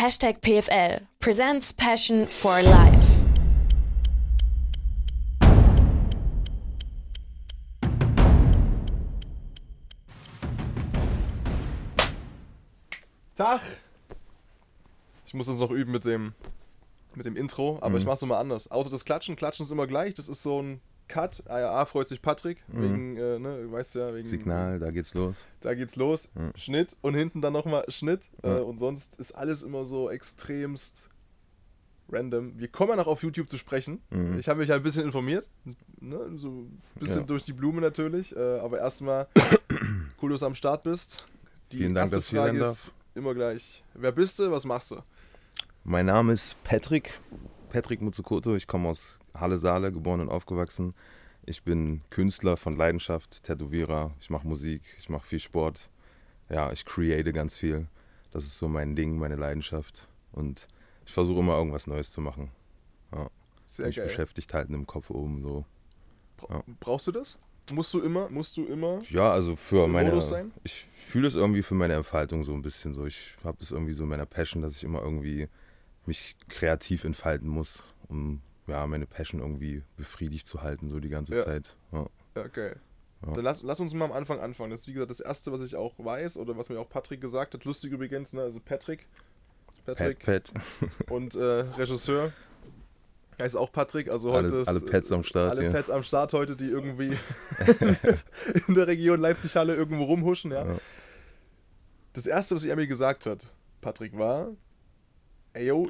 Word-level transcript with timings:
Hashtag 0.00 0.40
PFL 0.40 1.02
presents 1.18 1.72
Passion 1.74 2.26
for 2.26 2.62
Life. 2.62 3.26
Tag! 13.36 13.60
Ich 15.26 15.34
muss 15.34 15.46
das 15.46 15.58
noch 15.58 15.70
üben 15.70 15.92
mit 15.92 16.04
dem, 16.04 16.32
mit 17.14 17.26
dem 17.26 17.36
Intro, 17.36 17.76
aber 17.82 17.90
Mhm. 17.90 17.96
ich 17.98 18.04
mach's 18.06 18.22
immer 18.22 18.38
anders. 18.38 18.70
Außer 18.70 18.88
das 18.88 19.04
Klatschen. 19.04 19.36
Klatschen 19.36 19.64
ist 19.64 19.70
immer 19.70 19.86
gleich. 19.86 20.14
Das 20.14 20.28
ist 20.28 20.42
so 20.42 20.62
ein 20.62 20.80
Cut. 21.10 21.42
ARA 21.48 21.84
freut 21.84 22.08
sich 22.08 22.22
Patrick. 22.22 22.62
Wegen, 22.68 23.16
äh, 23.16 23.38
ne, 23.38 23.70
weißt 23.70 23.96
ja, 23.96 24.08
wegen. 24.14 24.26
Mhm. 24.26 24.30
Signal, 24.30 24.78
da 24.78 24.90
geht's 24.90 25.12
los. 25.14 25.46
Da 25.60 25.74
geht's 25.74 25.96
los. 25.96 26.28
Ja. 26.34 26.52
Schnitt 26.56 26.96
und 27.02 27.14
hinten 27.14 27.40
dann 27.42 27.52
nochmal 27.52 27.84
Schnitt. 27.88 28.30
Äh, 28.42 28.48
Ja. 28.48 28.58
und 28.60 28.78
sonst 28.78 29.18
ist 29.20 29.32
alles 29.32 29.62
immer 29.62 29.84
so 29.84 30.08
extremst 30.10 31.10
random. 32.10 32.58
Wir 32.58 32.68
kommen 32.68 32.90
ja 32.90 32.96
noch 32.96 33.06
auf 33.06 33.22
YouTube 33.22 33.48
zu 33.48 33.56
sprechen. 33.58 34.02
Mhm. 34.10 34.38
Ich 34.38 34.48
habe 34.48 34.60
mich 34.60 34.68
ja 34.68 34.76
ein 34.76 34.82
bisschen 34.82 35.04
informiert. 35.04 35.48
Ne? 36.00 36.18
So 36.36 36.48
ein 36.48 36.82
bisschen 36.98 37.20
Ja. 37.20 37.26
durch 37.26 37.44
die 37.44 37.52
Blume 37.52 37.80
natürlich. 37.80 38.34
Äh, 38.34 38.58
aber 38.58 38.78
erstmal, 38.78 39.28
cool, 40.22 40.30
dass 40.30 40.40
du 40.40 40.46
am 40.46 40.54
Start 40.54 40.82
bist. 40.82 41.24
Die 41.72 41.76
Vielen 41.78 41.94
Dank, 41.94 42.10
dass 42.10 42.24
ich 42.24 42.30
hier 42.30 42.40
Frage 42.40 42.58
sein 42.64 42.72
ist 42.72 42.90
immer 43.14 43.32
gleich. 43.34 43.84
Wer 43.94 44.10
bist 44.12 44.38
du? 44.38 44.50
Was 44.50 44.64
machst 44.64 44.90
du? 44.90 44.96
Mein 45.84 46.06
Name 46.06 46.32
ist 46.32 46.62
Patrick, 46.64 47.20
Patrick 47.70 48.00
Mutsukoto. 48.00 48.56
Ich 48.56 48.66
komme 48.66 48.88
aus 48.88 49.19
Halle 49.34 49.58
Saale, 49.58 49.92
geboren 49.92 50.20
und 50.20 50.28
aufgewachsen. 50.28 50.94
Ich 51.46 51.62
bin 51.62 52.02
Künstler 52.10 52.56
von 52.56 52.76
Leidenschaft, 52.76 53.42
Tätowierer. 53.42 54.12
Ich 54.20 54.30
mache 54.30 54.46
Musik, 54.46 54.82
ich 54.98 55.08
mache 55.08 55.26
viel 55.26 55.40
Sport. 55.40 55.90
Ja, 56.48 56.72
ich 56.72 56.84
create 56.84 57.32
ganz 57.32 57.56
viel. 57.56 57.86
Das 58.30 58.44
ist 58.44 58.58
so 58.58 58.68
mein 58.68 58.94
Ding, 58.96 59.18
meine 59.18 59.36
Leidenschaft. 59.36 60.08
Und 60.32 60.68
ich 61.06 61.12
versuche 61.12 61.40
immer 61.40 61.56
irgendwas 61.56 61.86
Neues 61.86 62.12
zu 62.12 62.20
machen. 62.20 62.50
Sehr 63.70 63.86
Mich 63.86 63.96
geil. 63.96 64.06
beschäftigt 64.06 64.52
halten 64.52 64.74
im 64.74 64.84
Kopf 64.84 65.10
oben 65.10 65.42
so. 65.42 65.64
Ja. 66.48 66.64
Brauchst 66.80 67.06
du 67.06 67.12
das? 67.12 67.38
Musst 67.72 67.94
du 67.94 68.00
immer, 68.00 68.28
musst 68.28 68.56
du 68.56 68.64
immer? 68.64 68.98
Ja, 69.10 69.30
also 69.30 69.54
für 69.54 69.86
meine. 69.86 70.08
Modus 70.08 70.30
sein? 70.30 70.50
Ich 70.64 70.84
fühle 70.84 71.28
es 71.28 71.36
irgendwie 71.36 71.62
für 71.62 71.76
meine 71.76 71.94
Entfaltung 71.94 72.42
so 72.42 72.52
ein 72.52 72.62
bisschen 72.62 72.94
so. 72.94 73.06
Ich 73.06 73.36
habe 73.44 73.58
das 73.60 73.70
irgendwie 73.70 73.92
so 73.92 74.02
in 74.02 74.08
meiner 74.08 74.26
Passion, 74.26 74.60
dass 74.60 74.74
ich 74.74 74.82
immer 74.82 75.02
irgendwie 75.02 75.48
mich 76.04 76.34
kreativ 76.48 77.04
entfalten 77.04 77.48
muss, 77.48 77.84
um 78.08 78.42
ja 78.70 78.86
meine 78.86 79.06
Passion 79.06 79.40
irgendwie 79.40 79.82
befriedigt 79.96 80.46
zu 80.46 80.62
halten, 80.62 80.88
so 80.90 81.00
die 81.00 81.08
ganze 81.08 81.36
Ja. 81.36 81.44
Zeit. 81.44 81.76
Ja. 81.92 82.06
Ja, 82.36 82.46
geil. 82.48 82.80
Ja. 83.26 83.32
Dann 83.32 83.44
lass, 83.44 83.62
lass 83.62 83.80
uns 83.80 83.92
mal 83.92 84.06
am 84.06 84.12
Anfang 84.12 84.40
anfangen. 84.40 84.70
Das 84.70 84.80
ist 84.80 84.88
wie 84.88 84.92
gesagt 84.94 85.10
das 85.10 85.20
erste, 85.20 85.52
was 85.52 85.60
ich 85.60 85.76
auch 85.76 85.94
weiß 85.98 86.36
oder 86.38 86.56
was 86.56 86.68
mir 86.70 86.80
auch 86.80 86.88
Patrick 86.88 87.20
gesagt 87.20 87.54
hat. 87.54 87.64
Lustig 87.64 87.92
übrigens, 87.92 88.32
ne? 88.32 88.42
Also 88.42 88.60
Patrick. 88.60 89.06
Patrick 89.84 90.18
Pat, 90.20 90.52
Pat. 90.54 91.10
und 91.10 91.34
äh, 91.34 91.40
Regisseur. 91.40 92.32
Heißt 93.40 93.56
auch 93.56 93.72
Patrick, 93.72 94.10
also 94.10 94.32
heute 94.32 94.48
Alle, 94.48 94.56
ist, 94.58 94.68
alle 94.68 94.80
Pets 94.80 95.10
am 95.12 95.24
Start 95.24 95.52
alle 95.52 95.62
hier. 95.62 95.70
Pets 95.70 95.88
am 95.88 96.02
Start 96.02 96.32
heute, 96.34 96.56
die 96.56 96.66
irgendwie 96.66 97.16
in 98.68 98.74
der 98.74 98.86
Region 98.86 99.18
Leipzig-Halle 99.18 99.74
irgendwo 99.74 100.04
rumhuschen, 100.04 100.50
ja. 100.50 100.66
Ja. 100.66 100.78
Das 102.12 102.26
erste, 102.26 102.54
was 102.54 102.64
er 102.64 102.76
mir 102.76 102.86
gesagt 102.86 103.24
hat, 103.26 103.52
Patrick, 103.80 104.16
war, 104.18 104.48
ey 105.54 105.66
yo, 105.68 105.88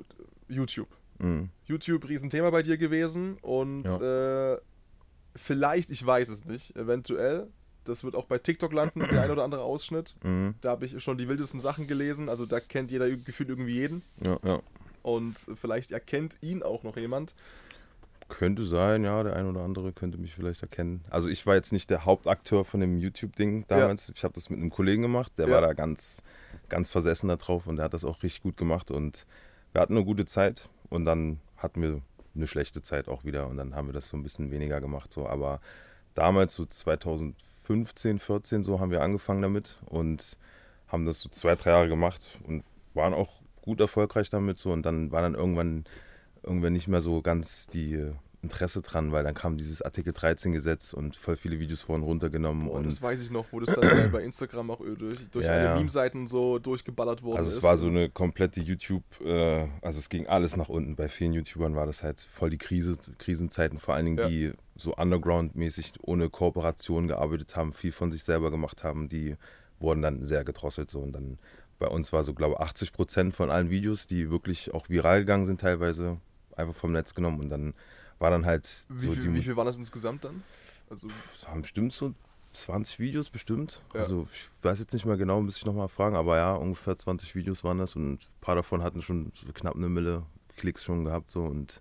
YouTube. 0.49 0.89
Mhm. 1.19 1.51
YouTube 1.71 2.09
Riesenthema 2.09 2.51
bei 2.51 2.63
dir 2.63 2.77
gewesen 2.77 3.39
und 3.43 3.87
äh, 3.87 4.59
vielleicht, 5.37 5.91
ich 5.91 6.05
weiß 6.05 6.29
es 6.29 6.45
nicht, 6.45 6.77
eventuell, 6.77 7.47
das 7.85 8.03
wird 8.05 8.15
auch 8.17 8.27
bei 8.27 8.39
TikTok 8.39 8.73
landen, 8.73 9.01
der 9.01 9.23
ein 9.23 9.31
oder 9.31 9.45
andere 9.45 9.63
Ausschnitt. 9.63 10.15
Mhm. 10.23 10.55
Da 10.61 10.71
habe 10.71 10.85
ich 10.87 11.03
schon 11.03 11.17
die 11.17 11.29
wildesten 11.29 11.61
Sachen 11.61 11.87
gelesen, 11.87 12.29
also 12.29 12.45
da 12.45 12.61
kennt 12.61 12.91
jeder 12.91 13.09
gefühlt 13.09 13.49
irgendwie 13.49 13.75
jeden 13.77 14.03
Ja, 14.25 14.39
ja. 14.45 14.61
und 15.03 15.39
vielleicht 15.55 15.93
erkennt 15.93 16.37
ihn 16.43 16.63
auch 16.63 16.83
noch 16.83 16.97
jemand. 16.97 17.35
Könnte 18.29 18.65
sein, 18.65 19.03
ja, 19.03 19.23
der 19.25 19.35
ein 19.35 19.47
oder 19.47 19.63
andere 19.63 19.93
könnte 19.93 20.17
mich 20.19 20.35
vielleicht 20.35 20.63
erkennen. 20.63 21.03
Also 21.11 21.29
ich 21.29 21.47
war 21.47 21.57
jetzt 21.57 21.73
nicht 21.73 21.91
der 21.91 22.05
Hauptakteur 22.05 22.65
von 22.65 22.79
dem 22.79 22.97
YouTube-Ding 22.99 23.65
damals. 23.67 24.13
Ich 24.15 24.23
habe 24.23 24.35
das 24.35 24.51
mit 24.51 24.61
einem 24.61 24.71
Kollegen 24.71 25.03
gemacht, 25.03 25.33
der 25.37 25.49
Ja. 25.49 25.55
war 25.55 25.61
da 25.63 25.73
ganz, 25.73 26.23
ganz 26.69 26.91
versessen 26.91 27.27
da 27.29 27.37
drauf 27.37 27.67
und 27.67 27.77
der 27.77 27.87
hat 27.87 27.95
das 27.95 28.05
auch 28.05 28.23
richtig 28.23 28.43
gut 28.43 28.57
gemacht 28.57 28.91
und 28.93 29.27
wir 29.73 29.81
hatten 29.81 29.97
eine 29.97 30.05
gute 30.05 30.27
Zeit 30.27 30.69
und 30.91 31.07
dann 31.07 31.41
hatten 31.61 31.83
wir 31.83 32.03
eine 32.35 32.47
schlechte 32.47 32.83
Zeit 32.83 33.09
auch 33.09 33.25
wieder 33.25 33.49
und 33.49 33.57
dann 33.57 33.75
haben 33.75 33.89
wir 33.89 33.93
das 33.93 34.09
so 34.09 34.17
ein 34.17 34.23
bisschen 34.23 34.51
weniger 34.51 34.81
gemacht. 34.81 35.13
So. 35.13 35.29
Aber 35.29 35.61
damals, 36.15 36.55
so 36.55 36.65
2015, 36.65 38.19
14, 38.19 38.63
so 38.65 38.81
haben 38.81 38.91
wir 38.91 39.03
angefangen 39.03 39.43
damit 39.43 39.79
und 39.87 40.37
haben 40.89 41.07
das 41.07 41.21
so 41.21 41.29
zwei, 41.29 41.55
drei 41.57 41.71
Jahre 41.71 41.89
gemacht 41.89 42.39
und 42.47 42.65
waren 42.95 43.15
auch 43.15 43.43
gut 43.63 43.81
erfolgreich 43.81 44.31
damit 44.31 44.59
so 44.59 44.73
und 44.73 44.83
dann 44.83 45.13
war 45.13 45.23
dann 45.23 45.35
irgendwann 45.35 45.85
irgendwann 46.43 46.73
nicht 46.73 46.89
mehr 46.89 47.01
so 47.01 47.23
ganz 47.23 47.67
die 47.67 48.11
Interesse 48.43 48.81
dran, 48.81 49.13
weil 49.13 49.23
dann 49.23 49.35
kam 49.35 49.59
dieses 49.59 49.83
Artikel 49.83 50.15
13 50.15 50.53
Gesetz 50.53 50.95
und 50.95 51.15
voll 51.15 51.37
viele 51.37 51.59
Videos 51.59 51.87
wurden 51.89 52.03
runtergenommen 52.03 52.69
Und 52.69 52.79
und 52.79 52.87
das 52.87 53.03
weiß 53.03 53.21
ich 53.21 53.31
noch, 53.31 53.45
wo 53.53 53.61
das 53.61 53.75
dann 53.75 54.11
bei- 54.13 54.23
Instagram 54.23 54.71
auch 54.71 54.81
durch, 54.99 55.29
durch 55.31 55.45
Ja, 55.47 55.53
alle 55.53 55.65
ja. 55.65 55.75
Meme-Seiten 55.77 56.27
so 56.27 56.59
durchgeballert 56.59 57.23
worden 57.23 57.37
also 57.37 57.51
ist. 57.51 57.59
es 57.59 57.63
war 57.63 57.77
so 57.77 57.89
eine 57.89 58.09
komplette 58.09 58.61
YouTube, 58.61 59.05
äh, 59.25 59.67
also 59.83 59.99
es 59.99 60.09
ging 60.09 60.27
alles 60.27 60.57
nach 60.57 60.71
unten. 60.71 60.97
Bei 60.97 61.09
vielen 61.11 61.35
YouTubern 61.35 61.75
war 61.75 61.85
das 61.85 62.03
halt 62.03 62.21
voll 62.21 62.49
die 62.49 62.57
Krise, 62.59 62.97
Krisenzeiten, 63.19 63.79
vor 63.79 63.95
allen 63.95 64.07
Dingen 64.07 64.19
Ja. 64.19 64.29
die 64.29 64.53
so 64.75 64.95
underground-mäßig 64.97 65.93
ohne 66.03 66.31
Kooperation 66.31 67.09
gearbeitet 67.09 67.57
haben, 67.57 67.73
viel 67.73 67.93
von 67.93 68.11
sich 68.11 68.25
selber 68.25 68.51
gemacht 68.51 68.83
haben, 68.85 69.09
die 69.09 69.37
wurden 69.79 70.03
dann 70.03 70.25
sehr 70.25 70.45
gedrosselt 70.45 70.91
so 70.91 71.01
und 71.01 71.13
dann 71.13 71.39
bei 71.79 71.89
uns 71.89 72.13
war 72.13 72.25
so 72.25 72.35
glaube 72.35 72.55
ich 72.59 72.61
80 72.61 72.93
Prozent 72.93 73.35
von 73.37 73.51
allen 73.51 73.71
Videos, 73.71 74.07
die 74.07 74.31
wirklich 74.31 74.73
auch 74.75 74.89
viral 74.89 75.21
gegangen 75.21 75.47
sind 75.47 75.61
teilweise, 75.61 76.19
einfach 76.57 76.75
vom 76.75 76.93
Netz 76.93 77.15
genommen 77.15 77.41
und 77.41 77.51
dann 77.51 77.75
war 78.21 78.31
dann 78.31 78.47
halt 78.47 78.69
wie, 78.89 79.07
so 79.07 79.13
viel, 79.13 79.35
wie 79.35 79.43
viel 79.43 79.57
waren 79.57 79.67
das 79.67 79.77
insgesamt 79.77 80.25
dann? 80.25 80.45
Also, 80.89 81.09
Es 81.33 81.47
waren 81.47 81.63
bestimmt 81.63 81.93
so 81.93 82.15
20 82.53 82.99
Videos, 83.01 83.31
bestimmt. 83.31 83.83
Ja. 83.95 84.01
Also 84.01 84.29
ich 84.33 84.49
weiß 84.63 84.79
jetzt 84.79 84.93
nicht 84.93 85.07
mehr 85.07 85.17
genau, 85.17 85.41
müsste 85.41 85.61
ich 85.61 85.67
nochmal 85.67 85.89
fragen, 85.89 86.17
aber 86.17 86.37
ja, 86.37 86.55
ungefähr 86.55 86.97
20 86.97 87.35
Videos 87.35 87.65
waren 87.65 87.79
das 87.79 87.97
und 87.97 88.13
ein 88.13 88.19
paar 88.41 88.55
davon 88.55 88.83
hatten 88.83 89.03
schon 89.03 89.33
so 89.35 89.53
knapp 89.53 89.75
eine 89.75 89.89
Mille 89.89 90.25
Klicks 90.57 90.85
schon 90.85 91.05
gehabt 91.05 91.31
so 91.31 91.45
und 91.45 91.81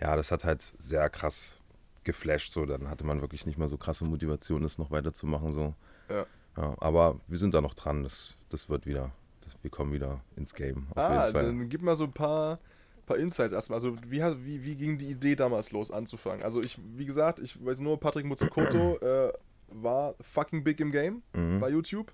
ja, 0.00 0.16
das 0.16 0.30
hat 0.30 0.44
halt 0.44 0.74
sehr 0.78 1.08
krass 1.10 1.60
geflasht 2.04 2.50
so. 2.50 2.66
Dann 2.66 2.88
hatte 2.88 3.04
man 3.04 3.20
wirklich 3.20 3.46
nicht 3.46 3.58
mehr 3.58 3.68
so 3.68 3.76
krasse 3.76 4.04
Motivation, 4.04 4.62
das 4.62 4.78
noch 4.78 4.90
weiterzumachen 4.90 5.52
so. 5.52 5.74
Ja. 6.08 6.26
Ja, 6.56 6.76
aber 6.78 7.18
wir 7.26 7.38
sind 7.38 7.52
da 7.52 7.60
noch 7.60 7.74
dran, 7.74 8.04
das, 8.04 8.36
das 8.48 8.68
wird 8.68 8.86
wieder, 8.86 9.10
das, 9.40 9.56
wir 9.62 9.70
kommen 9.70 9.92
wieder 9.92 10.20
ins 10.36 10.54
Game 10.54 10.86
auf 10.90 10.98
ah, 10.98 11.24
jeden 11.24 11.32
Fall. 11.32 11.44
dann 11.46 11.68
gib 11.68 11.82
mal 11.82 11.96
so 11.96 12.04
ein 12.04 12.12
paar, 12.12 12.58
paar 13.06 13.16
Insights 13.18 13.52
erstmal. 13.52 13.76
Also, 13.78 13.96
wie, 14.08 14.20
wie, 14.44 14.64
wie 14.64 14.74
ging 14.76 14.98
die 14.98 15.10
Idee 15.10 15.34
damals 15.36 15.72
los 15.72 15.90
anzufangen? 15.90 16.42
Also, 16.42 16.60
ich, 16.62 16.78
wie 16.96 17.04
gesagt, 17.06 17.40
ich 17.40 17.62
weiß 17.64 17.80
nur, 17.80 17.98
Patrick 18.00 18.26
Mutsukoto 18.26 18.98
äh, 19.00 19.32
war 19.68 20.14
fucking 20.20 20.62
big 20.64 20.80
im 20.80 20.92
Game 20.92 21.22
Mhm. 21.34 21.60
bei 21.60 21.70
YouTube. 21.70 22.12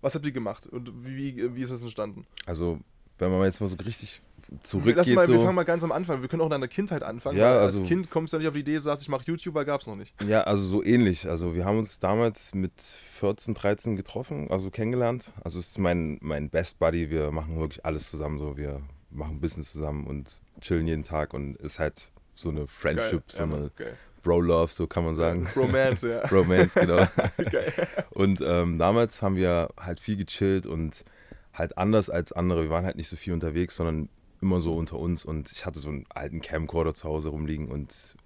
Was 0.00 0.14
habt 0.14 0.26
ihr 0.26 0.32
gemacht 0.32 0.66
und 0.66 0.92
wie, 1.04 1.54
wie, 1.56 1.62
ist 1.62 1.70
es 1.70 1.82
entstanden? 1.82 2.26
Also 2.44 2.78
wenn 3.18 3.30
man 3.30 3.44
jetzt 3.44 3.60
mal 3.62 3.68
so 3.68 3.76
richtig 3.76 4.20
Lass 4.50 4.60
zurückgeht, 4.64 5.14
mal, 5.14 5.26
wir 5.26 5.34
so, 5.36 5.40
fangen 5.40 5.54
mal 5.54 5.62
ganz 5.64 5.82
am 5.82 5.92
Anfang. 5.92 6.20
Wir 6.20 6.28
können 6.28 6.42
auch 6.42 6.46
in 6.46 6.50
deiner 6.50 6.68
Kindheit 6.68 7.02
anfangen. 7.02 7.38
Ja, 7.38 7.58
also- 7.60 7.80
als 7.80 7.88
Kind 7.88 8.10
kommst 8.10 8.32
du 8.32 8.36
ja 8.36 8.40
nicht 8.40 8.48
auf 8.48 8.54
die 8.54 8.60
Idee, 8.60 8.76
sagst, 8.78 9.04
ich 9.04 9.08
mache 9.08 9.24
YouTube, 9.26 9.54
weil 9.54 9.64
gab 9.64 9.80
es 9.80 9.86
noch 9.86 9.96
nicht. 9.96 10.14
Ja, 10.28 10.42
also 10.42 10.62
so 10.62 10.84
ähnlich. 10.84 11.26
Also 11.26 11.54
wir 11.54 11.64
haben 11.64 11.78
uns 11.78 12.00
damals 12.00 12.54
mit 12.54 12.78
14, 12.82 13.54
13 13.54 13.96
getroffen, 13.96 14.50
also 14.50 14.70
kennengelernt. 14.70 15.32
Also 15.42 15.58
es 15.58 15.68
ist 15.70 15.78
mein, 15.78 16.18
mein 16.20 16.50
Best 16.50 16.78
Buddy. 16.78 17.08
Wir 17.08 17.30
machen 17.30 17.58
wirklich 17.58 17.86
alles 17.86 18.10
zusammen 18.10 18.38
so. 18.38 18.58
Wir 18.58 18.82
machen 19.14 19.40
Business 19.40 19.72
zusammen 19.72 20.06
und 20.06 20.40
chillen 20.60 20.86
jeden 20.86 21.02
Tag 21.02 21.34
und 21.34 21.56
ist 21.56 21.78
halt 21.78 22.10
so 22.34 22.50
eine 22.50 22.66
Friendship, 22.66 23.30
so 23.30 23.38
Ja, 23.38 23.44
eine 23.44 23.70
geil. 23.76 23.96
Bro-Love, 24.22 24.72
so 24.72 24.86
kann 24.86 25.04
man 25.04 25.14
sagen. 25.14 25.46
Romance, 25.54 26.02
ja. 26.08 26.26
Romance, 26.28 26.74
genau. 26.80 26.96
Geil. 27.50 27.72
Und 28.12 28.40
ähm, 28.44 28.78
damals 28.78 29.20
haben 29.22 29.36
wir 29.36 29.68
halt 29.78 30.00
viel 30.00 30.16
gechillt 30.16 30.66
und 30.66 31.04
halt 31.52 31.76
anders 31.76 32.08
als 32.10 32.32
andere. 32.32 32.62
Wir 32.62 32.70
waren 32.70 32.86
halt 32.86 32.96
nicht 32.96 33.08
so 33.08 33.16
viel 33.16 33.34
unterwegs, 33.34 33.76
sondern 33.76 34.08
immer 34.40 34.60
so 34.60 34.72
unter 34.74 34.98
uns. 34.98 35.24
Und 35.26 35.52
ich 35.52 35.66
hatte 35.66 35.78
so 35.78 35.90
einen 35.90 36.06
alten 36.08 36.40
Camcorder 36.40 36.94
zu 36.94 37.06
Hause 37.06 37.28
rumliegen 37.28 37.68
und 37.68 38.16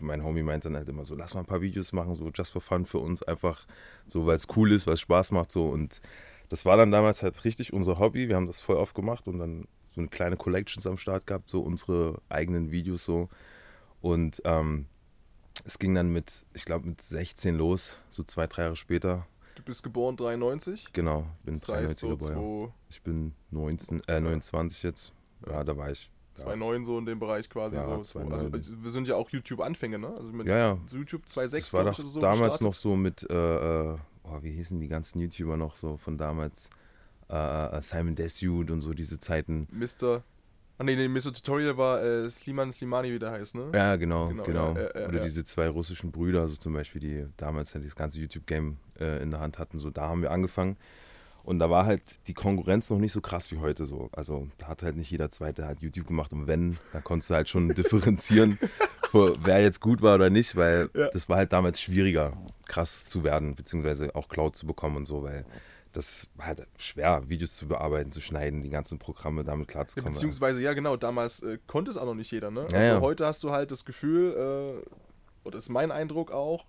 mein 0.00 0.22
Homie 0.22 0.42
meinte 0.42 0.68
dann 0.68 0.76
halt 0.76 0.88
immer 0.90 1.06
so, 1.06 1.14
lass 1.14 1.32
mal 1.34 1.40
ein 1.40 1.46
paar 1.46 1.62
Videos 1.62 1.94
machen, 1.94 2.14
so 2.14 2.30
just 2.34 2.52
for 2.52 2.60
fun 2.60 2.84
für 2.84 2.98
uns, 2.98 3.22
einfach 3.22 3.66
so, 4.06 4.26
weil 4.26 4.36
es 4.36 4.46
cool 4.56 4.72
ist, 4.72 4.86
weil 4.86 4.94
es 4.94 5.00
Spaß 5.00 5.32
macht 5.32 5.50
so. 5.50 5.68
Und 5.68 6.02
das 6.50 6.66
war 6.66 6.76
dann 6.76 6.90
damals 6.90 7.22
halt 7.22 7.42
richtig 7.46 7.72
unser 7.72 7.98
Hobby. 7.98 8.28
Wir 8.28 8.36
haben 8.36 8.46
das 8.46 8.60
voll 8.60 8.76
oft 8.76 8.94
gemacht 8.94 9.26
und 9.26 9.38
dann 9.38 9.64
so 9.96 10.00
eine 10.02 10.08
kleine 10.08 10.36
Collections 10.36 10.86
am 10.86 10.98
Start 10.98 11.26
gehabt, 11.26 11.48
so 11.50 11.60
unsere 11.60 12.20
eigenen 12.28 12.70
Videos 12.70 13.04
so. 13.04 13.28
Und 14.02 14.40
ähm, 14.44 14.86
es 15.64 15.78
ging 15.78 15.94
dann 15.94 16.12
mit, 16.12 16.30
ich 16.52 16.64
glaube, 16.66 16.86
mit 16.86 17.00
16 17.00 17.56
los, 17.56 17.98
so 18.10 18.22
zwei, 18.22 18.46
drei 18.46 18.62
Jahre 18.64 18.76
später. 18.76 19.26
Du 19.56 19.62
bist 19.62 19.82
geboren 19.82 20.16
93. 20.18 20.92
Genau, 20.92 21.26
bin 21.44 21.54
Das 21.54 21.62
heißt 21.68 22.00
93 22.00 22.00
so 22.00 22.08
geboren. 22.10 22.62
ja. 22.62 22.68
2, 22.68 22.74
Ich 22.90 23.02
bin 23.02 23.32
19, 23.50 24.02
äh, 24.06 24.20
29 24.20 24.82
jetzt. 24.82 25.14
Ja, 25.48 25.64
da 25.64 25.76
war 25.76 25.90
ich. 25.90 26.10
Ja, 26.38 26.44
2,9 26.44 26.84
so 26.84 26.98
in 26.98 27.06
dem 27.06 27.18
Bereich 27.18 27.48
quasi. 27.48 27.76
Ja, 27.76 27.86
so, 28.04 28.18
2,9. 28.20 28.32
also 28.32 28.52
wir 28.52 28.90
sind 28.90 29.08
ja 29.08 29.16
auch 29.16 29.30
YouTube-Anfänger, 29.30 29.96
ne? 29.96 30.08
Also 30.08 30.30
mit 30.30 30.46
ja, 30.46 30.58
ja. 30.58 30.78
YouTube 30.92 31.22
2,6 31.24 31.50
Das 31.52 31.72
war 31.72 31.84
doch 31.84 31.94
so 31.94 32.20
damals 32.20 32.40
gestartet. 32.58 32.60
noch 32.60 32.74
so 32.74 32.96
mit, 32.96 33.26
äh, 33.30 33.94
äh, 33.94 33.98
oh, 34.24 34.42
wie 34.42 34.52
hießen 34.52 34.78
die 34.78 34.88
ganzen 34.88 35.20
YouTuber 35.20 35.56
noch 35.56 35.74
so 35.74 35.96
von 35.96 36.18
damals? 36.18 36.68
Äh, 37.28 37.80
Simon 37.82 38.14
Desute 38.14 38.72
und 38.72 38.80
so 38.82 38.94
diese 38.94 39.18
Zeiten. 39.18 39.68
Mr. 39.70 40.22
Ah 40.78 40.84
nee, 40.84 40.94
nee, 40.94 41.08
Mr. 41.08 41.32
Tutorial 41.32 41.76
war 41.78 42.02
äh, 42.02 42.28
Sliman 42.28 42.70
Slimani, 42.70 43.10
wie 43.10 43.18
der 43.18 43.30
heißt, 43.30 43.54
ne? 43.54 43.72
Ja, 43.74 43.96
genau, 43.96 44.28
Genau, 44.28 44.42
genau. 44.42 44.74
ja, 44.74 44.82
ja, 44.82 45.00
ja, 45.00 45.08
Oder 45.08 45.20
diese 45.20 45.42
zwei 45.44 45.68
russischen 45.68 46.12
Brüder, 46.12 46.42
also 46.42 46.54
zum 46.56 46.74
Beispiel, 46.74 47.00
die 47.00 47.26
damals 47.38 47.74
halt 47.74 47.86
das 47.86 47.96
ganze 47.96 48.20
YouTube-Game 48.20 48.76
äh, 49.00 49.22
in 49.22 49.30
der 49.30 49.40
Hand 49.40 49.58
hatten, 49.58 49.78
so 49.78 49.88
da 49.90 50.02
haben 50.02 50.20
wir 50.20 50.30
angefangen. 50.30 50.76
Und 51.44 51.60
da 51.60 51.70
war 51.70 51.86
halt 51.86 52.02
die 52.26 52.34
Konkurrenz 52.34 52.90
noch 52.90 52.98
nicht 52.98 53.12
so 53.12 53.20
krass 53.20 53.52
wie 53.52 53.58
heute 53.58 53.86
so. 53.86 54.10
Also 54.12 54.48
da 54.58 54.66
hat 54.66 54.82
halt 54.82 54.96
nicht 54.96 55.10
jeder 55.10 55.30
Zweite 55.30 55.64
halt 55.64 55.80
YouTube 55.80 56.08
gemacht 56.08 56.32
und 56.32 56.46
wenn, 56.48 56.76
da 56.92 57.00
konntest 57.00 57.30
du 57.30 57.34
halt 57.34 57.48
schon 57.48 57.68
differenzieren, 57.74 58.58
wer 59.12 59.62
jetzt 59.62 59.80
gut 59.80 60.02
war 60.02 60.16
oder 60.16 60.28
nicht, 60.28 60.56
weil 60.56 60.88
das 60.88 61.28
war 61.28 61.38
halt 61.38 61.52
damals 61.52 61.80
schwieriger, 61.80 62.36
krass 62.66 63.06
zu 63.06 63.24
werden, 63.24 63.54
beziehungsweise 63.54 64.14
auch 64.14 64.28
Cloud 64.28 64.56
zu 64.56 64.66
bekommen 64.66 64.96
und 64.96 65.06
so, 65.06 65.22
weil 65.22 65.46
das 65.96 66.28
war 66.34 66.46
halt 66.46 66.66
schwer, 66.76 67.22
Videos 67.26 67.56
zu 67.56 67.66
bearbeiten, 67.66 68.12
zu 68.12 68.20
schneiden, 68.20 68.62
die 68.62 68.68
ganzen 68.68 68.98
Programme 68.98 69.42
damit 69.44 69.68
Ja, 69.68 69.72
klarzukommen. 69.72 70.12
beziehungsweise, 70.12 70.60
ja 70.60 70.74
genau, 70.74 70.96
damals 70.96 71.42
äh, 71.42 71.58
konnte 71.66 71.90
es 71.90 71.96
auch 71.96 72.04
noch 72.04 72.14
nicht 72.14 72.30
jeder, 72.30 72.50
ne? 72.50 72.66
Ja, 72.70 72.78
also 72.78 72.92
ja. 72.94 73.00
heute 73.00 73.26
hast 73.26 73.42
du 73.44 73.50
halt 73.50 73.70
das 73.70 73.86
Gefühl, 73.86 74.82
äh, 74.84 75.46
oder 75.46 75.56
ist 75.58 75.70
mein 75.70 75.90
Eindruck 75.90 76.32
auch, 76.32 76.66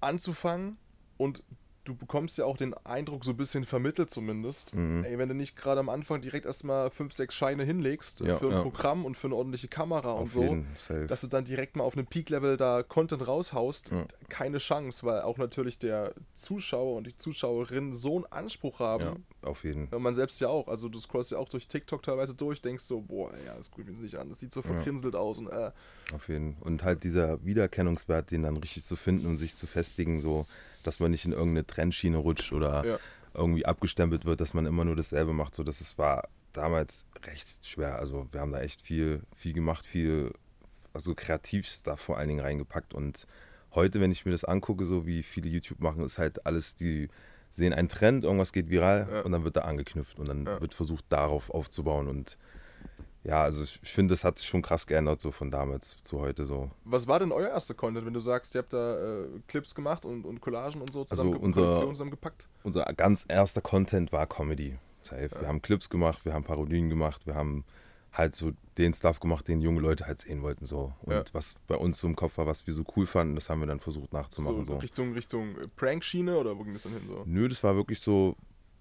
anzufangen 0.00 0.78
und 1.16 1.44
du 1.84 1.94
bekommst 1.94 2.38
ja 2.38 2.44
auch 2.46 2.56
den 2.56 2.72
Eindruck 2.84 3.24
so 3.24 3.32
ein 3.32 3.36
bisschen 3.36 3.64
vermittelt 3.64 4.10
zumindest. 4.10 4.74
Mhm. 4.74 5.04
Ey, 5.04 5.18
wenn 5.18 5.28
du 5.28 5.34
nicht 5.34 5.54
gerade 5.56 5.80
am 5.80 5.88
Anfang 5.88 6.20
direkt 6.20 6.46
erstmal 6.46 6.90
fünf, 6.90 7.12
sechs 7.12 7.34
Scheine 7.34 7.64
hinlegst 7.64 8.22
äh, 8.22 8.28
Ja, 8.28 8.36
für 8.38 8.46
ein 8.46 8.52
ja. 8.52 8.62
Programm 8.62 9.04
und 9.04 9.16
für 9.16 9.26
eine 9.26 9.36
ordentliche 9.36 9.68
Kamera 9.68 10.12
und 10.12 10.22
Auf 10.24 10.32
so, 10.32 10.42
jeden 10.42 10.66
Safe. 10.76 11.06
dass 11.06 11.20
du 11.20 11.26
dann 11.26 11.44
direkt 11.44 11.76
mal 11.76 11.84
auf 11.84 11.94
einem 11.96 12.06
Peak-Level 12.06 12.56
da 12.56 12.82
Content 12.82 13.26
raushaust, 13.26 13.90
Ja. 13.90 14.06
keine 14.28 14.58
Chance, 14.58 15.04
weil 15.06 15.20
auch 15.22 15.36
natürlich 15.38 15.78
der 15.78 16.14
Zuschauer 16.32 16.96
und 16.96 17.06
die 17.06 17.16
Zuschauerin 17.16 17.92
so 17.92 18.16
einen 18.16 18.26
Anspruch 18.26 18.80
haben. 18.80 19.24
auf 19.42 19.62
jeden. 19.64 19.88
Ja, 19.92 19.98
man 19.98 20.14
selbst 20.14 20.40
ja 20.40 20.48
auch. 20.48 20.68
Also 20.68 20.88
du 20.88 20.98
scrollst 20.98 21.30
ja 21.32 21.38
auch 21.38 21.48
durch 21.50 21.68
TikTok 21.68 22.02
teilweise 22.02 22.34
durch, 22.34 22.62
denkst 22.62 22.84
so, 22.84 23.00
boah, 23.02 23.30
ja, 23.44 23.54
das 23.56 23.70
gucke 23.70 23.90
ich 23.90 23.96
mir 23.96 24.02
nicht 24.02 24.16
an. 24.16 24.28
Das 24.30 24.40
sieht 24.40 24.52
so 24.52 24.62
verkrinselt 24.62 25.14
aus 25.14 25.36
und 25.38 25.48
äh, 25.48 25.70
Auf 26.14 26.28
jeden 26.28 26.56
Und 26.60 26.82
halt 26.82 27.04
dieser 27.04 27.44
Wiedererkennungswert, 27.44 28.30
den 28.30 28.42
dann 28.42 28.56
richtig 28.56 28.84
zu 28.84 28.96
finden 28.96 29.26
und 29.26 29.36
sich 29.36 29.54
zu 29.54 29.66
festigen, 29.66 30.20
so, 30.20 30.46
dass 30.82 31.00
man 31.00 31.10
nicht 31.10 31.24
in 31.24 31.32
irgendeine 31.32 31.66
Trendschiene 31.74 32.16
rutscht 32.18 32.52
oder 32.52 32.84
Ja. 32.84 32.98
irgendwie 33.34 33.66
abgestempelt 33.66 34.24
wird, 34.24 34.40
dass 34.40 34.54
man 34.54 34.66
immer 34.66 34.84
nur 34.84 34.96
dasselbe 34.96 35.32
macht. 35.32 35.54
So, 35.54 35.62
das 35.64 35.80
ist, 35.80 35.98
war 35.98 36.28
damals 36.52 37.04
recht 37.26 37.66
schwer. 37.66 37.98
Also 37.98 38.26
wir 38.30 38.40
haben 38.40 38.52
da 38.52 38.60
echt 38.60 38.82
viel, 38.82 39.22
viel 39.34 39.52
gemacht, 39.52 39.84
viel, 39.84 40.32
also 40.92 41.14
Kreativstuff 41.14 42.00
vor 42.00 42.18
allen 42.18 42.28
Dingen 42.28 42.40
reingepackt. 42.40 42.94
Und 42.94 43.26
heute, 43.74 44.00
wenn 44.00 44.12
ich 44.12 44.24
mir 44.24 44.32
das 44.32 44.44
angucke, 44.44 44.84
so 44.84 45.04
wie 45.06 45.22
viele 45.22 45.48
YouTube 45.48 45.80
machen, 45.80 46.02
ist 46.04 46.18
halt 46.18 46.46
alles, 46.46 46.76
die 46.76 47.08
sehen 47.50 47.72
einen 47.72 47.88
Trend, 47.88 48.24
irgendwas 48.24 48.52
geht 48.52 48.68
viral 48.70 49.08
Ja. 49.10 49.20
und 49.22 49.32
dann 49.32 49.44
wird 49.44 49.56
da 49.56 49.62
angeknüpft 49.62 50.18
und 50.18 50.28
dann 50.28 50.46
Ja. 50.46 50.60
wird 50.60 50.74
versucht, 50.74 51.04
darauf 51.08 51.50
aufzubauen. 51.50 52.06
Und 52.08 52.38
ja, 53.24 53.42
also 53.42 53.62
ich 53.62 53.80
finde, 53.82 54.12
das 54.12 54.22
hat 54.24 54.38
sich 54.38 54.46
schon 54.46 54.62
krass 54.62 54.86
geändert, 54.86 55.20
so 55.20 55.30
von 55.30 55.50
damals 55.50 55.96
zu 55.96 56.20
heute 56.20 56.44
so. 56.44 56.70
was 56.84 57.06
war 57.06 57.18
denn 57.18 57.32
euer 57.32 57.48
erster 57.48 57.74
Content, 57.74 58.06
wenn 58.06 58.14
du 58.14 58.20
sagst, 58.20 58.54
ihr 58.54 58.58
habt 58.60 58.72
da 58.72 59.22
äh, 59.22 59.26
Clips 59.48 59.74
gemacht 59.74 60.04
und, 60.04 60.24
und 60.24 60.40
Collagen 60.40 60.80
und 60.80 60.92
so 60.92 61.04
zusammen, 61.04 61.34
unser- 61.36 61.62
Produktionen 61.62 61.94
zusammengepackt? 61.94 62.48
unser 62.62 62.84
ganz 62.96 63.24
erster 63.28 63.60
Content 63.60 64.12
war 64.12 64.26
Comedy. 64.26 64.78
Safe. 65.02 65.30
Wir 65.38 65.48
haben 65.48 65.60
Clips 65.60 65.90
gemacht, 65.90 66.24
wir 66.24 66.32
haben 66.32 66.44
Parodien 66.44 66.88
gemacht, 66.88 67.26
wir 67.26 67.34
haben 67.34 67.64
halt 68.12 68.34
so 68.34 68.52
den 68.78 68.94
Stuff 68.94 69.20
gemacht, 69.20 69.48
den 69.48 69.60
junge 69.60 69.80
Leute 69.80 70.06
halt 70.06 70.20
sehen 70.20 70.40
wollten 70.42 70.64
so. 70.66 70.92
Und 71.02 71.12
Ja. 71.12 71.24
was 71.32 71.56
bei 71.66 71.74
uns 71.76 71.98
so 71.98 72.06
im 72.06 72.14
Kopf 72.16 72.38
war, 72.38 72.46
was 72.46 72.66
wir 72.66 72.72
so 72.72 72.84
cool 72.96 73.06
fanden, 73.06 73.34
das 73.34 73.50
haben 73.50 73.60
wir 73.60 73.66
dann 73.66 73.80
versucht 73.80 74.10
So, 74.12 74.16
nachzumachen. 74.16 74.64
So, 74.64 74.76
Richtung, 74.76 75.12
Richtung 75.12 75.58
äh, 75.58 75.66
Prank-Schiene 75.76 76.38
oder 76.38 76.56
wo 76.56 76.62
ging 76.62 76.72
das 76.74 76.84
dann 76.84 76.92
hin 76.92 77.02
so? 77.08 77.22
Nö, 77.26 77.48
das 77.48 77.62
war 77.64 77.74
wirklich 77.74 78.00
so 78.00 78.36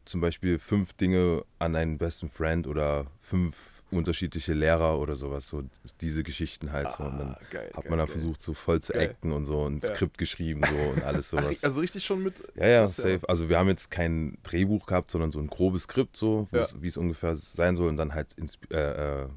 zum 0.06 0.22
Beispiel 0.22 0.60
fünf 0.60 0.94
Dinge 0.94 1.44
an 1.60 1.76
einen 1.76 1.98
besten 1.98 2.30
Friend 2.30 2.68
oder 2.68 3.08
fünf 3.22 3.73
unterschiedliche 3.96 4.54
Lehrer 4.54 5.00
oder 5.00 5.16
sowas. 5.16 5.48
So 5.48 5.64
diese 6.02 6.24
Geschichten 6.24 6.72
halt 6.72 6.92
so. 6.92 7.04
Und 7.04 7.18
dann 7.18 7.30
Ah, 7.34 7.40
geil, 7.50 7.72
hat 7.76 7.90
man 7.90 8.00
geil. 8.00 8.08
versucht, 8.08 8.42
so 8.42 8.54
voll 8.54 8.82
zu 8.82 8.94
Geil. 8.94 9.10
acten 9.10 9.32
und 9.32 9.46
so 9.46 9.62
und 9.64 9.84
Ja. 9.84 9.94
Skript 9.96 10.18
geschrieben 10.18 10.62
so 10.68 10.76
und 10.76 11.04
alles 11.04 11.34
Ach, 11.34 11.42
sowas. 11.44 11.64
also 11.64 11.80
richtig 11.82 12.04
schon 12.06 12.24
mit. 12.24 12.44
Ja, 12.56 12.68
ja, 12.68 12.88
safe. 12.88 13.28
Also 13.28 13.50
wir 13.50 13.58
haben 13.58 13.70
jetzt 13.70 13.90
kein 13.92 14.38
Drehbuch 14.44 14.86
gehabt, 14.86 15.12
sondern 15.12 15.32
so 15.32 15.40
ein 15.40 15.48
grobes 15.48 15.84
Skript, 15.84 16.18
so, 16.18 16.48
Ja. 16.52 16.66
wie 16.80 16.88
es 16.88 16.98
ungefähr 16.98 17.36
sein 17.36 17.76
soll 17.76 17.90
und 17.90 17.98
dann 17.98 18.14
halt, 18.14 18.36
äh, 18.72 19.24
äh, 19.24 19.28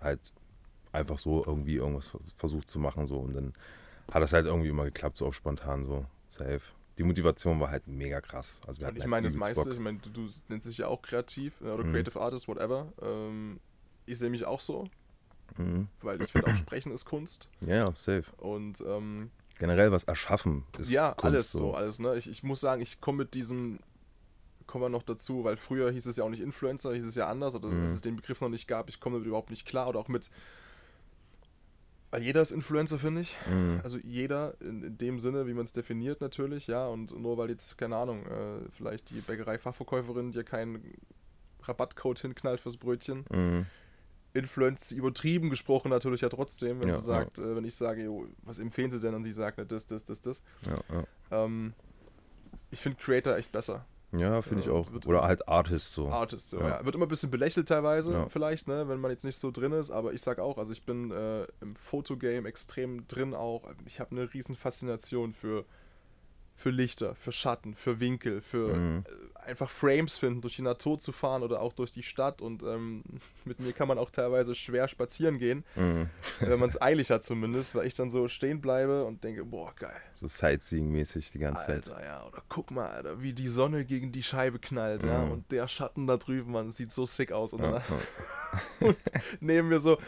halt 0.00 0.20
einfach 0.92 1.18
so 1.18 1.44
irgendwie 1.44 1.76
irgendwas 1.76 2.08
vers- 2.08 2.22
versucht 2.36 2.68
zu 2.68 2.78
machen 2.78 3.06
so 3.06 3.18
und 3.18 3.34
dann 3.34 3.52
hat 4.12 4.22
das 4.22 4.32
halt 4.32 4.46
irgendwie 4.46 4.68
immer 4.68 4.84
geklappt, 4.84 5.16
so 5.16 5.26
auf 5.26 5.34
spontan 5.34 5.84
so, 5.84 6.04
safe. 6.28 6.60
Die 6.98 7.02
Motivation 7.02 7.58
war 7.58 7.70
halt 7.72 7.88
mega 7.88 8.20
krass. 8.20 8.60
Also 8.68 8.80
wir 8.80 8.86
hatten 8.86 8.98
ich 8.98 9.02
halt 9.02 9.10
meine, 9.10 9.26
das 9.26 9.34
meiste, 9.34 9.64
Bock. 9.64 9.72
ich 9.72 9.80
meine, 9.80 9.98
du, 9.98 10.10
du 10.10 10.28
nennst 10.48 10.68
dich 10.68 10.78
ja 10.78 10.86
auch 10.86 11.02
kreativ 11.02 11.52
äh, 11.60 11.64
oder 11.70 11.82
Mhm. 11.82 11.90
Creative 11.92 12.20
Artist, 12.20 12.46
whatever. 12.46 12.92
Ähm, 13.02 13.58
ich 14.06 14.18
sehe 14.18 14.30
mich 14.30 14.44
auch 14.44 14.60
so, 14.60 14.84
Mhm. 15.58 15.88
weil 16.02 16.20
ich 16.22 16.32
finde 16.32 16.50
auch 16.50 16.56
Sprechen 16.56 16.90
ist 16.92 17.04
Kunst. 17.04 17.48
Ja, 17.60 17.86
safe. 17.94 18.24
Und 18.38 18.80
ähm, 18.86 19.30
Generell 19.58 19.92
was 19.92 20.04
erschaffen 20.04 20.64
ist 20.78 20.90
ja, 20.90 21.10
Kunst, 21.12 21.24
alles 21.24 21.52
so, 21.52 21.74
alles, 21.74 21.98
ne? 22.00 22.16
Ich, 22.16 22.28
ich 22.28 22.42
muss 22.42 22.60
sagen, 22.60 22.82
ich 22.82 23.00
komme 23.00 23.18
mit 23.18 23.34
diesem, 23.34 23.78
kommen 24.66 24.82
wir 24.84 24.88
noch 24.88 25.04
dazu, 25.04 25.44
weil 25.44 25.56
früher 25.56 25.92
hieß 25.92 26.06
es 26.06 26.16
ja 26.16 26.24
auch 26.24 26.28
nicht 26.30 26.42
Influencer, 26.42 26.92
hieß 26.92 27.04
es 27.04 27.14
ja 27.14 27.28
anders, 27.28 27.54
oder 27.54 27.68
Mhm. 27.68 27.82
dass 27.82 27.92
es 27.92 28.00
den 28.00 28.16
Begriff 28.16 28.40
noch 28.40 28.48
nicht 28.48 28.66
gab, 28.66 28.88
ich 28.88 28.98
komme 28.98 29.14
damit 29.16 29.28
überhaupt 29.28 29.50
nicht 29.50 29.64
klar, 29.66 29.88
oder 29.88 30.00
auch 30.00 30.08
mit, 30.08 30.28
weil 32.10 32.22
jeder 32.22 32.42
ist 32.42 32.50
Influencer, 32.52 32.98
finde 32.98 33.20
ich. 33.22 33.36
Mhm. 33.48 33.80
Also 33.84 33.98
jeder 33.98 34.54
in, 34.60 34.82
in 34.82 34.98
dem 34.98 35.18
Sinne, 35.20 35.46
wie 35.46 35.54
man 35.54 35.64
es 35.64 35.72
definiert 35.72 36.20
natürlich, 36.20 36.66
ja, 36.66 36.86
und 36.88 37.16
nur 37.16 37.36
weil 37.38 37.50
jetzt, 37.50 37.76
keine 37.78 37.96
Ahnung, 37.96 38.26
äh, 38.26 38.68
vielleicht 38.72 39.10
die 39.10 39.20
Bäckerei-Fachverkäuferin 39.20 40.32
dir 40.32 40.44
keinen 40.44 40.94
Rabattcode 41.62 42.18
hinknallt 42.20 42.60
fürs 42.60 42.76
Brötchen, 42.76 43.24
Mhm. 43.30 43.66
Influence 44.34 44.92
übertrieben 44.92 45.48
gesprochen 45.48 45.88
natürlich 45.90 46.20
ja 46.20 46.28
trotzdem, 46.28 46.80
wenn 46.80 46.88
Ja, 46.88 46.98
sie 46.98 47.04
sagt, 47.04 47.38
äh, 47.38 47.56
wenn 47.56 47.64
ich 47.64 47.74
sage, 47.74 48.04
jo, 48.04 48.26
was 48.42 48.58
empfehlen 48.58 48.90
sie 48.90 49.00
denn 49.00 49.14
und 49.14 49.22
sie 49.22 49.32
sagt, 49.32 49.58
ne, 49.58 49.64
das, 49.66 49.86
das, 49.86 50.04
das, 50.04 50.20
das. 50.20 50.42
Ja, 50.66 50.78
ja. 50.92 51.44
Ähm, 51.44 51.72
ich 52.70 52.80
finde 52.80 52.98
Creator 53.00 53.36
echt 53.36 53.52
besser. 53.52 53.86
ja 54.12 54.42
finde 54.42 54.60
ich 54.60 54.66
Ja, 54.66 54.72
auch. 54.72 54.88
Oder 55.06 55.22
halt 55.22 55.48
Artist 55.48 55.92
so. 55.92 56.08
Artist, 56.08 56.50
so, 56.50 56.58
Ja. 56.58 56.68
ja. 56.80 56.84
Wird 56.84 56.94
immer 56.96 57.06
ein 57.06 57.08
bisschen 57.08 57.30
belächelt 57.30 57.68
teilweise, 57.68 58.12
Ja. 58.12 58.28
vielleicht, 58.28 58.66
ne, 58.66 58.88
wenn 58.88 58.98
man 59.00 59.12
jetzt 59.12 59.24
nicht 59.24 59.36
so 59.36 59.50
drin 59.52 59.72
ist, 59.72 59.90
aber 59.92 60.12
ich 60.12 60.20
sag 60.22 60.40
auch, 60.40 60.58
also 60.58 60.72
ich 60.72 60.84
bin 60.84 61.12
äh, 61.12 61.44
im 61.60 61.76
Fotogame 61.76 62.48
extrem 62.48 63.06
drin 63.06 63.34
auch. 63.34 63.68
Ich 63.86 64.00
habe 64.00 64.10
eine 64.10 64.32
riesen 64.34 64.56
Faszination 64.56 65.32
für, 65.32 65.64
für 66.56 66.70
Lichter, 66.70 67.14
für 67.16 67.32
Schatten, 67.32 67.74
für 67.74 67.98
Winkel, 68.00 68.40
für 68.40 68.74
Mhm. 68.74 69.04
äh, 69.06 69.48
einfach 69.48 69.68
Frames 69.68 70.16
finden, 70.18 70.40
durch 70.40 70.56
die 70.56 70.62
Natur 70.62 70.98
zu 70.98 71.10
fahren 71.12 71.42
oder 71.42 71.60
auch 71.60 71.72
durch 71.72 71.90
die 71.92 72.02
Stadt 72.04 72.40
und 72.40 72.62
ähm, 72.62 73.02
mit 73.44 73.58
mir 73.60 73.72
kann 73.72 73.88
man 73.88 73.98
auch 73.98 74.10
teilweise 74.10 74.54
schwer 74.54 74.86
spazieren 74.88 75.38
gehen, 75.38 75.64
Mhm. 75.76 76.08
wenn 76.40 76.58
man 76.60 76.68
es 76.68 76.80
eilig 76.80 77.10
hat 77.10 77.22
zumindest, 77.24 77.74
weil 77.74 77.86
ich 77.86 77.94
dann 77.94 78.08
so 78.08 78.28
stehen 78.28 78.60
bleibe 78.60 79.04
und 79.04 79.22
denke, 79.24 79.44
boah, 79.44 79.74
geil. 79.76 80.00
So 80.14 80.26
Sightseeing-mäßig 80.26 81.32
die 81.32 81.38
ganze 81.40 81.66
Zeit. 81.66 81.88
Alter, 81.88 82.04
ja, 82.04 82.24
oder 82.26 82.42
guck 82.48 82.70
mal, 82.70 82.88
Alter, 82.88 83.20
wie 83.20 83.32
die 83.32 83.48
Sonne 83.48 83.84
gegen 83.84 84.12
die 84.12 84.22
Scheibe 84.22 84.58
knallt, 84.60 85.02
ja, 85.02 85.24
Mhm. 85.24 85.32
und 85.32 85.50
der 85.52 85.66
Schatten 85.68 86.06
da 86.06 86.16
drüben, 86.16 86.52
man, 86.52 86.70
sieht 86.70 86.90
so 86.92 87.04
sick 87.04 87.32
aus. 87.32 87.52
Und 87.52 87.62
Ja, 87.62 87.72
dann 87.80 87.82
ja. 88.80 88.94
nehmen 89.40 89.68
wir 89.70 89.80
so, 89.80 89.98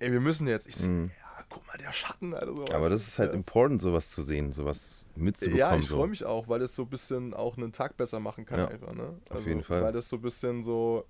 ey, 0.00 0.12
wir 0.12 0.20
müssen 0.20 0.46
jetzt. 0.48 0.66
Ich 0.66 0.76
so, 0.76 0.88
Mhm. 0.88 1.10
ja, 1.18 1.25
guck 1.48 1.66
mal, 1.66 1.76
der 1.78 1.92
Schatten. 1.92 2.32
Sowas. 2.32 2.70
Aber 2.72 2.88
das 2.90 3.06
ist 3.06 3.18
halt 3.18 3.30
ja. 3.30 3.34
important, 3.36 3.80
sowas 3.82 4.10
zu 4.10 4.22
sehen, 4.22 4.52
sowas 4.52 5.06
mitzubekommen. 5.14 5.58
Ja, 5.58 5.76
ich 5.76 5.86
so. 5.86 5.96
freue 5.96 6.08
mich 6.08 6.24
auch, 6.24 6.48
weil 6.48 6.62
es 6.62 6.74
so 6.74 6.82
ein 6.82 6.88
bisschen 6.88 7.34
auch 7.34 7.56
einen 7.56 7.72
Tag 7.72 7.96
besser 7.96 8.20
machen 8.20 8.44
kann, 8.46 8.58
Ja, 8.60 8.68
einfach, 8.68 8.92
ne? 8.92 9.18
auf 9.30 9.46
jeden 9.46 9.62
Fall. 9.62 9.82
Weil 9.82 9.92
das 9.92 10.08
so 10.08 10.16
ein 10.16 10.22
bisschen 10.22 10.62
so, 10.62 11.04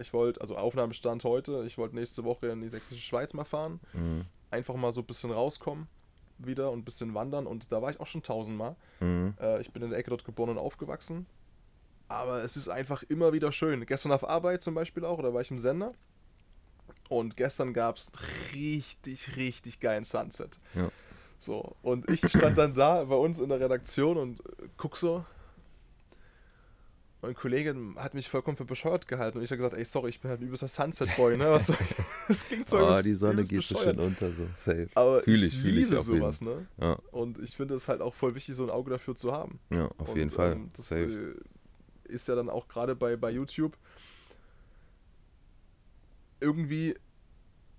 ich 0.00 0.12
wollte, 0.12 0.40
also 0.40 0.56
Aufnahmestand 0.56 1.24
heute, 1.24 1.64
ich 1.66 1.78
wollte 1.78 1.94
nächste 1.96 2.24
Woche 2.24 2.48
in 2.48 2.60
die 2.60 2.68
sächsische 2.68 3.02
Schweiz 3.02 3.34
mal 3.34 3.44
fahren, 3.44 3.80
Mhm. 3.92 4.24
einfach 4.50 4.74
mal 4.74 4.92
so 4.92 5.00
ein 5.00 5.06
bisschen 5.06 5.30
rauskommen 5.30 5.88
wieder 6.38 6.70
und 6.70 6.80
ein 6.80 6.84
bisschen 6.84 7.14
wandern 7.14 7.46
und 7.46 7.72
da 7.72 7.80
war 7.80 7.90
ich 7.90 7.98
auch 7.98 8.06
schon 8.06 8.22
tausendmal. 8.22 8.76
Mhm. 9.00 9.34
Äh, 9.40 9.60
ich 9.62 9.72
bin 9.72 9.82
in 9.82 9.90
der 9.90 9.98
Ecke 9.98 10.10
dort 10.10 10.24
geboren 10.24 10.50
und 10.50 10.58
aufgewachsen. 10.58 11.26
Aber 12.08 12.44
es 12.44 12.56
ist 12.56 12.68
einfach 12.68 13.02
immer 13.04 13.32
wieder 13.32 13.50
schön. 13.52 13.84
Gestern 13.86 14.12
auf 14.12 14.28
Arbeit 14.28 14.62
zum 14.62 14.74
Beispiel 14.74 15.04
auch, 15.04 15.20
da 15.22 15.32
war 15.34 15.40
ich 15.40 15.50
im 15.50 15.58
Sender. 15.58 15.92
Und 17.08 17.36
gestern 17.36 17.72
gab 17.72 17.96
es 17.98 18.10
richtig, 18.54 19.36
richtig 19.36 19.80
geilen 19.80 20.04
Sunset. 20.04 20.58
Ja. 20.74 20.90
So, 21.38 21.76
und 21.82 22.10
ich 22.10 22.20
stand 22.28 22.56
dann 22.56 22.74
da 22.74 23.04
bei 23.04 23.14
uns 23.16 23.38
in 23.40 23.48
der 23.50 23.60
Redaktion 23.60 24.16
und 24.16 24.40
äh, 24.40 24.68
guck 24.76 24.96
so. 24.96 25.24
Und 27.22 27.30
ein 27.30 27.34
Kollege 27.34 27.74
hat 27.96 28.14
mich 28.14 28.28
vollkommen 28.28 28.56
für 28.56 28.64
bescheuert 28.66 29.08
gehalten. 29.08 29.38
Und 29.38 29.44
ich 29.44 29.50
habe 29.50 29.56
gesagt, 29.56 29.74
ey, 29.76 29.84
sorry, 29.84 30.10
ich 30.10 30.20
bin 30.20 30.30
halt 30.30 30.40
ein 30.40 30.46
übelster 30.46 30.68
Sunset-Boy, 30.68 31.36
ne? 31.38 31.50
Was 31.50 31.66
soll 31.68 31.76
ich? 31.80 31.96
Das 32.28 32.44
klingt 32.48 32.68
so 32.68 32.78
Oh, 32.78 32.80
übelst- 32.82 33.04
die 33.04 33.12
Sonne 33.14 33.44
geht 33.44 33.62
so 33.62 33.78
schön 33.78 33.98
unter, 34.00 34.28
so 34.30 34.46
safe. 34.56 34.88
Aber 34.96 35.22
Fühl 35.22 35.36
ich, 35.36 35.54
ich, 35.54 35.60
fühl 35.60 35.68
ich 35.70 35.74
liebe 35.88 35.90
jeden 35.96 36.02
sowas, 36.02 36.40
ne? 36.42 36.66
Ja, 36.80 36.98
Und 37.12 37.38
ich 37.38 37.56
finde 37.56 37.74
es 37.74 37.86
halt 37.88 38.00
auch 38.00 38.14
voll 38.14 38.34
wichtig, 38.34 38.54
so 38.56 38.64
ein 38.64 38.70
Auge 38.70 38.90
dafür 38.90 39.14
zu 39.14 39.32
haben. 39.32 39.60
ja 39.70 39.88
auf 39.98 40.08
Und, 40.10 40.16
jeden 40.16 40.30
Fall. 40.30 40.52
ähm, 40.54 40.68
das 40.76 40.88
safe. 40.88 41.36
äh, 42.08 42.12
ist 42.12 42.26
ja 42.28 42.34
dann 42.34 42.50
auch 42.50 42.66
gerade 42.68 42.94
bei, 42.96 43.16
bei 43.16 43.30
YouTube 43.30 43.76
irgendwie, 46.40 46.94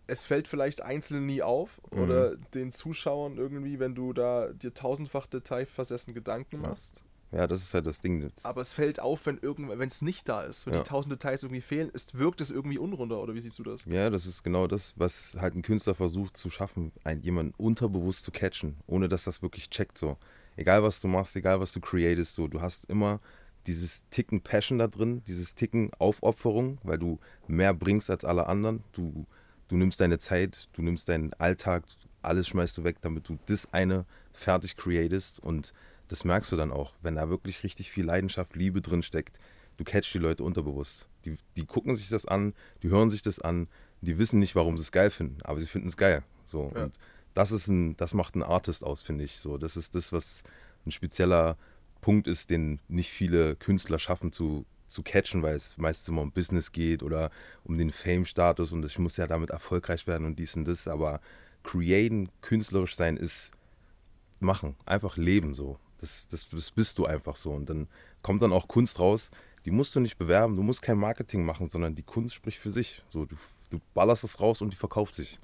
es 0.07 0.23
fällt 0.25 0.47
vielleicht 0.47 0.81
einzeln 0.83 1.25
nie 1.25 1.41
auf 1.41 1.81
Mhm. 1.91 2.01
oder 2.01 2.35
den 2.37 2.71
Zuschauern 2.71 3.37
irgendwie, 3.37 3.79
wenn 3.79 3.95
du 3.95 4.13
da 4.13 4.49
dir 4.53 4.73
tausendfach 4.73 5.27
detailversessen 5.27 6.13
Gedanken 6.13 6.61
machst 6.61 7.03
Ja, 7.31 7.45
das 7.45 7.61
ist 7.61 7.73
halt 7.73 7.85
das 7.87 7.99
Ding. 7.99 8.21
Das 8.21 8.45
Aber 8.45 8.61
es 8.61 8.71
fällt 8.71 9.01
auf, 9.01 9.25
wenn 9.25 9.37
irgendwann, 9.37 9.79
wenn 9.79 9.89
es 9.89 10.01
nicht 10.01 10.29
da 10.29 10.43
ist, 10.43 10.65
wenn 10.65 10.73
Ja. 10.73 10.79
die 10.79 10.87
tausend 10.87 11.11
Details 11.11 11.43
irgendwie 11.43 11.61
fehlen, 11.61 11.89
ist, 11.89 12.17
wirkt 12.17 12.39
es 12.39 12.49
irgendwie 12.51 12.77
unrunder, 12.77 13.21
oder 13.21 13.33
wie 13.33 13.41
siehst 13.41 13.59
du 13.59 13.63
das? 13.63 13.83
Ja, 13.85 14.09
das 14.09 14.25
ist 14.25 14.43
genau 14.43 14.65
das, 14.67 14.93
was 14.97 15.35
halt 15.37 15.55
ein 15.55 15.61
Künstler 15.61 15.93
versucht 15.93 16.37
zu 16.37 16.49
schaffen, 16.49 16.93
einen, 17.03 17.21
jemanden 17.21 17.53
unterbewusst 17.57 18.23
zu 18.23 18.31
catchen, 18.31 18.77
ohne 18.87 19.09
dass 19.09 19.25
das 19.25 19.41
wirklich 19.41 19.69
checkt 19.69 19.97
so. 19.97 20.17
Egal 20.55 20.83
was 20.83 21.01
du 21.01 21.09
machst, 21.09 21.35
egal 21.35 21.59
was 21.59 21.73
du 21.73 21.81
createst, 21.81 22.35
so, 22.35 22.47
du 22.47 22.61
hast 22.61 22.85
immer 22.89 23.19
dieses 23.67 24.07
Ticken 24.09 24.41
Passion 24.41 24.79
da 24.79 24.87
drin, 24.87 25.21
dieses 25.27 25.55
Ticken 25.55 25.91
Aufopferung, 25.99 26.79
weil 26.83 26.97
du 26.97 27.19
mehr 27.47 27.73
bringst 27.73 28.09
als 28.09 28.25
alle 28.25 28.47
anderen. 28.47 28.83
Du, 28.93 29.25
du 29.67 29.75
nimmst 29.75 29.99
deine 29.99 30.17
Zeit, 30.17 30.69
du 30.73 30.81
nimmst 30.81 31.09
deinen 31.09 31.33
Alltag, 31.33 31.83
alles 32.21 32.47
schmeißt 32.47 32.77
du 32.77 32.83
weg, 32.83 32.97
damit 33.01 33.27
du 33.27 33.37
das 33.45 33.71
eine 33.73 34.05
fertig 34.33 34.75
createst 34.75 35.39
und 35.39 35.73
das 36.07 36.23
merkst 36.23 36.51
du 36.51 36.55
dann 36.55 36.71
auch, 36.71 36.93
wenn 37.01 37.15
da 37.15 37.29
wirklich 37.29 37.63
richtig 37.63 37.91
viel 37.91 38.05
Leidenschaft, 38.05 38.55
Liebe 38.55 38.81
drin 38.81 39.03
steckt. 39.03 39.39
Du 39.75 39.83
catchst 39.83 40.13
die 40.13 40.19
Leute 40.19 40.43
unterbewusst. 40.43 41.07
Die, 41.25 41.37
die 41.57 41.65
gucken 41.65 41.95
sich 41.95 42.09
das 42.09 42.25
an, 42.25 42.53
die 42.81 42.89
hören 42.89 43.09
sich 43.09 43.21
das 43.21 43.39
an, 43.39 43.67
die 44.01 44.17
wissen 44.17 44.39
nicht, 44.39 44.55
warum 44.55 44.77
sie 44.77 44.83
es 44.83 44.91
geil 44.91 45.09
finden, 45.09 45.41
aber 45.43 45.59
sie 45.59 45.65
finden 45.65 45.89
es 45.89 45.97
geil. 45.97 46.23
So. 46.45 46.71
Ja. 46.73 46.85
Und 46.85 46.97
das 47.33 47.51
ist 47.51 47.67
ein, 47.67 47.97
das 47.97 48.13
macht 48.13 48.35
einen 48.35 48.43
Artist 48.43 48.83
aus, 48.83 49.03
finde 49.03 49.25
ich. 49.25 49.39
So, 49.39 49.57
das 49.57 49.75
ist 49.75 49.95
das, 49.95 50.11
was 50.11 50.43
ein 50.85 50.91
spezieller 50.91 51.57
Punkt 52.01 52.27
ist, 52.27 52.49
den 52.49 52.79
nicht 52.87 53.09
viele 53.09 53.55
Künstler 53.55 53.99
schaffen 53.99 54.31
zu, 54.31 54.65
zu 54.87 55.03
catchen, 55.03 55.43
weil 55.43 55.55
es 55.55 55.77
meistens 55.77 56.09
immer 56.09 56.21
um 56.21 56.31
Business 56.31 56.71
geht 56.71 57.03
oder 57.03 57.31
um 57.63 57.77
den 57.77 57.91
Fame-Status 57.91 58.71
und 58.73 58.85
ich 58.85 58.99
muss 58.99 59.17
ja 59.17 59.27
damit 59.27 59.49
erfolgreich 59.49 60.07
werden 60.07 60.25
und 60.25 60.39
dies 60.39 60.55
und 60.55 60.65
das. 60.67 60.87
Aber 60.87 61.21
createn, 61.63 62.29
künstlerisch 62.41 62.95
sein 62.95 63.17
ist 63.17 63.51
machen, 64.39 64.75
einfach 64.85 65.17
leben 65.17 65.53
so. 65.53 65.77
Das, 65.99 66.27
das, 66.27 66.47
das 66.49 66.71
bist 66.71 66.97
du 66.99 67.05
einfach 67.05 67.35
so. 67.35 67.51
Und 67.51 67.69
dann 67.69 67.87
kommt 68.21 68.41
dann 68.41 68.53
auch 68.53 68.67
Kunst 68.67 68.99
raus, 68.99 69.31
die 69.65 69.71
musst 69.71 69.95
du 69.95 69.99
nicht 69.99 70.17
bewerben, 70.17 70.55
du 70.55 70.63
musst 70.63 70.81
kein 70.81 70.97
Marketing 70.97 71.43
machen, 71.43 71.69
sondern 71.69 71.95
die 71.95 72.03
Kunst 72.03 72.35
spricht 72.35 72.59
für 72.59 72.69
sich. 72.69 73.03
So, 73.09 73.25
du, 73.25 73.35
du 73.69 73.79
ballerst 73.93 74.23
es 74.23 74.39
raus 74.39 74.61
und 74.61 74.71
die 74.71 74.77
verkauft 74.77 75.13
sich. 75.13 75.39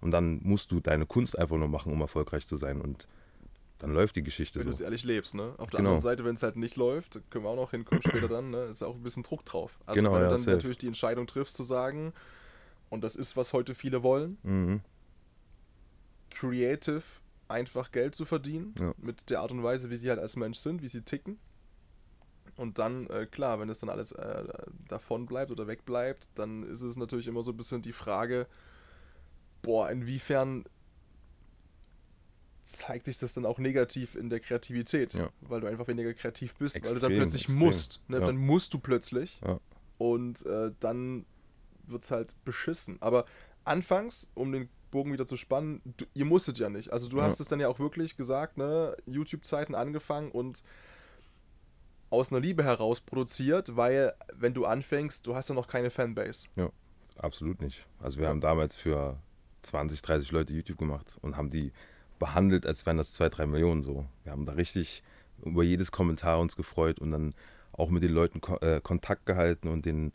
Und 0.00 0.10
dann 0.10 0.40
musst 0.42 0.72
du 0.72 0.80
deine 0.80 1.06
Kunst 1.06 1.38
einfach 1.38 1.56
nur 1.56 1.68
machen, 1.68 1.92
um 1.92 2.00
erfolgreich 2.00 2.46
zu 2.46 2.56
sein. 2.56 2.80
Und 2.80 3.06
dann 3.78 3.92
läuft 3.92 4.16
die 4.16 4.22
Geschichte 4.22 4.58
Wenn 4.58 4.66
du 4.66 4.70
es 4.72 4.78
so. 4.78 4.84
ehrlich 4.84 5.04
lebst, 5.04 5.34
ne? 5.34 5.54
Auf 5.58 5.70
der 5.70 5.78
Genau. 5.78 5.90
anderen 5.90 6.00
Seite, 6.00 6.24
wenn 6.24 6.34
es 6.34 6.42
halt 6.42 6.56
nicht 6.56 6.76
läuft, 6.76 7.20
können 7.30 7.44
wir 7.44 7.50
auch 7.50 7.56
noch 7.56 7.70
hinkommen 7.70 8.02
später 8.02 8.28
dann, 8.28 8.50
ne? 8.50 8.64
Ist 8.64 8.82
auch 8.82 8.94
ein 8.96 9.02
bisschen 9.02 9.22
Druck 9.22 9.44
drauf. 9.44 9.78
Also 9.86 9.98
Genau, 9.98 10.12
wenn 10.12 10.18
du 10.20 10.24
ja, 10.24 10.30
dann 10.30 10.38
safe. 10.38 10.50
natürlich 10.56 10.78
die 10.78 10.88
Entscheidung 10.88 11.26
triffst 11.26 11.54
zu 11.56 11.62
sagen, 11.62 12.12
und 12.90 13.02
das 13.04 13.14
ist, 13.16 13.36
was 13.36 13.52
heute 13.52 13.74
viele 13.74 14.02
wollen, 14.02 14.38
Mhm. 14.42 14.80
creative 16.30 17.02
einfach 17.48 17.90
Geld 17.92 18.14
zu 18.14 18.24
verdienen, 18.26 18.74
Ja. 18.78 18.94
mit 18.98 19.30
der 19.30 19.40
Art 19.40 19.52
und 19.52 19.62
Weise, 19.62 19.90
wie 19.90 19.96
sie 19.96 20.10
halt 20.10 20.18
als 20.20 20.36
Mensch 20.36 20.58
sind, 20.58 20.82
wie 20.82 20.88
sie 20.88 21.02
ticken. 21.02 21.38
Und 22.56 22.78
dann, 22.78 23.06
äh, 23.08 23.26
klar, 23.26 23.60
wenn 23.60 23.68
das 23.68 23.78
dann 23.78 23.88
alles 23.88 24.12
äh, 24.12 24.44
davon 24.88 25.26
bleibt 25.26 25.50
oder 25.50 25.66
wegbleibt, 25.66 26.28
dann 26.34 26.64
ist 26.64 26.82
es 26.82 26.96
natürlich 26.96 27.26
immer 27.28 27.42
so 27.42 27.52
ein 27.52 27.56
bisschen 27.56 27.82
die 27.82 27.92
Frage, 27.92 28.46
boah, 29.62 29.90
inwiefern 29.90 30.64
zeigt 32.68 33.06
sich 33.06 33.16
das 33.18 33.32
dann 33.34 33.46
auch 33.46 33.58
negativ 33.58 34.14
in 34.14 34.28
der 34.28 34.40
Kreativität, 34.40 35.14
Ja. 35.14 35.30
weil 35.40 35.60
du 35.62 35.66
einfach 35.66 35.88
weniger 35.88 36.12
kreativ 36.12 36.54
bist, 36.56 36.74
weil 36.76 36.82
du 36.82 36.88
Extrem, 36.88 37.10
dann 37.10 37.18
plötzlich 37.18 37.44
extrem. 37.44 37.58
musst. 37.64 38.00
Ne? 38.08 38.18
Ja. 38.20 38.26
Dann 38.26 38.36
musst 38.36 38.74
du 38.74 38.78
plötzlich 38.78 39.40
Ja. 39.46 39.58
und 39.96 40.44
äh, 40.44 40.72
dann 40.80 41.24
wird 41.86 42.04
es 42.04 42.10
halt 42.10 42.34
beschissen. 42.44 42.98
Aber 43.00 43.24
anfangs, 43.64 44.28
um 44.34 44.52
den 44.52 44.68
Bogen 44.90 45.12
wieder 45.12 45.26
zu 45.26 45.36
spannen, 45.38 45.80
du, 45.96 46.04
ihr 46.12 46.26
musstet 46.26 46.58
ja 46.58 46.68
nicht. 46.68 46.92
Also 46.92 47.08
du 47.08 47.22
hast 47.22 47.40
es 47.40 47.48
dann 47.48 47.58
ja 47.60 47.68
auch 47.68 47.78
wirklich 47.78 48.16
gesagt, 48.18 48.58
ne, 48.58 48.94
YouTube-Zeiten 49.06 49.74
angefangen 49.74 50.30
und 50.30 50.62
aus 52.10 52.32
einer 52.32 52.40
Liebe 52.40 52.64
heraus 52.64 53.00
produziert, 53.00 53.76
weil 53.76 54.14
wenn 54.34 54.54
du 54.54 54.64
anfängst, 54.64 55.26
du 55.26 55.34
hast 55.34 55.48
ja 55.48 55.54
noch 55.54 55.68
keine 55.68 55.90
Fanbase. 55.90 56.48
Ja, 56.56 56.70
absolut 57.16 57.60
nicht. 57.60 57.86
Also 57.98 58.18
wir 58.18 58.28
haben 58.28 58.40
damals 58.40 58.74
für 58.76 59.18
20, 59.60 60.00
30 60.02 60.32
Leute 60.32 60.52
YouTube 60.54 60.78
gemacht 60.78 61.18
und 61.20 61.36
haben 61.36 61.50
die 61.50 61.72
behandelt, 62.18 62.66
als 62.66 62.86
wären 62.86 62.96
das 62.96 63.14
2, 63.14 63.28
3 63.28 63.46
Millionen 63.46 63.82
so. 63.82 64.06
Wir 64.24 64.32
haben 64.32 64.44
da 64.44 64.54
richtig 64.54 65.02
über 65.44 65.62
jedes 65.62 65.92
Kommentar 65.92 66.40
uns 66.40 66.56
gefreut 66.56 66.98
und 66.98 67.12
dann 67.12 67.34
auch 67.72 67.90
mit 67.90 68.02
den 68.02 68.12
Leuten 68.12 68.40
ko 68.40 68.56
äh, 68.56 68.80
Kontakt 68.80 69.26
gehalten 69.26 69.68
und 69.68 69.86
denen 69.86 70.12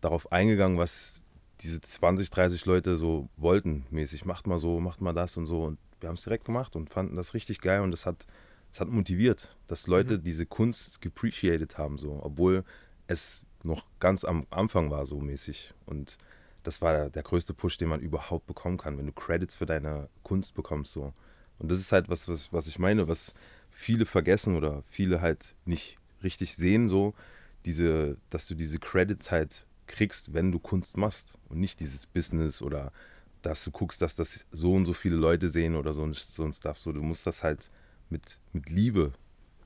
darauf 0.00 0.32
eingegangen, 0.32 0.78
was 0.78 1.22
diese 1.60 1.80
20, 1.80 2.30
30 2.30 2.66
Leute 2.66 2.96
so 2.96 3.28
wollten, 3.36 3.86
mäßig. 3.90 4.24
Macht 4.24 4.46
mal 4.46 4.58
so, 4.58 4.80
macht 4.80 5.00
mal 5.00 5.12
das 5.12 5.36
und 5.36 5.46
so. 5.46 5.62
Und 5.62 5.78
wir 6.00 6.08
haben 6.08 6.16
es 6.16 6.24
direkt 6.24 6.44
gemacht 6.44 6.76
und 6.76 6.90
fanden 6.90 7.16
das 7.16 7.34
richtig 7.34 7.60
geil 7.60 7.80
und 7.80 7.90
das 7.90 8.06
hat, 8.06 8.26
das 8.70 8.80
hat 8.80 8.88
motiviert, 8.88 9.56
dass 9.66 9.86
Leute 9.86 10.18
diese 10.18 10.44
Kunst 10.44 11.00
geappreciated 11.00 11.78
haben, 11.78 11.96
so, 11.96 12.20
obwohl 12.22 12.64
es 13.06 13.46
noch 13.62 13.86
ganz 14.00 14.24
am 14.24 14.46
Anfang 14.50 14.90
war, 14.90 15.06
so 15.06 15.20
mäßig. 15.20 15.72
Und 15.86 16.18
das 16.62 16.82
war 16.82 16.92
der, 16.92 17.10
der 17.10 17.22
größte 17.22 17.54
Push, 17.54 17.78
den 17.78 17.88
man 17.88 18.00
überhaupt 18.00 18.46
bekommen 18.46 18.76
kann, 18.76 18.98
wenn 18.98 19.06
du 19.06 19.12
Credits 19.12 19.54
für 19.54 19.66
deine 19.66 20.08
Kunst 20.22 20.54
bekommst, 20.54 20.92
so. 20.92 21.12
Und 21.58 21.70
das 21.70 21.78
ist 21.80 21.92
halt 21.92 22.08
was, 22.08 22.28
was, 22.28 22.52
was 22.52 22.66
ich 22.66 22.78
meine, 22.78 23.08
was 23.08 23.34
viele 23.70 24.06
vergessen 24.06 24.56
oder 24.56 24.82
viele 24.86 25.20
halt 25.20 25.54
nicht 25.64 25.98
richtig 26.22 26.54
sehen, 26.54 26.88
so, 26.88 27.14
diese, 27.64 28.16
dass 28.30 28.46
du 28.46 28.54
diese 28.54 28.78
Credits 28.78 29.30
halt 29.30 29.66
kriegst, 29.86 30.34
wenn 30.34 30.52
du 30.52 30.58
Kunst 30.58 30.96
machst 30.96 31.38
und 31.48 31.60
nicht 31.60 31.80
dieses 31.80 32.06
Business 32.06 32.62
oder 32.62 32.92
dass 33.42 33.64
du 33.64 33.70
guckst, 33.70 34.02
dass 34.02 34.16
das 34.16 34.46
so 34.50 34.72
und 34.72 34.86
so 34.86 34.92
viele 34.92 35.16
Leute 35.16 35.48
sehen 35.48 35.76
oder 35.76 35.92
so 35.92 36.02
ein, 36.02 36.12
so 36.14 36.44
ein 36.44 36.52
Stuff. 36.52 36.78
So, 36.78 36.92
du 36.92 37.02
musst 37.02 37.26
das 37.26 37.44
halt 37.44 37.70
mit, 38.10 38.40
mit 38.52 38.68
Liebe 38.70 39.12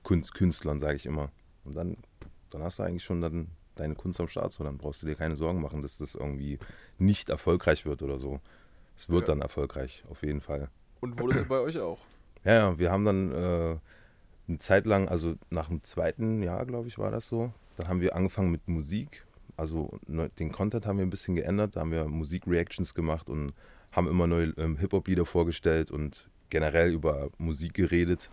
Kunst, 0.02 0.35
Künstlern, 0.35 0.78
sage 0.78 0.97
ich 0.97 1.06
immer. 1.06 1.30
Und 1.64 1.76
dann, 1.76 1.97
dann 2.50 2.62
hast 2.62 2.78
du 2.78 2.82
eigentlich 2.82 3.04
schon 3.04 3.20
dann 3.20 3.49
deine 3.75 3.94
Kunst 3.94 4.20
am 4.20 4.28
Start. 4.28 4.52
So, 4.52 4.64
dann 4.64 4.76
brauchst 4.78 5.02
du 5.02 5.06
dir 5.06 5.14
keine 5.14 5.37
Sorgen 5.37 5.61
machen, 5.61 5.82
dass 5.82 5.99
das 5.99 6.14
irgendwie 6.14 6.59
nicht 6.99 7.30
erfolgreich 7.30 7.87
wird 7.87 8.02
oder 8.02 8.18
so. 8.18 8.40
Es 8.97 9.09
wird 9.09 9.28
Ja. 9.28 9.35
dann 9.35 9.42
erfolgreich, 9.42 10.04
auf 10.11 10.23
jeden 10.23 10.40
Fall. 10.40 10.68
Und 11.00 11.19
wurde 11.19 11.38
es 11.38 11.49
bei 11.49 11.59
euch 11.59 11.78
auch. 11.78 11.99
Ja, 12.42 12.54
ja, 12.54 12.78
wir 12.78 12.90
haben 12.90 13.04
dann 13.04 13.33
äh, 13.33 13.76
eine 14.49 14.59
Zeit 14.59 14.87
lang, 14.87 15.09
also 15.09 15.35
nach 15.50 15.69
dem 15.69 15.83
zweiten 15.83 16.42
Jahr, 16.42 16.64
glaube 16.64 16.88
ich, 16.88 16.99
war 16.99 17.11
das 17.11 17.28
so, 17.28 17.52
dann 17.76 17.88
haben 17.88 18.00
wir 18.00 18.16
angefangen 18.16 18.50
mit 18.50 18.66
Musik. 18.66 19.26
Also 19.59 19.90
ne, 20.07 20.28
den 20.38 20.50
Content 20.50 20.87
haben 20.87 20.97
wir 20.97 21.04
ein 21.04 21.11
bisschen 21.11 21.35
geändert, 21.35 21.76
da 21.76 21.80
haben 21.80 21.92
wir 21.92 22.09
Musik-Reactions 22.09 22.95
gemacht 22.95 23.28
und 23.28 23.52
haben 23.92 24.09
immer 24.09 24.26
neue 24.26 24.54
ähm, 24.57 24.78
Hip-Hop-Lieder 24.78 25.26
vorgestellt 25.26 25.90
und 25.90 26.30
generell 26.49 26.92
über 26.92 27.28
Musik 27.37 27.75
geredet. 27.75 28.30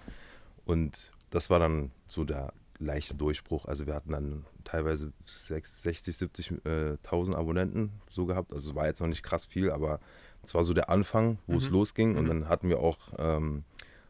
Und 0.66 1.12
das 1.30 1.50
war 1.50 1.60
dann 1.60 1.92
so 2.08 2.24
der 2.24 2.54
leichte 2.80 3.16
Durchbruch. 3.16 3.66
Also 3.66 3.88
wir 3.88 3.96
hatten 3.96 4.12
dann 4.12 4.46
teilweise 4.64 5.12
60, 5.26 6.16
70 6.16 6.52
äh, 6.66 6.92
1000 7.04 7.36
Abonnenten 7.36 7.92
so 8.10 8.26
gehabt. 8.26 8.54
Also 8.54 8.70
es 8.70 8.76
war 8.76 8.88
jetzt 8.88 9.02
noch 9.02 9.08
nicht 9.08 9.24
krass 9.24 9.46
viel, 9.46 9.72
aber 9.72 10.00
es 10.48 10.56
war 10.56 10.64
so 10.64 10.74
der 10.74 10.90
Anfang, 10.90 11.40
wo 11.46 11.58
es 11.58 11.70
losging. 11.70 12.16
Und 12.16 12.28
dann 12.28 12.48
hatten 12.48 12.70
wir 12.70 12.80
auch 12.80 12.98
ähm, 13.18 13.64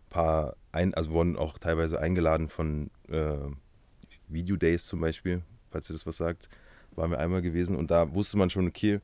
paar, 0.09 0.55
ein, 0.71 0.93
also 0.93 1.11
wurden 1.11 1.35
auch 1.35 1.57
teilweise 1.57 1.99
eingeladen 1.99 2.47
von 2.47 2.91
äh, 3.09 3.37
Video 4.27 4.55
Days 4.55 4.85
zum 4.85 5.01
Beispiel, 5.01 5.41
falls 5.71 5.89
ihr 5.89 5.93
das 5.93 6.05
was 6.05 6.17
sagt, 6.17 6.49
waren 6.95 7.11
wir 7.11 7.19
einmal 7.19 7.41
gewesen 7.41 7.75
und 7.75 7.91
da 7.91 8.13
wusste 8.13 8.37
man 8.37 8.49
schon, 8.49 8.67
okay, 8.67 8.99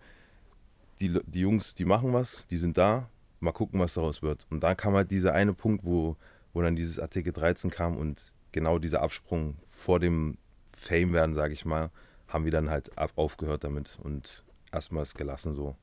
die, 1.00 1.20
die 1.25 1.42
Jungs, 1.42 1.75
die 1.75 1.86
machen 1.86 2.13
was, 2.13 2.48
die 2.48 2.58
sind 2.58 2.78
da, 2.78 3.10
mal 3.40 3.52
gucken, 3.52 3.80
was 3.80 3.96
daraus 3.96 4.22
wird. 4.22 4.46
Und 4.50 4.63
da 4.63 4.75
kam 4.75 4.94
halt 4.94 5.12
dieser 5.12 5.34
eine 5.34 5.54
Punkt, 5.54 5.84
wo, 5.84 6.16
wo 6.54 6.62
dann 6.62 6.75
dieses 6.75 7.00
Artikel 7.00 7.34
13 7.34 7.72
kam 7.72 7.98
und 7.98 8.34
genau 8.52 8.78
dieser 8.78 9.02
Absprung 9.02 9.58
vor 9.72 10.00
dem 10.00 10.38
Fame 10.75 11.13
werden, 11.13 11.34
sage 11.34 11.54
ich 11.54 11.66
mal, 11.66 11.90
haben 12.28 12.46
wir 12.46 12.52
dann 12.52 12.70
halt 12.70 12.96
ab, 12.98 13.12
aufgehört 13.16 13.63
damit 13.63 13.98
und 14.02 14.44
erstmal 14.72 15.04
es 15.04 15.16
gelassen 15.16 15.54
so. 15.54 15.75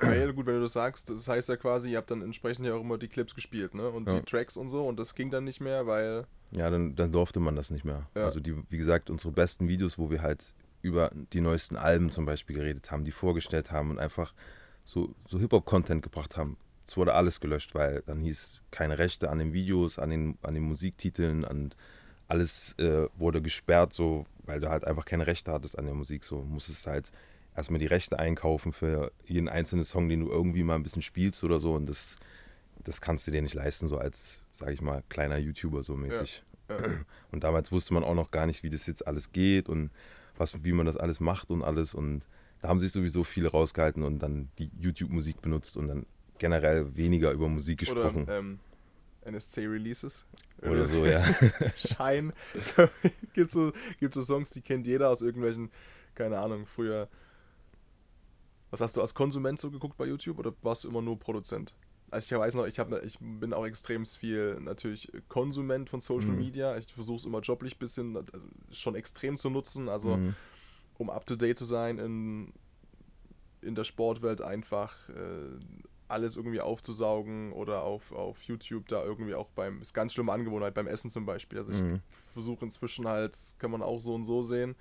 Weil, 0.00 0.32
gut, 0.32 0.46
wenn 0.46 0.54
du 0.54 0.62
das 0.62 0.72
sagst, 0.74 1.10
das 1.10 1.28
heißt 1.28 1.48
ja 1.48 1.56
quasi, 1.56 1.90
ihr 1.90 1.98
habt 1.98 2.10
dann 2.10 2.22
entsprechend 2.22 2.66
ja 2.66 2.74
auch 2.74 2.80
immer 2.80 2.98
die 2.98 3.08
Clips 3.08 3.34
gespielt, 3.34 3.74
ne? 3.74 3.88
Und 3.88 4.08
Ja. 4.08 4.14
die 4.20 4.22
Tracks 4.24 4.56
und 4.56 4.68
so 4.68 4.86
und 4.86 4.98
das 4.98 5.14
ging 5.14 5.30
dann 5.30 5.44
nicht 5.44 5.60
mehr, 5.60 5.86
weil. 5.86 6.26
Ja, 6.52 6.68
dann, 6.70 6.94
dann 6.94 7.12
durfte 7.12 7.40
man 7.40 7.56
das 7.56 7.70
nicht 7.70 7.84
mehr. 7.84 8.08
Ja. 8.14 8.24
Also 8.24 8.40
die, 8.40 8.54
wie 8.68 8.78
gesagt, 8.78 9.10
unsere 9.10 9.32
besten 9.32 9.68
Videos, 9.68 9.98
wo 9.98 10.10
wir 10.10 10.22
halt 10.22 10.54
über 10.82 11.10
die 11.32 11.40
neuesten 11.40 11.76
Alben 11.76 12.10
zum 12.10 12.26
Beispiel 12.26 12.56
geredet 12.56 12.90
haben, 12.90 13.04
die 13.04 13.12
vorgestellt 13.12 13.70
haben 13.70 13.90
und 13.90 13.98
einfach 13.98 14.34
so, 14.84 15.14
so 15.28 15.38
Hip-Hop-Content 15.38 16.02
gebracht 16.02 16.36
haben. 16.36 16.56
Es 16.86 16.96
wurde 16.96 17.14
alles 17.14 17.40
gelöscht, 17.40 17.74
weil 17.74 18.02
dann 18.06 18.20
hieß 18.20 18.60
keine 18.70 18.98
Rechte 18.98 19.30
an 19.30 19.38
den 19.38 19.52
Videos, 19.52 19.98
an 19.98 20.10
den, 20.10 20.38
an 20.42 20.54
den 20.54 20.64
Musiktiteln, 20.64 21.44
an 21.44 21.70
alles 22.28 22.74
äh, 22.78 23.08
wurde 23.14 23.40
gesperrt, 23.40 23.92
so, 23.92 24.24
weil 24.44 24.58
du 24.60 24.68
halt 24.68 24.84
einfach 24.84 25.04
keine 25.04 25.26
Rechte 25.26 25.52
hattest 25.52 25.78
an 25.78 25.84
der 25.86 25.94
Musik. 25.94 26.24
So 26.24 26.42
musstest 26.42 26.86
halt 26.86 27.12
erstmal 27.54 27.78
die 27.78 27.86
Rechte 27.86 28.18
einkaufen 28.18 28.72
für 28.72 29.12
jeden 29.26 29.48
einzelnen 29.48 29.84
Song, 29.84 30.08
den 30.08 30.20
du 30.20 30.30
irgendwie 30.30 30.62
mal 30.62 30.76
ein 30.76 30.82
bisschen 30.82 31.02
spielst 31.02 31.44
oder 31.44 31.60
so. 31.60 31.74
Und 31.74 31.88
das, 31.88 32.16
das 32.84 33.00
kannst 33.00 33.26
du 33.26 33.30
dir 33.30 33.42
nicht 33.42 33.54
leisten, 33.54 33.88
so 33.88 33.98
als, 33.98 34.44
sag 34.50 34.70
ich 34.70 34.80
mal, 34.80 35.02
kleiner 35.08 35.38
YouTuber 35.38 35.82
so 35.82 35.96
mäßig. 35.96 36.42
Ja. 36.68 36.76
Und 37.32 37.44
damals 37.44 37.70
wusste 37.70 37.92
man 37.92 38.04
auch 38.04 38.14
noch 38.14 38.30
gar 38.30 38.46
nicht, 38.46 38.62
wie 38.62 38.70
das 38.70 38.86
jetzt 38.86 39.06
alles 39.06 39.32
geht 39.32 39.68
und 39.68 39.90
was, 40.38 40.64
wie 40.64 40.72
man 40.72 40.86
das 40.86 40.96
alles 40.96 41.20
macht 41.20 41.50
und 41.50 41.62
alles. 41.62 41.92
Und 41.94 42.26
da 42.60 42.68
haben 42.68 42.78
sich 42.78 42.92
sowieso 42.92 43.24
viele 43.24 43.50
rausgehalten 43.50 44.02
und 44.02 44.20
dann 44.20 44.48
die 44.58 44.70
YouTube-Musik 44.78 45.42
benutzt 45.42 45.76
und 45.76 45.88
dann 45.88 46.06
generell 46.38 46.96
weniger 46.96 47.32
über 47.32 47.48
Musik 47.48 47.82
Oder 47.82 47.94
gesprochen. 47.94 48.26
ähm, 48.30 48.58
NSC-Releases. 49.24 50.24
Oder 50.62 50.86
so, 50.86 51.04
ja. 51.04 51.22
Schein. 51.76 52.32
gibt 53.34 53.50
so, 53.50 53.72
gibt 54.00 54.14
so 54.14 54.22
Songs, 54.22 54.50
die 54.50 54.62
kennt 54.62 54.86
jeder 54.86 55.10
aus 55.10 55.22
irgendwelchen, 55.22 55.70
keine 56.14 56.38
Ahnung, 56.38 56.66
früher. 56.66 57.08
Was 58.72 58.80
hast 58.80 58.96
du 58.96 59.02
als 59.02 59.14
Konsument 59.14 59.60
so 59.60 59.70
geguckt 59.70 59.98
bei 59.98 60.06
YouTube 60.06 60.38
oder 60.38 60.54
warst 60.62 60.84
du 60.84 60.88
immer 60.88 61.02
nur 61.02 61.18
Produzent? 61.18 61.74
Also 62.10 62.34
ich 62.34 62.40
weiß 62.40 62.54
noch, 62.54 62.66
ich, 62.66 62.78
hab, 62.78 62.90
ich 63.04 63.18
bin 63.20 63.52
auch 63.52 63.66
extrem 63.66 64.06
viel 64.06 64.58
natürlich 64.60 65.12
Konsument 65.28 65.90
von 65.90 66.00
Social 66.00 66.30
Mhm. 66.30 66.38
Media. 66.38 66.76
Ich 66.78 66.86
versuche 66.90 67.18
es 67.18 67.24
immer 67.26 67.40
joblich 67.40 67.76
ein 67.76 67.78
bisschen 67.78 68.16
also 68.16 68.46
schon 68.70 68.94
extrem 68.94 69.36
zu 69.36 69.50
nutzen, 69.50 69.90
also 69.90 70.16
Mhm. 70.16 70.34
um 70.98 71.10
up 71.10 71.26
to 71.26 71.36
date 71.36 71.58
zu 71.58 71.66
sein 71.66 71.98
in, 71.98 72.54
in 73.60 73.74
der 73.74 73.84
Sportwelt 73.84 74.40
einfach 74.40 75.06
äh, 75.10 75.58
alles 76.08 76.36
irgendwie 76.36 76.60
aufzusaugen 76.62 77.52
oder 77.52 77.82
auf, 77.82 78.10
auf 78.12 78.42
YouTube 78.44 78.88
da 78.88 79.04
irgendwie 79.04 79.34
auch 79.34 79.50
beim, 79.50 79.82
ist 79.82 79.92
ganz 79.92 80.14
schlimme 80.14 80.32
Angewohnheit 80.32 80.72
beim 80.72 80.86
Essen 80.86 81.10
zum 81.10 81.26
Beispiel. 81.26 81.58
Also 81.58 81.72
ich 81.72 81.78
Mhm. 81.78 82.00
versuche 82.32 82.64
inzwischen 82.64 83.06
halt, 83.06 83.36
kann 83.58 83.70
man 83.70 83.82
auch 83.82 84.00
so 84.00 84.14
und 84.14 84.24
so 84.24 84.42
sehen, 84.42 84.76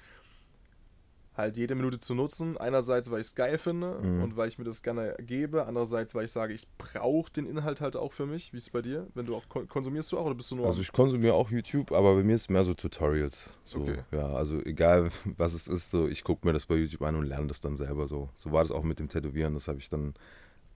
halt 1.33 1.55
jede 1.55 1.75
Minute 1.75 1.97
zu 1.99 2.13
nutzen. 2.13 2.57
Einerseits, 2.57 3.09
weil 3.09 3.21
ich 3.21 3.27
es 3.27 3.35
geil 3.35 3.57
finde 3.57 3.99
Mhm. 4.03 4.21
und 4.23 4.35
weil 4.37 4.49
ich 4.49 4.57
mir 4.57 4.65
das 4.65 4.83
gerne 4.83 5.15
gebe. 5.19 5.65
Andererseits, 5.65 6.13
weil 6.13 6.25
ich 6.25 6.31
sage, 6.31 6.53
ich 6.53 6.67
brauche 6.77 7.31
den 7.31 7.45
Inhalt 7.45 7.79
halt 7.79 7.95
auch 7.95 8.11
für 8.11 8.25
mich. 8.25 8.51
Wie 8.51 8.57
ist 8.57 8.63
es 8.63 8.69
bei 8.69 8.81
dir? 8.81 9.07
Wenn 9.13 9.25
du 9.25 9.35
auch 9.35 9.47
kon- 9.47 9.65
konsumierst 9.67 10.11
du 10.11 10.17
auch 10.17 10.25
oder 10.25 10.35
bist 10.35 10.51
du 10.51 10.57
nur 10.57 10.65
Also 10.65 10.81
ich 10.81 10.91
konsumiere 10.91 11.33
auch 11.33 11.49
YouTube, 11.49 11.93
aber 11.93 12.15
bei 12.15 12.23
mir 12.23 12.35
ist 12.35 12.49
mehr 12.49 12.63
so 12.65 12.73
Tutorials. 12.73 13.57
So, 13.63 13.79
Okay. 13.79 13.99
Ja, 14.11 14.33
also 14.33 14.59
egal 14.65 15.09
was 15.37 15.53
es 15.53 15.67
ist, 15.69 15.89
so 15.91 16.07
ich 16.07 16.23
gucke 16.23 16.45
mir 16.45 16.51
das 16.53 16.65
bei 16.65 16.75
YouTube 16.75 17.01
an 17.03 17.15
und 17.15 17.25
lerne 17.25 17.47
das 17.47 17.61
dann 17.61 17.77
selber 17.77 18.07
so. 18.07 18.29
So 18.35 18.51
war 18.51 18.61
das 18.63 18.71
auch 18.71 18.83
mit 18.83 18.99
dem 18.99 19.07
Tätowieren, 19.07 19.53
das 19.53 19.67
habe 19.69 19.79
ich 19.79 19.87
dann 19.89 20.13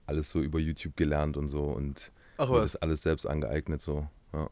alles 0.06 0.30
so 0.30 0.40
über 0.40 0.58
YouTube 0.58 0.96
gelernt 0.96 1.36
und 1.36 1.48
so 1.48 1.64
und 1.64 2.12
Ach 2.38 2.48
mir 2.48 2.60
das 2.60 2.76
alles 2.76 3.02
selbst 3.02 3.26
angeeignet 3.26 3.80
so. 3.82 4.06
Ja, 4.32 4.48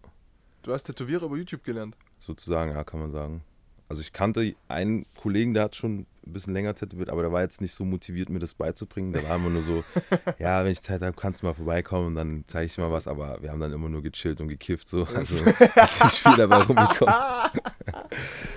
du 0.63 0.73
hast 0.73 0.85
Tätowierer 0.85 1.27
über 1.27 1.37
YouTube 1.37 1.65
gelernt. 1.65 1.97
sozusagen, 2.19 2.73
ja, 2.73 2.85
kann 2.85 3.01
man 3.01 3.11
sagen. 3.11 3.43
Also 3.88 4.00
ich 4.03 4.12
kannte 4.12 4.55
einen 4.69 5.05
Kollegen, 5.21 5.55
der 5.55 5.64
hat 5.64 5.76
schon 5.76 6.07
ein 6.26 6.33
bisschen 6.33 6.55
länger 6.55 6.75
tätowiert, 6.75 7.11
aber 7.11 7.21
der 7.21 7.33
war 7.33 7.43
jetzt 7.43 7.61
nicht 7.61 7.75
so 7.75 7.85
motiviert, 7.85 8.31
mir 8.31 8.38
das 8.38 8.55
beizubringen. 8.55 9.12
Der 9.12 9.29
war 9.29 9.37
immer 9.37 9.50
nur 9.50 9.61
so, 9.61 9.85
ja, 10.38 10.64
wenn 10.64 10.73
ich 10.73 10.81
Zeit 10.81 11.03
habe, 11.03 11.12
kannst 11.14 11.43
du 11.43 11.47
mal 11.47 11.55
vorbeikommen 11.55 12.07
und 12.09 12.14
dann 12.14 12.45
zeige 12.47 12.64
ich 12.67 12.75
dir 12.75 12.81
mal 12.81 12.91
was. 12.93 13.07
Aber 13.07 13.43
wir 13.43 13.50
haben 13.53 13.61
dann 13.61 13.73
immer 13.73 13.91
nur 13.91 14.03
gechillt 14.03 14.41
und 14.41 14.49
gekifft 14.49 14.88
so. 14.88 15.07
Also 15.14 15.37
ist 15.37 16.05
nicht 16.05 16.17
viel 16.19 16.37
dabei 16.37 16.62
rumgekommen. 16.62 17.14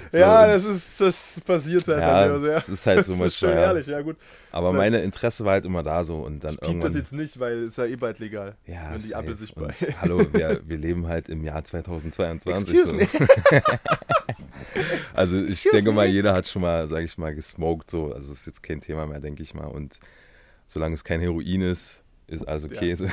So, 0.09 0.19
ja, 0.19 0.47
das 0.47 0.63
ist, 0.63 1.01
das 1.01 1.41
passiert 1.41 1.85
halt 1.89 1.99
Ja, 1.99 2.27
bei 2.27 2.39
mir. 2.39 2.51
das 2.53 2.69
ist 2.69 2.85
halt 2.85 3.03
so 3.03 3.11
das 3.11 3.21
ist 3.21 3.39
schön 3.39 3.49
ja. 3.49 3.55
ehrlich, 3.63 3.87
ja 3.87 3.99
gut. 3.99 4.15
Aber 4.51 4.67
halt- 4.67 4.77
meine 4.77 5.01
Interesse 5.01 5.43
war 5.43 5.53
halt 5.53 5.65
immer 5.65 5.83
da 5.83 6.01
so 6.03 6.19
und 6.19 6.41
dann 6.45 6.53
Ich 6.53 6.59
piep 6.59 6.61
das 6.61 6.69
irgendwann. 6.69 6.93
jetzt 6.93 7.13
nicht, 7.13 7.39
weil 7.41 7.63
es 7.63 7.75
ja 7.75 7.85
eh 7.85 7.97
bald 7.97 8.19
legal, 8.19 8.55
ja, 8.65 8.91
wenn 8.93 9.01
die. 9.01 9.13
Ampel 9.13 9.33
sich 9.33 9.53
bei... 9.53 9.73
Hallo, 10.01 10.25
wir, 10.31 10.61
wir 10.65 10.77
leben 10.77 11.07
halt 11.07 11.27
im 11.27 11.43
Jahr 11.43 11.61
2022. 11.65 12.73
Excuse 12.73 12.87
so. 12.87 12.93
me. 12.93 13.07
Also 15.13 15.37
ich 15.37 15.49
Excuse 15.49 15.75
denke 15.75 15.91
mal, 15.91 16.07
me. 16.07 16.13
jeder 16.13 16.33
hat 16.33 16.47
schon 16.47 16.61
mal, 16.61 16.87
sage 16.87 17.05
ich 17.05 17.17
mal, 17.17 17.33
gesmoked 17.33 17.89
so. 17.89 18.13
Also 18.13 18.31
es 18.31 18.41
ist 18.41 18.45
jetzt 18.47 18.63
kein 18.63 18.81
Thema 18.81 19.05
mehr, 19.05 19.19
denke 19.19 19.43
ich 19.43 19.53
mal. 19.53 19.65
Und 19.65 19.99
solange 20.65 20.93
es 20.93 21.03
kein 21.03 21.19
Heroin 21.19 21.61
ist, 21.61 22.03
ist 22.27 22.47
alles 22.47 22.65
okay. 22.65 22.95
So. 22.95 23.07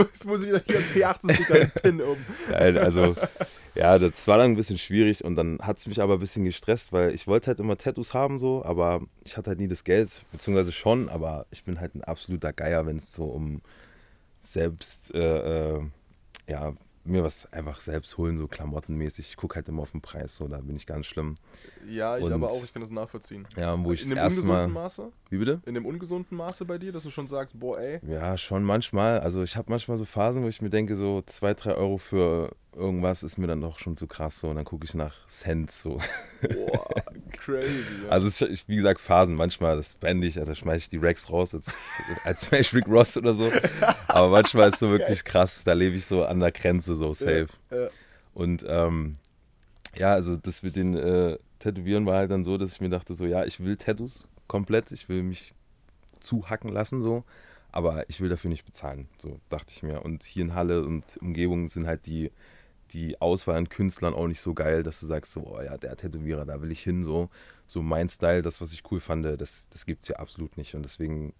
Jetzt 0.00 0.24
muss 0.26 0.42
ich 0.42 0.48
wieder 0.48 0.62
hier 0.66 0.76
einen 0.76 0.86
P80-Sticker 0.86 1.54
den 1.54 1.70
Pin 1.70 2.02
um. 2.02 2.16
Nein, 2.50 2.78
also 2.78 3.14
ja, 3.74 3.98
das 3.98 4.26
war 4.26 4.38
dann 4.38 4.52
ein 4.52 4.56
bisschen 4.56 4.78
schwierig 4.78 5.24
und 5.24 5.36
dann 5.36 5.58
hat 5.60 5.78
es 5.78 5.86
mich 5.86 6.00
aber 6.00 6.14
ein 6.14 6.20
bisschen 6.20 6.44
gestresst, 6.44 6.92
weil 6.92 7.14
ich 7.14 7.26
wollte 7.26 7.48
halt 7.48 7.60
immer 7.60 7.76
Tattoos 7.76 8.14
haben 8.14 8.38
so, 8.38 8.64
aber 8.64 9.02
ich 9.24 9.36
hatte 9.36 9.50
halt 9.50 9.60
nie 9.60 9.68
das 9.68 9.84
Geld, 9.84 10.24
beziehungsweise 10.32 10.72
schon, 10.72 11.08
aber 11.08 11.46
ich 11.50 11.64
bin 11.64 11.80
halt 11.80 11.94
ein 11.94 12.04
absoluter 12.04 12.52
Geier, 12.52 12.86
wenn 12.86 12.96
es 12.96 13.12
so 13.12 13.24
um 13.24 13.60
selbst, 14.40 15.14
äh, 15.14 15.76
äh, 15.76 15.80
ja, 16.48 16.72
mir 17.06 17.22
was 17.24 17.52
einfach 17.52 17.80
selbst 17.80 18.16
holen, 18.18 18.36
so 18.38 18.46
klamottenmäßig. 18.48 19.28
Ich 19.30 19.36
gucke 19.36 19.56
halt 19.56 19.68
immer 19.68 19.82
auf 19.82 19.92
den 19.92 20.00
Preis, 20.00 20.36
so, 20.36 20.48
da 20.48 20.60
bin 20.60 20.76
ich 20.76 20.86
ganz 20.86 21.06
schlimm. 21.06 21.34
Ja, 21.88 22.18
ich 22.18 22.24
Und- 22.24 22.32
aber 22.32 22.50
auch, 22.50 22.62
ich 22.64 22.72
kann 22.72 22.82
das 22.82 22.90
nachvollziehen. 22.90 23.46
Ja, 23.56 23.82
wo 23.82 23.92
ich 23.92 24.02
In 24.02 24.10
dem 24.10 24.18
ungesunden 24.18 24.48
Mal. 24.48 24.68
Maße? 24.68 25.12
Wie 25.30 25.38
bitte? 25.38 25.60
In 25.66 25.74
dem 25.74 25.86
ungesunden 25.86 26.36
Maße 26.36 26.64
bei 26.64 26.78
dir, 26.78 26.92
dass 26.92 27.02
du 27.04 27.10
schon 27.10 27.28
sagst, 27.28 27.58
boah, 27.58 27.78
ey, 27.78 28.00
Ja, 28.06 28.36
schon 28.36 28.62
manchmal. 28.64 29.20
Also 29.20 29.42
ich 29.42 29.56
habe 29.56 29.70
manchmal 29.70 29.96
so 29.98 30.04
Phasen, 30.04 30.42
wo 30.42 30.48
ich 30.48 30.60
mir 30.62 30.70
denke, 30.70 30.96
so 30.96 31.22
zwei, 31.26 31.54
drei 31.54 31.74
Euro 31.74 31.98
für 31.98 32.54
irgendwas 32.74 33.22
ist 33.22 33.38
mir 33.38 33.46
dann 33.46 33.60
doch 33.62 33.78
schon 33.78 33.96
zu 33.96 34.06
krass 34.06 34.40
so. 34.40 34.48
Und 34.50 34.56
dann 34.56 34.64
gucke 34.64 34.84
ich 34.84 34.94
nach 34.94 35.26
Cents 35.26 35.82
so. 35.82 35.98
boah, 36.42 36.88
crazy. 37.32 37.82
Ja. 38.04 38.10
Also 38.10 38.28
es 38.28 38.40
ist, 38.40 38.68
wie 38.68 38.76
gesagt, 38.76 39.00
Phasen. 39.00 39.34
Manchmal, 39.34 39.76
das 39.76 39.94
brenne 39.94 40.24
ich, 40.26 40.34
da 40.34 40.54
schmeiße 40.54 40.78
ich 40.78 40.88
die 40.88 40.98
Racks 40.98 41.30
raus, 41.30 41.54
als, 41.54 41.74
als 42.24 42.50
wäre 42.50 42.62
ich 42.62 42.74
Rick 42.74 42.88
Ross 42.88 43.16
oder 43.16 43.34
so. 43.34 43.50
Aber 44.08 44.28
manchmal 44.28 44.68
ist 44.68 44.78
so 44.78 44.90
wirklich 44.90 45.24
krass, 45.24 45.62
da 45.64 45.72
lebe 45.72 45.96
ich 45.96 46.06
so 46.06 46.24
an 46.24 46.40
der 46.40 46.52
Grenze, 46.52 46.94
so 46.94 47.12
safe. 47.14 47.48
Ja, 47.70 47.88
Und 48.34 48.64
ähm, 48.68 49.16
ja, 49.96 50.12
also 50.12 50.36
das 50.36 50.62
mit 50.62 50.76
den 50.76 50.96
äh, 50.96 51.38
Tätowieren 51.58 52.06
war 52.06 52.18
halt 52.18 52.30
dann 52.30 52.44
so, 52.44 52.58
dass 52.58 52.72
ich 52.72 52.80
mir 52.80 52.90
dachte, 52.90 53.14
so 53.14 53.26
ja, 53.26 53.44
ich 53.44 53.60
will 53.60 53.76
Tattoos 53.76 54.26
komplett, 54.46 54.92
ich 54.92 55.08
will 55.08 55.22
mich 55.22 55.54
zuhacken 56.20 56.70
lassen, 56.70 57.02
so, 57.02 57.24
aber 57.72 58.08
ich 58.08 58.20
will 58.20 58.28
dafür 58.28 58.50
nicht 58.50 58.64
bezahlen, 58.64 59.08
so 59.18 59.40
dachte 59.48 59.72
ich 59.74 59.82
mir. 59.82 60.04
Und 60.04 60.22
hier 60.24 60.42
in 60.42 60.54
Halle 60.54 60.84
und 60.84 61.16
Umgebung 61.20 61.68
sind 61.68 61.86
halt 61.86 62.06
die, 62.06 62.30
die 62.92 63.20
Auswahl 63.20 63.56
an 63.56 63.68
Künstlern 63.68 64.14
auch 64.14 64.26
nicht 64.26 64.40
so 64.40 64.54
geil, 64.54 64.82
dass 64.82 65.00
du 65.00 65.06
sagst, 65.06 65.32
so, 65.32 65.42
oh 65.46 65.60
ja, 65.60 65.76
der 65.76 65.96
Tätowierer, 65.96 66.44
da 66.44 66.60
will 66.62 66.70
ich 66.70 66.82
hin, 66.82 67.04
so, 67.04 67.30
so 67.66 67.82
mein 67.82 68.08
Style, 68.08 68.42
das, 68.42 68.60
was 68.60 68.72
ich 68.72 68.82
cool 68.90 69.00
fand, 69.00 69.24
das, 69.24 69.68
das 69.68 69.86
gibt 69.86 70.02
es 70.02 70.08
hier 70.08 70.20
absolut 70.20 70.56
nicht. 70.56 70.74
Und 70.74 70.82
deswegen 70.82 71.34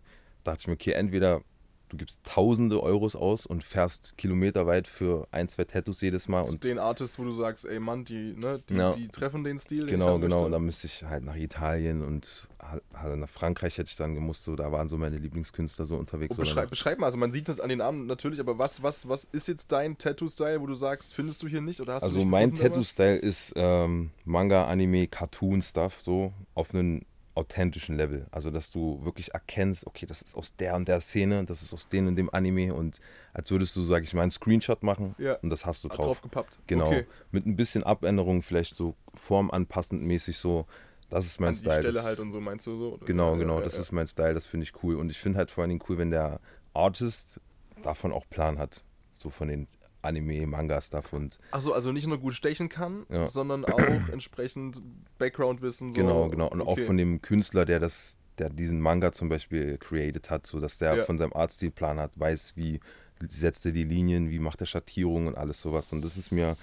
dachte 0.45 0.63
ich 0.63 0.67
mir, 0.69 0.75
okay, 0.75 0.93
entweder 0.93 1.43
du 1.89 1.97
gibst 1.97 2.23
tausende 2.25 2.83
Euros 2.83 3.15
aus 3.17 3.47
und 3.47 3.63
fährst 3.65 4.17
kilometerweit 4.19 4.89
für 4.89 5.27
ein, 5.31 5.49
zwei 5.49 5.65
Tattoos 5.65 6.01
jedes 6.01 6.29
Mal 6.29 6.45
Zu 6.45 6.53
und 6.53 6.65
den 6.65 6.79
Artists, 6.79 7.19
wo 7.19 7.25
du 7.25 7.33
sagst, 7.33 7.65
ey 7.65 7.79
Mann, 7.79 8.05
die, 8.05 8.35
ne, 8.37 8.61
die, 8.69 8.75
Ja. 8.75 8.93
die 8.93 9.09
treffen 9.09 9.45
den 9.45 9.59
Stil. 9.59 9.81
den 9.81 9.89
Genau, 9.89 10.09
haben 10.09 10.21
genau. 10.21 10.37
möchte. 10.37 10.47
Und 10.47 10.53
dann 10.53 10.65
müsste 10.65 10.87
ich 10.87 11.05
halt 11.05 11.25
nach 11.25 11.37
Italien 11.37 12.03
und 12.03 12.49
halt 12.59 13.19
nach 13.19 13.29
Frankreich 13.29 13.79
hätte 13.79 13.91
ich 13.91 13.97
dann 13.97 14.15
gemusst. 14.15 14.45
So, 14.45 14.57
da 14.57 14.73
waren 14.73 14.89
so 14.89 14.97
meine 14.97 15.19
Lieblingskünstler 15.19 15.87
so 15.87 15.97
unterwegs. 15.97 16.33
Oder 16.37 16.41
beschreib, 16.45 16.71
beschreib 16.71 16.99
mal, 16.99 17.07
also 17.07 17.19
man 17.19 17.33
sieht 17.33 17.49
das 17.49 17.61
an 17.61 17.69
den 17.69 17.81
Armen 17.81 18.07
natürlich, 18.07 18.41
aber 18.41 18.59
was, 18.59 18.83
was, 18.83 19.09
was 19.09 19.25
ist 19.25 19.47
jetzt 19.49 19.71
dein 19.73 19.97
Tattoo-Style, 19.99 20.61
wo 20.61 20.67
du 20.67 20.75
sagst, 20.75 21.15
findest 21.15 21.43
du 21.43 21.49
hier 21.49 21.61
nicht 21.61 21.81
oder 21.81 21.95
hast 21.95 22.03
du 22.03 22.07
also 22.07 22.19
nicht 22.19 22.29
mein? 22.29 22.55
Tattoo-Style 22.55 23.17
ist 23.17 23.53
ähm, 23.57 24.11
Manga, 24.25 24.67
Anime, 24.67 25.07
Cartoon-Stuff, 25.07 26.01
so 26.01 26.33
auf 26.55 26.75
einem 26.75 27.03
authentischen 27.37 27.97
Level. 27.97 28.27
Also, 28.31 28.51
dass 28.51 28.71
du 28.71 29.05
wirklich 29.05 29.35
erkennst, 29.35 29.87
okay, 29.87 30.07
das 30.07 30.23
ist 30.23 30.37
aus 30.37 30.57
der 30.57 30.75
und 30.75 30.89
der 30.89 31.01
Szene, 31.01 31.45
das 31.45 31.63
ist 31.63 31.73
aus 31.75 31.89
dem 31.89 32.07
und 32.09 32.17
dem 32.17 32.31
Anime 32.33 32.75
und 32.75 32.99
als 33.33 33.51
würdest 33.51 33.77
du, 33.77 33.83
sag 33.83 34.03
ich 34.05 34.15
mal, 34.15 34.23
einen 34.23 34.31
Screenshot 34.31 34.83
machen 34.83 35.15
Ja. 35.19 35.35
und 35.37 35.51
das 35.51 35.67
hast 35.67 35.85
du 35.85 35.89
drauf. 35.89 36.07
drauf 36.07 36.23
gepappt. 36.23 36.59
Genau. 36.67 36.89
Okay. 36.89 37.07
Mit 37.31 37.47
ein 37.47 37.57
bisschen 37.57 37.83
Abänderung, 37.83 38.43
vielleicht 38.43 38.75
so 38.75 38.95
formanpassend 39.15 40.03
mäßig 40.03 40.39
so. 40.39 40.67
Das 41.09 41.27
ist 41.27 41.39
mein 41.39 41.49
An 41.49 41.55
die 41.55 41.61
Style. 41.61 41.75
Stelle 41.83 41.93
das, 41.95 42.05
halt 42.05 42.19
und 42.19 42.33
so, 42.33 42.41
meinst 42.41 42.67
du 42.67 42.77
so? 42.79 42.95
Oder? 42.95 43.07
Genau, 43.07 43.37
genau, 43.37 43.59
ja, 43.59 43.65
das 43.65 43.75
ja. 43.75 43.81
ist 43.83 43.93
mein 43.93 44.07
Style, 44.07 44.35
das 44.35 44.47
finde 44.47 44.65
ich 44.65 44.83
cool. 44.83 44.97
Und 44.97 45.11
ich 45.11 45.19
finde 45.19 45.39
halt 45.39 45.51
vor 45.51 45.63
allen 45.63 45.69
Dingen 45.69 45.83
cool, 45.89 45.99
wenn 45.99 46.11
der 46.11 46.41
Artist 46.75 47.41
davon 47.83 48.13
auch 48.13 48.29
Plan 48.29 48.59
hat. 48.59 48.83
So 49.19 49.31
von 49.31 49.49
den 49.49 49.67
Anime, 50.07 50.47
Manga-Stuff 50.47 51.13
und 51.13 51.39
Achso, 51.51 51.73
also 51.73 51.93
nicht 51.93 52.07
nur 52.07 52.19
gut 52.19 52.35
stechen 52.35 52.69
kann, 52.69 53.05
Ja. 53.11 53.29
sondern 53.29 53.65
auch 53.65 53.79
entsprechend 54.13 54.81
Background-Wissen. 55.19 55.93
So. 55.93 56.01
genau, 56.01 56.29
genau. 56.29 56.49
Und 56.49 56.63
auch 56.63 56.69
Okay. 56.77 56.85
von 56.87 56.97
dem 56.97 57.21
Künstler, 57.23 57.65
der 57.65 57.79
das, 57.81 58.19
der 58.39 58.51
diesen 58.51 58.81
Manga 58.81 59.13
zum 59.13 59.29
Beispiel 59.29 59.79
created 59.79 60.31
hat, 60.31 60.47
so 60.47 60.61
dass 60.61 60.79
der 60.79 60.97
Ja. 60.97 61.05
von 61.05 61.19
seinem 61.19 61.33
Artstil 61.33 61.71
Plan 61.71 61.99
hat, 61.99 62.13
weiß, 62.17 62.55
wie 62.57 62.81
setzt 63.29 63.65
er 63.67 63.73
die 63.73 63.85
Linien, 63.85 64.31
wie 64.31 64.39
macht 64.39 64.61
er 64.61 64.67
Schattierungen 64.67 65.29
und 65.29 65.39
alles 65.39 65.61
sowas. 65.63 65.93
Und 65.93 66.05
das 66.05 66.17
ist 66.19 66.33
mir 66.33 66.57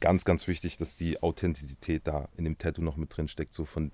ganz, 0.00 0.24
ganz 0.24 0.48
wichtig, 0.48 0.76
dass 0.76 0.96
die 0.96 1.22
Authentizität 1.22 2.06
da 2.08 2.28
in 2.36 2.44
dem 2.44 2.58
Tattoo 2.58 2.82
noch 2.82 2.96
mit 2.96 3.16
drin 3.16 3.28
steckt, 3.28 3.54
so 3.54 3.64
von 3.64 3.92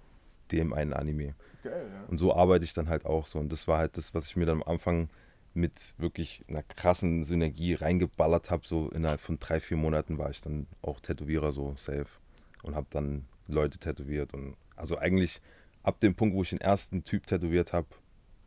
dem 0.52 0.72
einen 0.72 0.94
Anime. 0.94 1.34
Geil, 1.62 1.90
ja. 1.92 2.04
Und 2.08 2.16
so 2.16 2.34
arbeite 2.34 2.64
ich 2.64 2.72
dann 2.72 2.88
halt 2.88 3.04
auch 3.04 3.26
so. 3.26 3.38
Und 3.38 3.52
das 3.52 3.68
war 3.68 3.76
halt 3.76 3.98
das, 3.98 4.14
was 4.14 4.28
ich 4.28 4.36
mir 4.36 4.46
dann 4.46 4.62
am 4.62 4.68
Anfang 4.72 5.10
mit 5.58 5.94
wirklich 5.98 6.44
einer 6.48 6.62
krassen 6.62 7.24
Synergie 7.24 7.74
reingeballert 7.74 8.50
habe. 8.50 8.66
So 8.66 8.88
innerhalb 8.90 9.20
von 9.20 9.38
drei, 9.38 9.60
vier 9.60 9.76
Monaten 9.76 10.16
war 10.16 10.30
ich 10.30 10.40
dann 10.40 10.66
auch 10.82 11.00
Tätowierer 11.00 11.52
so 11.52 11.74
safe 11.76 12.06
und 12.62 12.74
habe 12.76 12.86
dann 12.90 13.26
Leute 13.48 13.78
tätowiert. 13.78 14.34
Und 14.34 14.56
also 14.76 14.96
eigentlich 14.98 15.40
ab 15.82 15.98
dem 16.00 16.14
Punkt, 16.14 16.34
wo 16.36 16.42
ich 16.42 16.50
den 16.50 16.60
ersten 16.60 17.02
Typ 17.04 17.26
tätowiert 17.26 17.72
habe, 17.72 17.88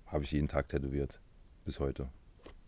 habe 0.08 0.24
ich 0.24 0.32
jeden 0.32 0.48
Tag 0.48 0.70
tätowiert. 0.70 1.20
Bis 1.66 1.80
heute. 1.80 2.08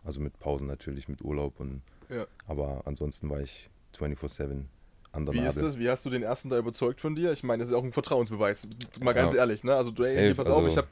Also 0.04 0.20
mit 0.20 0.38
Pausen 0.40 0.68
natürlich, 0.68 1.08
mit 1.08 1.22
Urlaub 1.24 1.60
und 1.60 1.82
Ja. 2.10 2.26
aber 2.46 2.82
ansonsten 2.86 3.30
war 3.30 3.40
ich 3.40 3.70
24-7 3.98 4.66
an 5.14 5.26
der 5.26 5.34
Wie 5.36 5.40
ist 5.40 5.56
Nadel. 5.56 5.64
das? 5.64 5.80
Wie 5.80 5.90
hast 5.90 6.06
du 6.06 6.10
den 6.10 6.24
ersten 6.24 6.50
da 6.50 6.58
überzeugt 6.58 7.00
von 7.00 7.16
dir? 7.16 7.32
Ich 7.32 7.44
meine, 7.44 7.62
das 7.62 7.70
ist 7.70 7.76
auch 7.76 7.84
ein 7.84 7.94
Vertrauensbeweis. 7.94 8.68
Mal 9.02 9.14
ganz 9.14 9.32
Ja. 9.32 9.40
ehrlich, 9.40 9.64
ne? 9.64 9.76
Also, 9.76 9.92
du, 9.92 10.04
ey, 10.04 10.34
pass 10.34 10.48
auf, 10.48 10.58
also- 10.58 10.68
ich 10.68 10.78
habe 10.78 10.88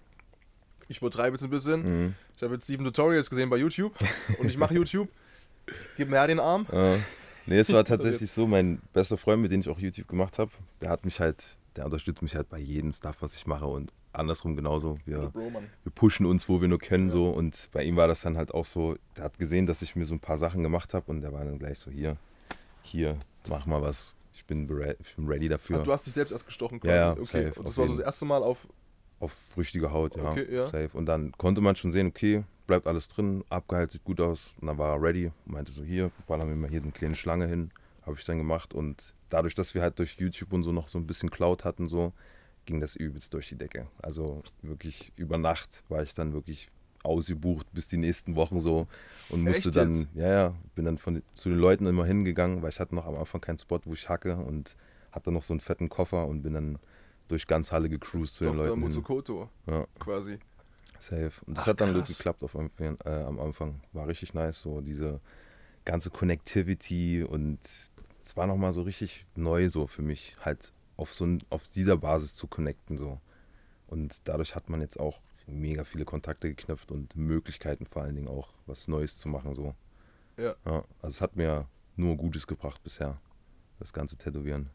ich 0.91 0.97
übertreibe 0.99 1.35
jetzt 1.35 1.43
ein 1.43 1.49
bisschen. 1.49 1.81
Mhm. 1.83 2.15
Ich 2.35 2.43
habe 2.43 2.53
jetzt 2.53 2.67
sieben 2.67 2.83
Tutorials 2.83 3.29
gesehen 3.29 3.49
bei 3.49 3.57
YouTube 3.57 3.93
und 4.39 4.47
ich 4.49 4.57
mache 4.57 4.73
YouTube. 4.73 5.09
Gib 5.97 6.09
mir 6.09 6.17
her 6.17 6.27
den 6.27 6.39
Arm. 6.39 6.65
Äh, 6.71 6.97
nee, 7.45 7.59
es 7.59 7.71
war 7.71 7.83
tatsächlich 7.85 8.29
so, 8.31 8.45
mein 8.47 8.81
bester 8.93 9.17
Freund, 9.17 9.41
mit 9.41 9.51
dem 9.51 9.61
ich 9.61 9.69
auch 9.69 9.79
YouTube 9.79 10.07
gemacht 10.07 10.39
habe, 10.39 10.51
der 10.81 10.89
hat 10.89 11.05
mich 11.05 11.19
halt 11.19 11.57
der 11.77 11.85
unterstützt 11.85 12.21
mich 12.21 12.35
halt 12.35 12.49
bei 12.49 12.59
jedem 12.59 12.91
Stuff, 12.91 13.15
was 13.21 13.33
ich 13.33 13.47
mache 13.47 13.65
und 13.65 13.93
andersrum 14.11 14.57
genauso. 14.57 14.97
Wir, 15.05 15.31
wir 15.33 15.91
pushen 15.95 16.25
uns, 16.25 16.49
wo 16.49 16.59
wir 16.59 16.67
nur 16.67 16.79
können 16.79 17.09
so 17.09 17.29
und 17.29 17.69
bei 17.71 17.83
ihm 17.85 17.95
war 17.95 18.09
das 18.09 18.19
dann 18.19 18.35
halt 18.35 18.53
auch 18.53 18.65
so, 18.65 18.97
der 19.15 19.23
hat 19.23 19.39
gesehen, 19.39 19.67
dass 19.67 19.81
ich 19.81 19.95
mir 19.95 20.05
so 20.05 20.13
ein 20.15 20.19
paar 20.19 20.37
Sachen 20.37 20.63
gemacht 20.63 20.93
habe 20.93 21.09
und 21.09 21.21
der 21.21 21.31
war 21.31 21.45
dann 21.45 21.57
gleich 21.59 21.79
so, 21.79 21.89
hier, 21.89 22.17
hier, 22.81 23.17
mach 23.47 23.65
mal 23.65 23.81
was, 23.81 24.15
ich 24.33 24.43
bin, 24.43 24.67
bere- 24.67 24.97
ich 24.99 25.15
bin 25.15 25.29
ready 25.29 25.47
dafür. 25.47 25.77
Ach, 25.79 25.83
du 25.85 25.93
hast 25.93 26.05
dich 26.05 26.13
selbst 26.13 26.31
erst 26.31 26.45
gestochen 26.45 26.81
Ja, 26.83 26.93
ja, 26.93 27.11
Okay. 27.13 27.23
safe, 27.23 27.53
Und 27.59 27.69
das 27.69 27.77
war 27.77 27.87
so 27.87 27.93
das 27.93 28.01
erste 28.03 28.25
Mal 28.25 28.43
auf. 28.43 28.67
Auf 29.21 29.31
flüchtige 29.31 29.91
Haut, 29.91 30.15
ja, 30.15 30.31
Okay, 30.31 30.47
ja. 30.53 30.67
safe. 30.67 30.89
Und 30.93 31.05
dann 31.05 31.31
konnte 31.33 31.61
man 31.61 31.75
schon 31.75 31.91
sehen, 31.91 32.07
okay, 32.07 32.43
bleibt 32.67 32.87
alles 32.87 33.07
drin, 33.07 33.43
abgeheilt, 33.49 33.91
sieht 33.91 34.03
gut 34.03 34.19
aus. 34.19 34.55
Und 34.59 34.67
dann 34.67 34.77
war 34.77 34.95
er 34.95 35.01
ready 35.01 35.31
und 35.45 35.53
meinte 35.53 35.71
so, 35.71 35.83
hier, 35.83 36.11
ballern 36.27 36.49
wir 36.49 36.55
mal 36.55 36.69
hier 36.69 36.81
eine 36.81 36.91
kleine 36.91 37.15
Schlange 37.15 37.47
hin. 37.47 37.71
Habe 38.05 38.15
ich 38.17 38.25
dann 38.25 38.37
gemacht. 38.37 38.73
Und 38.73 39.13
dadurch, 39.29 39.53
dass 39.55 39.75
wir 39.75 39.81
halt 39.81 39.99
durch 39.99 40.15
YouTube 40.19 40.51
und 40.53 40.63
so 40.63 40.71
noch 40.71 40.87
so 40.87 40.97
ein 40.97 41.05
bisschen 41.07 41.29
Cloud 41.29 41.63
hatten, 41.63 41.87
so, 41.87 42.13
ging 42.65 42.79
das 42.79 42.95
übelst 42.95 43.33
durch 43.33 43.49
die 43.49 43.57
Decke. 43.57 43.87
Also 44.01 44.43
wirklich 44.61 45.11
über 45.15 45.37
Nacht 45.37 45.83
war 45.89 46.01
ich 46.03 46.13
dann 46.13 46.33
wirklich 46.33 46.69
ausgebucht 47.03 47.65
bis 47.73 47.87
die 47.87 47.97
nächsten 47.97 48.35
Wochen 48.35 48.59
so 48.59 48.87
und 49.29 49.41
musste 49.41 49.69
Echt 49.69 49.75
dann, 49.75 49.91
jetzt? 49.91 50.07
ja, 50.13 50.31
ja, 50.31 50.55
bin 50.75 50.85
dann 50.85 50.99
von, 50.99 51.23
zu 51.33 51.49
den 51.49 51.57
Leuten 51.57 51.87
immer 51.87 52.05
hingegangen, 52.05 52.61
weil 52.61 52.69
ich 52.69 52.79
hatte 52.79 52.93
noch 52.93 53.07
am 53.07 53.15
Anfang 53.15 53.41
keinen 53.41 53.57
Spot, 53.57 53.79
wo 53.85 53.93
ich 53.93 54.07
hacke 54.07 54.35
und 54.35 54.75
hatte 55.11 55.31
noch 55.31 55.41
so 55.41 55.53
einen 55.53 55.61
fetten 55.61 55.89
Koffer 55.89 56.27
und 56.27 56.43
bin 56.43 56.53
dann 56.53 56.79
durch 57.31 57.47
ganz 57.47 57.71
Halle 57.71 57.89
gecruised 57.89 58.35
zu 58.35 58.43
den 58.43 58.53
Dr. 58.53 58.65
Leuten. 58.65 58.73
hin. 58.79 58.83
Mutsukoto, 58.87 59.49
Ja. 59.67 59.87
quasi. 59.99 60.37
Safe. 60.99 61.31
Und 61.47 61.57
das 61.57 61.63
Ach, 61.63 61.67
hat 61.69 61.81
dann 61.81 61.93
gut 61.93 62.03
krass. 62.05 62.17
geklappt 62.17 62.43
auf, 62.43 62.55
am- 62.55 62.69
äh, 62.79 63.09
am 63.09 63.39
Anfang. 63.39 63.81
War 63.93 64.07
richtig 64.07 64.33
nice, 64.35 64.61
so 64.61 64.81
diese 64.81 65.19
ganze 65.83 66.11
Connectivity 66.11 67.23
und 67.23 67.59
es 67.63 68.37
war 68.37 68.45
nochmal 68.45 68.71
so 68.71 68.83
richtig 68.83 69.25
neu 69.35 69.67
so 69.69 69.87
für 69.87 70.03
mich, 70.03 70.35
halt 70.41 70.73
auf 70.97 71.11
so 71.13 71.25
ein, 71.25 71.43
auf 71.49 71.63
dieser 71.67 71.97
Basis 71.97 72.35
zu 72.35 72.45
connecten 72.47 72.97
so. 72.97 73.19
Und 73.87 74.27
dadurch 74.27 74.53
hat 74.55 74.69
man 74.69 74.79
jetzt 74.81 74.99
auch 74.99 75.19
mega 75.47 75.83
viele 75.83 76.05
Kontakte 76.05 76.49
geknüpft 76.49 76.91
und 76.91 77.15
Möglichkeiten 77.15 77.85
vor 77.87 78.03
allen 78.03 78.13
Dingen 78.13 78.27
auch 78.27 78.49
was 78.67 78.87
Neues 78.87 79.17
zu 79.17 79.27
machen 79.27 79.55
so. 79.55 79.73
Ja. 80.37 80.55
Ja, 80.65 80.83
also 81.01 81.15
es 81.15 81.21
hat 81.21 81.35
mir 81.35 81.67
nur 81.95 82.15
Gutes 82.15 82.45
gebracht 82.45 82.81
bisher, 82.83 83.19
das 83.79 83.91
ganze 83.91 84.17
Tätowieren. 84.17 84.69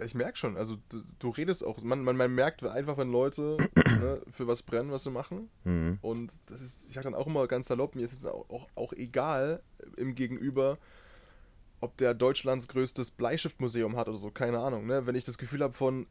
Ja, 0.00 0.06
ich 0.06 0.14
merke 0.14 0.38
schon, 0.38 0.56
also 0.56 0.78
du, 0.88 1.02
du 1.18 1.28
redest 1.28 1.62
auch, 1.62 1.82
man, 1.82 2.02
man, 2.02 2.16
man 2.16 2.34
merkt 2.34 2.64
einfach, 2.64 2.96
wenn 2.96 3.12
Leute 3.12 3.58
ne, 3.76 4.22
für 4.32 4.46
was 4.46 4.62
brennen, 4.62 4.90
was 4.90 5.04
sie 5.04 5.10
machen. 5.10 5.50
Mhm. 5.64 5.98
Und 6.00 6.32
das 6.46 6.62
ist, 6.62 6.86
ich 6.88 6.94
sage 6.94 7.04
dann 7.04 7.14
auch 7.14 7.26
immer 7.26 7.46
ganz 7.46 7.66
salopp, 7.66 7.94
mir 7.94 8.02
ist 8.04 8.14
es 8.14 8.24
auch, 8.24 8.48
auch, 8.48 8.66
auch 8.76 8.94
egal 8.94 9.60
im 9.98 10.14
Gegenüber, 10.14 10.78
ob 11.80 11.98
der 11.98 12.14
Deutschlands 12.14 12.66
größtes 12.68 13.10
Bleistiftmuseum 13.10 13.96
hat 13.96 14.08
oder 14.08 14.16
so, 14.16 14.30
keine 14.30 14.60
Ahnung. 14.60 14.86
Ne? 14.86 15.06
Wenn 15.06 15.16
ich 15.16 15.24
das 15.24 15.36
Gefühl 15.36 15.62
habe 15.62 15.74
von, 15.74 16.06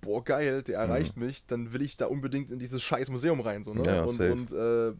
boah 0.00 0.24
geil, 0.24 0.62
der 0.62 0.78
erreicht 0.78 1.18
mich, 1.18 1.44
dann 1.44 1.74
will 1.74 1.82
ich 1.82 1.98
da 1.98 2.06
unbedingt 2.06 2.50
in 2.50 2.58
dieses 2.58 2.82
scheiß 2.82 3.10
Museum 3.10 3.40
rein. 3.40 3.62
So, 3.62 3.74
ne? 3.74 3.82
Ja, 3.84 4.04
und 4.04 4.18
und 4.20 4.52
äh, 4.52 4.94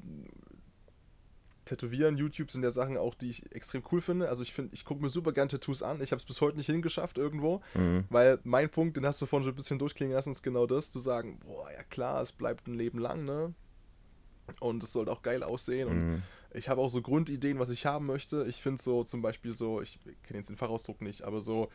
Tätowieren, 1.64 2.16
YouTube 2.16 2.50
sind 2.50 2.62
ja 2.62 2.70
Sachen 2.70 2.96
auch, 2.96 3.14
die 3.14 3.30
ich 3.30 3.50
extrem 3.54 3.82
cool 3.92 4.00
finde. 4.02 4.28
Also 4.28 4.42
ich 4.42 4.52
finde, 4.52 4.74
ich 4.74 4.84
gucke 4.84 5.02
mir 5.02 5.10
super 5.10 5.32
gern 5.32 5.48
Tattoos 5.48 5.82
an. 5.82 6.00
Ich 6.02 6.10
habe 6.12 6.18
es 6.20 6.24
bis 6.24 6.40
heute 6.40 6.56
nicht 6.56 6.66
hingeschafft 6.66 7.16
irgendwo, 7.18 7.62
Mhm. 7.74 8.04
weil 8.10 8.38
mein 8.44 8.70
Punkt, 8.70 8.96
den 8.96 9.06
hast 9.06 9.20
du 9.22 9.26
vorhin 9.26 9.44
schon 9.44 9.52
ein 9.54 9.56
bisschen 9.56 9.78
durchklingen 9.78 10.14
lassen, 10.14 10.30
ist 10.32 10.42
genau 10.42 10.66
das, 10.66 10.92
zu 10.92 10.98
sagen, 10.98 11.38
boah, 11.44 11.70
ja 11.72 11.82
klar, 11.84 12.20
es 12.20 12.32
bleibt 12.32 12.66
ein 12.66 12.74
Leben 12.74 12.98
lang, 12.98 13.24
ne? 13.24 13.54
Und 14.60 14.82
es 14.82 14.92
sollte 14.92 15.10
auch 15.10 15.22
geil 15.22 15.42
aussehen. 15.42 15.88
Und 15.88 16.06
Mhm. 16.16 16.22
ich 16.52 16.68
habe 16.68 16.80
auch 16.82 16.90
so 16.90 17.00
Grundideen, 17.00 17.58
was 17.58 17.70
ich 17.70 17.86
haben 17.86 18.06
möchte. 18.06 18.44
Ich 18.48 18.60
finde 18.60 18.82
so 18.82 19.02
zum 19.04 19.22
Beispiel 19.22 19.54
so, 19.54 19.80
ich 19.80 19.98
kenne 20.22 20.38
jetzt 20.40 20.50
den 20.50 20.56
Fachausdruck 20.58 21.00
nicht, 21.00 21.22
aber 21.22 21.40
so 21.40 21.70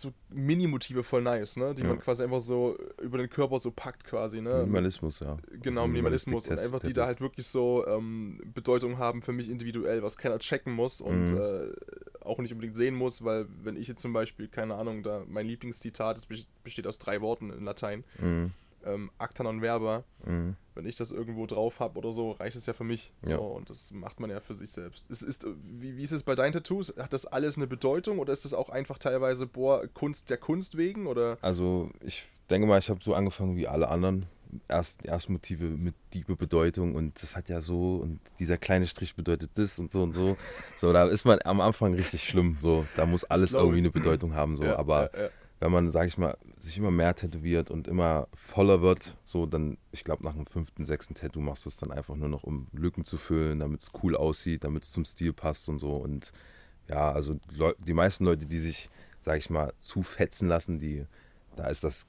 so 0.00 0.12
Mini-Motive 0.30 1.02
voll 1.02 1.22
nice, 1.22 1.56
ne? 1.56 1.74
Die 1.74 1.82
Ja. 1.82 1.88
man 1.88 1.98
quasi 1.98 2.22
einfach 2.22 2.40
so 2.40 2.76
über 3.02 3.18
den 3.18 3.28
Körper 3.28 3.58
so 3.58 3.70
packt 3.70 4.04
quasi, 4.04 4.40
ne? 4.40 4.60
Minimalismus, 4.60 5.20
ja. 5.20 5.36
Genau, 5.62 5.82
Also 5.82 5.92
Minimalismus. 5.92 6.48
Und 6.48 6.58
einfach 6.58 6.80
die 6.80 6.92
da 6.92 7.06
halt 7.06 7.20
wirklich 7.20 7.46
so 7.46 7.86
ähm, 7.86 8.40
Bedeutung 8.54 8.98
haben 8.98 9.22
für 9.22 9.32
mich 9.32 9.48
individuell, 9.50 10.02
was 10.02 10.16
keiner 10.16 10.38
checken 10.38 10.72
muss 10.72 11.00
und 11.00 11.30
Mhm. 11.32 11.36
äh, 11.38 11.72
auch 12.20 12.38
nicht 12.38 12.52
unbedingt 12.52 12.76
sehen 12.76 12.94
muss, 12.94 13.24
weil 13.24 13.46
wenn 13.62 13.76
ich 13.76 13.88
jetzt 13.88 14.02
zum 14.02 14.12
Beispiel, 14.12 14.48
keine 14.48 14.74
Ahnung, 14.74 15.02
da 15.02 15.24
mein 15.28 15.46
Lieblingszitat, 15.46 16.16
das 16.16 16.28
bes- 16.28 16.46
besteht 16.64 16.86
aus 16.86 16.98
drei 16.98 17.20
Worten 17.20 17.50
in 17.50 17.64
Latein, 17.64 18.04
Mhm. 18.20 18.52
Ähm, 18.86 19.10
Acta 19.18 19.42
non 19.44 19.60
verba, 19.60 20.04
Mhm. 20.24 20.56
wenn 20.74 20.86
ich 20.86 20.96
das 20.96 21.10
irgendwo 21.12 21.46
drauf 21.46 21.80
habe 21.80 21.98
oder 21.98 22.12
so, 22.12 22.32
reicht 22.32 22.56
es 22.56 22.66
ja 22.66 22.72
für 22.72 22.84
mich. 22.84 23.12
Ja. 23.26 23.36
So, 23.36 23.42
und 23.42 23.68
das 23.70 23.90
macht 23.92 24.20
man 24.20 24.30
ja 24.30 24.40
für 24.40 24.54
sich 24.54 24.70
selbst. 24.70 25.04
Es 25.10 25.22
ist, 25.22 25.46
wie, 25.62 25.96
wie 25.96 26.02
ist 26.02 26.12
es 26.12 26.22
bei 26.22 26.34
deinen 26.34 26.52
Tattoos? 26.52 26.94
Hat 26.98 27.12
das 27.12 27.26
alles 27.26 27.56
eine 27.56 27.66
Bedeutung 27.66 28.18
oder 28.18 28.32
ist 28.32 28.44
das 28.44 28.54
auch 28.54 28.68
einfach 28.70 28.98
teilweise, 28.98 29.46
boah, 29.46 29.86
Kunst 29.88 30.30
der 30.30 30.38
Kunst 30.38 30.76
wegen? 30.76 31.06
Oder 31.06 31.38
Also 31.42 31.90
ich 32.04 32.24
denke 32.50 32.66
mal, 32.66 32.78
ich 32.78 32.90
habe 32.90 33.00
so 33.02 33.14
angefangen 33.14 33.56
wie 33.56 33.68
alle 33.68 33.88
anderen. 33.88 34.26
Erst, 34.68 35.04
erst 35.04 35.28
Motive 35.28 35.64
mit 35.64 35.94
tiefe 36.12 36.36
Bedeutung 36.36 36.94
und 36.94 37.20
das 37.20 37.36
hat 37.36 37.48
ja 37.48 37.60
so 37.60 37.96
und 37.96 38.20
dieser 38.38 38.56
kleine 38.56 38.86
Strich 38.86 39.14
bedeutet 39.16 39.50
das 39.54 39.78
und 39.80 39.92
so 39.92 40.04
und 40.04 40.14
so. 40.14 40.36
So, 40.78 40.92
da 40.92 41.08
ist 41.08 41.24
man 41.24 41.40
am 41.44 41.60
Anfang 41.60 41.94
richtig 41.94 42.22
schlimm. 42.22 42.56
So, 42.62 42.86
da 42.96 43.06
muss 43.06 43.24
alles 43.24 43.54
irgendwie 43.54 43.78
eine 43.78 43.90
Bedeutung 43.90 44.34
haben. 44.34 44.56
So, 44.56 44.64
Ja, 44.64 44.76
aber 44.76 45.10
ja. 45.20 45.28
Wenn 45.58 45.72
man, 45.72 45.88
sag 45.90 46.06
ich 46.06 46.18
mal, 46.18 46.36
sich 46.60 46.76
immer 46.76 46.90
mehr 46.90 47.14
tätowiert 47.14 47.70
und 47.70 47.88
immer 47.88 48.28
voller 48.34 48.82
wird, 48.82 49.16
so 49.24 49.46
dann, 49.46 49.78
ich 49.90 50.04
glaube, 50.04 50.24
nach 50.24 50.34
dem 50.34 50.46
fünften, 50.46 50.84
sechsten 50.84 51.14
Tattoo 51.14 51.40
machst 51.40 51.64
du 51.64 51.70
es 51.70 51.76
dann 51.76 51.90
einfach 51.90 52.16
nur 52.16 52.28
noch, 52.28 52.42
um 52.42 52.66
Lücken 52.72 53.04
zu 53.04 53.16
füllen, 53.16 53.60
damit 53.60 53.82
es 53.82 53.90
cool 54.02 54.16
aussieht, 54.16 54.64
damit 54.64 54.82
es 54.82 54.92
zum 54.92 55.04
Stil 55.04 55.32
passt 55.32 55.68
und 55.68 55.78
so. 55.78 55.96
Und 55.96 56.32
ja, 56.88 57.10
also 57.10 57.36
die 57.78 57.94
meisten 57.94 58.24
Leute, 58.24 58.46
die 58.46 58.58
sich, 58.58 58.90
sag 59.22 59.38
ich 59.38 59.48
mal, 59.48 59.72
zu 59.78 60.02
fetzen 60.02 60.48
lassen, 60.48 60.78
die, 60.78 61.06
da 61.56 61.68
ist 61.68 61.84
das 61.84 62.06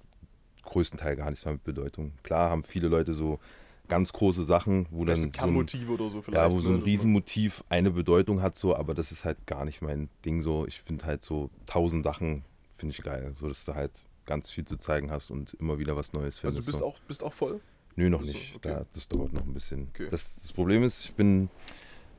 größten 0.64 1.00
Teil 1.00 1.16
gar 1.16 1.30
nichts 1.30 1.46
mehr 1.46 1.54
mit 1.54 1.64
Bedeutung. 1.64 2.12
Klar 2.24 2.50
haben 2.50 2.64
viele 2.64 2.90
Leute 2.90 3.14
so 3.14 3.40
ganz 3.88 4.12
große 4.12 4.44
Sachen, 4.44 4.86
wo 4.92 5.04
Vielleicht 5.04 5.40
dann 5.40 5.56
ein 5.56 5.68
so 5.68 5.78
ein, 5.78 5.88
oder 5.90 6.10
so 6.10 6.22
vielleicht. 6.22 6.44
ja, 6.44 6.52
wo 6.52 6.60
so 6.60 6.72
ne, 6.72 6.78
ein 6.78 6.84
Riesenmotiv 6.84 7.64
eine 7.70 7.92
Bedeutung 7.92 8.42
hat, 8.42 8.58
so, 8.58 8.76
aber 8.76 8.94
das 8.94 9.14
ist 9.14 9.24
halt 9.24 9.46
gar 9.46 9.64
nicht 9.64 9.82
mein 9.82 10.10
Ding 10.26 10.42
so. 10.42 10.68
Ich 10.68 10.82
finde 10.82 11.06
halt 11.06 11.24
so 11.24 11.50
tausend 11.66 12.04
Sachen, 12.04 12.44
finde 12.78 12.94
ich 12.94 13.04
geil, 13.04 13.34
so 13.36 13.48
dass 13.48 13.66
du 13.66 13.74
halt 13.76 14.06
ganz 14.26 14.50
viel 14.50 14.66
zu 14.66 14.78
zeigen 14.78 15.10
hast 15.12 15.32
und 15.32 15.54
immer 15.56 15.80
wieder 15.80 15.96
was 15.96 16.14
Neues 16.14 16.36
Also 16.36 16.42
findest. 16.50 16.68
du 16.68 16.72
bist 16.72 16.80
so. 16.80 16.86
auch, 16.86 17.00
bist 17.08 17.24
auch 17.24 17.34
voll? 17.34 17.60
Nö, 17.96 18.10
noch 18.10 18.20
bist 18.22 18.34
du- 18.34 18.38
nicht. 18.38 18.56
okay. 18.56 18.70
Da, 18.70 18.82
das 18.94 19.08
dauert 19.08 19.34
noch 19.34 19.46
ein 19.46 19.54
bisschen. 19.54 19.88
Okay. 19.94 20.08
Das, 20.10 20.36
das 20.44 20.52
Problem 20.54 20.84
ist, 20.84 21.06
ich 21.06 21.14
bin 21.16 21.50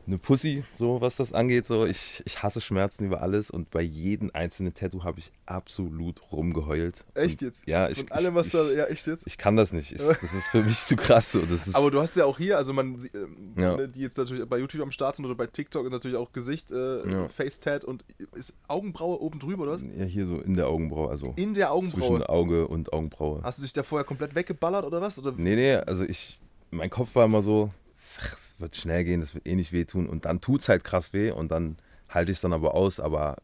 eine 0.08 0.18
Pussy, 0.18 0.64
so 0.72 1.00
was 1.00 1.16
das 1.16 1.32
angeht. 1.32 1.66
So. 1.66 1.86
Ich, 1.86 2.22
ich 2.24 2.42
hasse 2.42 2.60
Schmerzen 2.60 3.04
über 3.04 3.22
alles 3.22 3.50
und 3.50 3.70
bei 3.70 3.82
jedem 3.82 4.30
einzelnen 4.32 4.74
Tattoo 4.74 5.04
habe 5.04 5.20
ich 5.20 5.30
absolut 5.46 6.20
rumgeheult. 6.32 7.04
Echt 7.14 7.42
und, 7.42 7.46
jetzt? 7.46 7.66
Ja, 7.66 7.88
ich, 7.88 7.98
Von 7.98 8.10
allem, 8.12 8.34
was 8.34 8.46
ich, 8.48 8.52
da, 8.54 8.72
ja, 8.72 8.84
echt 8.86 9.06
jetzt? 9.06 9.26
ich 9.26 9.38
kann 9.38 9.56
das 9.56 9.72
nicht. 9.72 9.92
Ich, 9.92 9.98
das 10.02 10.22
ist 10.22 10.48
für 10.48 10.62
mich 10.62 10.78
zu 10.78 10.96
krass. 10.96 11.32
So. 11.32 11.40
Das 11.42 11.66
ist, 11.68 11.76
Aber 11.76 11.90
du 11.90 12.00
hast 12.00 12.16
ja 12.16 12.24
auch 12.24 12.38
hier, 12.38 12.56
also 12.56 12.72
man, 12.72 12.98
ähm, 13.14 13.54
Ja. 13.58 13.86
die 13.86 14.00
jetzt 14.00 14.16
natürlich 14.18 14.44
bei 14.48 14.58
YouTube 14.58 14.82
am 14.82 14.90
Start 14.90 15.16
sind 15.16 15.26
oder 15.26 15.34
bei 15.34 15.46
TikTok 15.46 15.90
natürlich 15.90 16.16
auch 16.16 16.32
Gesicht, 16.32 16.72
äh, 16.72 17.08
Ja. 17.08 17.28
Face-Tat 17.28 17.84
und 17.84 18.04
ist 18.34 18.54
Augenbraue 18.66 19.20
oben 19.20 19.38
drüber, 19.38 19.64
oder 19.64 19.72
was? 19.72 19.82
ja, 19.82 20.04
hier 20.04 20.26
so 20.26 20.40
in 20.40 20.54
der 20.56 20.68
Augenbraue, 20.68 21.10
also 21.10 21.34
In 21.36 21.54
der 21.54 21.68
zwischen 21.68 22.02
Augenbraue. 22.02 22.28
Auge 22.28 22.68
und 22.68 22.92
Augenbraue. 22.92 23.40
Hast 23.42 23.58
du 23.58 23.62
dich 23.62 23.72
da 23.74 23.82
vorher 23.82 24.04
komplett 24.06 24.34
weggeballert 24.34 24.84
oder 24.84 25.00
was? 25.00 25.18
Oder? 25.18 25.32
Nee, 25.36 25.54
nee, 25.54 25.74
also 25.74 26.04
ich, 26.04 26.40
mein 26.70 26.90
Kopf 26.90 27.14
war 27.14 27.26
immer 27.26 27.42
so, 27.42 27.70
es 27.98 28.54
wird 28.58 28.76
schnell 28.76 29.04
gehen, 29.04 29.20
das 29.20 29.34
wird 29.34 29.46
eh 29.46 29.54
nicht 29.56 29.72
wehtun. 29.72 30.08
Und 30.08 30.24
dann 30.24 30.40
tut 30.40 30.60
es 30.60 30.68
halt 30.68 30.84
krass 30.84 31.12
weh 31.12 31.30
und 31.30 31.50
dann 31.50 31.76
halte 32.08 32.30
ich 32.30 32.36
es 32.38 32.40
dann 32.40 32.52
aber 32.52 32.74
aus, 32.74 33.00
aber 33.00 33.36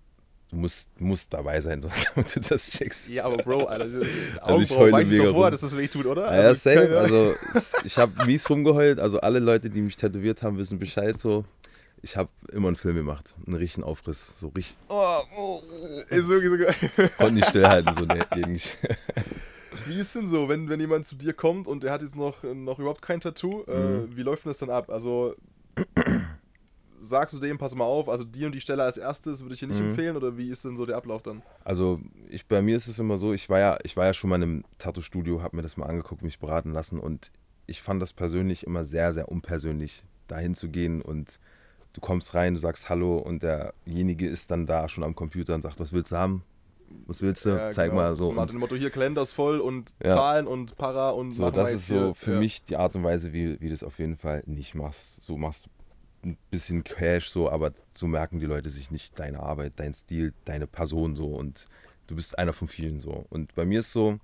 du 0.51 0.57
musst, 0.57 0.89
musst 1.01 1.35
dabei 1.35 1.61
sein, 1.61 1.81
damit 2.15 2.37
du 2.37 2.41
das 2.41 2.71
checkst. 2.71 3.09
Ja, 3.09 3.25
aber 3.25 3.39
Bro, 3.43 3.65
Alter, 3.65 3.87
die 3.87 4.63
ich 4.63 4.71
heule 4.71 5.05
mega 5.05 5.25
doch 5.25 5.35
rum. 5.35 5.51
dass 5.51 5.61
das 5.63 5.77
weh 5.77 5.89
tut, 5.89 6.07
oder? 6.07 6.27
Ja, 6.27 6.43
ja, 6.43 6.49
Also, 6.49 6.71
safe. 6.71 6.99
Also 6.99 7.35
ich 7.85 7.99
habe 7.99 8.25
mies 8.27 8.49
rumgeheult. 8.49 9.01
Also 9.01 9.21
alle 9.21 9.41
Leute, 9.41 9.71
die 9.71 9.81
mich 9.81 9.97
tätowiert 9.97 10.43
haben, 10.43 10.57
wissen 10.57 10.79
Bescheid. 10.79 11.21
So, 11.21 11.45
ich 12.03 12.17
habe 12.17 12.29
immer 12.53 12.69
einen 12.69 12.77
Film 12.77 12.95
gemacht, 12.97 13.35
einen 13.47 13.57
richtigen 13.57 13.83
Aufriss, 13.83 14.35
so 14.39 14.49
richtig, 14.49 14.77
Oh, 14.89 15.19
oh, 15.37 15.63
ist 16.11 16.29
wirklich 16.29 16.51
so 16.51 16.59
geil. 16.97 17.11
konnte 17.17 17.35
nicht 17.35 17.49
stillhalten, 17.49 17.95
so 17.97 18.05
nee, 18.05 18.21
geht 18.35 18.47
nicht. 18.47 18.79
Wie 19.87 19.99
ist 19.99 20.15
denn 20.15 20.27
so, 20.27 20.49
wenn, 20.49 20.69
wenn 20.69 20.81
jemand 20.81 21.07
zu 21.07 21.17
dir 21.17 21.33
kommt 21.33 21.69
und 21.69 21.83
der 21.83 21.93
hat 21.93 22.03
jetzt 22.03 22.17
noch, 22.17 22.43
noch 22.43 22.79
überhaupt 22.79 23.03
kein 23.03 23.21
Tattoo, 23.21 23.65
Mhm. 23.67 23.73
äh, 24.13 24.17
wie 24.17 24.23
läuft 24.23 24.45
denn 24.45 24.51
das 24.51 24.59
dann 24.59 24.71
ab? 24.71 24.91
Also 24.91 25.35
sagst 27.01 27.35
du 27.35 27.39
dem, 27.39 27.59
pass 27.59 27.75
mal 27.75 27.85
auf, 27.85 28.09
also 28.09 28.25
die 28.25 28.47
und 28.47 28.53
die 28.55 28.61
Stelle 28.61 28.83
als 28.83 28.97
erstes 28.97 29.43
würde 29.43 29.55
ich 29.55 29.61
dir 29.61 29.69
nicht 29.69 29.81
Mhm. 29.81 29.89
empfehlen 29.91 30.17
oder 30.17 30.37
wie 30.39 30.49
ist 30.51 30.65
denn 30.65 30.77
so 30.77 30.87
der 30.87 30.97
Ablauf 30.97 31.23
dann? 31.23 31.43
Also 31.65 32.01
ich, 32.31 32.47
bei 32.47 32.63
mir 32.63 32.77
ist 32.77 32.89
es 32.89 32.99
immer 32.99 33.19
so, 33.19 33.35
ich 33.35 33.49
war 33.51 33.59
ja, 33.59 33.79
ich 33.83 33.97
war 33.97 34.07
ja 34.07 34.15
schon 34.15 34.31
mal 34.31 34.37
in 34.37 34.43
einem 34.43 34.65
Tattoo-Studio, 34.79 35.43
habe 35.43 35.57
mir 35.57 35.63
das 35.63 35.77
mal 35.77 35.87
angeguckt, 35.87 36.23
mich 36.23 36.39
beraten 36.39 36.71
lassen 36.71 36.99
und 36.99 37.31
ich 37.67 37.83
fand 37.83 38.01
das 38.01 38.13
persönlich 38.13 38.67
immer 38.67 38.85
sehr, 38.85 39.13
sehr 39.13 39.29
unpersönlich, 39.29 40.05
dahin 40.29 40.55
zu 40.55 40.69
gehen 40.71 41.03
und 41.03 41.39
du 41.93 42.01
kommst 42.01 42.35
rein, 42.35 42.55
du 42.55 42.61
sagst 42.61 42.89
Hallo 42.89 43.19
und 43.19 43.43
derjenige 43.43 44.27
ist 44.27 44.51
dann 44.51 44.67
da 44.67 44.89
schon 44.89 45.05
am 45.05 45.15
Computer 45.15 45.55
und 45.55 45.63
sagt, 45.63 45.81
was 45.81 45.93
willst 45.93 46.13
du 46.13 46.17
haben? 46.17 46.43
Was 47.07 47.21
willst 47.23 47.45
du? 47.45 47.51
Ja, 47.51 47.71
Zeig 47.71 47.91
genau. 47.91 48.03
mal 48.03 48.15
so. 48.15 48.33
nach 48.33 48.43
Und 48.43 48.53
dem 48.53 48.61
Motto, 48.61 48.75
hier 48.77 48.91
Kalender 48.91 49.23
ist 49.23 49.33
voll 49.33 49.61
und 49.61 49.95
Ja. 50.03 50.11
Zahlen 50.15 50.47
und 50.47 50.77
Para 50.77 51.11
und 51.11 51.33
so, 51.33 51.51
das 51.51 51.73
ist 51.73 51.89
so 51.89 51.95
hier- 51.97 52.15
für 52.15 52.33
ja. 52.35 52.39
mich 52.39 52.63
die 52.63 52.77
Art 52.77 52.95
und 52.97 53.05
Weise, 53.05 53.33
wie, 53.33 53.61
wie 53.61 53.69
du 53.69 53.75
es 53.75 53.83
auf 53.85 53.99
jeden 53.99 54.17
Fall 54.17 54.43
nicht 54.47 54.75
machst. 54.75 55.23
So 55.23 55.37
machst 55.37 55.67
du 56.23 56.29
ein 56.31 56.39
bisschen 56.51 56.85
Cash 56.85 57.29
so, 57.29 57.51
aber 57.51 57.73
so 57.95 58.07
merken 58.07 58.41
die 58.41 58.47
Leute 58.47 58.71
sich 58.71 58.91
nicht 58.91 59.19
deine 59.19 59.41
Arbeit, 59.41 59.75
dein 59.77 59.93
Stil, 59.93 60.33
deine 60.47 60.67
Person 60.67 61.17
so 61.17 61.27
und 61.27 61.67
du 62.07 62.17
bist 62.17 62.39
einer 62.39 62.53
von 62.53 62.69
vielen 62.69 62.99
so. 63.01 63.27
Und 63.31 63.55
bei 63.55 63.65
mir 63.65 63.81
ist 63.81 63.93
so, 63.93 64.19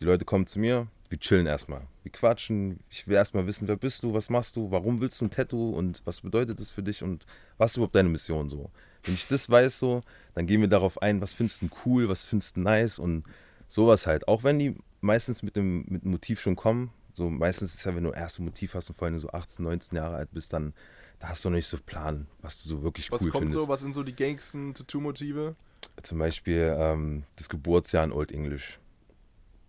die 0.00 0.04
Leute 0.04 0.24
kommen 0.24 0.46
zu 0.46 0.58
mir, 0.58 0.86
wir 1.10 1.18
chillen 1.18 1.46
erstmal. 1.46 1.82
Wir 2.04 2.10
quatschen. 2.10 2.80
Ich 2.88 3.06
will 3.06 3.14
erstmal 3.16 3.46
wissen, 3.46 3.68
wer 3.68 3.76
bist 3.76 4.02
du, 4.02 4.14
was 4.14 4.30
machst 4.30 4.56
du, 4.56 4.70
warum 4.70 5.00
willst 5.02 5.20
du 5.20 5.26
ein 5.26 5.30
Tattoo 5.30 5.70
und 5.70 6.00
was 6.06 6.22
bedeutet 6.22 6.58
das 6.58 6.70
für 6.70 6.82
dich 6.82 7.02
und 7.02 7.26
was 7.58 7.72
ist 7.72 7.76
überhaupt 7.76 7.94
deine 7.94 8.08
Mission 8.08 8.48
so. 8.48 8.70
Wenn 9.04 9.14
ich 9.14 9.26
das 9.26 9.50
weiß 9.50 9.78
so, 9.78 10.02
dann 10.34 10.46
gehen 10.46 10.60
wir 10.60 10.68
darauf 10.68 11.00
ein, 11.02 11.20
was 11.20 11.32
findest 11.32 11.62
du 11.62 11.68
cool, 11.84 12.08
was 12.08 12.24
findest 12.24 12.56
du 12.56 12.60
nice 12.60 12.98
und 12.98 13.24
sowas 13.66 14.06
halt. 14.06 14.28
Auch 14.28 14.44
wenn 14.44 14.58
die 14.58 14.76
meistens 15.00 15.42
mit 15.42 15.56
dem, 15.56 15.84
mit 15.88 16.04
dem 16.04 16.10
Motiv 16.12 16.40
schon 16.40 16.56
kommen, 16.56 16.92
so 17.14 17.28
meistens 17.28 17.74
ist 17.74 17.84
ja, 17.84 17.94
wenn 17.94 18.04
du 18.04 18.12
erste 18.12 18.42
Motiv 18.42 18.74
hast 18.74 18.88
und 18.90 18.96
vor 18.96 19.06
allem 19.06 19.18
so 19.18 19.28
18, 19.30 19.64
19 19.64 19.96
Jahre 19.96 20.16
alt 20.16 20.32
bist, 20.32 20.52
dann 20.52 20.72
da 21.18 21.28
hast 21.28 21.44
du 21.44 21.50
noch 21.50 21.56
nicht 21.56 21.68
so 21.68 21.78
Plan, 21.78 22.26
was 22.40 22.62
du 22.62 22.68
so 22.68 22.82
wirklich 22.82 23.10
Was 23.12 23.22
cool 23.22 23.30
kommt 23.30 23.42
findest. 23.44 23.60
so, 23.60 23.68
was 23.68 23.80
sind 23.80 23.92
so 23.92 24.02
die 24.02 24.14
gängigsten 24.14 24.74
Tattoo-Motive? 24.74 25.54
Zum 26.02 26.18
Beispiel 26.18 26.74
ähm, 26.76 27.24
das 27.36 27.48
Geburtsjahr 27.48 28.04
in 28.04 28.12
Old 28.12 28.32
English. 28.32 28.80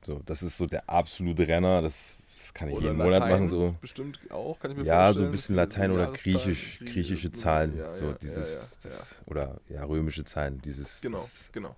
So, 0.04 0.22
das 0.26 0.42
ist 0.42 0.58
so 0.58 0.66
der 0.66 0.90
absolute 0.90 1.48
Renner. 1.48 1.82
Das, 1.82 2.33
das 2.54 2.60
kann 2.60 2.70
ich 2.70 2.80
jeden 2.80 2.98
Monat 2.98 3.20
machen. 3.30 3.48
So. 3.50 3.76
Bestimmt 3.82 4.20
auch, 4.32 4.60
kann 4.60 4.72
ich 4.72 4.78
mir 4.78 4.84
Ja, 4.86 5.06
vorstellen. 5.06 5.16
so 5.16 5.24
ein 5.24 5.32
bisschen 5.32 5.56
Latein 5.56 5.92
oder 5.92 6.12
griechisch, 6.12 6.80
Griechisch- 6.80 6.86
griechische 6.94 7.32
Zahlen. 7.32 7.78
Ja, 7.78 7.96
so 7.96 8.06
ja, 8.08 8.14
dieses, 8.22 8.54
ja, 8.54 8.60
ja, 8.60 8.96
das, 8.96 9.22
oder 9.26 9.62
ja, 9.70 9.84
römische 9.84 10.24
Zahlen. 10.24 10.62
Dieses, 10.64 11.02
Genau, 11.02 11.18
das, 11.18 11.50
genau. 11.52 11.76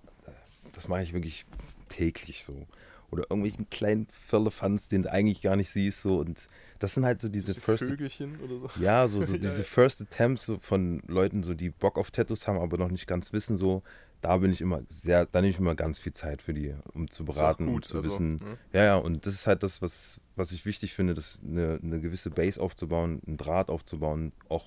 das 0.74 0.88
mache 0.88 1.02
ich 1.02 1.12
wirklich 1.12 1.46
täglich 1.88 2.44
so. 2.44 2.66
Oder 3.12 3.22
irgendwelchen 3.30 3.70
kleinen 3.70 4.08
Firlefanz, 4.10 4.88
den 4.88 5.04
du 5.04 5.12
eigentlich 5.12 5.40
gar 5.40 5.54
nicht 5.54 5.70
siehst. 5.70 6.02
So. 6.02 6.18
Und 6.18 6.48
das 6.80 6.94
sind 6.94 7.04
halt 7.04 7.20
so 7.20 7.28
diese 7.28 7.54
Die 7.54 7.60
First 7.60 7.84
Vögelchen 7.84 8.40
oder 8.40 8.68
so. 8.68 8.80
ja, 8.82 9.06
so, 9.06 9.22
so 9.22 9.32
Ja, 9.34 9.38
diese 9.38 9.58
ja. 9.58 9.64
First 9.64 10.02
Attempts 10.02 10.46
so 10.46 10.58
von 10.58 11.00
Leuten, 11.06 11.44
so 11.44 11.54
die 11.54 11.70
Bock 11.70 11.98
auf 11.98 12.10
Tattoos 12.10 12.48
haben, 12.48 12.58
aber 12.58 12.76
noch 12.78 12.90
nicht 12.90 13.06
ganz 13.06 13.32
wissen, 13.32 13.56
so, 13.56 13.82
da 14.20 14.38
bin 14.38 14.50
ich 14.50 14.60
immer 14.60 14.82
sehr, 14.88 15.26
da 15.26 15.40
nehme 15.40 15.50
ich 15.50 15.58
immer 15.58 15.74
ganz 15.74 15.98
viel 15.98 16.12
Zeit 16.12 16.42
für 16.42 16.54
die, 16.54 16.74
um 16.94 17.10
zu 17.10 17.24
beraten, 17.24 17.66
um 17.68 17.74
gut, 17.74 17.86
zu 17.86 17.98
also, 17.98 18.08
wissen. 18.08 18.36
ne? 18.36 18.58
Ja, 18.72 18.84
ja, 18.84 18.96
und 18.96 19.26
das 19.26 19.34
ist 19.34 19.46
halt 19.46 19.62
das, 19.62 19.82
was, 19.82 20.20
was 20.34 20.52
ich 20.52 20.66
wichtig 20.66 20.94
finde, 20.94 21.14
das 21.14 21.40
eine, 21.44 21.78
eine 21.82 22.00
gewisse 22.00 22.30
Base 22.30 22.60
aufzubauen, 22.60 23.20
einen 23.26 23.36
Draht 23.36 23.68
aufzubauen, 23.68 24.32
auch 24.48 24.64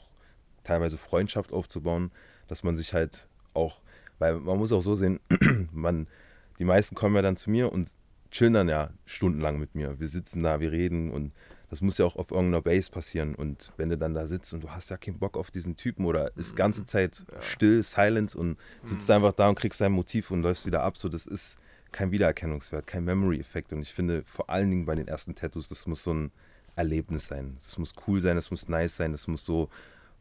teilweise 0.64 0.98
Freundschaft 0.98 1.52
aufzubauen, 1.52 2.12
dass 2.48 2.64
man 2.64 2.78
sich 2.78 2.94
halt 2.94 3.28
auch, 3.54 3.82
weil 4.20 4.36
man 4.40 4.58
muss 4.58 4.72
auch 4.72 4.82
so 4.82 4.96
sehen, 4.96 5.20
man, 5.72 6.08
die 6.60 6.66
meisten 6.66 6.96
kommen 6.96 7.16
ja 7.16 7.22
dann 7.22 7.36
zu 7.36 7.50
mir 7.50 7.72
und 7.72 7.96
chillen 8.32 8.54
dann 8.54 8.70
ja 8.70 8.92
stundenlang 9.06 9.60
mit 9.60 9.76
mir. 9.76 10.00
Wir 10.00 10.08
sitzen 10.08 10.44
da, 10.44 10.60
wir 10.60 10.72
reden 10.72 11.10
und 11.10 11.34
das 11.70 11.82
muss 11.82 11.98
ja 11.98 12.06
auch 12.06 12.16
auf 12.16 12.32
irgendeiner 12.32 12.62
Base 12.62 12.90
passieren. 12.90 13.36
Und 13.36 13.74
wenn 13.78 13.90
du 13.90 13.98
dann 13.98 14.14
da 14.14 14.28
sitzt 14.28 14.54
und 14.54 14.64
du 14.64 14.70
hast 14.70 14.90
ja 14.90 14.98
keinen 14.98 15.20
Bock 15.20 15.38
auf 15.38 15.52
diesen 15.52 15.76
Typen 15.76 16.06
oder 16.06 16.36
ist 16.36 16.56
ganze 16.56 16.86
Zeit 16.86 17.26
still, 17.42 17.84
silence 17.84 18.38
und 18.38 18.58
sitzt 18.84 19.10
einfach 19.12 19.34
da 19.34 19.50
und 19.50 19.56
kriegst 19.56 19.80
dein 19.80 19.92
Motiv 19.92 20.32
und 20.32 20.42
läufst 20.42 20.66
wieder 20.66 20.84
ab, 20.84 20.98
so 20.98 21.10
das 21.10 21.26
ist 21.26 21.58
kein 21.92 22.12
Wiedererkennungswert, 22.12 22.88
kein 22.88 23.04
Memory-Effekt. 23.06 23.74
Und 23.74 23.82
ich 23.82 23.94
finde 23.94 24.24
vor 24.26 24.50
allen 24.50 24.70
Dingen 24.70 24.86
bei 24.86 24.96
den 24.96 25.08
ersten 25.08 25.36
Tattoos, 25.36 25.70
das 25.70 25.86
muss 25.86 26.04
so 26.04 26.14
ein 26.14 26.32
Erlebnis 26.76 27.28
sein. 27.28 27.58
Das 27.64 27.78
muss 27.78 27.94
cool 28.08 28.22
sein, 28.22 28.36
das 28.36 28.52
muss 28.52 28.70
nice 28.70 28.96
sein, 28.96 29.12
das 29.12 29.28
muss 29.28 29.46
so, 29.46 29.70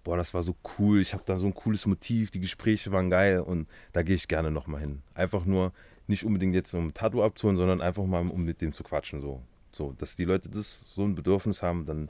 boah, 0.05 0.17
das 0.17 0.35
war 0.35 0.43
so 0.43 0.55
cool, 0.79 1.01
ich 1.01 1.15
habe 1.15 1.23
da 1.27 1.39
so 1.39 1.47
ein 1.47 1.55
cooles 1.55 1.87
Motiv, 1.87 2.31
die 2.31 2.41
Gespräche 2.41 2.93
waren 2.93 3.11
geil 3.11 3.41
und 3.41 3.69
da 3.93 4.03
gehe 4.03 4.17
ich 4.17 4.29
gerne 4.29 4.51
nochmal 4.51 4.81
hin. 4.81 5.03
Einfach 5.15 5.45
nur, 5.45 5.73
nicht 6.09 6.25
unbedingt 6.25 6.55
jetzt 6.55 6.75
um 6.75 6.89
ein 6.89 6.95
Tattoo 6.95 7.23
abzuholen, 7.23 7.57
sondern 7.57 7.81
einfach 7.81 8.05
mal, 8.05 8.27
um 8.27 8.43
mit 8.43 8.61
dem 8.61 8.73
zu 8.73 8.83
quatschen. 8.83 9.21
So, 9.21 9.43
so 9.73 9.93
dass 9.93 10.17
die 10.17 10.25
Leute 10.25 10.49
das 10.49 10.95
so 10.95 11.05
ein 11.05 11.15
Bedürfnis 11.15 11.63
haben, 11.63 11.85
dann, 11.87 12.09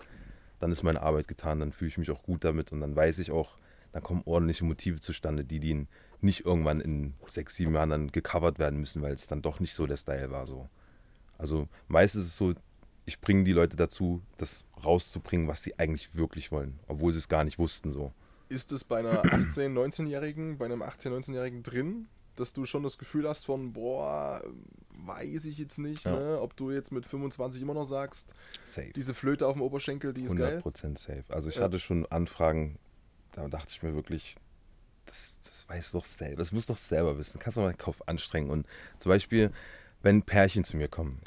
dann 0.58 0.70
ist 0.70 0.82
meine 0.82 1.02
Arbeit 1.02 1.28
getan, 1.28 1.60
dann 1.60 1.72
fühle 1.72 1.88
ich 1.88 1.98
mich 1.98 2.10
auch 2.10 2.22
gut 2.22 2.44
damit 2.44 2.72
und 2.72 2.80
dann 2.80 2.94
weiß 2.96 3.18
ich 3.18 3.30
auch, 3.30 3.56
dann 3.92 4.02
kommen 4.02 4.22
ordentliche 4.24 4.64
Motive 4.64 5.00
zustande, 5.00 5.44
die, 5.44 5.60
die 5.60 5.86
nicht 6.20 6.44
irgendwann 6.44 6.80
in 6.80 7.14
sechs, 7.28 7.56
sieben 7.56 7.74
Jahren 7.74 7.90
dann 7.90 8.12
gecovert 8.12 8.58
werden 8.58 8.78
müssen, 8.78 9.02
weil 9.02 9.14
es 9.14 9.26
dann 9.26 9.42
doch 9.42 9.60
nicht 9.60 9.74
so 9.74 9.86
der 9.86 9.96
Style 9.96 10.30
war. 10.30 10.46
So. 10.46 10.68
Also 11.36 11.68
meistens 11.86 12.24
ist 12.24 12.28
es 12.30 12.36
so, 12.36 12.54
ich 13.06 13.20
bringe 13.20 13.44
die 13.44 13.52
Leute 13.52 13.76
dazu, 13.76 14.22
das 14.36 14.66
rauszubringen, 14.84 15.48
was 15.48 15.62
sie 15.62 15.78
eigentlich 15.78 16.14
wirklich 16.14 16.52
wollen, 16.52 16.78
obwohl 16.88 17.12
sie 17.12 17.18
es 17.18 17.28
gar 17.28 17.44
nicht 17.44 17.58
wussten. 17.58 17.92
So. 17.92 18.12
Ist 18.48 18.72
es 18.72 18.84
bei 18.84 18.98
einer 18.98 19.22
18-, 19.22 19.72
19-Jährigen, 19.72 20.58
bei 20.58 20.66
einem 20.66 20.82
18-, 20.82 21.10
19-Jährigen 21.10 21.62
drin, 21.62 22.08
dass 22.40 22.52
du 22.52 22.64
schon 22.66 22.82
das 22.82 22.98
Gefühl 22.98 23.28
hast 23.28 23.46
von, 23.46 23.72
boah, 23.72 24.42
weiß 25.04 25.44
ich 25.46 25.58
jetzt 25.58 25.78
nicht, 25.78 26.04
Ja. 26.04 26.16
ne? 26.18 26.40
ob 26.40 26.56
du 26.56 26.70
jetzt 26.70 26.92
mit 26.92 27.06
25 27.06 27.62
immer 27.62 27.74
noch 27.74 27.84
sagst, 27.84 28.34
Safe. 28.64 28.92
diese 28.94 29.14
Flöte 29.14 29.46
auf 29.46 29.54
dem 29.54 29.62
Oberschenkel, 29.62 30.12
die 30.12 30.22
ist 30.22 30.36
geil. 30.36 30.60
100% 30.64 30.98
safe. 30.98 31.24
Also 31.28 31.48
ich 31.48 31.56
Ja. 31.56 31.62
hatte 31.64 31.78
schon 31.78 32.06
Anfragen, 32.06 32.78
da 33.32 33.46
dachte 33.48 33.68
ich 33.70 33.82
mir 33.82 33.94
wirklich, 33.94 34.36
das, 35.06 35.38
das 35.42 35.68
weißt 35.68 35.94
du 35.94 35.98
doch 35.98 36.04
selber, 36.04 36.36
das 36.36 36.52
musst 36.52 36.68
du 36.68 36.74
doch 36.74 36.78
selber 36.78 37.16
wissen. 37.18 37.38
Kannst 37.38 37.56
du 37.56 37.62
mal 37.62 37.72
den 37.72 37.78
Kopf 37.78 38.02
anstrengen. 38.06 38.50
Und 38.50 38.66
zum 38.98 39.10
Beispiel, 39.10 39.50
wenn 40.02 40.22
Pärchen 40.22 40.64
zu 40.64 40.76
mir 40.76 40.88
kommen, 40.88 41.20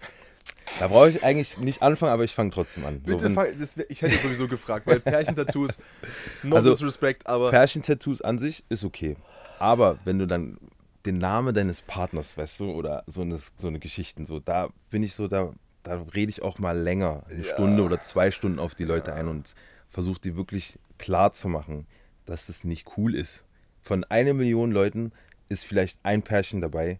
da 0.80 0.88
brauche 0.88 1.10
ich 1.10 1.24
eigentlich 1.24 1.58
nicht 1.58 1.82
anfangen, 1.82 2.14
aber 2.14 2.24
ich 2.24 2.34
fange 2.34 2.52
trotzdem 2.52 2.86
an. 2.86 3.02
So, 3.06 3.12
Bitte, 3.14 3.24
wenn 3.26 3.34
fang- 3.36 3.58
das 3.60 3.76
ich 3.78 4.02
hätte 4.02 4.16
sowieso 4.16 4.48
gefragt, 4.48 4.86
weil 4.88 5.00
Pärchentattoos, 5.00 5.80
no 6.44 6.56
Also, 6.56 6.72
disrespect, 6.72 7.26
aber 7.28 7.50
Pärchentattoos 7.50 8.22
an 8.22 8.38
sich 8.38 8.64
ist 8.70 8.84
okay. 8.86 9.18
Aber 9.60 9.98
wenn 10.06 10.20
du 10.20 10.28
dann 10.28 10.58
den 11.06 11.18
Namen 11.18 11.54
deines 11.54 11.82
Partners, 11.82 12.38
weißt 12.38 12.60
du, 12.60 12.72
oder 12.72 13.04
so 13.08 13.22
eine, 13.22 13.38
so 13.38 13.68
eine 13.68 13.80
Geschichten, 13.80 14.26
so, 14.26 14.40
da 14.40 14.70
bin 14.90 15.04
ich 15.04 15.14
so, 15.16 15.28
da, 15.28 15.54
da 15.84 16.02
rede 16.14 16.30
ich 16.30 16.42
auch 16.42 16.60
mal 16.60 16.78
länger, 16.78 17.24
eine 17.30 17.44
Stunde 17.44 17.84
oder 17.84 18.00
zwei 18.02 18.32
Stunden 18.32 18.60
auf 18.60 18.76
die 18.76 18.84
Leute 18.84 19.14
ein 19.14 19.28
und 19.28 19.56
versuche 19.90 20.22
die 20.22 20.36
wirklich 20.36 20.78
klar 20.98 21.34
zu 21.34 21.50
machen, 21.50 21.88
dass 22.26 22.46
das 22.46 22.64
nicht 22.64 22.98
cool 22.98 23.16
ist. 23.16 23.44
Von 23.82 24.04
einer 24.06 24.34
Million 24.34 24.72
Leuten 24.72 25.12
ist 25.50 25.66
vielleicht 25.66 26.00
ein 26.04 26.22
Pärchen 26.22 26.62
dabei, 26.62 27.00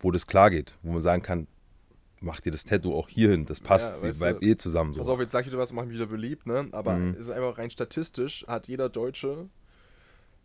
wo 0.00 0.10
das 0.10 0.26
klar 0.26 0.50
geht, 0.50 0.76
wo 0.82 0.92
man 0.92 1.00
sagen 1.02 1.22
kann, 1.22 1.46
mach 2.20 2.40
dir 2.40 2.50
das 2.52 2.64
Tattoo 2.64 2.94
auch 2.94 3.08
hierhin, 3.08 3.46
das 3.46 3.60
passt, 3.60 4.02
Ja, 4.02 4.08
ihr 4.08 4.14
bleibt 4.14 4.42
eh 4.42 4.56
zusammen. 4.56 4.92
So. 4.92 5.00
Pass 5.00 5.08
auf, 5.08 5.20
jetzt 5.20 5.30
sag 5.32 5.44
ich 5.46 5.52
dir 5.52 5.58
was, 5.58 5.72
mach 5.72 5.84
mich 5.84 5.94
wieder 5.94 6.06
beliebt, 6.06 6.46
ne? 6.46 6.68
Aber 6.72 6.96
Mhm. 6.96 7.14
es 7.14 7.20
ist 7.20 7.30
einfach 7.30 7.56
rein 7.58 7.70
statistisch, 7.70 8.44
hat 8.48 8.68
jeder 8.68 8.88
Deutsche 8.88 9.48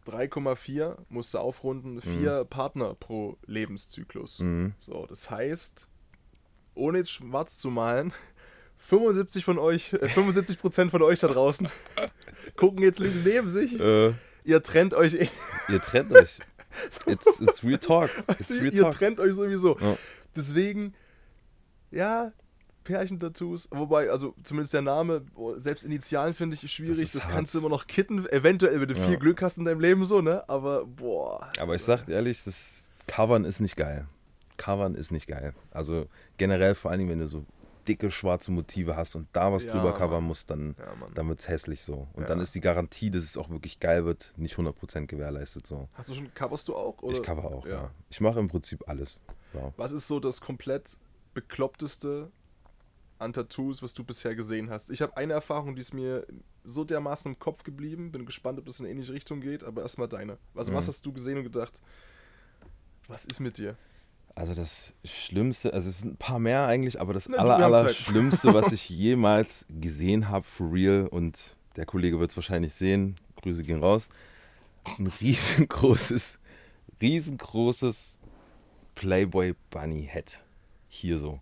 3,4, 0.06 0.98
musste 1.10 1.40
aufrunden, 1.40 2.02
vier 2.02 2.46
Partner 2.46 2.94
pro 2.96 3.38
Lebenszyklus. 3.46 4.40
Mhm. 4.40 4.74
So, 4.80 5.06
das 5.08 5.30
heißt, 5.30 5.88
ohne 6.76 7.00
jetzt 7.00 7.12
schwarz 7.12 7.60
zu 7.60 7.70
malen, 7.70 8.14
75 8.78 9.44
von 9.44 9.58
euch, 9.58 9.94
äh, 9.94 10.08
75 10.08 10.60
Prozent 10.60 10.92
von 10.92 11.02
euch 11.02 11.20
da 11.20 11.28
draußen 11.28 11.68
gucken 12.56 12.84
jetzt 12.84 13.00
links 13.00 13.20
neben 13.24 13.50
sich. 13.50 13.80
Äh, 13.80 14.14
Ihr 14.44 14.62
trennt 14.62 14.94
euch 14.94 15.16
eh. 15.16 15.30
ihr 15.70 15.82
trennt 15.82 16.12
euch. 16.12 16.38
It's, 17.08 17.40
it's 17.40 17.64
real 17.64 17.80
talk. 17.80 18.10
It's 18.38 18.52
real 18.52 18.74
ihr 18.74 18.82
talk. 18.82 18.96
trennt 18.96 19.20
euch 19.20 19.34
sowieso. 19.34 19.80
Ja. 19.80 19.98
Deswegen, 20.36 20.94
ja, 21.90 22.32
Pärchentattoos, 22.86 23.68
wobei, 23.72 24.10
also 24.10 24.34
zumindest 24.44 24.74
der 24.74 24.82
Name, 24.84 25.26
selbst 25.58 25.84
Initialen 25.84 26.34
finde 26.34 26.56
ich 26.56 26.72
schwierig, 26.72 27.12
Das 27.12 27.24
das, 27.24 27.28
kannst 27.28 27.54
du 27.54 27.60
immer 27.60 27.70
noch 27.70 27.86
kitten, 27.88 28.26
eventuell, 28.30 28.80
wenn 28.80 28.88
du 28.88 28.96
Ja. 28.96 29.06
viel 29.08 29.18
Glück 29.18 29.42
hast 29.42 29.58
in 29.58 29.66
deinem 29.66 29.82
Leben 29.82 30.06
so, 30.06 30.22
ne? 30.22 30.48
Aber, 30.48 30.86
boah. 30.86 31.52
Aber 31.60 31.76
ich 31.76 31.84
sag 31.84 32.06
dir 32.06 32.14
ehrlich, 32.14 32.44
das 32.46 32.92
Covern 33.08 33.44
ist 33.44 33.60
nicht 33.60 33.76
geil. 33.76 34.08
Covern 34.58 34.96
ist 34.96 35.12
nicht 35.12 35.28
geil. 35.28 35.54
Also 35.72 36.06
generell 36.38 36.76
vor 36.76 36.92
allen 36.92 37.00
Dingen, 37.00 37.10
wenn 37.12 37.20
du 37.20 37.28
so 37.28 37.46
dicke 37.88 38.10
schwarze 38.10 38.52
Motive 38.52 38.96
hast 38.96 39.16
und 39.16 39.28
da 39.34 39.52
was 39.52 39.66
Ja, 39.66 39.74
drüber 39.74 39.94
covern 39.94 40.24
musst, 40.24 40.50
dann, 40.50 40.76
Ja, 40.80 40.96
dann 41.14 41.28
wird 41.28 41.40
es 41.40 41.48
hässlich 41.48 41.84
so. 41.84 42.08
Und 42.14 42.22
Ja. 42.24 42.28
dann 42.30 42.40
ist 42.40 42.56
die 42.56 42.62
Garantie, 42.62 43.12
dass 43.12 43.24
es 43.24 43.38
auch 43.38 43.50
wirklich 43.50 43.80
geil 43.80 44.06
wird, 44.06 44.34
nicht 44.38 44.58
100% 44.58 45.06
gewährleistet 45.08 45.68
so. 45.68 45.88
Hast 45.94 46.10
du 46.10 46.14
schon, 46.16 46.34
coverst 46.34 46.68
du 46.68 46.76
auch? 46.76 47.04
Oder? 47.04 47.18
Ich 47.18 47.22
cover 47.22 47.46
auch, 47.46 47.68
ja. 47.68 47.92
Ich 48.10 48.22
mache 48.22 48.40
im 48.40 48.48
Prinzip 48.48 48.88
alles. 48.88 49.20
Was 49.78 49.92
ist 49.92 50.08
so 50.08 50.20
das 50.20 50.42
komplett 50.42 50.98
bekloppteste 51.34 52.32
an 53.20 53.34
Tattoos, 53.34 53.82
was 53.82 53.94
du 53.94 54.04
bisher 54.04 54.36
gesehen 54.36 54.70
hast? 54.70 54.90
Ich 54.92 55.02
habe 55.02 55.16
eine 55.18 55.34
Erfahrung, 55.34 55.76
die 55.76 55.82
ist 55.82 55.94
mir 55.94 56.26
so 56.64 56.84
dermaßen 56.84 57.34
im 57.34 57.40
Kopf 57.40 57.64
geblieben. 57.64 58.12
Bin 58.12 58.26
gespannt, 58.26 58.60
ob 58.60 58.66
das 58.66 58.80
in 58.80 58.86
eine 58.86 58.92
ähnliche 58.94 59.14
Richtung 59.14 59.42
geht, 59.42 59.64
aber 59.64 59.82
erstmal 59.84 60.08
deine. 60.10 60.38
Also, 60.54 60.72
Mhm. 60.72 60.76
was 60.76 60.88
hast 60.88 61.06
du 61.06 61.14
gesehen 61.14 61.38
und 61.38 61.44
gedacht? 61.44 61.82
Was 63.08 63.26
ist 63.26 63.40
mit 63.40 63.58
dir? 63.58 63.78
Also 64.38 64.54
das 64.54 64.94
Schlimmste, 65.06 65.72
also 65.74 65.90
es 65.90 66.00
sind 66.00 66.16
ein 66.16 66.18
paar 66.18 66.40
mehr 66.40 66.68
eigentlich, 66.68 67.00
aber 67.00 67.14
das 67.14 67.30
Na, 67.30 67.38
aller, 67.38 67.54
haben 67.54 67.64
aller. 67.74 67.90
Schlimmste, 67.90 68.54
was 68.54 68.72
ich 68.74 68.90
jemals 68.90 69.66
gesehen 69.70 70.28
habe, 70.28 70.44
for 70.44 70.74
real, 70.74 71.08
und 71.08 71.56
der 71.78 71.86
Kollege 71.86 72.20
wird 72.20 72.32
es 72.32 72.36
wahrscheinlich 72.38 72.74
sehen, 72.74 73.16
Grüße 73.42 73.64
gehen 73.64 73.80
raus, 73.80 74.10
ein 74.84 75.08
riesengroßes, 75.08 76.40
riesengroßes 77.02 78.20
Playboy 78.96 79.54
Bunny 79.70 80.08
Head. 80.12 80.44
Hier 80.90 81.18
so. 81.18 81.40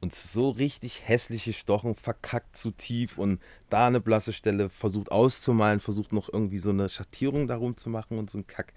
Und 0.00 0.14
so 0.14 0.50
richtig 0.50 1.08
hässliche 1.08 1.52
Stochen, 1.52 1.96
verkackt 1.96 2.54
zu 2.54 2.70
tief 2.70 3.18
und 3.18 3.40
da 3.68 3.88
eine 3.88 4.00
blasse 4.00 4.32
Stelle, 4.32 4.68
versucht 4.68 5.10
auszumalen, 5.10 5.80
versucht 5.80 6.12
noch 6.12 6.32
irgendwie 6.32 6.58
so 6.58 6.70
eine 6.70 6.88
Schattierung 6.88 7.48
darum 7.48 7.76
zu 7.76 7.90
machen 7.90 8.16
und 8.18 8.30
so 8.30 8.38
ein 8.38 8.46
Kack. 8.46 8.72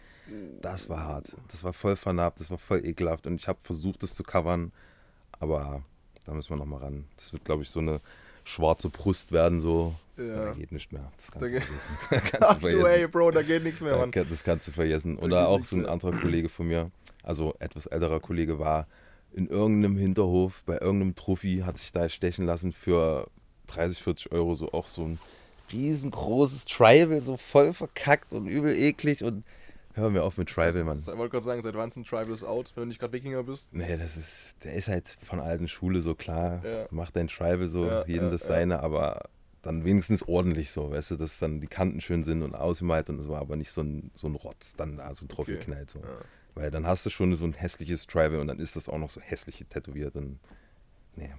Das 0.61 0.89
war 0.89 1.01
hart. 1.03 1.35
Das 1.49 1.63
war 1.63 1.73
voll 1.73 1.95
vernarbt, 1.95 2.39
das 2.39 2.49
war 2.49 2.57
voll 2.57 2.83
ekelhaft 2.85 3.27
und 3.27 3.35
ich 3.35 3.47
habe 3.47 3.59
versucht, 3.61 4.01
das 4.01 4.15
zu 4.15 4.23
covern, 4.23 4.71
aber 5.39 5.83
da 6.25 6.33
müssen 6.33 6.49
wir 6.49 6.57
nochmal 6.57 6.79
ran. 6.79 7.05
Das 7.17 7.33
wird, 7.33 7.45
glaube 7.45 7.61
ich, 7.61 7.69
so 7.69 7.79
eine 7.81 8.01
schwarze 8.43 8.89
Brust 8.89 9.31
werden 9.31 9.59
so. 9.61 9.93
Ja. 10.17 10.45
Da 10.45 10.53
geht 10.53 10.71
nicht 10.71 10.91
mehr. 10.91 11.11
Das 11.17 11.27
Da 11.27 11.33
kannst 11.39 11.49
du 11.49 11.53
geht- 11.53 11.63
vergessen. 11.65 11.97
kannst 12.09 12.33
du 12.33 12.53
du, 12.55 12.59
vergessen. 12.61 12.85
ey, 13.01 13.07
Bro, 13.07 13.31
da 13.31 13.41
geht 13.43 13.63
nichts 13.63 13.81
mehr, 13.81 13.95
Mann. 13.97 14.11
Das 14.11 14.43
kannst 14.43 14.67
du 14.67 14.71
vergessen. 14.71 15.17
Da 15.17 15.21
Oder 15.23 15.47
auch 15.49 15.63
so 15.63 15.75
ein 15.75 15.85
anderer 15.85 16.19
Kollege 16.19 16.49
von 16.49 16.67
mir, 16.67 16.89
also 17.21 17.53
etwas 17.59 17.85
älterer 17.85 18.19
Kollege, 18.19 18.57
war 18.57 18.87
in 19.33 19.47
irgendeinem 19.47 19.97
Hinterhof 19.97 20.63
bei 20.65 20.77
irgendeinem 20.79 21.15
Trophy, 21.15 21.63
hat 21.65 21.77
sich 21.77 21.91
da 21.91 22.09
stechen 22.09 22.45
lassen 22.45 22.71
für 22.71 23.27
30, 23.67 24.01
40 24.01 24.31
Euro, 24.31 24.53
so 24.53 24.71
auch 24.71 24.87
so 24.87 25.03
ein 25.03 25.19
riesengroßes 25.71 26.65
Tribal, 26.65 27.21
so 27.21 27.37
voll 27.37 27.73
verkackt 27.73 28.33
und 28.33 28.47
übel 28.47 28.75
eklig 28.75 29.23
und 29.23 29.45
hör 29.93 30.09
mir 30.09 30.23
auf 30.23 30.37
mit 30.37 30.49
Tribal, 30.49 30.83
Mann. 30.83 30.97
Ich 30.97 31.07
wollte 31.07 31.29
gerade 31.29 31.45
sagen, 31.45 31.61
seit 31.61 31.75
wann 31.75 31.87
ist 31.87 31.95
ein 31.95 32.03
Tribal 32.03 32.31
ist 32.31 32.43
out, 32.43 32.71
wenn 32.75 32.83
du 32.83 32.87
nicht 32.87 32.99
gerade 32.99 33.13
Wikinger 33.13 33.43
bist? 33.43 33.73
Nee, 33.73 33.97
das 33.97 34.17
ist, 34.17 34.55
der 34.63 34.73
ist 34.73 34.87
halt 34.89 35.17
von 35.23 35.39
alten 35.39 35.67
Schule 35.67 36.01
so 36.01 36.15
klar, 36.15 36.61
Ja. 36.65 36.87
macht 36.91 37.15
dein 37.15 37.27
Tribal 37.27 37.67
so, 37.67 37.85
Ja, 37.85 38.05
jeden 38.05 38.25
ja, 38.25 38.31
das 38.31 38.41
seine, 38.41 38.81
aber 38.81 39.29
dann 39.61 39.85
wenigstens 39.85 40.27
ordentlich 40.27 40.71
so, 40.71 40.91
weißt 40.91 41.11
du, 41.11 41.15
dass 41.17 41.39
dann 41.39 41.61
die 41.61 41.67
Kanten 41.67 42.01
schön 42.01 42.23
sind 42.23 42.41
und 42.41 42.55
ausgemalt 42.55 43.09
und 43.09 43.21
so, 43.21 43.35
aber 43.35 43.55
nicht 43.55 43.71
so 43.71 43.81
ein, 43.81 44.11
so 44.15 44.27
ein 44.27 44.35
Rotz 44.35 44.73
dann 44.75 44.97
da, 44.97 45.13
so 45.13 45.25
ein 45.25 45.29
Trophy 45.29 45.53
Okay. 45.53 45.63
knallt 45.63 45.91
so. 45.91 46.01
Ja. 46.55 46.61
Weil 46.61 46.71
dann 46.71 46.85
hast 46.85 47.05
du 47.05 47.09
schon 47.09 47.33
so 47.35 47.45
ein 47.45 47.53
hässliches 47.53 48.07
Tribal 48.07 48.39
und 48.39 48.47
dann 48.47 48.59
ist 48.59 48.75
das 48.75 48.89
auch 48.89 48.97
noch 48.97 49.09
so 49.09 49.21
hässlich 49.21 49.65
tätowiert 49.69 50.15
und 50.15 50.39
nee, 51.15 51.33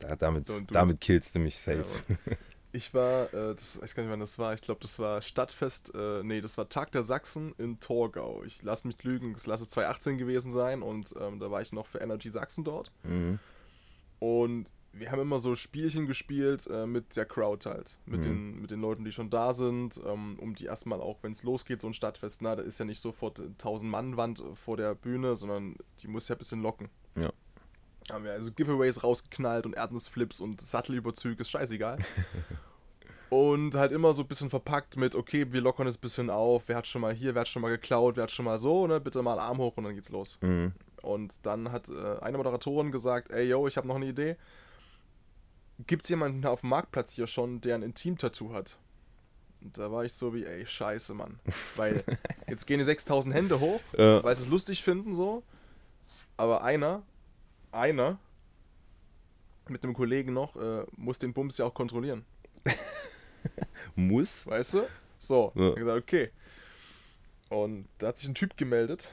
da, 0.00 0.16
damit, 0.16 0.48
du- 0.48 0.60
damit 0.70 1.00
killst 1.00 1.34
du 1.34 1.38
mich 1.38 1.58
safe. 1.58 1.84
Ja, 2.08 2.36
ich 2.72 2.92
war, 2.92 3.32
äh, 3.32 3.54
das 3.54 3.76
ich 3.76 3.82
weiß 3.82 3.94
gar 3.94 4.02
nicht, 4.02 4.12
wann 4.12 4.20
das 4.20 4.38
war. 4.38 4.52
Ich 4.54 4.60
glaube, 4.60 4.80
das 4.82 4.98
war 4.98 5.22
Stadtfest, 5.22 5.94
äh, 5.94 6.22
nee, 6.22 6.40
das 6.40 6.58
war 6.58 6.68
Tag 6.68 6.92
der 6.92 7.02
Sachsen 7.02 7.54
in 7.58 7.76
Torgau. 7.78 8.42
Ich 8.44 8.62
lasse 8.62 8.86
mich 8.86 9.02
lügen, 9.02 9.32
es 9.34 9.46
lasse 9.46 9.66
2018 9.68 10.18
gewesen 10.18 10.52
sein 10.52 10.82
und 10.82 11.14
ähm, 11.20 11.38
da 11.40 11.50
war 11.50 11.62
ich 11.62 11.72
noch 11.72 11.86
für 11.86 11.98
Energy 11.98 12.28
Sachsen 12.30 12.64
dort. 12.64 12.92
Mhm. 13.04 13.38
Und 14.18 14.66
wir 14.92 15.10
haben 15.12 15.20
immer 15.20 15.38
so 15.38 15.54
Spielchen 15.54 16.06
gespielt 16.06 16.66
äh, 16.66 16.86
mit 16.86 17.16
der 17.16 17.24
Crowd 17.24 17.68
halt. 17.68 17.98
Mit, 18.06 18.20
Mhm. 18.20 18.24
den, 18.24 18.60
mit 18.62 18.70
den 18.70 18.80
Leuten, 18.80 19.04
die 19.04 19.12
schon 19.12 19.30
da 19.30 19.52
sind, 19.52 20.00
ähm, 20.04 20.36
um 20.40 20.54
die 20.54 20.64
erstmal 20.64 21.00
auch, 21.00 21.22
wenn 21.22 21.32
es 21.32 21.42
losgeht, 21.44 21.80
so 21.80 21.86
ein 21.86 21.94
Stadtfest, 21.94 22.42
na, 22.42 22.56
da 22.56 22.62
ist 22.62 22.78
ja 22.78 22.84
nicht 22.84 23.00
sofort 23.00 23.40
1000-Mann-Wand 23.58 24.42
vor 24.54 24.76
der 24.76 24.94
Bühne, 24.94 25.36
sondern 25.36 25.76
die 26.02 26.08
muss 26.08 26.28
ja 26.28 26.34
ein 26.34 26.38
bisschen 26.38 26.62
locken. 26.62 26.88
Ja. 27.16 27.30
Haben 28.12 28.24
wir 28.24 28.32
also 28.32 28.50
Giveaways 28.50 29.04
rausgeknallt 29.04 29.66
und 29.66 29.76
Erdnussflips 29.76 30.40
und 30.40 30.60
Sattelüberzüge, 30.60 31.42
ist 31.42 31.50
scheißegal. 31.50 31.98
und 33.30 33.76
halt 33.76 33.92
immer 33.92 34.12
so 34.12 34.22
ein 34.22 34.28
bisschen 34.28 34.50
verpackt 34.50 34.96
mit, 34.96 35.14
okay, 35.14 35.52
wir 35.52 35.60
lockern 35.60 35.86
es 35.86 35.96
ein 35.96 36.00
bisschen 36.00 36.30
auf, 36.30 36.64
wer 36.66 36.76
hat 36.76 36.88
schon 36.88 37.02
mal 37.02 37.14
hier, 37.14 37.34
wer 37.34 37.42
hat 37.42 37.48
schon 37.48 37.62
mal 37.62 37.68
geklaut, 37.70 38.16
wer 38.16 38.24
hat 38.24 38.32
schon 38.32 38.44
mal 38.44 38.58
so, 38.58 38.88
ne, 38.88 39.00
bitte 39.00 39.22
mal 39.22 39.38
Arm 39.38 39.58
hoch 39.58 39.76
und 39.76 39.84
dann 39.84 39.94
geht's 39.94 40.10
los. 40.10 40.36
Mhm. 40.40 40.72
Und 41.02 41.46
dann 41.46 41.70
hat 41.70 41.88
äh, 41.88 42.18
eine 42.20 42.36
Moderatorin 42.36 42.90
gesagt, 42.90 43.30
ey 43.30 43.48
yo, 43.48 43.68
ich 43.68 43.76
habe 43.76 43.86
noch 43.86 43.96
eine 43.96 44.06
Idee. 44.06 44.36
Gibt's 45.86 46.08
jemanden 46.08 46.44
auf 46.46 46.60
dem 46.60 46.70
Marktplatz 46.70 47.12
hier 47.12 47.26
schon, 47.26 47.60
der 47.60 47.74
ein 47.76 47.82
Intim-Tattoo 47.82 48.52
hat? 48.52 48.78
Und 49.62 49.76
da 49.76 49.92
war 49.92 50.04
ich 50.04 50.12
so 50.12 50.34
wie, 50.34 50.44
ey, 50.44 50.66
scheiße, 50.66 51.14
Mann. 51.14 51.38
Weil 51.76 52.02
jetzt 52.48 52.66
gehen 52.66 52.78
die 52.78 52.84
6000 52.84 53.34
Hände 53.34 53.60
hoch, 53.60 53.80
Ja. 53.96 54.22
weil 54.24 54.34
sie 54.34 54.42
es 54.42 54.48
lustig 54.48 54.82
finden 54.82 55.14
so. 55.14 55.42
Aber 56.36 56.64
einer, 56.64 57.02
einer, 57.72 58.18
mit 59.68 59.84
einem 59.84 59.94
Kollegen 59.94 60.32
noch, 60.32 60.56
äh, 60.56 60.84
muss 60.96 61.18
den 61.18 61.32
Bums 61.32 61.58
ja 61.58 61.66
auch 61.66 61.74
kontrollieren. 61.74 62.24
Muss? 63.94 64.46
Weißt 64.46 64.74
du? 64.74 64.86
So, 65.18 65.52
Ja. 65.54 65.68
ja. 65.68 65.74
gesagt, 65.74 66.02
okay. 66.02 66.30
Und 67.48 67.86
da 67.98 68.08
hat 68.08 68.18
sich 68.18 68.28
ein 68.28 68.34
Typ 68.34 68.56
gemeldet 68.56 69.12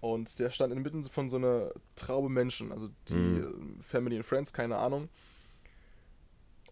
und 0.00 0.38
der 0.38 0.50
stand 0.50 0.72
inmitten 0.72 1.04
von 1.04 1.28
so 1.28 1.36
einer 1.36 1.70
Traube 1.96 2.28
Menschen, 2.28 2.72
also 2.72 2.88
die 3.08 3.14
Mhm. 3.14 3.76
äh, 3.80 3.82
Family 3.82 4.16
and 4.16 4.26
Friends, 4.26 4.52
keine 4.52 4.76
Ahnung. 4.78 5.08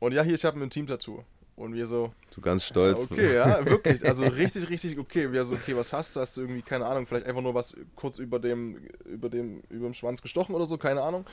Und 0.00 0.12
ja, 0.12 0.22
hier, 0.22 0.34
ich 0.34 0.44
habe 0.44 0.60
ein 0.60 0.70
Team-Tattoo. 0.70 1.24
Und 1.56 1.72
wir 1.72 1.86
so, 1.86 2.12
Du 2.34 2.42
ganz 2.42 2.64
stolz. 2.64 3.10
okay, 3.10 3.34
ja, 3.34 3.64
wirklich, 3.64 4.04
also 4.04 4.24
richtig, 4.24 4.68
richtig 4.68 4.98
okay. 4.98 5.32
Wir 5.32 5.42
so, 5.42 5.54
okay, 5.54 5.74
was 5.74 5.90
hast 5.90 6.14
du? 6.14 6.20
Hast 6.20 6.36
du 6.36 6.42
irgendwie, 6.42 6.60
keine 6.60 6.84
Ahnung, 6.84 7.06
vielleicht 7.06 7.24
einfach 7.26 7.40
nur 7.40 7.54
was 7.54 7.74
kurz 7.94 8.18
über 8.18 8.38
dem, 8.38 8.76
über 9.06 9.30
dem, 9.30 9.62
über 9.70 9.86
dem 9.86 9.94
Schwanz 9.94 10.20
gestochen 10.20 10.54
oder 10.54 10.66
so, 10.66 10.76
keine 10.76 11.00
Ahnung. 11.00 11.24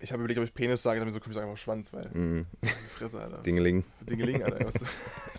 Ich 0.00 0.12
habe 0.12 0.20
überlegt, 0.22 0.38
ob 0.38 0.44
ich 0.44 0.54
Penis 0.54 0.80
sage, 0.84 1.00
dann 1.00 1.10
so, 1.10 1.18
komm, 1.18 1.30
ich 1.32 1.34
sage 1.34 1.48
einfach 1.48 1.60
Schwanz, 1.60 1.92
weil, 1.92 2.08
die 2.62 2.68
Fresse, 2.88 3.20
Alter. 3.20 3.38
was- 3.38 3.42
Dingeling. 3.42 3.82
Dingeling, 4.02 4.44
Alter. 4.44 4.64
Was, 4.66 4.84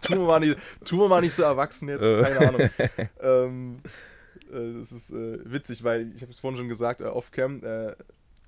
tu, 0.02 0.16
mir 0.16 0.26
mal 0.26 0.40
nicht, 0.42 0.58
tu 0.84 0.98
mir 0.98 1.08
mal 1.08 1.22
nicht 1.22 1.34
so 1.34 1.44
erwachsen 1.44 1.88
jetzt, 1.88 2.02
Äh. 2.04 2.22
keine 2.22 2.40
Ahnung. 2.50 2.70
ähm, 3.22 3.78
äh, 4.52 4.78
das 4.78 4.92
ist 4.92 5.12
äh, 5.12 5.40
witzig, 5.50 5.86
weil 5.86 6.12
ich 6.14 6.22
habe 6.22 6.34
es 6.34 6.40
vorhin 6.40 6.58
schon 6.58 6.68
gesagt, 6.68 7.00
äh, 7.00 7.06
off-cam, 7.06 7.64
äh, 7.64 7.96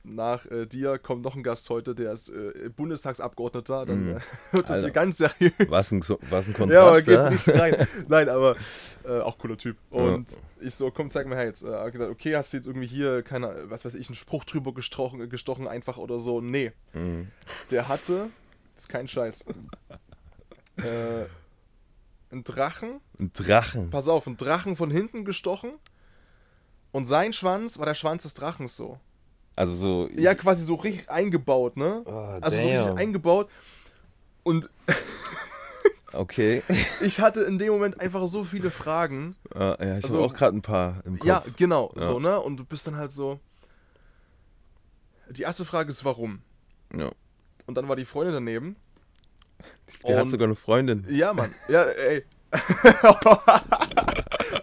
nach 0.03 0.45
äh, 0.47 0.65
dir 0.65 0.97
kommt 0.97 1.23
noch 1.23 1.35
ein 1.35 1.43
Gast 1.43 1.69
heute, 1.69 1.93
der 1.93 2.13
ist 2.13 2.29
äh, 2.29 2.69
Bundestagsabgeordneter, 2.75 3.85
dann 3.85 4.07
äh, 4.09 4.19
wird 4.51 4.63
das 4.69 4.77
Alter. 4.77 4.81
hier 4.81 4.91
ganz 4.91 5.17
seriös. 5.17 5.53
Was 5.67 5.91
ein, 5.91 6.01
was 6.29 6.47
ein 6.47 6.55
Ja, 6.71 6.81
aber 6.87 7.01
Kontrast. 7.01 7.05
geht's 7.05 7.23
ja? 7.23 7.29
nicht 7.29 7.49
rein. 7.49 7.87
Nein, 8.07 8.29
aber 8.29 8.55
äh, 9.03 9.19
auch 9.19 9.37
cooler 9.37 9.57
Typ. 9.57 9.77
Und 9.91 10.37
ich 10.59 10.73
so, 10.75 10.89
komm, 10.91 11.09
zeig 11.09 11.27
mal 11.27 11.35
her 11.37 11.45
jetzt. 11.45 11.63
Äh, 11.63 11.67
okay, 12.09 12.35
hast 12.35 12.53
du 12.53 12.57
jetzt 12.57 12.65
irgendwie 12.67 12.87
hier, 12.87 13.21
keine, 13.23 13.69
was 13.69 13.85
weiß 13.85 13.95
ich, 13.95 14.07
einen 14.07 14.15
Spruch 14.15 14.43
drüber 14.43 14.73
gestochen, 14.73 15.29
gestochen 15.29 15.67
einfach 15.67 15.97
oder 15.97 16.17
so? 16.19 16.41
Nee. 16.41 16.71
Mhm. 16.93 17.29
Der 17.69 17.87
hatte, 17.87 18.29
das 18.75 18.83
ist 18.85 18.89
kein 18.89 19.07
Scheiß, 19.07 19.43
äh, 20.77 21.25
einen 22.31 22.43
Drachen, 22.43 23.01
Ein 23.19 23.31
Drachen. 23.33 23.89
pass 23.89 24.07
auf, 24.07 24.25
einen 24.25 24.37
Drachen 24.37 24.75
von 24.75 24.89
hinten 24.89 25.25
gestochen 25.25 25.73
und 26.91 27.05
sein 27.05 27.33
Schwanz 27.33 27.77
war 27.77 27.85
der 27.85 27.93
Schwanz 27.95 28.23
des 28.23 28.33
Drachens 28.33 28.75
so. 28.75 28.99
Also 29.55 29.73
so. 29.75 30.09
Ja, 30.15 30.33
quasi 30.35 30.63
so 30.63 30.75
richtig 30.75 31.09
eingebaut, 31.09 31.77
ne? 31.77 32.01
Oh, 32.05 32.11
also 32.41 32.57
so 32.57 32.63
richtig 32.67 32.85
damn. 32.85 32.97
eingebaut. 32.97 33.49
Und 34.43 34.69
Okay. 36.13 36.61
ich 37.01 37.21
hatte 37.21 37.41
in 37.41 37.57
dem 37.57 37.71
Moment 37.71 38.01
einfach 38.01 38.27
so 38.27 38.43
viele 38.43 38.69
Fragen. 38.71 39.35
Ah, 39.53 39.77
ja, 39.79 39.97
ich 39.97 40.03
Also- 40.03 40.17
habe 40.17 40.25
auch 40.25 40.33
gerade 40.33 40.57
ein 40.57 40.61
paar 40.61 41.01
im 41.05 41.17
Kopf. 41.17 41.25
Ja, 41.27 41.43
genau, 41.57 41.93
Ja. 41.95 42.07
so, 42.07 42.19
ne? 42.19 42.39
Und 42.39 42.57
du 42.57 42.65
bist 42.65 42.85
dann 42.87 42.97
halt 42.97 43.11
so. 43.11 43.39
Die 45.29 45.43
erste 45.43 45.63
Frage 45.63 45.89
ist, 45.89 46.03
warum? 46.03 46.41
Ja. 46.93 47.11
Und 47.65 47.75
dann 47.77 47.87
war 47.87 47.95
die 47.95 48.03
Freundin 48.03 48.33
daneben. 48.33 48.75
Der 50.05 50.19
hat 50.19 50.27
sogar 50.29 50.47
eine 50.47 50.55
Freundin. 50.55 51.05
Ja, 51.09 51.31
Mann. 51.33 51.53
Ja, 51.69 51.83
ey. 51.83 52.25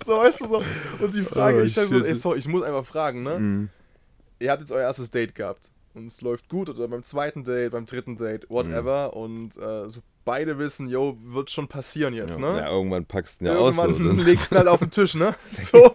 so, 0.05 0.19
weißt 0.19 0.41
du 0.43 0.47
so. 0.47 0.63
Und 1.01 1.15
die 1.15 1.23
Frage, 1.23 1.59
Oh, 1.61 1.63
ich 1.63 1.77
halt 1.79 1.89
so, 1.89 2.05
ey, 2.05 2.15
sorry, 2.15 2.39
ich 2.39 2.49
muss 2.49 2.63
einfach 2.63 2.85
fragen, 2.85 3.23
ne? 3.23 3.39
Mhm. 3.39 3.69
Ihr 4.41 4.51
habt 4.51 4.61
jetzt 4.61 4.73
euer 4.73 4.83
erstes 4.83 5.11
Date 5.11 5.35
gehabt. 5.35 5.71
Und 5.95 6.07
es 6.07 6.21
läuft 6.21 6.49
gut 6.49 6.69
oder 6.71 6.87
beim 6.87 7.03
zweiten 7.03 7.43
Date, 7.43 7.73
beim 7.73 7.87
dritten 7.87 8.17
Date, 8.17 8.49
whatever. 8.49 9.17
Und 9.17 9.57
äh, 9.57 9.89
so 9.89 10.01
beide 10.25 10.59
wissen, 10.59 10.89
yo, 10.89 11.17
wird 11.25 11.51
schon 11.51 11.67
passieren 11.67 12.15
jetzt, 12.15 12.39
Ja. 12.39 12.53
ne? 12.53 12.59
ja, 12.59 12.71
irgendwann 12.71 13.05
packst 13.07 13.41
du 13.41 13.47
ihn 13.47 13.51
ja 13.51 13.57
aus. 13.57 13.79
Irgendwann 13.79 14.19
legst 14.27 14.51
du 14.51 14.55
ihn 14.55 14.59
halt 14.59 14.69
auf 14.69 14.79
den 14.81 14.91
Tisch, 14.91 15.15
ne? 15.15 15.35
So. 15.39 15.93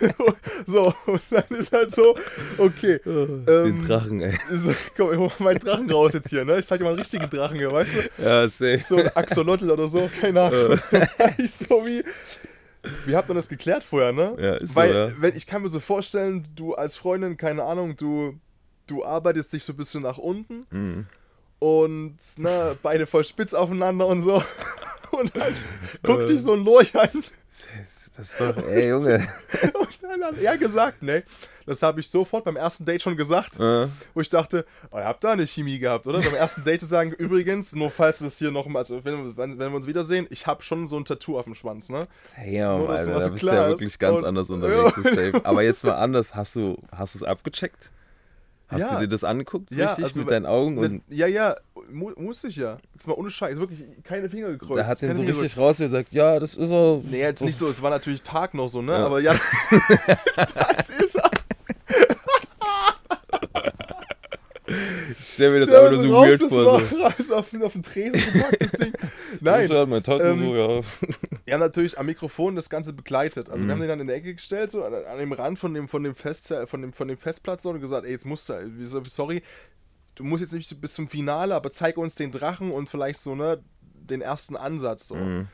so, 0.66 0.94
und 1.06 1.20
dann 1.30 1.58
ist 1.58 1.72
halt 1.72 1.90
so, 1.90 2.16
okay. 2.56 3.00
Den 3.04 3.44
ähm, 3.48 3.82
Drachen, 3.82 4.20
ey. 4.22 4.34
So, 4.50 4.72
komm, 4.96 5.12
ich 5.12 5.18
hol 5.18 5.28
mal 5.28 5.44
meinen 5.44 5.58
Drachen 5.58 5.90
raus 5.90 6.12
jetzt 6.14 6.30
hier, 6.30 6.44
ne? 6.44 6.60
Ich 6.60 6.66
zeig 6.66 6.78
dir 6.78 6.84
mal 6.84 6.90
einen 6.90 7.00
richtigen 7.00 7.28
Drachen 7.28 7.58
hier, 7.58 7.72
weißt 7.72 8.10
du? 8.16 8.22
Ja, 8.22 8.48
safe. 8.48 8.78
So 8.78 8.96
ein 8.96 9.08
Axolotl 9.14 9.70
oder 9.70 9.88
so, 9.88 10.08
keine 10.20 10.40
Ahnung. 10.42 10.78
ich 11.38 11.52
so 11.52 11.84
wie. 11.84 12.02
Wie 13.06 13.16
habt 13.16 13.30
ihr 13.30 13.34
das 13.34 13.48
geklärt 13.48 13.82
vorher, 13.82 14.12
ne? 14.12 14.36
Ja, 14.38 14.54
ist 14.54 14.70
so, 14.70 14.76
Weil, 14.76 14.94
ja. 14.94 15.12
wenn, 15.18 15.36
ich 15.36 15.46
kann 15.46 15.62
mir 15.62 15.68
so 15.68 15.80
vorstellen, 15.80 16.46
du 16.54 16.74
als 16.74 16.96
Freundin, 16.96 17.36
keine 17.36 17.64
Ahnung, 17.64 17.96
du, 17.96 18.38
du 18.86 19.04
arbeitest 19.04 19.52
dich 19.52 19.64
so 19.64 19.72
ein 19.72 19.76
bisschen 19.76 20.02
nach 20.02 20.18
unten 20.18 20.66
Mhm. 20.70 21.06
und 21.58 22.16
ne, 22.36 22.76
beide 22.82 23.06
voll 23.06 23.24
spitz 23.24 23.54
aufeinander 23.54 24.06
und 24.06 24.20
so. 24.22 24.42
Und 25.10 25.36
dann 25.36 25.54
guckt 26.02 26.24
Äh. 26.24 26.26
dich 26.26 26.42
so 26.42 26.54
ein 26.54 26.64
Lorch 26.64 26.92
an 26.98 27.08
Das 28.16 28.30
ist 28.32 28.40
doch, 28.40 28.56
ey, 28.66 28.88
Junge. 28.88 29.14
und 29.78 29.98
dann 30.02 30.24
hat 30.24 30.38
er 30.38 30.58
gesagt, 30.58 31.02
ne, 31.04 31.22
das 31.66 31.82
habe 31.82 32.00
ich 32.00 32.08
sofort 32.08 32.44
beim 32.44 32.56
ersten 32.56 32.84
Date 32.84 33.02
schon 33.02 33.16
gesagt, 33.16 33.58
Äh, 33.58 33.88
wo 34.14 34.20
ich 34.20 34.28
dachte, 34.28 34.64
oh, 34.90 34.98
ihr 34.98 35.04
habt 35.04 35.22
da 35.24 35.32
eine 35.32 35.46
Chemie 35.46 35.78
gehabt, 35.78 36.06
oder? 36.06 36.20
Beim 36.20 36.34
ersten 36.34 36.64
Date 36.64 36.80
zu 36.80 36.86
sagen, 36.86 37.12
übrigens, 37.18 37.74
nur 37.74 37.90
falls 37.90 38.18
das 38.18 38.38
hier 38.38 38.50
noch 38.50 38.66
mal, 38.66 38.80
also 38.80 39.04
wenn, 39.04 39.36
wenn, 39.36 39.58
wir 39.58 39.74
uns 39.74 39.86
wiedersehen, 39.86 40.26
ich 40.30 40.46
habe 40.46 40.62
schon 40.62 40.86
so 40.86 40.96
ein 40.96 41.04
Tattoo 41.04 41.38
auf 41.38 41.44
dem 41.44 41.54
Schwanz, 41.54 41.88
ne? 41.88 42.06
Damn, 42.36 42.78
Nur, 42.78 42.90
Alter, 42.90 43.18
da 43.18 43.28
bist 43.28 43.42
du 43.44 43.48
ja 43.48 43.68
wirklich 43.68 43.98
ganz 43.98 44.20
Und- 44.20 44.26
anders 44.26 44.50
unterwegs. 44.50 44.98
Ja. 45.14 45.40
Aber 45.44 45.62
jetzt 45.62 45.84
mal 45.84 45.92
anders, 45.96 46.34
hast 46.34 46.56
du 46.56 46.76
hast 46.94 47.14
du 47.14 47.18
es 47.18 47.22
abgecheckt? 47.24 47.90
Hast 48.68 48.80
Ja. 48.80 48.94
du 48.94 49.00
dir 49.00 49.08
das 49.08 49.24
angeguckt, 49.24 49.70
Ja, 49.72 49.88
richtig, 49.88 50.06
also 50.06 50.20
mit 50.20 50.30
deinen 50.30 50.46
Augen? 50.46 50.76
Mit, 50.76 50.90
Und 50.90 51.02
ja, 51.10 51.26
ja, 51.26 51.54
mu 51.92 52.10
musste 52.16 52.48
ich 52.48 52.56
ja. 52.56 52.78
Jetzt 52.94 53.06
mal 53.06 53.12
ohne 53.12 53.30
Scheiß, 53.30 53.58
wirklich 53.58 53.84
keine 54.04 54.30
Finger 54.30 54.48
gekreuzt. 54.52 54.80
da 54.80 54.86
hat 54.86 55.02
den 55.02 55.10
so 55.14 55.22
Finger 55.22 55.28
richtig 55.36 55.58
raus 55.58 55.78
und 55.80 55.86
gesagt, 55.86 56.12
ja, 56.12 56.40
das 56.40 56.54
ist 56.54 56.70
er. 56.70 57.00
Nee, 57.04 57.20
jetzt 57.20 57.42
nicht 57.44 57.58
so, 57.58 57.68
es 57.68 57.82
war 57.82 57.90
natürlich 57.90 58.22
Tag 58.22 58.54
noch 58.54 58.68
so, 58.68 58.80
ne? 58.80 58.92
Ja. 58.92 59.04
Aber 59.06 59.20
ja, 59.20 59.34
das 60.36 60.88
ist 60.88 61.16
er. 61.16 61.30
Ich 64.66 65.34
stell 65.34 65.52
mir 65.52 65.60
das 65.60 65.68
Der 65.68 65.80
einfach 65.80 65.92
nur 65.92 66.02
so 66.02 66.12
weird 66.14 66.40
das 66.40 66.48
vor. 66.48 66.80
So. 66.84 66.96
raus 67.02 67.30
auf, 67.30 67.62
auf 67.62 67.72
den 67.74 67.82
Tresen 67.82 68.32
gepackt, 68.32 68.62
das 68.62 68.72
Ding. 68.72 68.92
Nein, 69.40 69.68
Tattoo 69.68 70.20
ähm, 70.24 70.42
so, 70.42 70.54
ja. 70.56 70.68
wir 71.44 71.54
haben 71.54 71.60
natürlich 71.60 71.98
am 71.98 72.06
Mikrofon 72.06 72.56
das 72.56 72.70
Ganze 72.70 72.92
begleitet. 72.94 73.50
Also 73.50 73.64
wir 73.64 73.66
Mhm. 73.66 73.70
haben 73.72 73.80
den 73.80 73.88
dann 73.88 74.00
in 74.00 74.06
die 74.06 74.12
Ecke 74.14 74.34
gestellt, 74.34 74.70
so 74.70 74.82
an, 74.84 74.94
an 74.94 75.18
dem 75.18 75.32
Rand 75.32 75.58
von 75.58 75.74
dem, 75.74 75.88
von 75.88 76.02
dem, 76.02 76.14
Fest, 76.14 76.52
von 76.66 76.80
dem, 76.80 76.92
von 76.94 77.08
dem 77.08 77.18
Festplatz 77.18 77.62
so, 77.62 77.70
und 77.70 77.80
gesagt, 77.80 78.06
ey, 78.06 78.12
jetzt 78.12 78.24
musst 78.24 78.48
du, 78.48 78.54
wieso- 78.78 79.04
sorry, 79.04 79.42
du 80.14 80.24
musst 80.24 80.40
jetzt 80.40 80.52
nicht 80.54 80.80
bis 80.80 80.94
zum 80.94 81.08
Finale, 81.08 81.54
aber 81.54 81.70
zeig 81.70 81.98
uns 81.98 82.14
den 82.14 82.32
Drachen 82.32 82.70
und 82.70 82.88
vielleicht 82.88 83.20
so, 83.20 83.34
ne, 83.34 83.62
den 83.94 84.22
ersten 84.22 84.56
Ansatz. 84.56 85.08
So. 85.08 85.16
Mhm. 85.16 85.48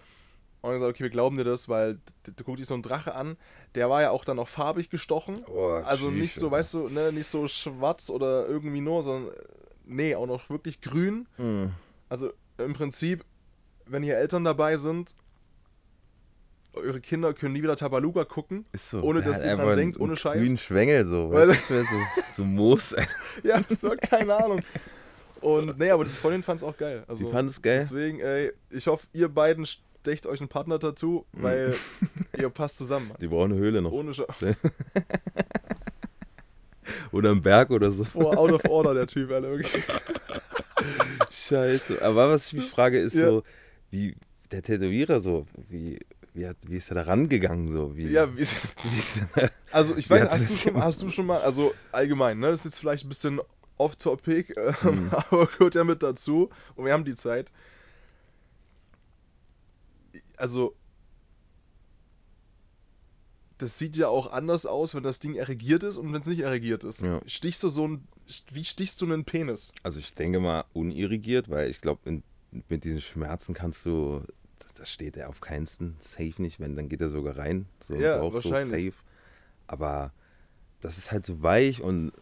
Und 0.62 0.70
ich 0.72 0.76
gesagt, 0.76 0.90
okay, 0.94 1.02
wir 1.04 1.10
glauben 1.10 1.36
dir 1.38 1.44
das, 1.44 1.68
weil 1.68 1.98
du 2.24 2.44
guckst 2.44 2.60
dich 2.60 2.66
so 2.66 2.74
einen 2.74 2.82
Drache 2.82 3.14
an, 3.14 3.36
der 3.74 3.88
war 3.88 4.02
ja 4.02 4.10
auch 4.10 4.24
dann 4.26 4.36
noch 4.36 4.48
farbig 4.48 4.90
gestochen. 4.90 5.42
Oh, 5.48 5.70
also 5.84 6.10
nicht 6.10 6.34
so, 6.34 6.50
weißt 6.50 6.74
du, 6.74 6.88
ne, 6.88 7.12
nicht 7.12 7.28
so 7.28 7.48
schwarz 7.48 8.10
oder 8.10 8.46
irgendwie 8.46 8.80
nur, 8.82 9.02
sondern 9.02 9.32
äh, 9.34 9.38
nee, 9.86 10.14
auch 10.14 10.26
noch 10.26 10.50
wirklich 10.50 10.80
grün. 10.82 11.26
Mhm. 11.38 11.72
Also 12.10 12.32
im 12.58 12.74
Prinzip, 12.74 13.24
wenn 13.86 14.02
hier 14.02 14.18
Eltern 14.18 14.44
dabei 14.44 14.76
sind, 14.76 15.14
eure 16.72 17.00
Kinder 17.00 17.32
können 17.34 17.54
nie 17.54 17.62
wieder 17.62 17.76
Tabaluga 17.76 18.24
gucken, 18.24 18.64
Ist 18.72 18.90
so. 18.90 19.00
ohne 19.00 19.22
dass 19.22 19.42
ihr 19.42 19.56
dran 19.56 19.76
denkt, 19.76 19.98
ohne 19.98 20.16
Scheiß. 20.16 20.36
grünen 20.36 20.58
Schwengel 20.58 21.04
so. 21.04 21.30
Weißt 21.30 21.68
du, 21.70 21.80
so, 21.80 21.96
so 22.32 22.44
Moos. 22.44 22.94
Ja, 23.42 23.60
das 23.68 23.82
war 23.82 23.96
keine 23.96 24.34
Ahnung. 24.36 24.62
Und 25.40 25.78
nee, 25.78 25.90
aber 25.90 26.04
die 26.04 26.10
Freundin 26.10 26.42
fand 26.42 26.58
es 26.58 26.62
auch 26.62 26.76
geil. 26.76 27.02
Also, 27.08 27.24
Die 27.24 27.32
fand 27.32 27.50
es 27.50 27.60
geil? 27.62 27.78
Deswegen, 27.78 28.20
ey, 28.20 28.52
ich 28.70 28.86
hoffe, 28.86 29.06
ihr 29.12 29.28
beiden 29.28 29.66
stecht 30.00 30.26
euch 30.26 30.40
ein 30.40 30.48
Partner-Tattoo, 30.48 31.24
Mhm. 31.32 31.42
weil 31.42 31.74
ihr 32.38 32.50
passt 32.50 32.78
zusammen. 32.78 33.12
Die 33.20 33.28
brauchen 33.28 33.52
eine 33.52 33.60
Höhle 33.60 33.82
noch. 33.82 33.92
Ohne 33.92 34.14
Sch 34.14 34.22
Oder 37.12 37.30
einen 37.30 37.42
Berg 37.42 37.70
oder 37.70 37.90
so. 37.90 38.04
Boah, 38.12 38.36
out 38.36 38.52
of 38.52 38.64
order, 38.68 38.94
der 38.94 39.06
Typ, 39.06 39.30
Alter. 39.30 39.50
Wirklich. 39.50 39.82
Scheiße. 41.30 42.02
Aber 42.02 42.28
was 42.30 42.46
ich 42.48 42.54
mich 42.54 42.64
frage, 42.68 42.98
ist 42.98 43.14
Ja. 43.14 43.26
so, 43.26 43.42
wie 43.90 44.16
der 44.50 44.62
Tätowierer 44.62 45.20
so, 45.20 45.46
wie, 45.68 45.98
wie, 46.34 46.46
hat, 46.46 46.56
wie 46.66 46.76
ist 46.76 46.90
er 46.90 46.94
da 46.96 47.02
rangegangen 47.02 47.70
so? 47.70 47.96
Wie, 47.96 48.06
Ja, 48.10 48.32
wie, 48.36 48.40
wie 48.40 48.98
ist 48.98 49.22
der, 49.36 49.50
also 49.70 49.96
ich 49.96 50.08
weiß, 50.10 50.30
hast 50.30 50.42
er 50.42 50.48
du, 50.48 50.54
schon, 50.56 50.82
hast 50.82 51.02
du 51.02 51.10
schon 51.10 51.26
mal, 51.26 51.40
also 51.42 51.72
allgemein, 51.92 52.38
ne, 52.40 52.50
das 52.50 52.60
ist 52.60 52.64
jetzt 52.72 52.78
vielleicht 52.80 53.04
ein 53.04 53.08
bisschen 53.08 53.40
off-topic, 53.76 54.54
ähm, 54.56 55.04
Mhm. 55.04 55.10
aber 55.12 55.46
gehört 55.46 55.74
ja 55.74 55.84
mit 55.84 56.02
dazu 56.02 56.48
und 56.74 56.84
wir 56.86 56.92
haben 56.92 57.04
die 57.04 57.14
Zeit. 57.14 57.52
Also, 60.40 60.74
das 63.58 63.78
sieht 63.78 63.96
ja 63.96 64.08
auch 64.08 64.32
anders 64.32 64.66
aus, 64.66 64.94
wenn 64.94 65.02
das 65.02 65.18
Ding 65.18 65.34
erregiert 65.34 65.82
ist 65.82 65.96
und 65.96 66.12
wenn 66.12 66.20
es 66.20 66.26
nicht 66.26 66.40
erregiert 66.40 66.84
ist. 66.84 67.02
Ja. 67.02 67.20
Stichst 67.26 67.62
du 67.62 67.68
so 67.68 67.86
ein, 67.86 68.08
wie 68.50 68.64
stichst 68.64 69.00
du 69.00 69.06
einen 69.06 69.24
Penis? 69.24 69.72
Also 69.82 69.98
ich 69.98 70.14
denke 70.14 70.40
mal 70.40 70.64
unirrigiert, 70.72 71.50
weil 71.50 71.68
ich 71.68 71.80
glaube, 71.80 72.22
mit 72.68 72.84
diesen 72.84 73.00
Schmerzen 73.00 73.54
kannst 73.54 73.84
du, 73.84 74.22
das, 74.58 74.72
das 74.74 74.90
steht 74.90 75.16
er 75.16 75.28
auf 75.28 75.40
keinsten, 75.40 75.96
safe 76.00 76.40
nicht, 76.40 76.58
wenn, 76.58 76.74
dann 76.74 76.88
geht 76.88 77.00
er 77.00 77.10
sogar 77.10 77.36
rein, 77.36 77.66
so 77.80 77.94
Ja, 77.96 78.18
Bauch, 78.18 78.36
so 78.36 78.50
safe. 78.50 78.94
Aber 79.66 80.12
das 80.80 80.96
ist 80.96 81.12
halt 81.12 81.26
so 81.26 81.42
weich 81.42 81.82
und 81.82 82.12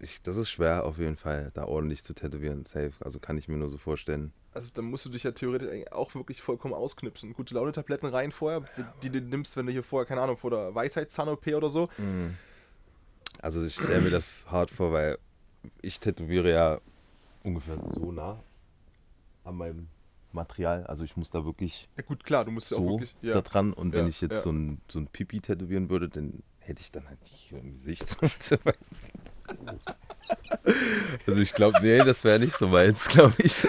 ich, 0.00 0.22
das 0.22 0.36
ist 0.36 0.50
schwer 0.50 0.84
auf 0.84 0.98
jeden 0.98 1.16
Fall, 1.16 1.50
da 1.54 1.64
ordentlich 1.64 2.02
zu 2.02 2.14
tätowieren, 2.14 2.64
safe. 2.64 2.92
Also 3.00 3.18
kann 3.18 3.36
ich 3.38 3.48
mir 3.48 3.56
nur 3.56 3.68
so 3.68 3.78
vorstellen. 3.78 4.32
Also 4.52 4.70
dann 4.74 4.86
musst 4.86 5.04
du 5.04 5.10
dich 5.10 5.22
ja 5.24 5.32
theoretisch 5.32 5.90
auch 5.92 6.14
wirklich 6.14 6.40
vollkommen 6.42 6.74
ausknipsen. 6.74 7.32
Gute 7.34 7.54
Laune-Tabletten 7.54 8.06
rein 8.06 8.32
vorher, 8.32 8.62
die 9.02 9.10
du 9.10 9.20
nimmst, 9.20 9.56
wenn 9.56 9.66
du 9.66 9.72
hier 9.72 9.82
vorher, 9.84 10.06
keine 10.06 10.20
Ahnung, 10.22 10.36
vor 10.36 10.50
der 10.50 10.74
Weisheitszahn-OP 10.74 11.46
oder 11.48 11.70
so. 11.70 11.88
Also 13.40 13.64
ich 13.64 13.74
stelle 13.74 14.00
mir 14.00 14.10
das 14.10 14.46
hart 14.50 14.70
vor, 14.70 14.92
weil 14.92 15.18
ich 15.82 16.00
tätowiere 16.00 16.50
ja 16.50 16.80
ungefähr 17.42 17.76
so 17.94 18.10
nah 18.12 18.42
an 19.44 19.56
meinem 19.56 19.88
Material. 20.32 20.84
Also 20.86 21.04
ich 21.04 21.16
muss 21.16 21.30
da 21.30 21.44
wirklich 21.44 21.88
Ja 21.96 22.02
gut, 22.02 22.24
klar, 22.24 22.44
du 22.44 22.50
musst 22.50 22.70
ja 22.70 22.78
auch 22.78 22.82
so 22.82 22.90
wirklich... 23.00 23.14
da 23.22 23.28
Ja. 23.28 23.40
dran. 23.42 23.72
Und 23.72 23.92
wenn 23.92 24.04
Ja, 24.04 24.08
ich 24.08 24.20
jetzt 24.20 24.34
ja. 24.36 24.40
so 24.42 24.50
ein, 24.52 24.80
so 24.88 24.98
ein 25.00 25.06
Pipi 25.08 25.40
tätowieren 25.40 25.88
würde, 25.90 26.08
dann 26.08 26.42
hätte 26.58 26.80
ich 26.82 26.90
dann 26.92 27.08
halt 27.08 27.18
hier 27.24 27.58
im 27.58 27.74
Gesicht 27.74 28.06
so 28.08 28.26
so. 28.40 28.56
Also 31.26 31.40
ich 31.40 31.52
glaube, 31.54 31.78
nee, 31.82 31.98
das 31.98 32.24
wäre 32.24 32.38
nicht 32.38 32.54
so 32.56 32.68
meins, 32.68 33.08
glaube 33.08 33.34
ich. 33.38 33.54
So. 33.54 33.68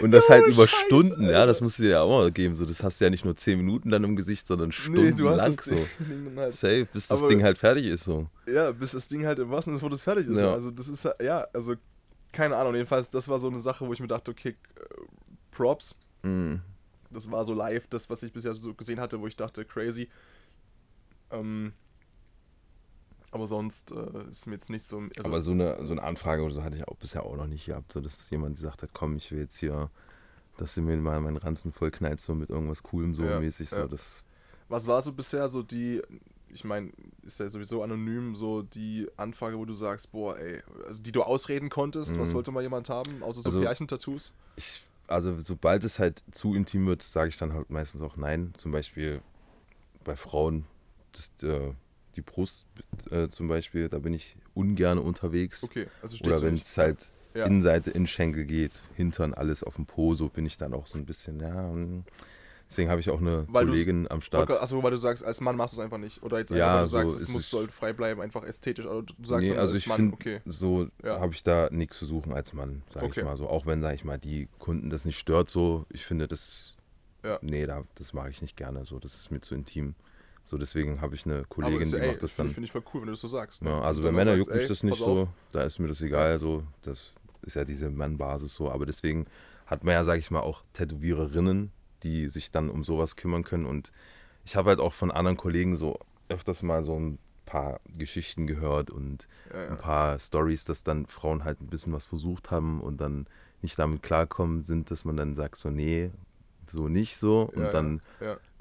Und 0.00 0.10
das 0.10 0.28
halt 0.28 0.46
über 0.46 0.66
Scheiße, 0.66 0.84
Stunden, 0.86 1.22
ja, 1.24 1.28
Alter. 1.36 1.46
das 1.46 1.60
musst 1.60 1.78
du 1.78 1.84
dir 1.84 1.90
ja 1.90 2.00
auch 2.02 2.10
mal 2.10 2.30
geben. 2.32 2.54
So, 2.54 2.66
das 2.66 2.82
hast 2.82 3.00
du 3.00 3.04
ja 3.04 3.10
nicht 3.10 3.24
nur 3.24 3.36
10 3.36 3.56
Minuten 3.58 3.90
dann 3.90 4.04
im 4.04 4.16
Gesicht, 4.16 4.46
sondern 4.46 4.68
Nee, 4.68 4.74
stundenlang 4.74 5.38
das 5.38 5.56
so. 5.56 5.76
Halt, 6.36 6.52
Safe, 6.52 6.86
bis 6.92 7.06
das 7.08 7.20
Aber- 7.20 7.28
Ding 7.28 7.42
halt 7.42 7.56
fertig 7.58 7.86
ist. 7.86 8.04
So. 8.04 8.28
Ja, 8.46 8.72
bis 8.72 8.92
das 8.92 9.08
Ding 9.08 9.24
halt 9.24 9.38
im 9.38 9.50
wahrsten 9.50 9.72
Sinne 9.72 9.76
des 9.78 9.82
Wortes 9.82 10.02
fertig 10.02 10.26
ist. 10.26 10.38
Ja. 10.38 10.52
Also 10.52 10.70
das 10.70 10.88
ist 10.88 11.04
ja- 11.04 11.14
ja, 11.22 11.46
also 11.52 11.74
keine 12.32 12.56
Ahnung. 12.56 12.74
Jedenfalls, 12.74 13.08
das 13.08 13.28
war 13.28 13.38
so 13.38 13.48
eine 13.48 13.60
Sache, 13.60 13.86
wo 13.86 13.92
ich 13.92 14.00
mir 14.00 14.08
dachte, 14.08 14.32
okay, 14.32 14.50
äh, 14.50 14.54
Props. 15.50 15.94
Mhm. 16.22 16.60
Das 17.10 17.30
war 17.30 17.44
so 17.44 17.54
live, 17.54 17.86
das, 17.88 18.10
was 18.10 18.22
ich 18.22 18.32
bisher 18.32 18.54
so 18.54 18.74
gesehen 18.74 19.00
hatte, 19.00 19.18
wo 19.20 19.26
ich 19.28 19.36
dachte, 19.36 19.64
crazy. 19.64 20.08
Ähm, 21.30 21.72
aber 23.32 23.46
sonst 23.48 23.90
äh, 23.92 24.30
ist 24.30 24.46
mir 24.46 24.54
jetzt 24.54 24.70
nicht 24.70 24.84
so... 24.84 24.98
Also, 25.16 25.28
Aber 25.28 25.40
so 25.42 25.50
eine, 25.52 25.84
so 25.84 25.92
eine 25.92 26.02
Anfrage 26.02 26.42
oder 26.42 26.54
so 26.54 26.62
hatte 26.62 26.76
ich 26.76 26.86
auch 26.88 26.96
bisher 26.96 27.24
auch 27.24 27.36
noch 27.36 27.46
nicht 27.46 27.66
gehabt, 27.66 27.92
so 27.92 28.00
dass 28.00 28.28
jemand 28.30 28.56
gesagt 28.56 28.82
hat, 28.82 28.90
komm, 28.92 29.16
ich 29.16 29.30
will 29.32 29.40
jetzt 29.40 29.58
hier, 29.58 29.90
dass 30.56 30.74
du 30.74 30.82
mir 30.82 30.96
mal 30.96 31.20
meinen 31.20 31.36
Ranzen 31.36 31.72
voll 31.72 31.90
knallst, 31.90 32.24
so 32.24 32.34
mit 32.34 32.50
irgendwas 32.50 32.82
Coolem, 32.82 33.14
so 33.14 33.24
Ja, 33.24 33.38
mäßig, 33.40 33.68
so 33.70 33.76
ja. 33.80 33.86
das. 33.86 34.24
Was 34.68 34.86
war 34.86 35.02
so 35.02 35.12
bisher 35.12 35.48
so 35.48 35.62
die, 35.62 36.02
ich 36.48 36.64
meine, 36.64 36.90
ist 37.22 37.38
ja 37.40 37.48
sowieso 37.48 37.82
anonym, 37.82 38.34
so 38.34 38.62
die 38.62 39.06
Anfrage, 39.16 39.58
wo 39.58 39.64
du 39.64 39.74
sagst, 39.74 40.10
boah, 40.12 40.38
ey, 40.38 40.62
also 40.86 41.00
die 41.02 41.12
du 41.12 41.22
ausreden 41.22 41.68
konntest, 41.68 42.18
was 42.18 42.30
Mhm. 42.30 42.34
wollte 42.34 42.50
mal 42.52 42.62
jemand 42.62 42.88
haben, 42.88 43.22
außer 43.22 43.42
so 43.42 43.48
Also- 43.50 43.60
Pärchen-Tattoos? 43.60 44.32
Ich, 44.56 44.82
also 45.08 45.38
sobald 45.38 45.84
es 45.84 45.98
halt 45.98 46.22
zu 46.32 46.54
intim 46.54 46.86
wird, 46.86 47.02
sage 47.02 47.28
ich 47.28 47.36
dann 47.36 47.52
halt 47.52 47.70
meistens 47.70 48.02
auch 48.02 48.16
nein. 48.16 48.52
Zum 48.56 48.72
Beispiel 48.72 49.20
bei 50.02 50.16
Frauen, 50.16 50.64
das, 51.12 51.30
äh, 51.48 51.72
die 52.16 52.22
Brust 52.22 52.66
äh, 53.10 53.28
zum 53.28 53.48
Beispiel, 53.48 53.88
da 53.88 53.98
bin 53.98 54.14
ich 54.14 54.36
ungern 54.54 54.98
unterwegs. 54.98 55.62
Okay, 55.64 55.86
also 56.02 56.16
Oder 56.24 56.42
wenn 56.42 56.56
es 56.56 56.76
halt 56.78 57.10
Ja. 57.34 57.44
Innenseite 57.44 57.90
in 57.90 58.06
Schenkel 58.06 58.44
geht, 58.44 58.82
Hintern 58.94 59.34
alles 59.34 59.62
auf 59.62 59.76
dem 59.76 59.86
Po, 59.86 60.14
so 60.14 60.28
bin 60.28 60.46
ich 60.46 60.56
dann 60.56 60.72
auch 60.72 60.86
so 60.86 60.98
ein 60.98 61.04
bisschen, 61.04 61.38
ja. 61.40 61.70
hm. 61.70 62.04
Deswegen 62.68 62.90
habe 62.90 63.00
ich 63.00 63.10
auch 63.10 63.20
eine 63.20 63.46
Weil 63.48 63.66
Kollegin 63.66 64.10
am 64.10 64.20
Start. 64.20 64.50
Achso, 64.50 64.82
weil 64.82 64.90
du 64.90 64.96
sagst, 64.96 65.24
als 65.24 65.40
Mann 65.40 65.54
machst 65.54 65.74
du 65.76 65.80
es 65.80 65.84
einfach 65.84 65.98
nicht. 65.98 66.20
Oder 66.24 66.38
jetzt 66.38 66.50
einfach, 66.50 66.58
Ja, 66.66 66.80
du 66.82 66.88
so 66.88 66.96
sagst, 66.98 67.20
es 67.20 67.28
muss 67.28 67.48
soll 67.48 67.68
frei 67.68 67.92
bleiben, 67.92 68.20
einfach 68.20 68.42
ästhetisch. 68.42 68.86
Also 68.86 69.02
du 69.02 69.14
sagst 69.24 69.48
nee, 69.48 69.56
also 69.56 69.72
als 69.74 69.82
ich 69.82 69.86
Mann, 69.86 69.96
finde, 69.98 70.14
okay. 70.14 70.40
so 70.46 70.88
Ja. 71.04 71.20
habe 71.20 71.32
ich 71.32 71.44
da 71.44 71.68
nichts 71.70 71.98
zu 71.98 72.06
suchen 72.06 72.32
als 72.32 72.54
Mann, 72.54 72.82
sage 72.92 73.06
Okay. 73.06 73.20
ich 73.20 73.24
mal 73.24 73.36
so. 73.36 73.48
Auch 73.48 73.66
wenn, 73.66 73.82
sage 73.82 73.94
ich 73.94 74.04
mal, 74.04 74.18
die 74.18 74.48
Kunden 74.58 74.90
das 74.90 75.04
nicht 75.04 75.16
stört, 75.18 75.48
so, 75.48 75.86
ich 75.90 76.04
finde 76.04 76.26
das, 76.26 76.74
Ja. 77.24 77.38
nee, 77.40 77.66
da, 77.66 77.84
das 77.94 78.12
mag 78.12 78.30
ich 78.32 78.42
nicht 78.42 78.56
gerne, 78.56 78.84
so, 78.84 78.98
das 78.98 79.14
ist 79.14 79.30
mir 79.30 79.40
zu 79.40 79.54
intim. 79.54 79.94
So, 80.46 80.56
deswegen 80.56 81.00
habe 81.00 81.16
ich 81.16 81.26
eine 81.26 81.44
Kollegin, 81.44 81.82
ist, 81.82 81.92
die 81.92 81.96
ey, 81.96 82.06
macht 82.06 82.22
das 82.22 82.34
Finde 82.34 82.36
dann. 82.36 82.46
ich, 82.50 82.54
find 82.54 82.64
ich 82.66 82.72
voll 82.72 82.82
cool, 82.94 83.00
wenn 83.00 83.06
du 83.06 83.12
das 83.14 83.20
so 83.20 83.26
sagst. 83.26 83.62
ne? 83.62 83.70
Ja, 83.70 83.80
also 83.80 84.00
bei 84.00 84.12
Männern 84.12 84.38
juckt 84.38 84.54
mich 84.54 84.68
das 84.68 84.84
nicht 84.84 84.96
so, 84.96 85.22
auf. 85.22 85.28
da 85.50 85.62
ist 85.62 85.80
mir 85.80 85.88
das 85.88 86.00
egal, 86.00 86.38
so, 86.38 86.62
das 86.82 87.12
ist 87.42 87.56
ja 87.56 87.64
diese 87.64 87.90
Mannbasis 87.90 88.54
so, 88.54 88.70
aber 88.70 88.86
deswegen 88.86 89.26
hat 89.66 89.82
man 89.82 89.94
ja, 89.94 90.04
sage 90.04 90.20
ich 90.20 90.30
mal, 90.30 90.40
auch 90.40 90.62
Tätowiererinnen, 90.72 91.72
die 92.04 92.28
sich 92.28 92.52
dann 92.52 92.70
um 92.70 92.84
sowas 92.84 93.16
kümmern 93.16 93.42
können 93.42 93.66
und 93.66 93.90
ich 94.44 94.54
habe 94.54 94.68
halt 94.70 94.78
auch 94.78 94.92
von 94.92 95.10
anderen 95.10 95.36
Kollegen 95.36 95.76
so 95.76 95.98
öfters 96.28 96.62
mal 96.62 96.84
so 96.84 96.94
ein 96.94 97.18
paar 97.44 97.80
Geschichten 97.98 98.46
gehört 98.46 98.90
und 98.90 99.26
Ja, 99.52 99.62
ja. 99.62 99.68
ein 99.70 99.76
paar 99.78 100.18
Stories, 100.20 100.64
dass 100.64 100.84
dann 100.84 101.06
Frauen 101.06 101.42
halt 101.42 101.60
ein 101.60 101.66
bisschen 101.66 101.92
was 101.92 102.06
versucht 102.06 102.52
haben 102.52 102.80
und 102.80 103.00
dann 103.00 103.26
nicht 103.62 103.76
damit 103.80 104.04
klarkommen 104.04 104.62
sind, 104.62 104.92
dass 104.92 105.04
man 105.04 105.16
dann 105.16 105.34
sagt 105.34 105.56
so, 105.58 105.70
nee, 105.70 106.12
so 106.70 106.88
nicht 106.88 107.16
so 107.16 107.50
und 107.52 107.72
dann. 107.72 108.00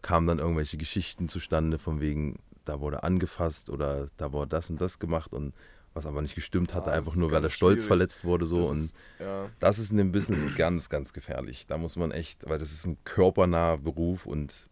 Kamen 0.06 0.28
dann 0.28 0.38
irgendwelche 0.40 0.78
Geschichten 0.78 1.28
zustande 1.30 1.80
von 1.80 2.00
wegen, 2.00 2.38
da 2.64 2.80
wurde 2.80 3.02
angefasst 3.02 3.72
oder 3.72 4.08
da 4.18 4.32
wurde 4.34 4.50
das 4.50 4.70
und 4.70 4.80
das 4.80 5.00
gemacht 5.00 5.34
und 5.34 5.54
was 5.96 6.06
aber 6.06 6.22
nicht 6.22 6.36
gestimmt 6.36 6.74
hatte, 6.76 6.88
Ah, 6.88 6.90
das 6.92 6.98
einfach 7.00 7.16
nur 7.16 7.32
weil 7.32 7.42
der 7.42 7.50
Stolz 7.50 7.78
schwierig. 7.78 7.88
verletzt 7.88 8.24
wurde 8.26 8.46
so 8.46 8.60
Das 8.60 8.70
und 8.70 8.78
ist, 8.78 8.96
ja. 9.20 9.50
das 9.60 9.80
ist 9.80 9.92
in 9.92 9.98
dem 9.98 10.12
Business 10.12 10.46
ganz, 10.58 10.90
ganz 10.90 11.12
gefährlich. 11.12 11.66
Da 11.66 11.78
muss 11.80 11.96
man 11.96 12.12
echt, 12.12 12.48
weil 12.48 12.60
das 12.60 12.72
ist 12.72 12.86
ein 12.86 12.98
körpernaher 13.04 13.78
Beruf 13.80 14.26
und 14.28 14.68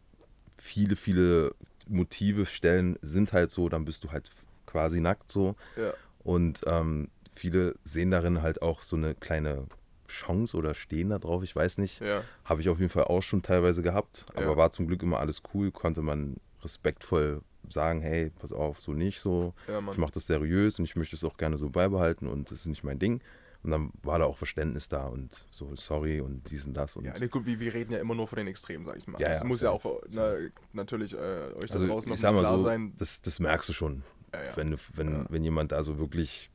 viele, 0.57 0.95
viele 0.95 1.55
Motive, 1.88 2.45
Stellen 2.45 2.99
sind 3.01 3.34
halt 3.34 3.49
so, 3.51 3.69
dann 3.69 3.86
bist 3.86 4.03
du 4.03 4.11
halt 4.11 4.29
quasi 4.67 4.99
nackt 4.99 5.31
so. 5.31 5.55
Ja. 5.77 5.93
Und 6.23 6.61
ähm, 6.67 7.07
viele 7.34 7.73
sehen 7.84 8.11
darin 8.11 8.41
halt 8.43 8.61
auch 8.61 8.81
so 8.84 8.95
eine 8.97 9.15
kleine 9.15 9.65
Chance 10.14 10.55
oder 10.57 10.74
stehen 10.76 11.09
da 11.09 11.20
drauf, 11.20 11.43
ich 11.43 11.55
weiß 11.55 11.78
nicht. 11.80 11.99
Ja. 12.01 12.24
Habe 12.45 12.61
ich 12.61 12.70
auf 12.70 12.80
jeden 12.80 12.89
Fall 12.89 13.05
auch 13.05 13.22
schon 13.22 13.41
teilweise 13.41 13.82
gehabt, 13.82 14.26
aber 14.34 14.51
Ja. 14.51 14.57
war 14.57 14.72
zum 14.72 14.88
Glück 14.88 15.03
immer 15.03 15.20
alles 15.20 15.41
cool, 15.53 15.72
konnte 15.72 16.01
man 16.01 16.38
respektvoll 16.61 17.41
sagen, 17.70 18.01
hey, 18.01 18.32
pass 18.39 18.51
auf, 18.53 18.80
so 18.80 18.93
nicht 18.93 19.20
so. 19.20 19.53
Ja, 19.68 19.80
ich 19.91 19.97
mache 19.97 20.11
das 20.11 20.28
seriös 20.28 20.80
und 20.80 20.86
ich 20.86 20.95
möchte 20.95 21.16
es 21.16 21.24
auch 21.24 21.38
gerne 21.38 21.57
so 21.57 21.70
beibehalten 21.70 22.28
und 22.28 22.51
das 22.51 22.59
ist 22.59 22.66
nicht 22.68 22.84
mein 22.84 22.99
Ding. 22.99 23.22
Und 23.64 23.72
dann 23.72 23.91
war 24.01 24.20
da 24.20 24.26
auch 24.26 24.38
Verständnis 24.38 24.89
da 24.89 25.07
und 25.07 25.45
so, 25.49 25.74
sorry 25.76 26.20
und 26.20 26.51
dies 26.51 26.66
und 26.66 26.74
das. 26.74 26.97
Und 26.97 27.05
Ja, 27.05 27.14
nee, 27.18 27.30
gut, 27.30 27.45
wir, 27.45 27.57
wir 27.61 27.74
reden 27.74 27.93
ja 27.93 27.99
immer 27.99 28.14
nur 28.14 28.28
von 28.28 28.36
den 28.38 28.47
Extremen, 28.47 28.86
sag 28.86 28.97
ich 28.97 29.07
mal. 29.07 29.20
Ja, 29.22 29.30
das 29.30 29.39
ja, 29.39 29.45
muss 29.47 29.61
ja 29.61 29.70
auch 29.72 30.01
na, 30.11 30.36
natürlich 30.74 31.14
äh, 31.14 31.18
euch 31.18 31.70
da 31.72 31.76
also 31.76 31.88
draußen 31.88 32.09
noch 32.11 32.18
klar 32.18 32.57
so, 32.57 32.64
sein. 32.66 32.93
das, 32.97 33.22
das 33.22 33.39
merkst 33.39 33.70
du 33.70 33.74
schon, 33.74 34.03
Ja, 34.34 34.57
wenn, 34.57 34.78
wenn, 34.95 35.26
wenn 35.30 35.43
jemand 35.43 35.72
da 35.72 35.82
so 35.82 35.97
wirklich 35.97 36.51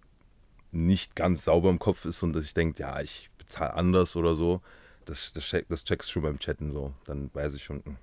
nicht 0.70 1.16
ganz 1.16 1.46
sauber 1.46 1.70
im 1.70 1.78
Kopf 1.78 2.04
ist 2.04 2.22
und 2.22 2.34
dass 2.34 2.44
ich 2.44 2.52
denke, 2.52 2.82
ja, 2.82 3.00
ich 3.00 3.30
bezahle 3.49 3.74
anders 3.74 4.14
oder 4.16 4.34
so, 4.34 4.61
das, 5.07 5.32
das, 5.32 5.44
check, 5.44 5.66
das 5.68 5.84
checkst 5.84 6.09
du 6.09 6.12
schon 6.14 6.22
beim 6.22 6.38
Chatten 6.38 6.70
so. 6.70 6.92
Dann 7.07 7.30
weiß 7.34 7.55
ich 7.55 7.64
schon, 7.64 7.82
hm. 7.84 7.96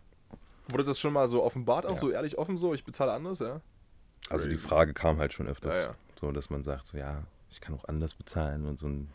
Wurde 0.70 0.84
das 0.84 1.00
schon 1.00 1.14
mal 1.14 1.28
so 1.28 1.44
offenbart, 1.44 1.86
auch 1.86 1.92
Ja. 1.92 1.96
so 1.98 2.10
ehrlich 2.10 2.38
offen 2.40 2.58
so, 2.58 2.74
ich 2.74 2.84
bezahle 2.84 3.12
anders, 3.14 3.40
ja? 3.40 3.62
also 4.30 4.48
die. 4.48 4.58
Frage 4.58 4.94
kam 4.96 5.20
halt 5.20 5.32
schon 5.34 5.48
öfters, 5.48 5.76
Ja, 5.76 5.82
ja. 5.84 5.96
so 6.20 6.32
dass 6.32 6.50
man 6.50 6.64
sagt, 6.64 6.88
so 6.88 6.98
ja, 6.98 7.24
ich 7.52 7.62
kann 7.62 7.76
auch 7.76 7.86
anders 7.86 8.16
bezahlen 8.16 8.66
und 8.66 8.80
so 8.80 8.88
ein, 8.88 9.12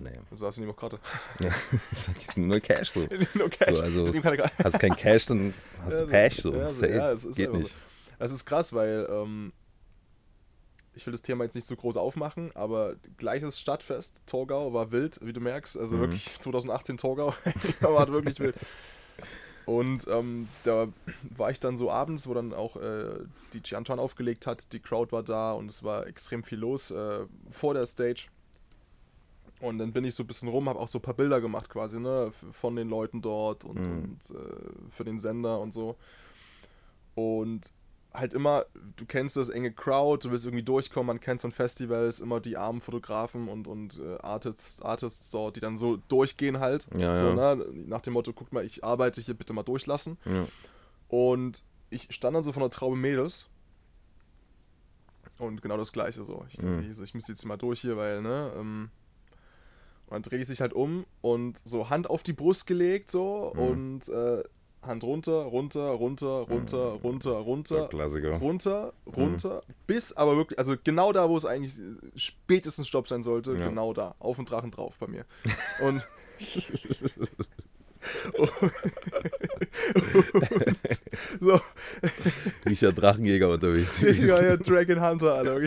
naja. 0.00 0.20
Du 0.30 0.36
sagst 0.36 0.58
du 0.58 0.62
nicht 0.64 0.76
gerade. 0.78 1.00
Ja, 1.40 1.50
ich 1.90 1.98
sag 1.98 2.16
ich 2.16 2.36
nur 2.36 2.60
Cash 2.60 2.90
so. 2.90 3.00
no 3.34 3.48
Cash. 3.48 3.76
So, 3.76 3.82
also, 3.82 4.12
hast 4.62 4.78
kein 4.78 4.94
Cash, 4.94 5.26
dann 5.26 5.52
hast 5.84 6.00
du 6.00 6.06
Cash 6.06 6.36
so. 6.42 6.54
ja, 6.54 6.70
so, 6.70 6.86
ja, 6.86 7.10
es 7.10 7.24
ist 7.24 7.36
Geht 7.36 7.48
einfach 7.48 7.58
so. 7.58 7.64
nicht. 7.64 7.76
Es 8.20 8.30
ist 8.30 8.44
krass, 8.46 8.72
weil 8.72 9.08
ähm, 9.10 9.52
ich 10.94 11.06
will 11.06 11.12
das 11.12 11.22
Thema 11.22 11.44
jetzt 11.44 11.54
nicht 11.54 11.66
so 11.66 11.74
groß 11.76 11.96
aufmachen, 11.96 12.50
aber 12.54 12.96
gleiches 13.16 13.58
Stadtfest, 13.58 14.20
Torgau, 14.26 14.72
war 14.74 14.90
wild, 14.92 15.18
wie 15.22 15.32
du 15.32 15.40
merkst. 15.40 15.78
Also 15.78 15.96
Mhm. 15.96 16.00
wirklich 16.00 16.24
2018 16.40 16.96
Torgau, 16.98 17.32
war 17.80 18.08
wirklich 18.08 18.40
wild. 18.40 18.54
Und 19.64 20.08
ähm, 20.08 20.48
da 20.64 20.88
war 21.36 21.50
ich 21.52 21.60
dann 21.60 21.76
so 21.76 21.88
abends, 21.90 22.26
wo 22.26 22.34
dann 22.34 22.52
auch 22.52 22.74
äh, 22.76 23.20
die 23.52 23.60
Gianton 23.60 24.00
aufgelegt 24.00 24.46
hat, 24.46 24.72
die 24.72 24.80
Crowd 24.80 25.12
war 25.12 25.22
da 25.22 25.52
und 25.52 25.70
es 25.70 25.84
war 25.84 26.06
extrem 26.08 26.42
viel 26.42 26.58
los 26.58 26.90
äh, 26.90 27.20
vor 27.50 27.72
der 27.74 27.86
Stage. 27.86 28.26
Und 29.60 29.78
dann 29.78 29.92
bin 29.92 30.02
ich 30.04 30.16
so 30.16 30.24
ein 30.24 30.26
bisschen 30.26 30.48
rum, 30.48 30.68
habe 30.68 30.80
auch 30.80 30.88
so 30.88 30.98
ein 30.98 31.02
paar 31.02 31.14
Bilder 31.14 31.40
gemacht 31.40 31.68
quasi, 31.70 32.00
ne, 32.00 32.32
von 32.50 32.74
den 32.74 32.88
Leuten 32.88 33.22
dort 33.22 33.64
und, 33.64 33.78
Mhm. 33.78 34.02
und 34.02 34.36
äh, 34.36 34.90
für 34.90 35.04
den 35.04 35.20
Sender 35.20 35.60
und 35.60 35.72
so. 35.72 35.96
Und 37.14 37.72
halt 38.14 38.34
immer, 38.34 38.66
du 38.96 39.06
kennst 39.06 39.36
das 39.36 39.48
enge 39.48 39.72
Crowd, 39.72 40.26
du 40.26 40.30
willst 40.32 40.44
irgendwie 40.44 40.62
durchkommen, 40.64 41.06
man 41.06 41.20
kennt 41.20 41.40
von 41.40 41.52
Festivals 41.52 42.20
immer 42.20 42.40
die 42.40 42.56
armen 42.56 42.80
Fotografen 42.80 43.48
und, 43.48 43.66
und 43.66 43.98
äh, 43.98 44.18
Artists, 44.22 44.82
Artists 44.82 45.30
dort, 45.30 45.56
die 45.56 45.60
dann 45.60 45.76
so 45.76 45.96
durchgehen 46.08 46.60
halt. 46.60 46.86
Ja, 46.98 47.14
so, 47.16 47.24
ja. 47.36 47.54
Ne, 47.54 47.66
nach 47.86 48.00
dem 48.02 48.12
Motto, 48.12 48.32
guck 48.32 48.52
mal, 48.52 48.64
ich 48.64 48.84
arbeite 48.84 49.20
hier, 49.20 49.34
bitte 49.34 49.52
mal 49.52 49.62
durchlassen. 49.62 50.18
Ja. 50.24 50.46
Und 51.08 51.62
ich 51.90 52.08
stand 52.14 52.36
dann 52.36 52.42
so 52.42 52.52
von 52.52 52.60
der 52.62 52.70
Traube 52.70 52.96
Mädels. 52.96 53.46
Und 55.38 55.62
genau 55.62 55.76
das 55.76 55.92
gleiche 55.92 56.24
so. 56.24 56.44
Ich 56.48 56.56
dachte, 56.56 56.68
Mhm. 56.68 56.90
ich, 57.02 57.14
muss 57.14 57.28
jetzt 57.28 57.44
mal 57.46 57.56
durch 57.56 57.80
hier, 57.80 57.96
weil, 57.96 58.22
ne? 58.22 58.52
Ähm, 58.56 58.90
und 60.06 60.12
dann 60.12 60.22
drehe 60.22 60.40
ich 60.40 60.46
sich 60.46 60.60
halt 60.60 60.74
um 60.74 61.06
und 61.22 61.60
so 61.64 61.88
Hand 61.88 62.08
auf 62.10 62.22
die 62.22 62.34
Brust 62.34 62.66
gelegt, 62.66 63.10
so, 63.10 63.52
Mhm. 63.54 63.60
und 63.62 64.08
äh, 64.08 64.42
Hand 64.82 65.04
runter, 65.04 65.32
runter, 65.42 65.80
runter, 65.90 66.26
runter, 66.50 66.98
runter, 67.04 67.30
Der 67.30 67.38
runter, 67.40 67.88
Klassiker. 67.88 68.32
runter, 68.38 68.92
runter, 69.16 69.62
bis 69.86 70.12
aber 70.14 70.36
wirklich, 70.36 70.58
also 70.58 70.74
genau 70.82 71.12
da, 71.12 71.28
wo 71.28 71.36
es 71.36 71.46
eigentlich 71.46 71.74
spätestens 72.16 72.88
Stopp 72.88 73.06
sein 73.08 73.22
sollte, 73.22 73.52
Ja. 73.52 73.68
genau 73.68 73.92
da, 73.92 74.16
auf 74.18 74.36
den 74.36 74.44
Drachen 74.44 74.72
drauf 74.72 74.96
bei 74.98 75.06
mir. 75.06 75.24
Und 75.82 76.02
so, 81.40 81.60
Richard 82.66 83.00
Drachenjäger 83.00 83.48
unterwegs. 83.50 84.02
richtiger 84.02 84.42
ja, 84.44 84.56
Dragon 84.56 85.00
Hunter, 85.00 85.34
Alter. 85.34 85.60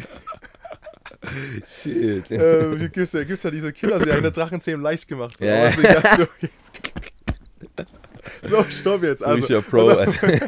Shit. 1.65 2.29
äh, 2.31 2.89
gibt's 2.91 3.13
ja, 3.13 3.23
gibt's 3.23 3.43
ja 3.43 3.51
diese 3.51 3.71
Killer, 3.73 3.99
die 3.99 4.11
haben 4.11 4.21
der 4.23 4.31
Drachenzähmen 4.31 4.81
leicht 4.81 5.07
gemacht. 5.07 5.37
So, 5.37 5.45
Ja. 5.45 5.65
Es 5.67 5.77
ist 5.77 5.83
ja 5.83 6.15
so, 6.17 6.27
jetzt- 6.41 6.71
so, 8.43 8.63
stopp 8.63 9.03
jetzt. 9.03 9.23
Also, 9.23 9.43
Richard 9.45 9.69
Pro. 9.69 9.87
Alter. 9.89 10.11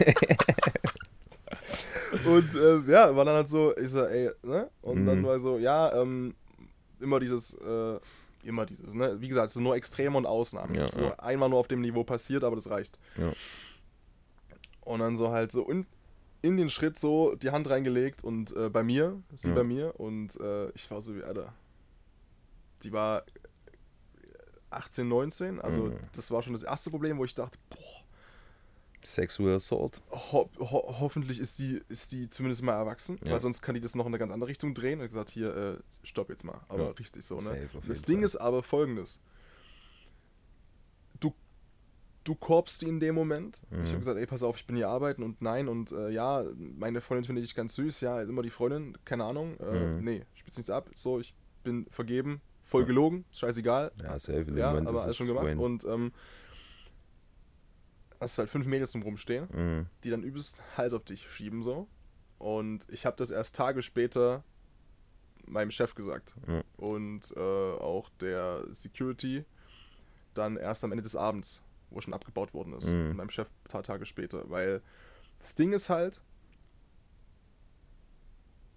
Und 2.25 2.55
äh, 2.55 2.79
ja, 2.91 3.15
war 3.15 3.25
dann 3.25 3.35
halt 3.35 3.47
so, 3.47 3.75
ich 3.77 3.89
so, 3.89 4.03
ey, 4.05 4.29
ne? 4.43 4.69
Und 4.81 5.05
dann 5.05 5.19
Mhm. 5.19 5.25
war 5.25 5.39
so, 5.39 5.57
ja, 5.57 5.93
ähm, 6.01 6.35
immer 6.99 7.19
dieses, 7.19 7.53
äh, 7.53 7.99
immer 8.43 8.65
dieses, 8.65 8.93
ne? 8.93 9.17
Wie 9.19 9.27
gesagt, 9.27 9.47
es 9.47 9.53
sind 9.55 9.63
nur 9.63 9.75
Extreme 9.75 10.17
und 10.17 10.25
Ausnahmen. 10.25 10.73
Ja, 10.75 10.85
ist 10.85 10.95
ja. 10.97 11.13
einmal 11.19 11.49
nur 11.49 11.59
auf 11.59 11.67
dem 11.67 11.81
Niveau 11.81 12.03
passiert, 12.03 12.43
aber 12.43 12.55
das 12.55 12.69
reicht. 12.69 12.97
Ja. 13.17 13.31
Und 14.81 14.99
dann 14.99 15.17
so 15.17 15.31
halt 15.31 15.51
so 15.51 15.67
in, 15.69 15.85
in 16.41 16.55
den 16.55 16.69
Schritt 16.69 16.97
so 16.97 17.35
die 17.35 17.51
Hand 17.51 17.69
reingelegt 17.69 18.23
und 18.23 18.55
äh, 18.55 18.69
bei 18.69 18.83
mir, 18.83 19.21
sie 19.35 19.49
Ja. 19.49 19.55
bei 19.55 19.63
mir 19.65 19.99
und 19.99 20.39
äh, 20.39 20.69
ich 20.71 20.89
war 20.89 21.01
so 21.01 21.13
wie, 21.15 21.23
Alter, 21.23 21.53
die 22.83 22.93
war 22.93 23.23
18, 24.77 25.07
19, 25.07 25.59
also 25.61 25.85
Mhm. 25.85 25.99
das 26.13 26.31
war 26.31 26.41
schon 26.43 26.53
das 26.53 26.63
erste 26.63 26.89
Problem, 26.89 27.17
wo 27.17 27.25
ich 27.25 27.33
dachte, 27.35 27.57
boah, 27.69 27.77
Sexual 29.03 29.53
Assault. 29.55 30.01
ho 30.11 30.49
ho 30.59 30.95
hoffentlich 30.99 31.39
ist 31.39 31.59
die, 31.59 31.81
ist 31.87 32.11
die 32.11 32.27
zumindest 32.29 32.61
mal 32.63 32.73
erwachsen, 32.73 33.17
Ja. 33.23 33.31
weil 33.33 33.39
sonst 33.39 33.61
kann 33.61 33.73
die 33.75 33.79
das 33.81 33.95
noch 33.95 34.05
in 34.05 34.09
eine 34.09 34.17
ganz 34.17 34.31
andere 34.33 34.49
Richtung 34.49 34.73
drehen. 34.73 34.99
Und 34.99 35.07
gesagt, 35.07 35.29
hier, 35.29 35.55
äh, 35.55 35.77
stopp 36.03 36.29
jetzt 36.29 36.43
mal. 36.43 36.59
Aber 36.67 36.85
Ja. 36.85 36.89
richtig 36.91 37.23
so, 37.23 37.37
ne? 37.39 37.69
Das 37.87 38.01
Ding 38.01 38.17
Fall. 38.17 38.25
ist 38.25 38.35
aber 38.35 38.63
folgendes. 38.63 39.21
Du, 41.21 41.33
du 42.25 42.35
korbst 42.35 42.81
die 42.81 42.87
in 42.89 42.99
dem 42.99 43.15
Moment. 43.15 43.61
Ich 43.71 43.77
Mhm. 43.77 43.85
habe 43.85 43.97
gesagt, 43.99 44.19
ey, 44.19 44.25
pass 44.25 44.43
auf, 44.43 44.57
ich 44.57 44.67
bin 44.67 44.75
hier 44.75 44.89
arbeiten 44.89 45.23
und 45.23 45.41
nein 45.41 45.69
und 45.69 45.91
äh, 45.93 46.09
ja, 46.09 46.43
meine 46.57 46.99
Freundin 46.99 47.23
finde 47.23 47.41
ich 47.41 47.55
ganz 47.55 47.75
süß, 47.75 48.01
ja, 48.01 48.21
immer 48.23 48.41
die 48.41 48.49
Freundin, 48.49 48.97
keine 49.05 49.23
Ahnung. 49.23 49.57
Äh, 49.59 49.85
Mhm. 49.97 50.03
Nee, 50.03 50.25
spitz 50.33 50.57
nichts 50.57 50.69
ab. 50.69 50.89
So, 50.95 51.19
ich 51.19 51.33
bin 51.63 51.85
vergeben, 51.91 52.41
voll 52.67 52.85
gelogen, 52.85 53.23
scheißegal. 53.31 53.91
Ja, 54.03 54.19
safe. 54.19 54.39
In 54.39 54.45
dem 54.47 54.57
Ja, 54.57 54.69
Moment 54.71 54.87
aber 54.89 54.99
alles 55.01 55.11
es 55.11 55.17
schon 55.17 55.27
gemacht. 55.27 55.45
Wayne. 55.45 55.61
Und 55.61 55.85
ähm, 55.85 56.11
hast 58.19 58.37
halt 58.37 58.49
fünf 58.49 58.65
Mädels 58.67 58.91
zum 58.91 59.01
Rumstehen 59.03 59.47
Mhm. 59.53 59.85
die 60.03 60.09
dann 60.09 60.23
übelst 60.23 60.61
Hals 60.75 60.93
auf 60.93 61.03
dich 61.03 61.29
schieben 61.31 61.63
so. 61.63 61.87
Und 62.39 62.85
ich 62.89 63.05
habe 63.05 63.15
das 63.17 63.31
erst 63.31 63.55
Tage 63.55 63.81
später 63.81 64.43
meinem 65.45 65.71
Chef 65.71 65.95
gesagt. 65.95 66.35
Ja. 66.47 66.61
Und 66.75 67.31
äh, 67.35 67.39
auch 67.39 68.09
der 68.19 68.65
Security 68.71 69.45
dann 70.33 70.57
erst 70.57 70.83
am 70.83 70.91
Ende 70.91 71.03
des 71.03 71.15
Abends, 71.15 71.63
wo 71.89 72.01
schon 72.01 72.13
abgebaut 72.13 72.53
worden 72.53 72.73
ist. 72.73 72.89
Mhm. 72.89 73.11
Und 73.11 73.15
meinem 73.15 73.29
Chef 73.29 73.47
ein 73.47 73.69
paar 73.71 73.83
Tage 73.83 74.05
später. 74.05 74.49
Weil 74.49 74.81
das 75.39 75.55
Ding 75.55 75.71
ist 75.73 75.89
halt, 75.89 76.21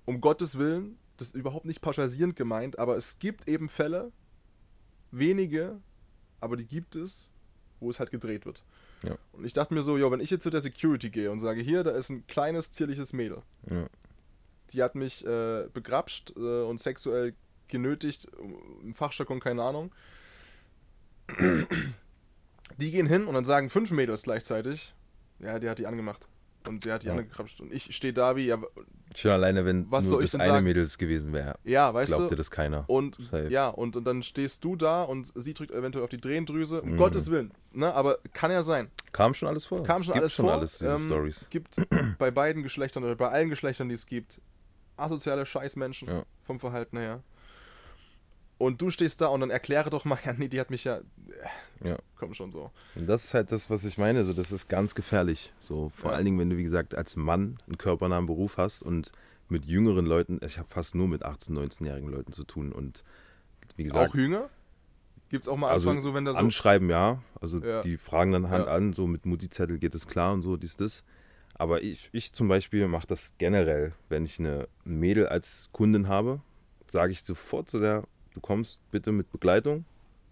um 0.05 0.21
Gottes 0.21 0.59
Willen, 0.59 0.97
das 1.21 1.29
ist 1.29 1.35
überhaupt 1.35 1.67
nicht 1.67 1.83
pauschalisierend 1.83 2.37
gemeint, 2.37 2.79
aber 2.79 2.97
es 2.97 3.19
gibt 3.19 3.49
eben 3.49 3.69
Fälle, 3.69 4.13
wenige, 5.11 5.81
aber 6.41 6.57
die 6.57 6.67
gibt 6.67 6.97
es, 6.97 7.31
wo 7.79 7.91
es 7.91 7.99
halt 7.99 8.11
gedreht 8.11 8.47
wird. 8.47 8.65
Ja. 9.03 9.17
Und 9.33 9.45
ich 9.45 9.53
dachte 9.53 9.75
mir 9.75 9.83
so, 9.83 9.97
jo, 9.99 10.11
wenn 10.11 10.21
ich 10.21 10.31
jetzt 10.31 10.43
zu 10.43 10.51
der 10.51 10.61
Security 10.61 11.11
gehe 11.11 11.31
und 11.31 11.41
sage, 11.41 11.61
hier, 11.61 11.85
da 11.85 11.91
ist 11.91 12.11
ein 12.11 12.27
kleines, 12.27 12.71
zierliches 12.71 13.13
Mädel. 13.13 13.43
Ja. 13.71 13.87
Die 14.71 14.83
hat 14.83 14.95
mich 14.95 15.27
äh, 15.27 15.69
begrapscht 15.73 16.33
äh, 16.37 16.63
und 16.63 16.81
sexuell 16.81 17.35
genötigt, 17.69 18.29
im 18.83 18.95
Fachjargon 18.95 19.41
keine 19.41 19.63
Ahnung. 19.63 19.93
Die 22.79 22.91
gehen 22.91 23.07
hin 23.07 23.27
und 23.27 23.35
dann 23.35 23.45
sagen 23.45 23.71
fünf 23.71 23.91
Mädels 23.91 24.23
gleichzeitig, 24.23 24.95
ja, 25.39 25.59
die 25.59 25.69
hat 25.69 25.79
die 25.79 25.87
angemacht. 25.87 26.27
Und 26.69 26.85
der 26.85 26.95
hat 26.95 27.03
die 27.03 27.07
Ja. 27.07 27.13
angekrapscht. 27.15 27.61
Und 27.61 27.73
ich 27.73 27.95
stehe 27.97 28.13
da 28.13 28.37
wie, 28.37 28.47
ja, 28.47 28.59
Schon 29.17 29.33
alleine, 29.33 29.65
wenn 29.65 29.91
Was 29.91 30.09
nur 30.09 30.21
das 30.21 30.35
eine 30.37 30.45
sagen? 30.45 30.65
Mädels 30.65 30.97
gewesen 30.97 31.33
wäre, 31.33 31.59
ja 31.65 31.93
weißt 31.93 32.13
glaubt 32.13 32.25
du. 32.27 32.29
dir 32.35 32.37
das 32.37 32.51
keiner. 32.51 32.85
Und 32.89 33.17
Safe. 33.31 33.49
ja, 33.51 33.69
und, 33.69 33.97
und 33.97 34.05
dann 34.05 34.23
stehst 34.23 34.63
du 34.63 34.77
da 34.77 35.03
und 35.03 35.33
sie 35.35 35.53
drückt 35.53 35.73
eventuell 35.73 36.05
auf 36.05 36.11
die 36.11 36.21
Drehendrüse. 36.21 36.81
Um 36.83 36.93
Mhm. 36.93 36.97
Gottes 36.97 37.29
Willen. 37.31 37.51
Ne? 37.73 37.93
Aber 37.93 38.19
kann 38.35 38.53
ja 38.53 38.63
sein. 38.63 38.89
Kam 39.11 39.35
schon 39.35 39.49
alles 39.49 39.65
vor. 39.65 39.83
Kam 39.83 40.03
Es 40.03 40.07
schon 40.07 40.13
gibt 40.15 40.23
alles 40.23 40.35
schon 40.35 40.45
vor. 40.47 40.55
alles, 40.55 40.79
diese 40.79 40.91
ähm, 40.93 40.99
Stories. 41.07 41.47
Gibt 41.51 41.77
bei 42.19 42.31
beiden 42.31 42.63
Geschlechtern 42.63 43.03
oder 43.03 43.17
bei 43.17 43.29
allen 43.31 43.49
Geschlechtern, 43.49 43.89
die 43.89 43.95
es 43.97 44.07
gibt, 44.07 44.41
asoziale 44.97 45.45
Scheißmenschen 45.47 46.07
Ja. 46.09 46.23
vom 46.45 46.61
Verhalten 46.61 46.99
her. 46.99 47.23
Und 48.61 48.83
du 48.83 48.91
stehst 48.91 49.23
da 49.23 49.29
und 49.29 49.41
dann 49.41 49.49
erkläre 49.49 49.89
doch 49.89 50.05
mal, 50.05 50.19
ja, 50.25 50.35
nee, 50.35 50.49
die 50.49 50.61
hat 50.61 50.69
mich 50.71 50.85
ja. 50.85 51.01
Ja. 51.83 51.97
Komm 52.19 52.35
schon 52.35 52.53
so. 52.53 52.71
Und 52.95 53.09
das 53.09 53.25
ist 53.25 53.33
halt 53.35 53.51
das, 53.53 53.71
was 53.71 53.85
ich 53.87 53.97
meine. 53.97 54.23
So, 54.25 54.35
das 54.35 54.53
ist 54.53 54.69
ganz 54.69 54.95
gefährlich. 54.95 55.55
So, 55.59 55.89
vor 55.89 56.11
Ja. 56.11 56.17
allen 56.17 56.27
Dingen, 56.27 56.39
wenn 56.39 56.51
du, 56.51 56.59
wie 56.59 56.63
gesagt, 56.63 56.95
als 56.95 57.17
Mann 57.17 57.57
einen 57.67 57.79
körpernahen 57.79 58.27
Beruf 58.27 58.59
hast 58.59 58.83
und 58.83 59.13
mit 59.49 59.65
jüngeren 59.65 60.05
Leuten, 60.05 60.39
ich 60.45 60.59
habe 60.59 60.69
fast 60.69 60.95
nur 60.95 61.09
mit 61.09 61.25
18-, 61.25 61.53
19-jährigen 61.53 62.11
Leuten 62.11 62.33
zu 62.33 62.45
tun. 62.45 62.71
Und 62.73 63.03
wie 63.77 63.85
gesagt, 63.85 64.11
auch 64.11 64.15
Jünger? 64.15 64.51
Gibt 65.31 65.45
es 65.45 65.49
auch 65.49 65.57
mal 65.57 65.71
also 65.71 65.89
Anfang 65.89 66.03
so, 66.03 66.13
wenn 66.13 66.27
da 66.27 66.33
so. 66.33 66.39
anschreiben, 66.39 66.91
ja. 66.91 67.23
Also 67.41 67.61
Ja. 67.65 67.81
die 67.81 67.97
fragen 67.97 68.33
dann 68.33 68.51
Hand 68.51 68.67
Ja. 68.67 68.73
an, 68.75 68.93
so 68.93 69.07
mit 69.07 69.25
Mutti-Zettel 69.25 69.79
geht 69.79 69.95
es 69.95 70.07
klar 70.07 70.35
und 70.35 70.43
so, 70.43 70.59
dies, 70.59 70.77
das. 70.77 71.03
Aber 71.55 71.83
ich, 71.83 72.11
ich 72.13 72.33
zum 72.35 72.47
Beispiel 72.49 72.89
mache 72.89 73.07
das 73.07 73.33
generell, 73.39 73.95
wenn 74.11 74.27
ich 74.27 74.39
eine 74.39 74.69
ein 74.85 74.99
Mädel 74.99 75.29
als 75.29 75.71
Kundin 75.73 76.09
habe, 76.09 76.43
sage 76.89 77.13
ich 77.13 77.23
sofort 77.23 77.71
zu 77.71 77.79
der, 77.81 78.05
du 78.35 78.41
kommst 78.41 78.81
bitte 78.91 79.13
mit 79.13 79.31
Begleitung 79.31 79.85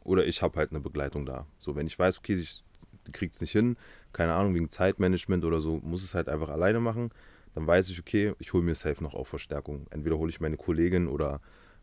oder 0.05 0.27
ich 0.27 0.43
habe 0.43 0.59
halt 0.59 0.71
eine 0.71 0.81
Begleitung 0.81 1.27
da. 1.27 1.47
So, 1.59 1.77
wenn 1.77 1.87
ich 1.87 1.99
weiß, 1.99 2.19
okay, 2.19 2.35
ich, 2.35 2.65
die 3.07 3.13
kriegt 3.13 3.35
es 3.35 3.41
nicht 3.41 3.53
hin, 3.53 3.77
keine 4.13 4.35
Ahnung, 4.35 4.55
wegen 4.55 4.71
Zeitmanagement 4.71 5.45
oder 5.45 5.61
so, 5.61 5.79
muss 5.83 6.03
es 6.03 6.15
halt 6.15 6.29
einfach 6.29 6.51
alleine 6.51 6.81
machen, 6.81 7.11
dann 7.55 7.67
weiß 7.67 7.89
ich, 7.91 7.99
okay, 7.99 8.35
ich 8.39 8.53
hole 8.53 8.63
mir 8.63 8.75
safe 8.75 9.03
noch 9.03 9.15
auch 9.15 9.27
Verstärkung. 9.27 9.87
Entweder 9.91 10.19
hole 10.19 10.31
ich 10.31 10.41
meine 10.41 10.57
Kollegin 10.57 11.09
oder 11.09 11.41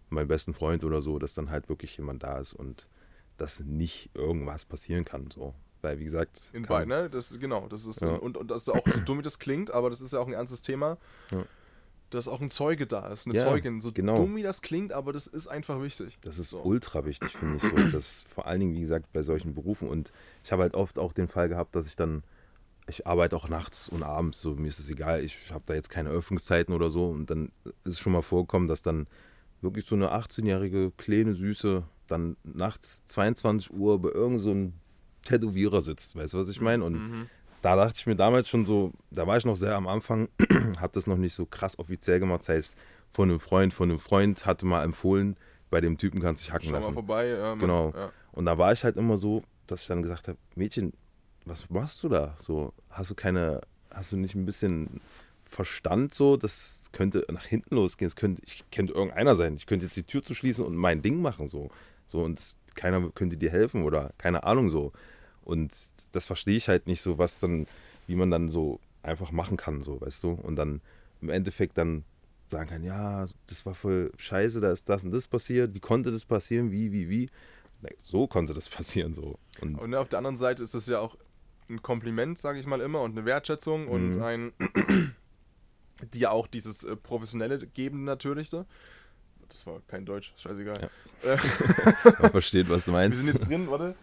meinen 0.09 0.27
besten 0.27 0.53
Freund 0.53 0.83
oder 0.83 1.01
so, 1.01 1.19
dass 1.19 1.33
dann 1.33 1.49
halt 1.49 1.69
wirklich 1.69 1.97
jemand 1.97 2.23
da 2.23 2.39
ist 2.39 2.53
und 2.53 2.87
dass 3.37 3.59
nicht 3.59 4.09
irgendwas 4.13 4.65
passieren 4.65 5.03
kann. 5.03 5.29
So. 5.33 5.53
Weil, 5.81 5.99
wie 5.99 6.05
gesagt, 6.05 6.51
in 6.53 6.63
beiden, 6.63 6.89
ne? 6.89 7.09
Das, 7.09 7.37
genau, 7.39 7.67
das 7.67 7.85
ist. 7.85 8.01
Ja. 8.01 8.15
Und, 8.15 8.37
und 8.37 8.49
das 8.49 8.63
ist 8.63 8.69
auch 8.69 8.85
so 8.85 8.99
dumm, 9.01 9.19
wie 9.19 9.23
das 9.23 9.39
klingt, 9.39 9.71
aber 9.71 9.89
das 9.89 10.01
ist 10.01 10.13
ja 10.13 10.19
auch 10.19 10.27
ein 10.27 10.33
ernstes 10.33 10.61
Thema. 10.61 10.97
Ja. 11.31 11.45
Dass 12.15 12.27
auch 12.27 12.41
ein 12.41 12.49
Zeuge 12.49 12.87
da 12.87 13.07
ist, 13.09 13.27
eine 13.27 13.35
Ja, 13.35 13.43
Zeugin. 13.43 13.81
So 13.81 13.91
genau. 13.91 14.17
dumm, 14.17 14.35
wie 14.35 14.43
das 14.43 14.61
klingt, 14.61 14.93
aber 14.93 15.13
das 15.13 15.27
ist 15.27 15.47
einfach 15.47 15.81
wichtig. 15.81 16.17
Das 16.21 16.39
ist 16.39 16.49
so. 16.49 16.61
ultra 16.63 17.05
wichtig, 17.05 17.31
finde 17.31 17.57
ich. 17.57 17.61
So. 17.63 17.75
Das 17.91 18.23
vor 18.23 18.45
allen 18.47 18.59
Dingen, 18.61 18.73
wie 18.73 18.81
gesagt, 18.81 19.11
bei 19.13 19.21
solchen 19.23 19.53
Berufen. 19.53 19.87
Und 19.89 20.11
ich 20.43 20.51
habe 20.51 20.63
halt 20.63 20.73
oft 20.73 20.97
auch 20.97 21.13
den 21.13 21.27
Fall 21.27 21.49
gehabt, 21.49 21.75
dass 21.75 21.87
ich 21.87 21.95
dann, 21.95 22.23
ich 22.87 23.05
arbeite 23.05 23.35
auch 23.35 23.49
nachts 23.49 23.89
und 23.89 24.03
abends, 24.03 24.41
so 24.41 24.55
mir 24.55 24.67
ist 24.67 24.79
es 24.79 24.89
egal, 24.89 25.23
ich 25.23 25.51
habe 25.51 25.63
da 25.65 25.73
jetzt 25.73 25.89
keine 25.89 26.09
Öffnungszeiten 26.09 26.73
oder 26.73 26.89
so. 26.89 27.07
Und 27.09 27.29
dann 27.29 27.51
ist 27.83 27.93
es 27.93 27.99
schon 27.99 28.13
mal 28.13 28.21
vorgekommen, 28.21 28.67
dass 28.67 28.81
dann 28.81 29.07
wirklich 29.61 29.85
so 29.85 29.95
eine 29.95 30.11
18-jährige, 30.13 30.91
kleine, 30.97 31.33
süße, 31.33 31.83
dann 32.07 32.37
nachts 32.43 33.03
22 33.07 33.73
Uhr 33.73 34.01
bei 34.01 34.09
irgendeinem 34.09 34.73
so 34.73 35.29
Tätowierer 35.29 35.81
sitzt. 35.81 36.15
Weißt 36.15 36.33
du, 36.33 36.37
was 36.37 36.49
ich 36.49 36.61
meine? 36.61 36.83
Und 36.83 36.93
Mhm. 36.93 37.29
Da 37.65 37.75
dachte 37.75 37.93
ich 37.97 38.05
mir 38.05 38.15
damals 38.15 38.47
schon 38.47 38.63
so, 38.65 38.91
da 39.09 39.25
war 39.25 39.37
ich 39.37 39.45
noch 39.45 39.55
sehr 39.55 39.75
am 39.75 39.87
Anfang, 39.87 40.29
hab 40.79 40.91
das 40.93 41.07
noch 41.07 41.17
nicht 41.17 41.33
so 41.33 41.45
krass 41.45 41.79
offiziell 41.79 42.19
gemacht. 42.19 42.41
Das 42.41 42.49
heißt, 42.49 42.77
von 43.11 43.29
einem 43.29 43.39
Freund, 43.39 43.73
von 43.73 43.89
einem 43.89 43.99
Freund 43.99 44.45
hatte 44.45 44.65
mal 44.65 44.83
empfohlen, 44.83 45.35
bei 45.71 45.81
dem 45.81 45.97
Typen 45.97 46.21
kannst 46.21 46.43
du 46.43 46.45
dich 46.45 46.53
hacken 46.53 46.67
Schau 46.67 46.73
mal 46.73 46.79
lassen. 46.79 46.93
vorbei. 46.93 47.27
Ja, 47.27 47.49
man- 47.49 47.59
Genau. 47.59 47.91
Ja. 47.95 48.11
Und 48.33 48.45
da 48.45 48.57
war 48.57 48.71
ich 48.71 48.83
halt 48.83 48.97
immer 48.97 49.17
so, 49.17 49.41
dass 49.67 49.81
ich 49.81 49.87
dann 49.87 50.01
gesagt 50.03 50.27
habe, 50.27 50.37
Mädchen, 50.55 50.93
was 51.45 51.69
machst 51.69 52.03
du 52.03 52.09
da? 52.09 52.35
So, 52.37 52.71
hast 52.89 53.09
du 53.09 53.15
keine, 53.15 53.61
hast 53.89 54.11
du 54.11 54.17
nicht 54.17 54.35
ein 54.35 54.45
bisschen 54.45 55.01
Verstand 55.45 56.13
so? 56.13 56.37
Das 56.37 56.83
könnte 56.91 57.25
nach 57.31 57.45
hinten 57.45 57.75
losgehen. 57.75 58.07
Es 58.07 58.15
könnte, 58.15 58.41
ich 58.45 58.63
könnte 58.71 58.93
irgendeiner 58.93 59.35
sein. 59.35 59.55
Ich 59.55 59.65
könnte 59.65 59.85
jetzt 59.85 59.95
die 59.95 60.03
Tür 60.03 60.21
zu 60.23 60.33
schließen 60.35 60.65
und 60.65 60.75
mein 60.75 61.01
Ding 61.01 61.21
machen 61.21 61.47
so. 61.47 61.69
So 62.05 62.21
und 62.21 62.39
keiner 62.75 63.09
könnte 63.11 63.37
dir 63.37 63.49
helfen 63.49 63.83
oder 63.83 64.11
keine 64.17 64.43
Ahnung 64.43 64.69
so. 64.69 64.91
Und 65.45 65.71
das 66.11 66.25
verstehe 66.25 66.57
ich 66.57 66.67
halt 66.67 66.87
nicht 66.87 67.01
so, 67.01 67.17
was 67.17 67.39
dann, 67.39 67.67
wie 68.07 68.15
man 68.15 68.29
dann 68.31 68.49
so 68.49 68.79
einfach 69.03 69.31
machen 69.31 69.55
kann, 69.57 69.81
so, 69.81 70.01
weißt 70.01 70.23
du? 70.23 70.31
Und 70.31 70.57
dann 70.57 70.81
im 71.21 71.29
Endeffekt 71.29 71.77
dann 71.77 72.03
sagen 72.47 72.69
kann, 72.69 72.83
ja, 72.83 73.27
das 73.47 73.65
war 73.65 73.73
voll 73.75 74.11
scheiße, 74.17 74.59
da 74.59 74.71
ist 74.71 74.89
das 74.89 75.03
und 75.03 75.11
das 75.11 75.27
passiert, 75.27 75.73
wie 75.73 75.79
konnte 75.79 76.11
das 76.11 76.25
passieren, 76.25 76.71
wie, 76.71 76.91
wie, 76.91 77.09
wie. 77.09 77.29
So 77.97 78.27
konnte 78.27 78.53
das 78.53 78.67
passieren, 78.77 79.13
so. 79.13 79.37
Und 79.61 79.79
Und 79.79 79.93
auf 79.95 80.09
der 80.09 80.17
anderen 80.19 80.37
Seite 80.37 80.61
ist 80.63 80.73
es 80.73 80.87
ja 80.87 80.99
auch 80.99 81.15
ein 81.69 81.81
Kompliment, 81.81 82.37
sage 82.37 82.59
ich 82.59 82.65
mal 82.67 82.81
immer, 82.81 83.01
und 83.01 83.17
eine 83.17 83.25
Wertschätzung 83.25 83.87
und 83.87 84.11
Mhm. 84.17 84.21
ein, 84.21 84.53
die 86.13 86.19
ja 86.19 86.31
auch 86.31 86.47
dieses 86.47 86.83
äh, 86.83 86.95
Professionelle 86.95 87.59
geben 87.67 88.03
natürlich. 88.03 88.49
Da. 88.49 88.65
Das 89.49 89.65
war 89.65 89.81
kein 89.87 90.05
Deutsch, 90.05 90.33
scheißegal. 90.37 90.89
Äh, 91.23 91.37
man 92.21 92.31
versteht, 92.31 92.69
was 92.69 92.85
du 92.85 92.91
wir 92.91 92.97
meinst. 92.97 93.19
sind 93.19 93.27
jetzt 93.27 93.47
drin, 93.47 93.69
warte. 93.69 93.95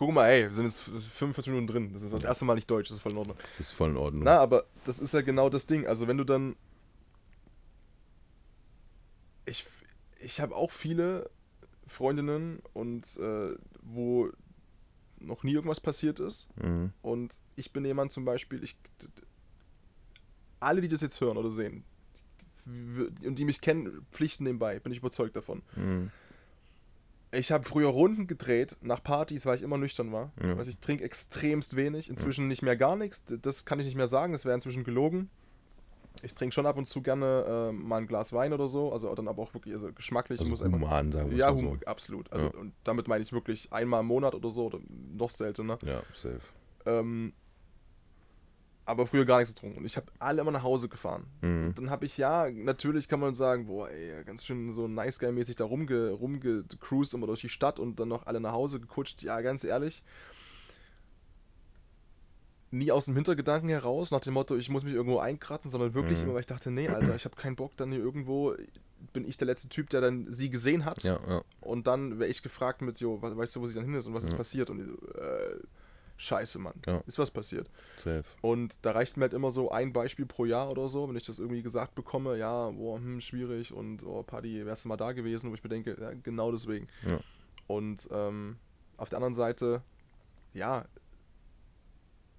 Guck 0.00 0.14
mal, 0.14 0.30
ey, 0.30 0.44
wir 0.44 0.54
sind 0.54 0.64
jetzt 0.64 0.80
45 0.80 1.52
Minuten 1.52 1.66
drin. 1.66 1.92
Das 1.92 2.00
ist 2.00 2.10
das 2.10 2.24
erste 2.24 2.46
Mal 2.46 2.54
nicht 2.54 2.70
Deutsch, 2.70 2.88
das 2.88 2.96
ist 2.96 3.02
voll 3.02 3.12
in 3.12 3.18
Ordnung. 3.18 3.36
Das 3.42 3.60
ist 3.60 3.70
voll 3.70 3.90
in 3.90 3.98
Ordnung. 3.98 4.22
Na, 4.24 4.38
aber 4.38 4.64
das 4.86 4.98
ist 4.98 5.12
ja 5.12 5.20
genau 5.20 5.50
das 5.50 5.66
Ding. 5.66 5.86
Also 5.86 6.08
wenn 6.08 6.16
du 6.16 6.24
dann. 6.24 6.56
Ich, 9.44 9.66
ich 10.18 10.40
habe 10.40 10.56
auch 10.56 10.70
viele 10.70 11.28
Freundinnen 11.86 12.62
und 12.72 13.14
äh, 13.18 13.54
wo 13.82 14.30
noch 15.18 15.42
nie 15.42 15.52
irgendwas 15.52 15.80
passiert 15.80 16.18
ist. 16.18 16.48
Mhm. 16.56 16.94
Und 17.02 17.38
ich 17.56 17.70
bin 17.70 17.84
jemand 17.84 18.10
zum 18.10 18.24
Beispiel, 18.24 18.64
ich. 18.64 18.78
Alle, 20.60 20.80
die 20.80 20.88
das 20.88 21.02
jetzt 21.02 21.20
hören 21.20 21.36
oder 21.36 21.50
sehen 21.50 21.84
und 22.66 23.34
die 23.36 23.44
mich 23.44 23.60
kennen, 23.60 24.06
pflichten 24.12 24.44
nebenbei, 24.44 24.78
bin 24.78 24.92
ich 24.92 24.98
überzeugt 24.98 25.36
davon. 25.36 25.62
Mhm. 25.76 26.10
Ich 27.32 27.52
habe 27.52 27.64
früher 27.64 27.88
Runden 27.88 28.26
gedreht 28.26 28.76
nach 28.80 29.02
Partys, 29.02 29.46
weil 29.46 29.56
ich 29.56 29.62
immer 29.62 29.78
nüchtern 29.78 30.12
war. 30.12 30.32
Ja. 30.42 30.56
Also 30.56 30.70
ich 30.70 30.78
trinke 30.78 31.04
extremst 31.04 31.76
wenig, 31.76 32.10
inzwischen 32.10 32.48
nicht 32.48 32.62
mehr 32.62 32.76
gar 32.76 32.96
nichts. 32.96 33.22
Das 33.42 33.64
kann 33.64 33.78
ich 33.78 33.86
nicht 33.86 33.96
mehr 33.96 34.08
sagen, 34.08 34.32
das 34.32 34.44
wäre 34.44 34.54
inzwischen 34.54 34.82
gelogen. 34.82 35.30
Ich 36.22 36.34
trinke 36.34 36.52
schon 36.52 36.66
ab 36.66 36.76
und 36.76 36.86
zu 36.86 37.02
gerne 37.02 37.70
äh, 37.70 37.72
mal 37.72 37.98
ein 37.98 38.06
Glas 38.08 38.32
Wein 38.32 38.52
oder 38.52 38.68
so, 38.68 38.92
also 38.92 39.14
dann 39.14 39.28
aber 39.28 39.42
auch 39.42 39.54
wirklich 39.54 39.74
also 39.74 39.92
geschmacklich. 39.92 40.40
Also 40.40 40.50
muss 40.50 40.60
einfach, 40.60 40.78
human, 40.80 41.12
sagen 41.12 41.30
wir 41.30 41.38
ja, 41.38 41.56
so. 41.56 41.76
absolut. 41.86 42.30
Also 42.32 42.46
Ja. 42.46 42.52
und 42.58 42.74
damit 42.84 43.06
meine 43.06 43.22
ich 43.22 43.32
wirklich 43.32 43.72
einmal 43.72 44.00
im 44.00 44.06
Monat 44.06 44.34
oder 44.34 44.50
so 44.50 44.66
oder 44.66 44.80
noch 45.16 45.30
seltener. 45.30 45.78
Ja, 45.84 46.02
safe. 46.12 46.40
Ähm, 46.84 47.32
aber 48.90 49.06
früher 49.06 49.24
gar 49.24 49.38
nichts 49.38 49.54
getrunken. 49.54 49.78
Und 49.78 49.84
ich 49.86 49.96
habe 49.96 50.06
alle 50.18 50.40
immer 50.42 50.50
nach 50.50 50.62
Hause 50.62 50.88
gefahren. 50.88 51.24
Mhm. 51.40 51.68
Und 51.68 51.78
dann 51.78 51.90
habe 51.90 52.04
ich 52.04 52.16
ja, 52.18 52.50
natürlich 52.50 53.08
kann 53.08 53.20
man 53.20 53.34
sagen, 53.34 53.66
boah, 53.66 53.88
ey, 53.90 54.22
ganz 54.24 54.44
schön 54.44 54.70
so 54.72 54.86
nice 54.88 55.18
guy-mäßig 55.18 55.56
da 55.56 55.64
rumge, 55.64 56.10
rumgecruised 56.10 57.14
immer 57.14 57.26
durch 57.26 57.40
die 57.40 57.48
Stadt 57.48 57.78
und 57.80 57.98
dann 58.00 58.08
noch 58.08 58.26
alle 58.26 58.40
nach 58.40 58.52
Hause 58.52 58.80
gekutscht. 58.80 59.22
Ja, 59.22 59.40
ganz 59.40 59.64
ehrlich. 59.64 60.04
Nie 62.72 62.92
aus 62.92 63.06
dem 63.06 63.16
Hintergedanken 63.16 63.68
heraus, 63.68 64.12
nach 64.12 64.20
dem 64.20 64.34
Motto, 64.34 64.54
ich 64.56 64.68
muss 64.70 64.84
mich 64.84 64.94
irgendwo 64.94 65.18
einkratzen, 65.18 65.68
sondern 65.70 65.92
wirklich 65.94 66.18
Mhm. 66.18 66.24
immer, 66.24 66.34
weil 66.34 66.40
ich 66.40 66.46
dachte, 66.46 66.70
nee, 66.70 66.86
Alter, 66.88 67.16
ich 67.16 67.24
habe 67.24 67.34
keinen 67.34 67.56
Bock, 67.56 67.76
dann 67.76 67.90
hier 67.90 68.00
irgendwo 68.00 68.54
bin 69.12 69.26
ich 69.26 69.36
der 69.36 69.46
letzte 69.46 69.68
Typ, 69.68 69.90
der 69.90 70.00
dann 70.00 70.30
sie 70.30 70.50
gesehen 70.50 70.84
hat. 70.84 71.02
Ja, 71.02 71.18
ja. 71.26 71.42
Und 71.60 71.88
dann 71.88 72.20
wäre 72.20 72.30
ich 72.30 72.42
gefragt 72.44 72.80
mit, 72.82 73.00
jo, 73.00 73.20
we- 73.20 73.36
weißt 73.36 73.56
du, 73.56 73.60
wo 73.60 73.66
sie 73.66 73.74
dann 73.74 73.84
hin 73.86 73.94
ist 73.94 74.06
und 74.06 74.14
was 74.14 74.22
ist 74.24 74.32
Ja. 74.32 74.36
passiert? 74.36 74.70
Und 74.70 74.78
die 74.78 74.84
so, 74.84 74.94
äh, 75.18 75.56
scheiße, 76.20 76.58
Mann, 76.58 76.74
Ja. 76.86 77.02
ist 77.06 77.18
was 77.18 77.30
passiert. 77.30 77.70
Safe. 77.96 78.24
Und 78.42 78.78
da 78.84 78.92
reicht 78.92 79.16
mir 79.16 79.22
halt 79.22 79.32
immer 79.32 79.50
so 79.50 79.70
ein 79.70 79.92
Beispiel 79.92 80.26
pro 80.26 80.44
Jahr 80.44 80.70
oder 80.70 80.88
so, 80.88 81.08
wenn 81.08 81.16
ich 81.16 81.24
das 81.24 81.38
irgendwie 81.38 81.62
gesagt 81.62 81.94
bekomme, 81.94 82.36
ja, 82.36 82.70
boah, 82.70 82.98
hm, 82.98 83.20
schwierig 83.20 83.72
und 83.72 84.04
oh, 84.04 84.22
Paddy, 84.22 84.66
wärst 84.66 84.84
du 84.84 84.88
mal 84.90 84.96
da 84.98 85.12
gewesen, 85.12 85.50
wo 85.50 85.54
ich 85.54 85.62
mir 85.62 85.70
denke, 85.70 85.96
ja, 85.98 86.12
genau 86.22 86.52
deswegen. 86.52 86.88
Ja. 87.08 87.20
Und 87.66 88.08
ähm, 88.12 88.56
auf 88.98 89.08
der 89.08 89.16
anderen 89.18 89.34
Seite, 89.34 89.82
ja, 90.52 90.84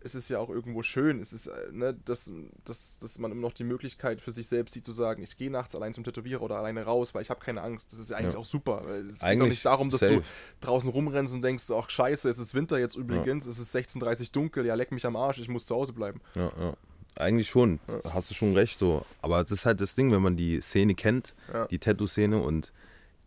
es 0.03 0.15
ist 0.15 0.29
ja 0.29 0.39
auch 0.39 0.49
irgendwo 0.49 0.83
schön, 0.83 1.19
es 1.19 1.31
ist, 1.33 1.47
äh, 1.47 1.51
ne, 1.71 1.93
dass, 2.05 2.31
dass, 2.65 2.97
dass 2.99 3.19
man 3.19 3.31
immer 3.31 3.41
noch 3.41 3.53
die 3.53 3.63
Möglichkeit 3.63 4.21
für 4.21 4.31
sich 4.31 4.47
selbst 4.47 4.73
sieht, 4.73 4.85
zu 4.85 4.91
sagen, 4.91 5.21
ich 5.23 5.37
gehe 5.37 5.51
nachts 5.51 5.75
allein 5.75 5.93
zum 5.93 6.03
Tätowierer 6.03 6.41
oder 6.41 6.57
alleine 6.57 6.83
raus, 6.83 7.13
weil 7.13 7.21
ich 7.21 7.29
habe 7.29 7.39
keine 7.39 7.61
Angst. 7.61 7.91
Das 7.91 7.99
ist 7.99 8.09
ja 8.11 8.17
eigentlich 8.17 8.33
Ja. 8.33 8.39
auch 8.39 8.45
super. 8.45 8.81
Es 8.87 9.13
geht 9.19 9.21
doch 9.23 9.27
Eigentlich 9.27 9.49
nicht 9.49 9.65
darum, 9.65 9.89
dass 9.89 9.99
safe. 10.01 10.15
du 10.15 10.21
draußen 10.61 10.89
rumrennst 10.89 11.33
und 11.33 11.41
denkst, 11.41 11.69
ach 11.71 11.89
scheiße, 11.89 12.29
es 12.29 12.39
ist 12.39 12.53
Winter 12.53 12.79
jetzt 12.79 12.95
übrigens, 12.95 13.45
es 13.45 13.59
ist 13.59 13.75
16.30 13.75 14.31
dunkel, 14.31 14.65
ja, 14.65 14.75
leck 14.75 14.91
mich 14.91 15.05
am 15.05 15.15
Arsch, 15.15 15.39
ich 15.39 15.49
muss 15.49 15.65
zu 15.65 15.75
Hause 15.75 15.93
bleiben. 15.93 16.21
Ja, 16.35 16.51
ja. 16.59 16.73
Eigentlich 17.17 17.49
schon. 17.49 17.79
Hast 18.13 18.29
du 18.31 18.33
schon 18.33 18.53
recht 18.55 18.79
so. 18.79 19.05
Aber 19.21 19.41
das 19.43 19.51
ist 19.51 19.65
halt 19.65 19.81
das 19.81 19.95
Ding, 19.95 20.11
wenn 20.13 20.21
man 20.21 20.37
die 20.37 20.61
Szene 20.61 20.95
kennt, 20.95 21.35
Ja. 21.53 21.67
die 21.67 21.77
Tattoo-Szene 21.77 22.41
und 22.41 22.71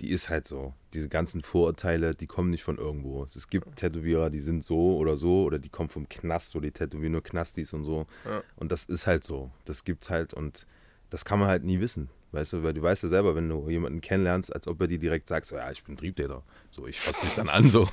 die 0.01 0.11
ist 0.11 0.29
halt 0.29 0.47
so. 0.47 0.75
Diese 0.93 1.09
ganzen 1.09 1.41
Vorurteile, 1.41 2.15
die 2.15 2.27
kommen 2.27 2.51
nicht 2.51 2.65
von 2.65 2.79
irgendwo. 2.79 3.25
Es 3.25 3.49
gibt 3.49 3.77
Tätowierer, 3.77 4.31
die 4.31 4.41
sind 4.41 4.65
so 4.65 4.97
oder 4.97 5.17
so 5.17 5.45
oder 5.45 5.59
die 5.59 5.69
kommen 5.69 5.89
vom 5.89 6.09
Knast, 6.09 6.51
so 6.51 6.61
die 6.61 6.71
tätowieren 6.71 7.13
nur 7.13 7.23
Knastis 7.23 7.73
und 7.73 7.85
so. 7.85 8.07
Ja. 8.25 8.43
Und 8.57 8.73
das 8.73 8.85
ist 8.87 9.07
halt 9.07 9.25
so. 9.25 9.51
Das 9.65 9.85
gibt's 9.85 10.11
halt 10.11 10.35
und 10.35 10.67
das 11.11 11.25
kann 11.25 11.39
man 11.39 11.49
halt 11.49 11.65
nie 11.65 11.81
wissen. 11.81 12.09
Weißt 12.35 12.53
du, 12.53 12.63
weil 12.65 12.75
du 12.75 12.83
weißt 12.83 13.05
ja 13.05 13.09
selber, 13.09 13.35
wenn 13.37 13.49
du 13.49 13.69
jemanden 13.71 14.01
kennenlernst, 14.01 14.53
als 14.55 14.67
ob 14.67 14.81
er 14.81 14.89
dir 14.89 14.99
direkt 14.99 15.29
sagt, 15.29 15.47
so, 15.47 15.55
ja, 15.57 15.71
ich 15.71 15.85
bin 15.85 15.97
Triebtäter. 15.97 16.43
So, 16.71 16.87
ich 16.89 16.99
fasse 16.99 17.27
dich 17.27 17.35
dann 17.35 17.49
an, 17.49 17.71
so. 17.71 17.89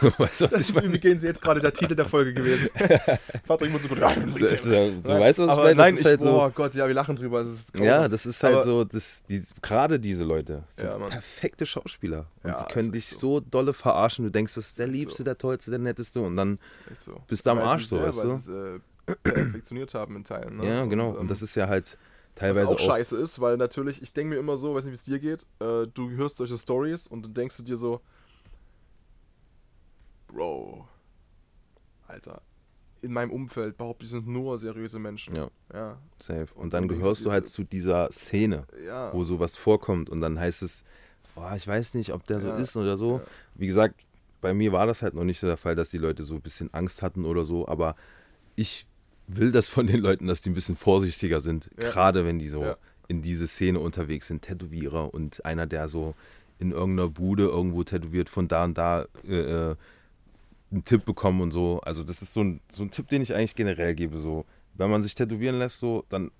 so 0.00 0.06
weißt 0.18 0.40
du, 0.40 0.44
was 0.46 0.50
Das 0.52 0.60
ich 0.70 0.74
meine? 0.74 0.86
übrigens 0.86 1.22
jetzt 1.22 1.42
gerade 1.42 1.60
der 1.60 1.72
Titel 1.74 1.94
der 1.94 2.06
Folge 2.06 2.32
gewesen. 2.32 2.70
Patrick 3.46 3.70
muss 3.70 3.82
so 3.82 3.88
gut 3.88 4.00
rein. 4.00 4.32
So, 4.32 4.46
so, 4.46 4.92
so 5.02 5.12
weißt 5.20 5.38
du, 5.38 5.42
was 5.46 5.50
aber 5.50 5.70
ich 5.70 5.76
meine? 5.76 5.76
Das 5.76 5.76
Nein, 5.76 5.94
ist 5.94 6.00
ich, 6.00 6.06
halt 6.06 6.20
so- 6.22 6.42
oh 6.42 6.50
Gott, 6.50 6.74
ja, 6.74 6.86
wir 6.86 6.94
lachen 6.94 7.14
drüber. 7.16 7.42
Ist 7.42 7.78
Ja, 7.78 8.08
das 8.08 8.24
ist 8.24 8.42
halt 8.42 8.54
Aber- 8.54 8.64
so, 8.64 8.84
das, 8.84 9.22
die, 9.28 9.42
gerade 9.60 10.00
diese 10.00 10.24
Leute 10.24 10.62
sind 10.68 10.86
Ja, 10.88 10.96
perfekte 10.98 11.66
Schauspieler. 11.66 12.26
Und 12.42 12.50
Ja, 12.50 12.62
die 12.64 12.72
können 12.72 12.90
dich 12.92 13.08
so. 13.10 13.40
dolle 13.40 13.74
verarschen. 13.74 14.24
Du 14.24 14.30
denkst, 14.30 14.54
das 14.54 14.68
ist 14.68 14.78
der 14.78 14.86
Liebste, 14.86 15.22
der 15.24 15.36
Tollste, 15.36 15.70
der 15.70 15.80
Netteste. 15.80 16.20
Und 16.22 16.36
dann, 16.36 16.58
bist 17.28 17.44
du 17.46 17.50
am 17.50 17.58
Weil 17.58 17.64
Arsch 17.66 17.82
sie 17.82 17.88
so, 17.88 18.00
weißt 18.02 18.24
du? 18.24 18.28
es, 18.32 18.48
äh, 18.48 18.78
perfektioniert 19.22 19.92
haben 19.94 20.16
in 20.16 20.24
Teilen. 20.24 20.56
Ne? 20.56 20.66
ja, 20.66 20.84
genau. 20.86 21.10
ähm, 21.10 21.16
Und 21.16 21.30
das 21.30 21.42
ist 21.42 21.54
ja 21.56 21.68
halt 21.68 21.98
was 22.34 22.40
teilweise 22.40 22.68
auch, 22.68 22.74
auch. 22.74 22.78
scheiße 22.80 23.16
ist, 23.18 23.40
weil 23.40 23.56
natürlich, 23.56 24.02
ich 24.02 24.12
denke 24.12 24.34
mir 24.34 24.40
immer 24.40 24.56
so, 24.56 24.74
weiß 24.74 24.84
nicht, 24.84 24.92
wie 24.92 24.96
es 24.96 25.04
dir 25.04 25.18
geht, 25.18 25.42
äh, 25.60 25.86
du 25.92 26.10
hörst 26.10 26.36
solche 26.38 26.56
Stories 26.58 27.06
und 27.06 27.24
dann 27.26 27.34
denkst 27.34 27.56
du 27.58 27.62
dir 27.62 27.76
so, 27.76 28.00
Bro, 30.28 30.86
Alter, 32.06 32.40
in 33.02 33.12
meinem 33.12 33.30
Umfeld 33.30 33.76
behaupte 33.76 34.04
ich, 34.04 34.10
sind 34.10 34.26
nur 34.26 34.58
seriöse 34.58 34.98
Menschen. 34.98 35.34
Ja, 35.34 35.50
Ja, 35.74 35.98
safe. 36.18 36.48
Und 36.54 36.62
Und 36.64 36.72
dann 36.72 36.88
denkst 36.88 37.02
gehörst 37.02 37.24
du 37.24 37.30
halt 37.32 37.46
so- 37.46 37.54
zu 37.54 37.64
dieser 37.64 38.10
Szene, 38.10 38.64
ja. 38.86 39.12
wo 39.12 39.24
sowas 39.24 39.56
vorkommt. 39.56 40.08
Und 40.08 40.20
dann 40.20 40.38
heißt 40.38 40.62
es, 40.62 40.84
boah, 41.34 41.54
ich 41.56 41.66
weiß 41.66 41.94
nicht, 41.94 42.12
ob 42.12 42.24
der 42.26 42.40
so 42.40 42.48
Ja, 42.48 42.56
ist 42.56 42.76
oder 42.76 42.96
so. 42.96 43.18
ja. 43.18 43.24
Wie 43.56 43.66
gesagt, 43.66 44.06
bei 44.40 44.54
mir 44.54 44.72
war 44.72 44.86
das 44.86 45.02
halt 45.02 45.14
noch 45.14 45.24
nicht 45.24 45.38
so 45.40 45.46
der 45.46 45.56
Fall, 45.56 45.74
dass 45.74 45.90
die 45.90 45.98
Leute 45.98 46.22
so 46.24 46.34
ein 46.34 46.40
bisschen 46.40 46.72
Angst 46.72 47.02
hatten 47.02 47.24
oder 47.24 47.44
so. 47.44 47.66
Aber 47.68 47.94
ich 48.56 48.86
will 49.36 49.52
das 49.52 49.68
von 49.68 49.86
den 49.86 50.00
Leuten, 50.00 50.26
dass 50.26 50.42
die 50.42 50.50
ein 50.50 50.54
bisschen 50.54 50.76
vorsichtiger 50.76 51.40
sind. 51.40 51.70
Ja. 51.80 51.88
Gerade 51.90 52.24
wenn 52.24 52.38
die 52.38 52.48
so 52.48 52.62
Ja. 52.62 52.76
in 53.08 53.22
diese 53.22 53.46
Szene 53.46 53.80
unterwegs 53.80 54.28
sind. 54.28 54.42
Tätowierer 54.42 55.12
und 55.12 55.44
einer, 55.44 55.66
der 55.66 55.88
so 55.88 56.14
in 56.58 56.70
irgendeiner 56.70 57.08
Bude 57.08 57.44
irgendwo 57.44 57.82
tätowiert, 57.84 58.28
von 58.28 58.48
da 58.48 58.64
und 58.64 58.78
da 58.78 59.06
äh, 59.28 59.34
äh, 59.70 59.76
einen 60.70 60.84
Tipp 60.84 61.04
bekommen 61.04 61.40
und 61.40 61.52
so. 61.52 61.80
Also 61.80 62.04
das 62.04 62.22
ist 62.22 62.32
so 62.32 62.42
ein, 62.42 62.60
so 62.70 62.82
ein 62.84 62.90
Tipp, 62.90 63.08
den 63.08 63.20
ich 63.22 63.34
eigentlich 63.34 63.54
generell 63.54 63.94
gebe. 63.94 64.16
So, 64.18 64.44
wenn 64.74 64.90
man 64.90 65.02
sich 65.02 65.14
tätowieren 65.14 65.58
lässt, 65.58 65.80
so, 65.80 66.04
dann 66.08 66.30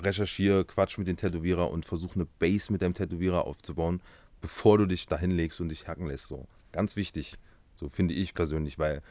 recherchiere, 0.00 0.64
quatsch 0.64 0.98
mit 0.98 1.06
dem 1.08 1.16
Tätowierer 1.16 1.70
und 1.70 1.84
versuch 1.84 2.14
eine 2.14 2.26
Base 2.38 2.72
mit 2.72 2.82
deinem 2.82 2.94
Tätowierer 2.94 3.46
aufzubauen, 3.46 4.00
bevor 4.40 4.78
du 4.78 4.86
dich 4.86 5.06
dahin 5.06 5.30
legst 5.30 5.60
und 5.60 5.70
dich 5.70 5.88
hacken 5.88 6.06
lässt. 6.06 6.26
So. 6.28 6.46
Ganz 6.72 6.94
wichtig. 6.96 7.34
So 7.76 7.88
finde 7.88 8.14
ich 8.14 8.34
persönlich, 8.34 8.78
weil 8.78 9.02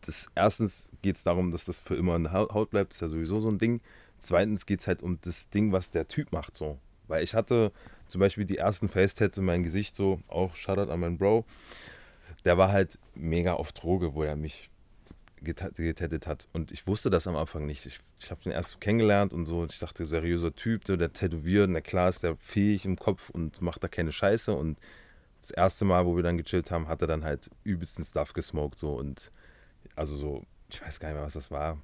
das 0.00 0.28
erstens 0.34 0.92
geht 1.02 1.16
es 1.16 1.24
darum, 1.24 1.50
dass 1.50 1.64
das 1.64 1.80
für 1.80 1.96
immer 1.96 2.16
in 2.16 2.24
der 2.24 2.32
Haut 2.32 2.70
bleibt, 2.70 2.90
das 2.92 2.96
ist 2.96 3.02
ja 3.02 3.08
sowieso 3.08 3.40
so 3.40 3.48
ein 3.48 3.58
Ding. 3.58 3.80
Zweitens 4.18 4.66
geht 4.66 4.80
es 4.80 4.86
halt 4.86 5.02
um 5.02 5.18
das 5.20 5.50
Ding, 5.50 5.72
was 5.72 5.90
der 5.90 6.08
Typ 6.08 6.32
macht. 6.32 6.56
So. 6.56 6.78
Weil 7.06 7.22
ich 7.22 7.34
hatte 7.34 7.72
zum 8.06 8.20
Beispiel 8.20 8.44
die 8.44 8.58
ersten 8.58 8.88
Face-Tats 8.88 9.38
in 9.38 9.44
meinem 9.44 9.62
Gesicht, 9.62 9.94
so, 9.94 10.20
auch 10.28 10.54
Shoutout 10.54 10.90
an 10.90 11.00
meinen 11.00 11.18
Bro, 11.18 11.44
der 12.44 12.56
war 12.56 12.70
halt 12.70 12.98
mega 13.14 13.54
auf 13.54 13.72
Droge, 13.72 14.14
wo 14.14 14.22
er 14.22 14.36
mich 14.36 14.70
getätet 15.42 16.26
hat. 16.26 16.46
Und 16.52 16.72
ich 16.72 16.86
wusste 16.86 17.10
das 17.10 17.26
am 17.26 17.36
Anfang 17.36 17.66
nicht. 17.66 17.86
Ich, 17.86 18.00
ich 18.20 18.30
habe 18.30 18.42
den 18.42 18.52
erst 18.52 18.80
kennengelernt 18.80 19.32
und 19.32 19.46
so. 19.46 19.60
Und 19.60 19.72
ich 19.72 19.78
dachte, 19.78 20.06
seriöser 20.06 20.54
Typ, 20.54 20.84
der 20.84 21.12
tätowiert, 21.12 21.68
na 21.70 21.80
klar 21.80 22.08
ist 22.08 22.22
der 22.22 22.36
fähig 22.36 22.84
im 22.84 22.96
Kopf 22.96 23.30
und 23.30 23.60
macht 23.62 23.82
da 23.82 23.88
keine 23.88 24.12
Scheiße. 24.12 24.54
Und 24.54 24.78
das 25.40 25.50
erste 25.50 25.84
Mal, 25.84 26.06
wo 26.06 26.16
wir 26.16 26.22
dann 26.22 26.38
gechillt 26.38 26.70
haben, 26.70 26.88
hat 26.88 27.00
er 27.02 27.06
dann 27.06 27.24
halt 27.24 27.50
übelsten 27.64 28.04
Stuff 28.04 28.32
gesmoked. 28.32 28.78
So. 28.78 28.94
Und 28.94 29.30
also 29.94 30.16
so, 30.16 30.42
ich 30.68 30.82
weiß 30.82 31.00
gar 31.00 31.08
nicht 31.08 31.16
mehr, 31.16 31.26
was 31.26 31.34
das 31.34 31.50
war. 31.50 31.78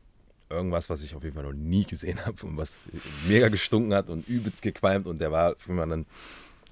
Irgendwas, 0.50 0.90
was 0.90 1.02
ich 1.02 1.14
auf 1.14 1.22
jeden 1.22 1.34
Fall 1.34 1.44
noch 1.44 1.52
nie 1.52 1.84
gesehen 1.84 2.18
habe 2.26 2.46
und 2.46 2.56
was 2.56 2.84
mega 3.26 3.48
gestunken 3.48 3.94
hat 3.94 4.10
und 4.10 4.28
übelst 4.28 4.62
gequalmt. 4.62 5.06
Und 5.06 5.20
der 5.20 5.32
war 5.32 5.54
für 5.56 5.72
mich 5.72 5.88
dann, 5.88 6.06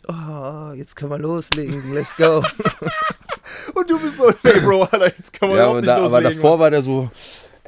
oh, 0.08 0.72
jetzt 0.74 0.96
können 0.96 1.10
wir 1.10 1.18
loslegen, 1.18 1.94
let's 1.94 2.16
go. 2.16 2.44
Und 3.74 3.90
du 3.90 3.98
bist 4.00 4.16
so, 4.16 4.32
hey 4.42 4.60
Bro, 4.60 4.84
Alter, 4.84 5.06
jetzt 5.06 5.32
kann 5.32 5.48
man 5.48 5.58
ja, 5.58 5.64
überhaupt 5.64 5.70
aber, 5.70 5.80
nicht 5.80 5.88
da, 5.88 5.96
aber 5.96 6.20
loslegen. 6.20 6.42
davor 6.42 6.58
war 6.58 6.70
der 6.70 6.82
so, 6.82 7.10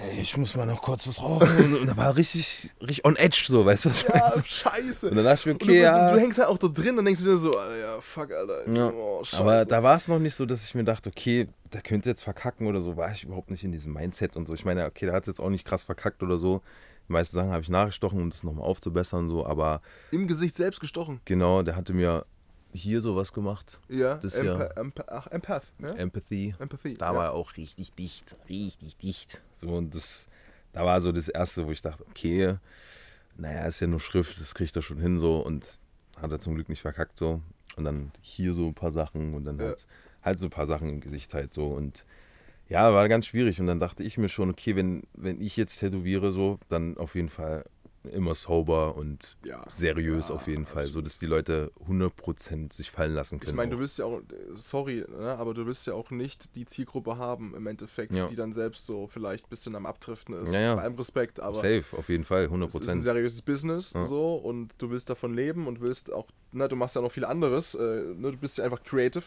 ey, 0.03 0.20
ich 0.20 0.36
muss 0.36 0.55
mal 0.57 0.66
noch 0.66 0.82
kurz 0.82 1.07
was 1.07 1.22
rauchen. 1.22 1.74
Und, 1.80 1.86
da 1.86 1.96
war 1.96 2.16
richtig, 2.16 2.70
richtig 2.80 3.05
on 3.05 3.16
edge 3.16 3.44
so, 3.46 3.64
weißt 3.64 3.84
du? 3.86 3.90
was 3.90 4.03
ich 4.03 4.09
meine? 4.09 4.20
ja, 4.20 4.44
scheiße. 4.44 5.11
Und 5.11 5.16
dann 5.16 5.24
dachte 5.24 5.40
ich 5.40 5.46
mir, 5.46 5.53
Und 5.53 5.62
du, 5.62 5.66
okay, 5.66 5.80
bist, 5.80 5.92
ja. 5.94 6.12
du 6.12 6.20
hängst 6.20 6.38
halt 6.38 6.48
auch 6.48 6.59
da 6.59 6.68
drin 6.68 6.98
und 6.98 7.05
denkst 7.05 7.22
dir 7.22 7.36
so, 7.36 7.53
Alter, 7.53 7.76
ja, 7.76 8.00
fuck, 8.00 8.32
Alter. 8.32 8.70
Ja. 8.70 8.90
Oh. 8.90 9.22
Aber 9.32 9.64
da 9.64 9.82
war 9.82 9.96
es 9.96 10.09
noch 10.09 10.18
nicht 10.18 10.34
so, 10.34 10.46
dass 10.46 10.64
ich 10.64 10.74
mir 10.74 10.84
dachte, 10.84 11.11
okay, 11.11 11.48
der 11.72 11.80
könnte 11.80 12.11
jetzt 12.11 12.22
verkacken 12.22 12.66
oder 12.66 12.80
so. 12.80 12.96
War 12.96 13.12
ich 13.12 13.24
überhaupt 13.24 13.50
nicht 13.50 13.64
in 13.64 13.72
diesem 13.72 13.92
Mindset 13.92 14.36
und 14.36 14.46
so. 14.46 14.55
Ich 14.55 14.64
meine, 14.64 14.86
okay, 14.86 15.07
der 15.07 15.14
hat 15.14 15.22
es 15.22 15.28
jetzt 15.28 15.40
auch 15.40 15.50
nicht 15.50 15.64
krass 15.64 15.84
verkackt 15.84 16.22
oder 16.22 16.38
so. 16.38 16.61
Die 17.09 17.12
meisten 17.12 17.36
Sachen 17.36 17.50
habe 17.50 17.62
ich 17.62 17.68
nachgestochen, 17.68 18.20
um 18.20 18.30
das 18.30 18.44
nochmal 18.44 18.64
aufzubessern, 18.64 19.28
so. 19.28 19.44
Aber 19.46 19.80
Im 20.11 20.26
Gesicht 20.28 20.55
selbst 20.55 20.80
gestochen. 20.80 21.20
genau, 21.24 21.62
der 21.62 21.76
hatte 21.76 21.92
mir 21.94 22.24
hier 22.72 23.00
sowas 23.00 23.32
gemacht. 23.32 23.80
Ja, 23.88 24.16
Das 24.16 24.34
Empa 24.34 24.58
ja- 24.64 24.70
Empa 24.72 25.04
ach, 25.08 25.26
Empath. 25.28 25.64
Ne? 25.78 25.96
Empathy. 25.98 26.54
Empathie. 26.58 26.94
Da 26.94 27.12
ja. 27.12 27.14
war 27.16 27.24
er 27.26 27.32
auch 27.32 27.56
richtig 27.56 27.92
dicht, 27.94 28.34
richtig 28.48 28.96
dicht. 28.96 29.42
So 29.54 29.68
und 29.68 29.94
das, 29.94 30.28
da 30.72 30.84
war 30.84 31.00
so 31.00 31.12
das 31.12 31.28
erste, 31.28 31.66
wo 31.66 31.70
ich 31.70 31.82
dachte, 31.82 32.04
okay, 32.08 32.56
naja, 33.36 33.66
ist 33.66 33.80
ja 33.80 33.86
nur 33.86 34.00
Schrift, 34.00 34.40
das 34.40 34.54
kriegt 34.54 34.74
er 34.76 34.82
schon 34.82 34.98
hin 34.98 35.18
so 35.18 35.40
und 35.44 35.78
hat 36.20 36.30
er 36.30 36.40
zum 36.40 36.54
Glück 36.54 36.68
nicht 36.68 36.80
verkackt 36.82 37.18
so. 37.18 37.40
Und 37.76 37.84
dann 37.84 38.12
hier 38.20 38.52
so 38.52 38.66
ein 38.68 38.74
paar 38.74 38.92
Sachen 38.92 39.34
und 39.34 39.44
dann 39.44 39.58
Ja. 39.58 39.66
halt, 39.66 39.86
halt 40.22 40.38
so 40.38 40.46
ein 40.46 40.50
paar 40.50 40.66
Sachen 40.66 40.88
im 40.88 41.00
Gesicht 41.00 41.32
halt 41.34 41.52
so 41.52 41.68
und 41.68 42.04
ja, 42.68 42.92
war 42.94 43.08
ganz 43.08 43.26
schwierig 43.26 43.60
und 43.60 43.66
dann 43.66 43.80
dachte 43.80 44.02
ich 44.02 44.16
mir 44.18 44.28
schon, 44.28 44.48
okay, 44.50 44.76
wenn, 44.76 45.02
wenn 45.14 45.40
ich 45.42 45.56
jetzt 45.56 45.78
tätowiere 45.78 46.32
so, 46.32 46.58
dann 46.68 46.96
auf 46.96 47.14
jeden 47.14 47.28
Fall 47.28 47.64
immer 48.11 48.34
sober 48.34 48.96
und 48.96 49.36
Ja. 49.44 49.62
seriös 49.68 50.28
Ja, 50.28 50.34
auf 50.34 50.46
jeden 50.48 50.66
Fall, 50.66 50.82
so 50.84 50.88
absolut. 50.88 51.07
dass 51.07 51.18
die 51.18 51.26
Leute 51.26 51.70
100% 51.86 52.72
sich 52.72 52.90
fallen 52.90 53.14
lassen 53.14 53.38
können. 53.38 53.50
Ich 53.50 53.57
meine, 53.57 53.70
du 53.72 53.78
willst 53.78 53.98
ja 53.98 54.05
auch, 54.07 54.20
sorry, 54.57 55.05
ne, 55.09 55.36
aber 55.38 55.55
du 55.55 55.66
willst 55.66 55.86
ja 55.86 55.94
auch 55.94 56.11
nicht 56.11 56.57
die 56.57 56.64
Zielgruppe 56.64 57.16
haben 57.18 57.55
im 57.55 57.66
Endeffekt, 57.66 58.14
Ja. 58.16 58.26
die 58.26 58.34
dann 58.36 58.53
selbst 58.53 58.86
so 58.86 59.07
vielleicht 59.07 59.46
ein 59.46 59.50
bisschen 59.50 59.76
am 59.76 59.86
Abdriften 59.86 60.34
ist. 60.34 60.53
Ja, 60.53 60.61
ja. 60.61 60.74
Bei 60.74 60.82
allem 60.82 60.94
Respekt, 60.96 61.38
aber 61.40 61.57
Safe, 61.57 61.84
auf 61.96 62.09
jeden 62.09 62.24
Fall, 62.24 62.46
100%. 62.48 62.66
es 62.82 62.86
ist 62.86 62.88
ein 62.90 63.00
seriöses 63.00 63.42
Business 63.42 63.90
so 63.90 64.34
und 64.34 64.74
du 64.78 64.90
willst 64.90 65.09
davon 65.11 65.34
leben 65.34 65.66
und 65.66 65.80
willst 65.80 66.12
auch, 66.12 66.28
ne, 66.53 66.68
du 66.68 66.76
machst 66.76 66.96
ja 66.96 67.03
noch 67.03 67.12
viel 67.12 67.24
anderes, 67.24 67.74
äh, 67.74 67.80
ne, 68.14 68.32
du 68.32 68.36
bist 68.36 68.59
ja 68.59 68.64
einfach 68.64 68.82
creative. 68.82 69.24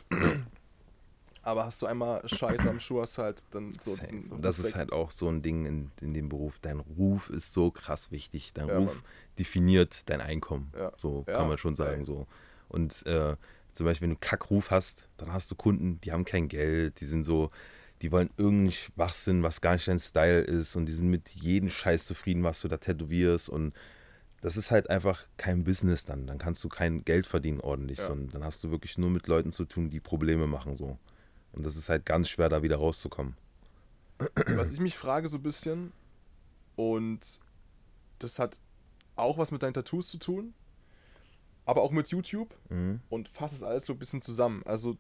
Aber 1.46 1.66
hast 1.66 1.82
du 1.82 1.86
einmal 1.86 2.28
Scheiße 2.28 2.70
am 2.70 2.80
Schuh, 2.80 3.02
hast 3.02 3.18
halt 3.18 3.46
dann 3.52 3.74
so 3.80 3.96
Safe. 3.96 4.08
diesen 4.12 4.42
das 4.42 4.60
ist 4.60 4.76
halt 4.76 4.92
auch 4.92 5.12
so 5.12 5.30
ein 5.30 5.42
Ding 5.42 5.66
in, 5.66 5.92
in 6.02 6.14
dem 6.14 6.28
Beruf. 6.28 6.60
Dein 6.62 6.80
Ruf 6.80 7.30
ist 7.30 7.54
so 7.54 7.72
krass 7.72 8.12
wichtig. 8.12 8.52
Dein 8.54 8.68
Ja, 8.68 8.78
Ruf 8.78 8.96
Mann. 8.96 9.04
definiert 9.40 10.02
dein 10.08 10.22
Einkommen. 10.22 10.72
Ja. 10.78 10.92
So 10.98 11.24
Ja, 11.28 11.38
kann 11.38 11.48
man 11.48 11.58
schon 11.58 11.76
sagen. 11.76 12.06
So. 12.06 12.28
Und 12.68 13.06
äh, 13.06 13.36
zum 13.74 13.86
Beispiel, 13.86 14.08
wenn 14.08 14.16
du 14.16 14.20
Kackruf 14.20 14.72
hast, 14.72 15.08
dann 15.18 15.32
hast 15.32 15.52
du 15.52 15.56
Kunden, 15.56 16.02
die 16.02 16.12
haben 16.12 16.26
kein 16.26 16.48
Geld, 16.48 17.00
die 17.00 17.06
sind 17.06 17.24
so, 17.24 17.52
die 18.02 18.12
wollen 18.12 18.30
irgendeinen 18.38 18.72
Schwachsinn, 18.72 19.44
was 19.44 19.62
gar 19.62 19.74
nicht 19.74 19.88
dein 19.88 20.00
Style 20.00 20.42
ist 20.42 20.76
und 20.76 20.86
die 20.88 20.94
sind 20.94 21.10
mit 21.10 21.30
jedem 21.30 21.70
Scheiß 21.70 22.06
zufrieden, 22.06 22.44
was 22.44 22.62
du 22.62 22.68
da 22.68 22.78
tätowierst 22.78 23.50
und 23.50 23.74
das 24.42 24.58
ist 24.58 24.70
halt 24.72 24.90
einfach 24.90 25.22
kein 25.38 25.64
Business 25.64 26.06
dann. 26.06 26.28
Dann 26.28 26.38
kannst 26.38 26.64
du 26.64 26.70
kein 26.70 27.04
Geld 27.04 27.26
verdienen 27.26 27.60
ordentlich, 27.62 27.98
Ja. 28.00 28.06
sondern 28.08 28.30
dann 28.30 28.44
hast 28.44 28.64
du 28.64 28.70
wirklich 28.72 28.98
nur 28.98 29.10
mit 29.10 29.28
Leuten 29.28 29.52
zu 29.52 29.66
tun, 29.66 29.90
die 29.90 30.00
Probleme 30.00 30.48
machen 30.48 30.76
so. 30.76 30.98
Und 31.56 31.66
das 31.66 31.76
ist 31.76 31.90
halt 31.90 32.06
ganz 32.06 32.30
schwer, 32.30 32.50
da 32.50 32.62
wieder 32.64 32.78
rauszukommen. 32.78 33.36
Was 34.56 34.72
ich 34.72 34.80
mich 34.80 34.96
frage 34.96 35.28
so 35.30 35.38
ein 35.38 35.44
bisschen, 35.44 35.92
und 36.76 37.40
das 38.20 38.40
hat 38.40 38.60
auch 39.16 39.38
was 39.38 39.52
mit 39.52 39.64
deinen 39.64 39.74
Tattoos 39.74 40.10
zu 40.10 40.18
tun, 40.18 40.54
aber 41.66 41.82
auch 41.82 41.92
mit 41.92 42.08
YouTube 42.10 42.54
Mhm. 42.70 43.02
und 43.10 43.30
fasst 43.30 43.56
es 43.56 43.64
alles 43.64 43.86
so 43.86 43.94
ein 43.94 44.00
bisschen 44.00 44.22
zusammen. 44.22 44.62
Also 44.66 44.98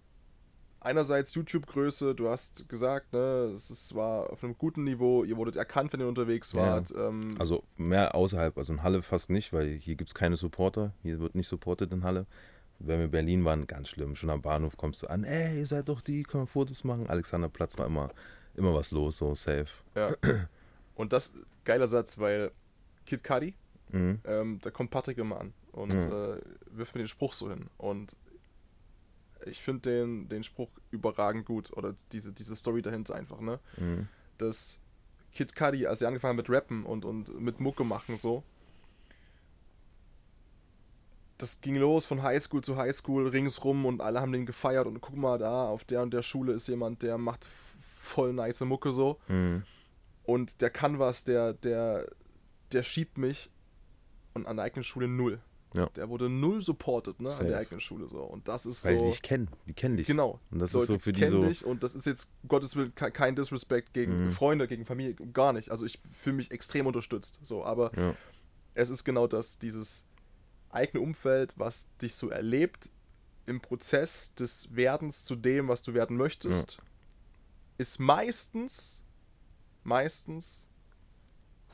einerseits 0.82 1.34
YouTube-Größe, 1.34 2.14
du 2.16 2.30
hast 2.30 2.68
gesagt, 2.70 3.14
ne, 3.14 3.51
es 3.56 3.70
ist, 3.72 3.95
war 3.95 4.30
auf 4.30 4.43
einem 4.43 4.58
guten 4.58 4.84
Niveau, 4.84 5.24
ihr 5.24 5.36
wurdet 5.38 5.56
erkannt, 5.56 5.93
wenn 5.93 5.99
ihr 6.01 6.08
unterwegs 6.08 6.51
Ja. 6.53 6.60
wart. 6.62 6.93
Ähm, 6.95 7.36
Also 7.39 7.64
mehr 7.78 8.16
außerhalb, 8.16 8.58
also 8.58 8.74
in 8.74 8.84
Halle 8.84 9.01
fast 9.01 9.30
nicht, 9.30 9.51
weil 9.53 9.68
hier 9.76 9.95
gibt 9.95 10.10
es 10.10 10.14
keine 10.14 10.38
Supporter. 10.38 10.93
Hier 11.03 11.20
wird 11.20 11.36
nicht 11.36 11.47
supported 11.47 11.91
in 11.91 12.03
Halle. 12.03 12.26
Wenn 12.80 12.99
wir 12.99 13.05
in 13.05 13.11
Berlin 13.11 13.45
waren, 13.45 13.67
ganz 13.67 13.89
schlimm. 13.89 14.15
Schon 14.15 14.30
am 14.30 14.41
Bahnhof 14.41 14.76
kommst 14.78 15.03
du 15.03 15.07
an, 15.07 15.23
ey, 15.23 15.57
ihr 15.59 15.65
seid 15.65 15.88
doch 15.89 16.01
die, 16.01 16.23
können 16.23 16.43
wir 16.43 16.47
Fotos 16.47 16.84
machen. 16.84 17.07
Alexanderplatz 17.07 17.78
war 17.78 17.86
immer, 17.86 18.11
immer 18.55 18.73
was 18.73 18.91
los, 18.91 19.17
so 19.17 19.34
safe. 19.36 19.67
ja. 19.95 20.13
Und 20.95 21.11
das, 21.13 21.34
geiler 21.65 21.88
Satz, 21.88 22.17
weil 22.19 22.51
Kid 23.05 23.23
Cudi, 23.23 23.53
Mhm. 23.91 24.19
ähm, 24.26 24.59
da 24.61 24.71
kommt 24.71 24.89
Patrick 24.91 25.17
immer 25.19 25.39
an 25.39 25.53
und 25.71 25.93
Mhm. 25.93 26.11
äh, 26.11 26.38
wirft 26.71 26.95
mir 26.95 27.01
den 27.03 27.07
Spruch 27.07 27.34
so 27.34 27.49
hin. 27.49 27.67
Und 27.78 28.15
ich 29.45 29.61
finde 29.61 29.89
den, 29.91 30.28
den 30.28 30.43
Spruch 30.43 30.69
überragend 30.91 31.45
gut 31.45 31.71
oder 31.78 31.93
diese, 32.11 32.34
diese 32.34 32.55
Story 32.55 32.82
dahinter 32.82 33.15
einfach, 33.15 33.39
ne? 33.41 33.59
Mhm. 33.78 34.07
dass 34.38 34.80
Kid 35.34 35.55
Cudi, 35.55 35.86
als 35.86 36.01
er 36.01 36.07
angefangen 36.07 36.38
hat 36.38 36.47
mit 36.47 36.55
Rappen 36.55 36.86
und, 36.86 37.05
und 37.05 37.39
mit 37.41 37.59
Mucke 37.59 37.84
machen 37.84 38.17
so, 38.17 38.43
das 41.38 41.59
ging 41.61 41.75
los 41.75 42.05
von 42.05 42.23
Highschool 42.23 42.61
zu 42.61 42.77
Highschool 42.77 43.27
ringsrum 43.27 43.86
und 43.86 44.01
alle 44.01 44.21
haben 44.21 44.31
den 44.31 44.45
gefeiert 44.45 44.88
und 44.88 45.01
guck 45.01 45.15
mal 45.17 45.38
da, 45.38 45.67
auf 45.67 45.83
der 45.83 46.01
und 46.01 46.13
der 46.13 46.21
Schule 46.21 46.53
ist 46.53 46.67
jemand, 46.67 47.01
der 47.01 47.17
macht 47.17 47.45
voll 47.45 48.33
nice 48.33 48.61
Mucke 48.61 48.91
so 48.91 49.19
Mhm. 49.27 49.63
und 50.23 50.61
der 50.61 50.69
kann 50.69 50.99
was, 50.99 51.23
der, 51.23 51.53
der, 51.53 52.07
der 52.71 52.83
schiebt 52.83 53.17
mich 53.17 53.49
und 54.33 54.47
an 54.47 54.57
der 54.57 54.65
eigenen 54.65 54.83
Schule 54.83 55.07
null. 55.07 55.39
Ja. 55.73 55.88
Der 55.97 56.07
wurde 56.07 56.29
null 56.29 56.61
supported, 56.63 57.19
ne, 57.19 57.27
an 57.27 57.36
Safe. 57.36 57.49
der 57.49 57.57
eigenen 57.57 57.81
Schule 57.81 58.07
so 58.07 58.19
und 58.21 58.47
das 58.47 58.65
ist 58.65 58.86
Weil 58.86 58.97
so... 58.97 59.03
die 59.03 59.09
dich 59.11 59.21
kennen, 59.21 59.49
die 59.67 59.73
kennen 59.73 59.97
dich. 59.97 60.07
Genau. 60.07 60.39
Und 60.51 60.59
das 60.59 60.71
Leute 60.71 60.83
ist 60.83 60.91
so 60.93 60.99
für 60.99 61.11
die 61.11 61.19
kennen 61.19 61.31
so. 61.31 61.43
dich 61.43 61.65
und 61.65 61.83
das 61.83 61.95
ist 61.95 62.05
jetzt, 62.05 62.29
Gottes 62.47 62.77
Willen, 62.77 62.95
ke- 62.95 63.11
kein 63.11 63.36
Disrespect 63.36 63.91
gegen 63.93 64.25
Mhm. 64.27 64.31
Freunde, 64.31 64.69
gegen 64.69 64.86
Familie, 64.86 65.15
gar 65.33 65.51
nicht. 65.51 65.69
Also 65.71 65.86
ich 65.86 65.99
fühle 66.13 66.38
mich 66.38 66.51
extrem 66.51 66.88
unterstützt. 66.88 67.39
So, 67.43 67.65
aber 67.65 67.91
Ja. 67.97 68.15
es 68.73 68.89
ist 68.89 69.03
genau 69.03 69.27
das, 69.27 69.59
dieses 69.59 70.05
eigene 70.76 71.01
Umfeld, 71.01 71.53
was 71.57 71.88
dich 72.01 72.15
so 72.15 72.30
erlebt 72.30 72.91
im 73.47 73.61
Prozess 73.61 74.34
des 74.36 74.76
Werdens 74.76 75.23
zu 75.23 75.36
dem, 75.36 75.67
was 75.67 75.82
du 75.82 75.93
werden 75.93 76.17
möchtest, 76.17 76.80
ist 77.78 77.99
meistens, 77.99 79.03
meistens 79.84 80.67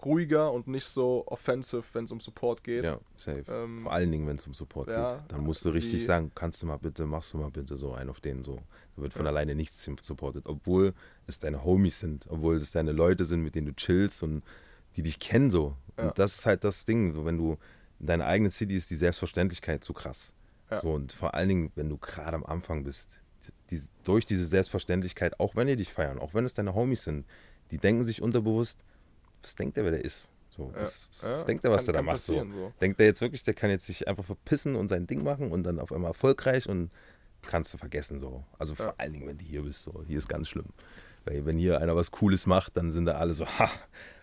ruhiger 0.03 0.51
und 0.51 0.67
nicht 0.67 0.85
so 0.85 1.23
offensive, 1.27 1.83
wenn 1.93 2.05
es 2.05 2.11
um 2.11 2.19
Support 2.19 2.63
geht. 2.63 2.85
Ja, 2.85 2.99
safe. 3.15 3.43
Ähm, 3.47 3.83
Vor 3.83 3.91
allen 3.93 4.11
Dingen, 4.11 4.27
wenn 4.27 4.35
es 4.35 4.47
um 4.47 4.53
Support 4.53 4.89
ja, 4.89 5.15
geht. 5.15 5.31
Dann 5.31 5.41
musst 5.43 5.63
du 5.63 5.69
richtig 5.69 5.91
die- 5.91 5.99
sagen, 5.99 6.31
kannst 6.33 6.61
du 6.61 6.65
mal 6.65 6.77
bitte, 6.77 7.05
machst 7.05 7.33
du 7.33 7.37
mal 7.37 7.51
bitte 7.51 7.77
so 7.77 7.93
einen 7.93 8.09
auf 8.09 8.19
den 8.19 8.43
so. 8.43 8.59
Da 8.95 9.01
wird 9.03 9.13
von 9.13 9.27
alleine 9.27 9.53
nichts 9.55 9.83
supported. 10.01 10.47
Obwohl 10.47 10.93
es 11.27 11.39
deine 11.39 11.63
Homies 11.63 11.99
sind, 11.99 12.25
obwohl 12.29 12.57
es 12.57 12.71
deine 12.71 12.91
Leute 12.91 13.25
sind, 13.25 13.41
mit 13.43 13.55
denen 13.55 13.67
du 13.67 13.75
chillst 13.75 14.23
und 14.23 14.43
die 14.95 15.03
dich 15.03 15.19
kennen 15.19 15.51
so. 15.51 15.77
Ja. 15.97 16.07
Und 16.07 16.19
das 16.19 16.39
ist 16.39 16.45
halt 16.45 16.63
das 16.63 16.83
Ding, 16.85 17.13
so 17.13 17.23
wenn 17.23 17.37
du 17.37 17.57
in 18.01 18.07
deiner 18.07 18.25
eigenen 18.25 18.51
City 18.51 18.75
ist 18.75 18.89
die 18.89 18.95
Selbstverständlichkeit 18.95 19.83
zu 19.83 19.93
krass. 19.93 20.33
Ja. 20.69 20.81
So, 20.81 20.93
und 20.93 21.11
vor 21.13 21.33
allen 21.33 21.49
Dingen, 21.49 21.71
wenn 21.75 21.87
du 21.89 21.97
gerade 21.97 22.35
am 22.35 22.45
Anfang 22.45 22.83
bist, 22.83 23.21
die, 23.69 23.79
durch 24.03 24.25
diese 24.25 24.45
Selbstverständlichkeit, 24.45 25.39
auch 25.39 25.55
wenn 25.55 25.67
die 25.67 25.75
dich 25.75 25.91
feiern, 25.93 26.19
auch 26.19 26.33
wenn 26.33 26.45
es 26.45 26.53
deine 26.53 26.73
Homies 26.73 27.03
sind, 27.03 27.25
die 27.71 27.77
denken 27.77 28.03
sich 28.03 28.21
unterbewusst, 28.21 28.79
was 29.41 29.55
denkt 29.55 29.77
der, 29.77 29.83
wer 29.85 29.91
der 29.91 30.03
ist? 30.05 30.29
So, 30.49 30.71
was, 30.75 31.09
Ja, 31.21 31.29
was 31.29 31.45
denkt 31.45 31.63
er, 31.63 31.71
was 31.71 31.85
kann- 31.85 31.95
er 31.95 31.97
da 31.99 32.01
macht? 32.03 32.19
So. 32.21 32.39
so. 32.39 32.73
Denkt 32.81 32.99
er 32.99 33.05
jetzt 33.05 33.21
wirklich, 33.21 33.43
der 33.43 33.53
kann 33.53 33.69
jetzt 33.69 33.85
sich 33.85 34.07
einfach 34.07 34.23
verpissen 34.25 34.75
und 34.75 34.89
sein 34.89 35.07
Ding 35.07 35.23
machen 35.23 35.51
und 35.51 35.63
dann 35.63 35.79
auf 35.79 35.91
einmal 35.93 36.11
erfolgreich 36.11 36.67
und 36.67 36.91
kannst 37.41 37.73
du 37.73 37.77
vergessen 37.77 38.19
so. 38.19 38.43
Also 38.59 38.75
vor 38.75 38.87
Ja. 38.87 38.93
allen 38.97 39.13
Dingen, 39.13 39.27
wenn 39.27 39.37
du 39.37 39.45
hier 39.45 39.61
bist, 39.63 39.83
so. 39.83 40.03
Hier 40.07 40.17
ist 40.17 40.27
ganz 40.27 40.49
schlimm. 40.49 40.67
Weil 41.25 41.45
wenn 41.45 41.57
hier 41.57 41.79
einer 41.79 41.95
was 41.95 42.11
Cooles 42.11 42.47
macht, 42.47 42.75
dann 42.77 42.91
sind 42.91 43.05
da 43.05 43.13
alle 43.13 43.33
so, 43.33 43.45
ha, 43.59 43.69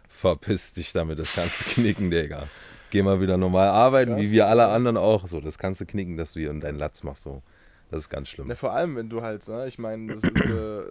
verpiss 0.09 0.73
dich 0.75 0.93
damit, 0.93 1.19
das 1.19 1.33
kannst 1.35 1.61
du 1.61 1.65
knicken, 1.71 2.11
Digga. 2.11 2.49
Geh 2.91 3.03
mal 3.03 3.21
wieder 3.21 3.37
normal 3.37 3.69
arbeiten, 3.69 4.17
wie 4.17 4.23
Krass, 4.23 4.33
wir 4.33 4.47
alle 4.49 4.63
ja. 4.63 4.75
anderen 4.75 4.97
auch. 4.97 5.27
So, 5.27 5.41
das 5.41 5.59
kannst 5.59 5.81
du 5.81 5.87
knicken, 5.87 6.17
dass 6.17 6.33
du 6.33 6.41
hier 6.41 6.51
in 6.51 6.61
deinen 6.61 6.79
Latz 6.79 7.03
machst. 7.03 7.23
So. 7.23 7.43
Das 7.91 8.01
ist 8.01 8.09
ganz 8.09 8.29
schlimm. 8.29 8.47
Na, 8.49 8.55
vor 8.55 8.73
allem, 8.73 8.97
wenn 8.97 9.09
du 9.09 9.23
halt, 9.23 9.47
ne, 9.49 9.67
ich 9.67 9.79
meine, 9.79 10.15
das 10.15 10.23
ist, 10.25 10.47
äh, 10.47 10.83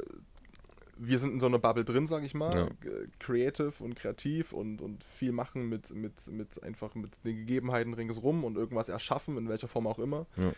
wir 0.99 1.19
sind 1.19 1.33
in 1.33 1.39
so 1.39 1.45
einer 1.45 1.59
Bubble 1.59 1.85
drin, 1.85 2.07
sag 2.07 2.23
ich 2.23 2.33
mal, 2.33 2.51
Ja. 2.55 2.65
G- 2.81 3.07
creative 3.19 3.73
und 3.83 3.95
kreativ 3.95 4.51
und, 4.51 4.81
und 4.81 5.03
viel 5.03 5.31
machen 5.31 5.69
mit, 5.69 5.93
mit, 5.93 6.27
mit 6.31 6.63
einfach 6.63 6.95
mit 6.95 7.23
den 7.23 7.37
Gegebenheiten 7.37 7.93
ringsrum 7.93 8.43
und 8.43 8.57
irgendwas 8.57 8.89
erschaffen, 8.89 9.37
in 9.37 9.47
welcher 9.47 9.67
Form 9.67 9.85
auch 9.85 9.99
immer. 9.99 10.25
Ja. 10.37 10.51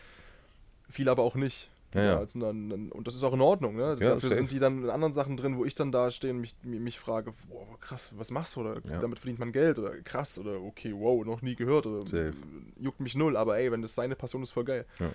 Viel 0.88 1.08
aber 1.08 1.22
auch 1.22 1.34
nicht. 1.36 1.68
Ja, 1.94 2.02
ja. 2.02 2.14
da 2.14 2.18
als 2.18 2.32
dann, 2.34 2.90
und 2.92 3.06
das 3.06 3.14
ist 3.14 3.22
auch 3.24 3.32
in 3.32 3.40
Ordnung, 3.40 3.74
ne? 3.76 3.82
Ja, 4.00 4.14
Dafür 4.14 4.20
safe. 4.28 4.34
sind 4.36 4.52
die 4.52 4.58
dann 4.58 4.84
in 4.84 4.90
anderen 4.90 5.12
Sachen 5.12 5.36
drin, 5.36 5.56
wo 5.56 5.64
ich 5.64 5.74
dann 5.74 5.90
da 5.90 6.10
stehe 6.10 6.32
und 6.32 6.40
mich, 6.40 6.56
mich, 6.62 6.98
frage, 7.00 7.32
boah, 7.48 7.66
krass, 7.80 8.12
was 8.16 8.30
machst 8.30 8.54
du? 8.56 8.60
Oder 8.60 8.76
Ja. 8.88 9.00
damit 9.00 9.18
verdient 9.18 9.38
man 9.40 9.50
Geld 9.52 9.78
oder 9.78 9.90
krass 10.02 10.38
oder 10.38 10.60
okay, 10.60 10.94
wow, 10.96 11.24
noch 11.24 11.42
nie 11.42 11.56
gehört 11.56 11.86
oder 11.86 12.06
Safe. 12.06 12.32
juckt 12.78 13.00
mich 13.00 13.16
null, 13.16 13.36
aber 13.36 13.58
ey, 13.58 13.72
wenn 13.72 13.82
das 13.82 13.94
seine 13.94 14.14
Passion 14.16 14.42
ist, 14.42 14.52
voll 14.52 14.64
geil. 14.64 14.86
Ja. 15.00 15.10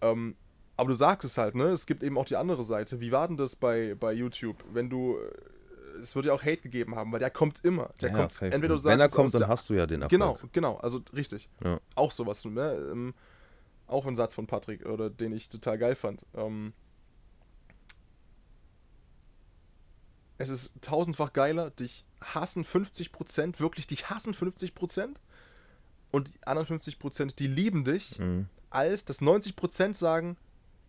Ähm, 0.00 0.36
aber 0.76 0.88
du 0.88 0.94
sagst 0.94 1.24
es 1.24 1.38
halt, 1.38 1.54
ne? 1.54 1.64
Es 1.68 1.86
gibt 1.86 2.02
eben 2.02 2.18
auch 2.18 2.24
die 2.24 2.36
andere 2.36 2.64
Seite. 2.64 3.00
Wie 3.00 3.12
war 3.12 3.28
denn 3.28 3.36
das 3.36 3.54
bei, 3.54 3.94
bei 3.94 4.12
YouTube? 4.12 4.56
Wenn 4.72 4.90
du. 4.90 5.16
äh, 5.18 6.00
Es 6.00 6.16
wird 6.16 6.26
ja 6.26 6.32
auch 6.32 6.42
Hate 6.42 6.56
gegeben 6.62 6.96
haben, 6.96 7.12
weil 7.12 7.20
der 7.20 7.30
kommt 7.30 7.64
immer. 7.64 7.90
Der 8.00 8.10
Ja, 8.10 8.16
kommt, 8.16 8.42
entweder 8.42 8.74
du 8.74 8.78
sagst 8.78 8.86
Wenn 8.92 9.00
er 9.00 9.08
kommt, 9.08 9.32
dann 9.34 9.46
hast 9.46 9.68
du 9.70 9.74
ja 9.74 9.86
den 9.86 10.02
Erfolg. 10.02 10.10
Genau, 10.10 10.38
genau, 10.52 10.76
also 10.78 11.00
richtig. 11.14 11.48
Ja. 11.62 11.78
Auch 11.94 12.10
sowas, 12.10 12.44
ne? 12.44 13.12
Auch 13.86 14.06
ein 14.06 14.16
Satz 14.16 14.34
von 14.34 14.46
Patrick, 14.46 14.86
oder 14.86 15.10
den 15.10 15.32
ich 15.32 15.48
total 15.48 15.78
geil 15.78 15.94
fand. 15.94 16.24
Ähm, 16.34 16.72
es 20.38 20.48
ist 20.48 20.72
tausendfach 20.80 21.32
geiler, 21.32 21.70
dich 21.70 22.04
hassen 22.20 22.64
50%, 22.64 23.60
wirklich 23.60 23.86
dich 23.86 24.10
hassen 24.10 24.34
50% 24.34 25.14
und 26.10 26.34
die 26.34 26.46
anderen 26.46 26.66
50%, 26.80 27.34
die 27.38 27.46
lieben 27.46 27.84
dich, 27.84 28.18
Mhm. 28.18 28.48
als 28.70 29.04
dass 29.04 29.20
90% 29.20 29.94
sagen, 29.96 30.36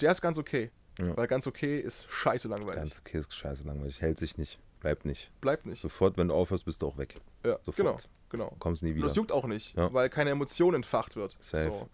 der 0.02 0.12
ist 0.12 0.22
ganz 0.22 0.38
okay. 0.38 0.72
Ja. 0.98 1.16
Weil 1.18 1.28
ganz 1.28 1.46
okay 1.46 1.80
ist 1.80 2.08
scheiße 2.10 2.48
langweilig. 2.48 2.76
Ganz 2.76 3.00
okay, 3.00 3.18
ist 3.18 3.34
scheiße 3.34 3.64
langweilig. 3.66 4.02
Hält 4.02 4.18
sich 4.18 4.38
nicht. 4.38 4.60
Bleibt 4.80 5.04
nicht. 5.06 5.30
Bleibt 5.42 5.66
nicht. 5.66 5.80
Sofort, 5.82 6.16
wenn 6.18 6.30
du 6.30 6.34
aufhörst, 6.34 6.64
bist 6.66 6.82
du 6.82 6.88
auch 6.88 6.98
weg. 6.98 7.16
Ja, 7.46 7.58
sofort. 7.64 7.76
genau, 7.76 7.98
genau. 8.30 8.56
Kommst 8.60 8.82
nie 8.82 8.92
Und 8.92 8.96
wieder. 8.98 9.08
das 9.08 9.16
juckt 9.16 9.32
auch 9.32 9.46
nicht, 9.46 9.76
Ja. 9.76 9.92
weil 9.94 10.10
keine 10.10 10.30
Emotion 10.30 10.74
entfacht 10.74 11.16
wird. 11.18 11.36
Safe. 11.42 11.64
So. 11.70 11.90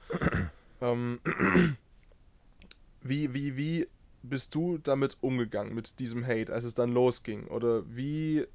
Ähm, 0.81 1.19
wie, 3.01 3.33
wie, 3.33 3.57
wie 3.57 3.87
bist 4.23 4.53
du 4.55 4.77
damit 4.77 5.17
umgegangen, 5.21 5.73
mit 5.73 5.99
diesem 5.99 6.25
Hate, 6.25 6.53
als 6.53 6.63
es 6.63 6.73
dann 6.73 6.91
losging? 6.91 7.47
Oder 7.47 7.83
wie 7.87 8.45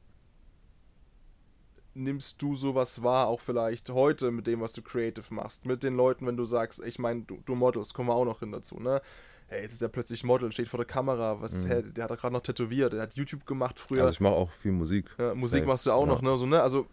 nimmst 1.94 2.42
du 2.42 2.54
sowas 2.54 3.02
wahr, 3.02 3.26
auch 3.28 3.40
vielleicht 3.40 3.88
heute 3.90 4.30
mit 4.30 4.46
dem, 4.46 4.60
was 4.60 4.74
du 4.74 4.82
creative 4.82 5.32
machst? 5.32 5.64
Mit 5.66 5.82
den 5.82 5.96
Leuten, 5.96 6.26
wenn 6.26 6.36
du 6.36 6.44
sagst, 6.44 6.82
ich 6.84 6.98
meine, 6.98 7.22
du, 7.22 7.42
du 7.46 7.54
Models, 7.54 7.94
kommen 7.94 8.08
wir 8.08 8.14
auch 8.14 8.24
noch 8.24 8.40
hin 8.40 8.52
dazu, 8.52 8.78
ne? 8.78 9.00
Hey, 9.48 9.62
jetzt 9.62 9.72
ist 9.74 9.82
er 9.82 9.88
plötzlich 9.88 10.24
Model, 10.24 10.50
steht 10.50 10.68
vor 10.68 10.78
der 10.78 10.86
Kamera, 10.86 11.40
was, 11.40 11.66
hä, 11.68 11.82
der 11.82 12.04
hat 12.04 12.10
doch 12.10 12.18
gerade 12.18 12.34
noch 12.34 12.40
tätowiert, 12.42 12.92
der 12.92 13.02
hat 13.02 13.14
YouTube 13.16 13.46
gemacht 13.46 13.78
früher. 13.78 14.02
Also 14.02 14.12
ich 14.12 14.20
mache 14.20 14.34
auch 14.34 14.50
viel 14.50 14.72
Musik. 14.72 15.08
Ja, 15.18 15.34
Musik 15.36 15.60
Safe. 15.60 15.68
machst 15.68 15.86
du 15.86 15.92
auch 15.92 16.02
Ja. 16.06 16.12
noch, 16.12 16.20
ne? 16.22 16.36
So, 16.36 16.46
ne? 16.46 16.60
Also, 16.60 16.86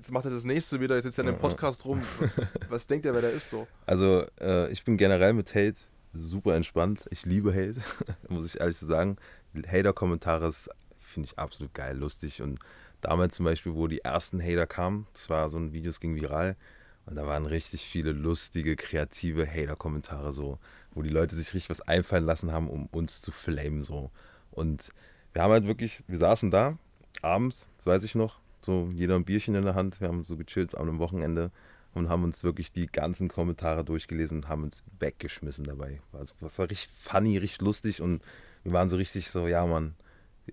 jetzt 0.00 0.12
macht 0.12 0.24
er 0.24 0.30
das 0.30 0.44
nächste 0.44 0.80
wieder, 0.80 0.94
jetzt 0.94 1.04
sitzt 1.04 1.18
er 1.18 1.26
in 1.26 1.34
dem. 1.34 1.38
Podcast 1.38 1.84
rum. 1.84 2.02
Was 2.70 2.86
denkt 2.86 3.04
er, 3.04 3.12
wer 3.12 3.20
der 3.20 3.32
ist 3.32 3.50
so? 3.50 3.68
Also 3.84 4.24
äh, 4.40 4.72
ich 4.72 4.82
bin 4.82 4.96
generell 4.96 5.34
mit 5.34 5.54
Hate 5.54 5.76
super 6.14 6.54
entspannt. 6.54 7.06
Ich 7.10 7.26
liebe 7.26 7.52
Hate, 7.52 7.82
muss 8.30 8.46
ich 8.46 8.60
ehrlich 8.60 8.78
sagen. 8.78 9.18
Hater-Kommentare 9.54 10.50
finde 10.98 11.26
ich 11.26 11.38
absolut 11.38 11.74
geil, 11.74 11.98
lustig. 11.98 12.40
Und 12.40 12.60
damals 13.02 13.34
zum 13.34 13.44
Beispiel, 13.44 13.74
wo 13.74 13.88
die 13.88 14.00
ersten 14.00 14.42
Hater 14.42 14.66
kamen, 14.66 15.06
das 15.12 15.28
war 15.28 15.50
so 15.50 15.58
ein 15.58 15.74
Video, 15.74 15.90
das 15.90 16.00
ging 16.00 16.14
viral. 16.14 16.56
Und 17.04 17.16
da 17.16 17.26
waren 17.26 17.44
richtig 17.44 17.84
viele 17.84 18.12
lustige, 18.12 18.76
kreative 18.76 19.46
Hater-Kommentare 19.46 20.32
so, 20.32 20.58
wo 20.92 21.02
die 21.02 21.10
Leute 21.10 21.36
sich 21.36 21.52
richtig 21.52 21.68
was 21.68 21.82
einfallen 21.82 22.24
lassen 22.24 22.52
haben, 22.52 22.70
um 22.70 22.86
uns 22.86 23.20
zu 23.20 23.32
flamen 23.32 23.82
so. 23.82 24.10
Und 24.50 24.92
wir 25.34 25.42
haben 25.42 25.52
halt 25.52 25.66
wirklich, 25.66 26.04
wir 26.08 26.16
saßen 26.16 26.50
da, 26.50 26.78
abends, 27.20 27.68
das 27.76 27.86
weiß 27.86 28.04
ich 28.04 28.14
noch, 28.14 28.40
so 28.64 28.90
jeder 28.94 29.16
ein 29.16 29.24
Bierchen 29.24 29.54
in 29.54 29.64
der 29.64 29.74
Hand, 29.74 30.00
wir 30.00 30.08
haben 30.08 30.24
so 30.24 30.36
gechillt 30.36 30.76
am 30.76 30.98
Wochenende 30.98 31.50
und 31.94 32.08
haben 32.08 32.24
uns 32.24 32.44
wirklich 32.44 32.72
die 32.72 32.86
ganzen 32.86 33.28
Kommentare 33.28 33.84
durchgelesen 33.84 34.38
und 34.38 34.48
haben 34.48 34.64
uns 34.64 34.84
weggeschmissen 34.98 35.64
dabei. 35.64 36.00
Also, 36.12 36.34
das 36.40 36.58
war 36.58 36.70
richtig 36.70 36.90
funny, 36.92 37.36
richtig 37.36 37.62
lustig 37.62 38.00
und 38.00 38.22
wir 38.62 38.72
waren 38.72 38.90
so 38.90 38.96
richtig 38.96 39.30
so, 39.30 39.46
ja 39.46 39.66
Mann, 39.66 39.94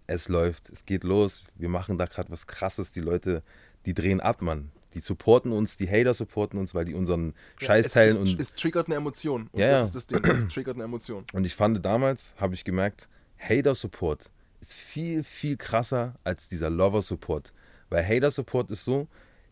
es 0.08 0.30
läuft, 0.30 0.70
es 0.70 0.86
geht 0.86 1.04
los, 1.04 1.44
wir 1.56 1.70
machen 1.70 1.98
da 1.98 2.06
gerade 2.06 2.32
was 2.32 2.48
krasses, 2.48 2.92
die 2.92 3.02
Leute, 3.02 3.44
die 3.86 3.94
drehen 3.94 4.22
ab, 4.22 4.42
Mann. 4.42 4.72
Die 4.94 5.00
supporten 5.00 5.52
uns, 5.52 5.78
die 5.78 5.88
Hater 5.88 6.14
supporten 6.14 6.60
uns, 6.60 6.74
weil 6.74 6.86
die 6.86 6.96
unseren 6.96 7.34
Scheiß 7.60 7.88
es, 7.88 7.94
teilen 7.94 8.24
es, 8.24 8.34
und 8.34 8.40
es 8.40 8.56
triggert 8.56 8.88
eine 8.88 8.96
Emotion. 8.96 9.50
Und 9.52 9.60
Ja, 9.60 9.72
das 9.72 9.80
ja. 9.82 9.86
ist 9.86 9.96
das 9.96 10.08
Ding. 10.08 10.24
Es 10.24 10.48
triggert 10.48 10.76
eine 10.76 10.86
Emotion. 10.86 11.26
und 11.34 11.46
ich 11.46 11.56
fand 11.56 11.84
damals, 11.86 12.36
habe 12.38 12.54
ich 12.54 12.64
gemerkt, 12.64 13.10
Hater-Support 13.38 14.32
ist 14.60 14.74
viel, 14.74 15.24
viel 15.24 15.58
krasser 15.58 16.16
als 16.24 16.50
dieser 16.50 16.70
Lover-Support. 16.70 17.54
Weil 17.90 18.06
Hater-Support 18.08 18.72
ist 18.72 18.84
so, 18.84 19.08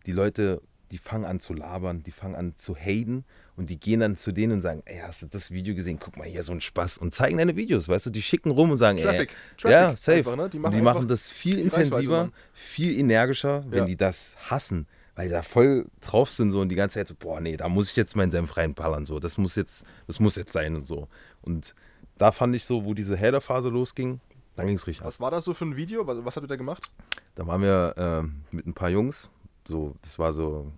die 0.05 0.11
Leute, 0.11 0.61
die 0.91 0.97
fangen 0.97 1.25
an 1.25 1.39
zu 1.39 1.53
labern, 1.53 2.03
die 2.03 2.11
fangen 2.11 2.35
an 2.35 2.53
zu 2.55 2.75
haten 2.75 3.25
und 3.55 3.69
die 3.69 3.79
gehen 3.79 4.01
dann 4.01 4.17
zu 4.17 4.31
denen 4.31 4.53
und 4.53 4.61
sagen, 4.61 4.83
ey, 4.85 4.99
hast 4.99 5.23
du 5.23 5.27
das 5.27 5.51
Video 5.51 5.73
gesehen? 5.73 5.97
Guck 5.99 6.17
mal 6.17 6.27
hier, 6.27 6.43
so 6.43 6.51
ein 6.51 6.61
Spaß. 6.61 6.99
Und 6.99 7.13
zeigen 7.13 7.37
deine 7.37 7.55
Videos, 7.55 7.87
weißt 7.87 8.05
du, 8.07 8.09
die 8.11 8.21
schicken 8.21 8.51
rum 8.51 8.71
und 8.71 8.77
sagen, 8.77 8.97
Traffic. 8.99 9.29
ey, 9.31 9.35
Traffic 9.57 9.71
ja, 9.71 9.97
safe. 9.97 10.17
einfach, 10.19 10.35
ne? 10.35 10.49
Die 10.49 10.59
machen 10.59 10.73
die 10.75 10.81
machen 10.81 11.07
das 11.07 11.29
viel 11.29 11.57
intensiver, 11.59 12.29
viel 12.53 12.99
energischer, 12.99 13.63
wenn 13.69 13.79
Ja. 13.79 13.85
die 13.85 13.97
das 13.97 14.35
hassen. 14.49 14.87
Weil 15.15 15.27
die 15.29 15.33
da 15.33 15.43
voll 15.43 15.85
drauf 16.01 16.29
sind 16.29 16.51
so 16.51 16.59
und 16.59 16.67
die 16.67 16.75
ganze 16.75 16.95
Zeit 16.95 17.07
so, 17.07 17.15
boah, 17.17 17.39
nee, 17.39 17.55
da 17.55 17.69
muss 17.69 17.89
ich 17.89 17.95
jetzt 17.95 18.17
meinen 18.17 18.31
Senf 18.31 18.57
reinballern, 18.57 19.05
so. 19.05 19.19
Das 19.19 19.37
muss 19.37 19.55
jetzt, 19.55 19.85
das 20.07 20.19
muss 20.19 20.35
jetzt 20.35 20.51
sein 20.51 20.75
und 20.75 20.85
so. 20.85 21.07
Und 21.41 21.73
da 22.17 22.33
fand 22.33 22.53
ich 22.55 22.65
so, 22.65 22.83
wo 22.83 22.93
diese 22.93 23.17
Hater-Phase 23.17 23.69
losging, 23.69 24.19
dann 24.55 24.67
ging 24.67 24.75
es 24.75 24.87
richtig 24.87 25.01
ab. 25.01 25.07
Was 25.07 25.19
war 25.19 25.31
das 25.31 25.45
so 25.45 25.53
für 25.53 25.65
ein 25.65 25.75
Video? 25.75 26.07
Was, 26.07 26.23
was 26.23 26.35
habt 26.35 26.45
ihr 26.45 26.49
da 26.49 26.55
gemacht? 26.55 26.89
Da 27.35 27.45
waren 27.47 27.61
wir 27.61 27.93
ähm, 27.97 28.43
mit 28.51 28.65
ein 28.65 28.73
paar 28.73 28.89
Jungs, 28.89 29.29
so, 29.67 29.93
das 30.01 30.19
war 30.19 30.33
so, 30.33 30.71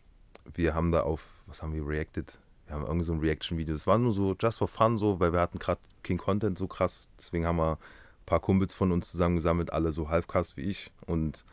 wir 0.53 0.73
haben 0.73 0.91
da 0.91 1.01
auf, 1.01 1.21
was 1.45 1.61
haben 1.61 1.73
wir 1.73 1.85
reacted? 1.85 2.39
Wir 2.65 2.75
haben 2.75 2.85
irgendwie 2.85 3.05
so 3.05 3.13
ein 3.13 3.19
Reaction-Video. 3.19 3.73
Das 3.73 3.87
war 3.87 3.97
nur 3.97 4.11
so 4.11 4.35
just 4.39 4.57
for 4.57 4.67
fun, 4.67 4.97
so, 4.97 5.19
weil 5.19 5.31
wir 5.31 5.39
hatten 5.39 5.59
gerade 5.59 5.79
King 6.03 6.17
Content 6.17 6.57
so 6.57 6.67
krass. 6.67 7.07
Deswegen 7.17 7.45
haben 7.45 7.57
wir 7.57 7.73
ein 7.73 8.25
paar 8.25 8.41
Kumpels 8.41 8.73
von 8.73 8.91
uns 8.91 9.11
zusammengesammelt, 9.11 9.71
alle 9.71 9.91
so 9.91 10.09
halbcast 10.09 10.57
wie 10.57 10.61
ich 10.61 10.91
und 11.05 11.45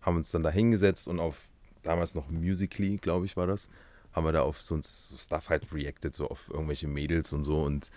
haben 0.00 0.16
uns 0.16 0.30
dann 0.30 0.42
da 0.42 0.50
hingesetzt 0.50 1.08
und 1.08 1.20
auf 1.20 1.40
damals 1.82 2.14
noch 2.14 2.30
Musically, 2.30 2.96
glaube 2.98 3.26
ich, 3.26 3.36
war 3.36 3.46
das, 3.46 3.70
haben 4.12 4.26
wir 4.26 4.32
da 4.32 4.42
auf 4.42 4.60
so, 4.60 4.78
so 4.82 5.16
Stuff 5.16 5.48
halt 5.48 5.72
reacted, 5.72 6.14
so 6.14 6.28
auf 6.28 6.50
irgendwelche 6.50 6.88
Mädels 6.88 7.32
und 7.32 7.44
so 7.44 7.62
und 7.62 7.90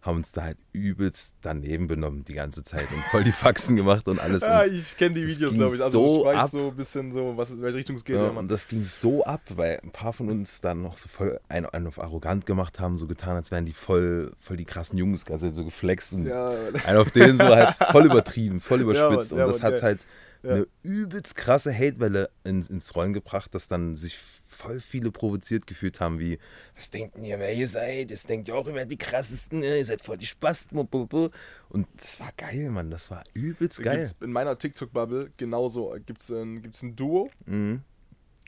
haben 0.00 0.18
uns 0.18 0.32
da 0.32 0.44
halt 0.44 0.58
übelst 0.72 1.34
daneben 1.42 1.88
benommen 1.88 2.24
die 2.24 2.34
ganze 2.34 2.62
Zeit 2.62 2.86
und 2.92 3.02
voll 3.10 3.24
die 3.24 3.32
Faxen 3.32 3.76
gemacht 3.76 4.06
und 4.08 4.20
alles. 4.20 4.42
Ja, 4.42 4.62
und 4.64 4.72
ich 4.72 4.96
kenne 4.96 5.16
die 5.16 5.26
Videos, 5.26 5.54
glaube 5.54 5.76
ich. 5.76 5.82
Also 5.82 6.00
so 6.00 6.18
ich 6.20 6.24
weiß 6.26 6.40
ab. 6.40 6.50
so 6.50 6.68
ein 6.68 6.76
bisschen 6.76 7.12
so, 7.12 7.36
was, 7.36 7.50
in 7.50 7.62
welche 7.62 7.78
Richtung 7.78 7.96
es 7.96 8.04
geht. 8.04 8.16
Ja, 8.16 8.28
Mann. 8.28 8.36
und 8.38 8.50
das 8.50 8.68
ging 8.68 8.84
so 8.84 9.24
ab, 9.24 9.40
weil 9.56 9.80
ein 9.82 9.90
paar 9.90 10.12
von 10.12 10.30
uns 10.30 10.60
dann 10.60 10.82
noch 10.82 10.96
so 10.96 11.08
voll 11.08 11.40
einen, 11.48 11.66
einen 11.66 11.88
auf 11.88 12.00
arrogant 12.00 12.46
gemacht 12.46 12.78
haben, 12.78 12.96
so 12.96 13.06
getan, 13.06 13.36
als 13.36 13.50
wären 13.50 13.66
die 13.66 13.72
voll, 13.72 14.32
voll 14.38 14.56
die 14.56 14.64
krassen 14.64 14.98
Jungs, 14.98 15.24
also 15.28 15.50
so 15.50 15.64
geflext 15.64 16.12
und 16.12 16.26
Ja, 16.26 16.50
einen 16.86 16.98
auf 16.98 17.10
denen 17.10 17.38
so 17.38 17.44
halt 17.44 17.74
voll 17.90 18.06
übertrieben, 18.06 18.60
voll 18.60 18.80
überspitzt. 18.80 19.32
Mann, 19.32 19.40
ja, 19.40 19.46
und 19.46 19.52
das 19.52 19.62
Mann, 19.62 19.72
hat 19.72 19.82
halt 19.82 20.06
eine 20.42 20.66
übelst 20.82 21.34
krasse 21.34 21.72
Hatewelle 21.74 22.30
ins, 22.44 22.68
ins 22.68 22.94
Rollen 22.94 23.12
gebracht, 23.12 23.54
dass 23.54 23.66
dann 23.66 23.96
sich 23.96 24.18
voll 24.58 24.80
viele 24.80 25.12
provoziert 25.12 25.66
gefühlt 25.66 26.00
haben, 26.00 26.18
wie, 26.18 26.38
was 26.74 26.90
denkt 26.90 27.16
ihr, 27.18 27.38
wer 27.38 27.54
ihr 27.54 27.68
seid? 27.68 28.10
Jetzt 28.10 28.28
denkt 28.28 28.48
ihr 28.48 28.56
auch 28.56 28.66
immer 28.66 28.84
die 28.84 28.96
krassesten, 28.96 29.60
ne? 29.60 29.78
ihr 29.78 29.84
seid 29.84 30.02
voll 30.02 30.16
die 30.16 30.26
Spasten. 30.26 30.78
Und 30.78 31.86
das 31.96 32.18
war 32.18 32.30
geil, 32.36 32.68
Mann, 32.70 32.90
das 32.90 33.10
war 33.10 33.22
übelst 33.34 33.82
geil. 33.82 33.98
Gibt's 33.98 34.16
in 34.20 34.32
meiner 34.32 34.58
TikTok-Bubble 34.58 35.32
genauso 35.36 35.96
gibt 36.04 36.20
es 36.20 36.30
ein, 36.30 36.60
gibt's 36.62 36.82
ein 36.82 36.96
Duo. 36.96 37.30
Mhm. 37.46 37.82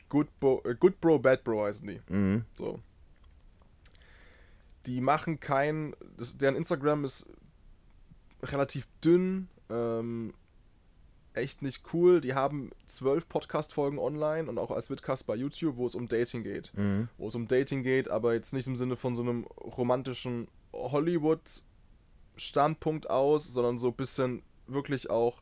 Good, 0.09 0.27
Bo, 0.41 0.61
äh, 0.65 0.75
Good 0.75 0.99
Bro, 0.99 1.19
Bad 1.19 1.45
Bro 1.45 1.63
heißen 1.63 1.87
die. 1.87 2.01
Mhm. 2.09 2.43
So. 2.53 2.81
Die 4.85 4.99
machen 4.99 5.39
kein. 5.39 5.95
Das, 6.17 6.37
deren 6.37 6.55
Instagram 6.55 7.05
ist 7.05 7.27
relativ 8.43 8.87
dünn. 9.03 9.47
Ähm, 9.69 10.33
echt 11.33 11.61
nicht 11.61 11.83
cool. 11.93 12.19
Die 12.21 12.33
haben 12.33 12.71
zwölf 12.85 13.27
Podcast-Folgen 13.29 13.99
online 13.99 14.49
und 14.49 14.57
auch 14.57 14.71
als 14.71 14.89
Vidcast 14.89 15.27
bei 15.27 15.35
YouTube, 15.35 15.75
wo 15.77 15.85
es 15.85 15.93
um 15.95 16.07
Dating 16.07 16.43
geht. 16.43 16.71
Mhm. 16.75 17.09
Wo 17.17 17.27
es 17.27 17.35
um 17.35 17.47
Dating 17.47 17.83
geht, 17.83 18.09
aber 18.09 18.33
jetzt 18.33 18.53
nicht 18.53 18.67
im 18.67 18.75
Sinne 18.75 18.97
von 18.97 19.15
so 19.15 19.21
einem 19.21 19.45
romantischen 19.59 20.47
Hollywood-Standpunkt 20.73 23.09
aus, 23.09 23.45
sondern 23.45 23.77
so 23.77 23.89
ein 23.89 23.95
bisschen 23.95 24.41
wirklich 24.67 25.09
auch 25.09 25.41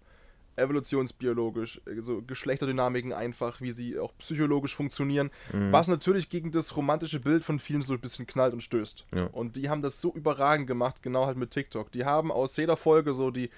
evolutionsbiologisch, 0.59 1.81
äh, 1.85 2.01
so 2.01 2.21
Geschlechterdynamiken 2.21 3.13
einfach, 3.13 3.61
wie 3.61 3.71
sie 3.71 3.97
auch 3.97 4.13
psychologisch 4.17 4.75
funktionieren, 4.75 5.31
was 5.71 5.87
natürlich 5.87 6.29
gegen 6.29 6.51
das 6.51 6.75
romantische 6.75 7.19
Bild 7.19 7.43
von 7.43 7.59
vielen 7.59 7.81
so 7.81 7.93
ein 7.93 7.99
bisschen 7.99 8.27
knallt 8.27 8.53
und 8.53 8.61
stößt. 8.61 9.05
Ja. 9.17 9.27
Und 9.27 9.55
die 9.55 9.69
haben 9.69 9.81
das 9.81 10.01
so 10.01 10.13
überragend 10.13 10.67
gemacht, 10.67 11.01
genau 11.01 11.25
halt 11.25 11.37
mit 11.37 11.51
TikTok. 11.51 11.91
Die 11.91 12.05
haben 12.05 12.31
aus 12.31 12.55
jeder 12.57 12.77
Folge 12.77 13.13
so 13.13 13.31
die, 13.31 13.49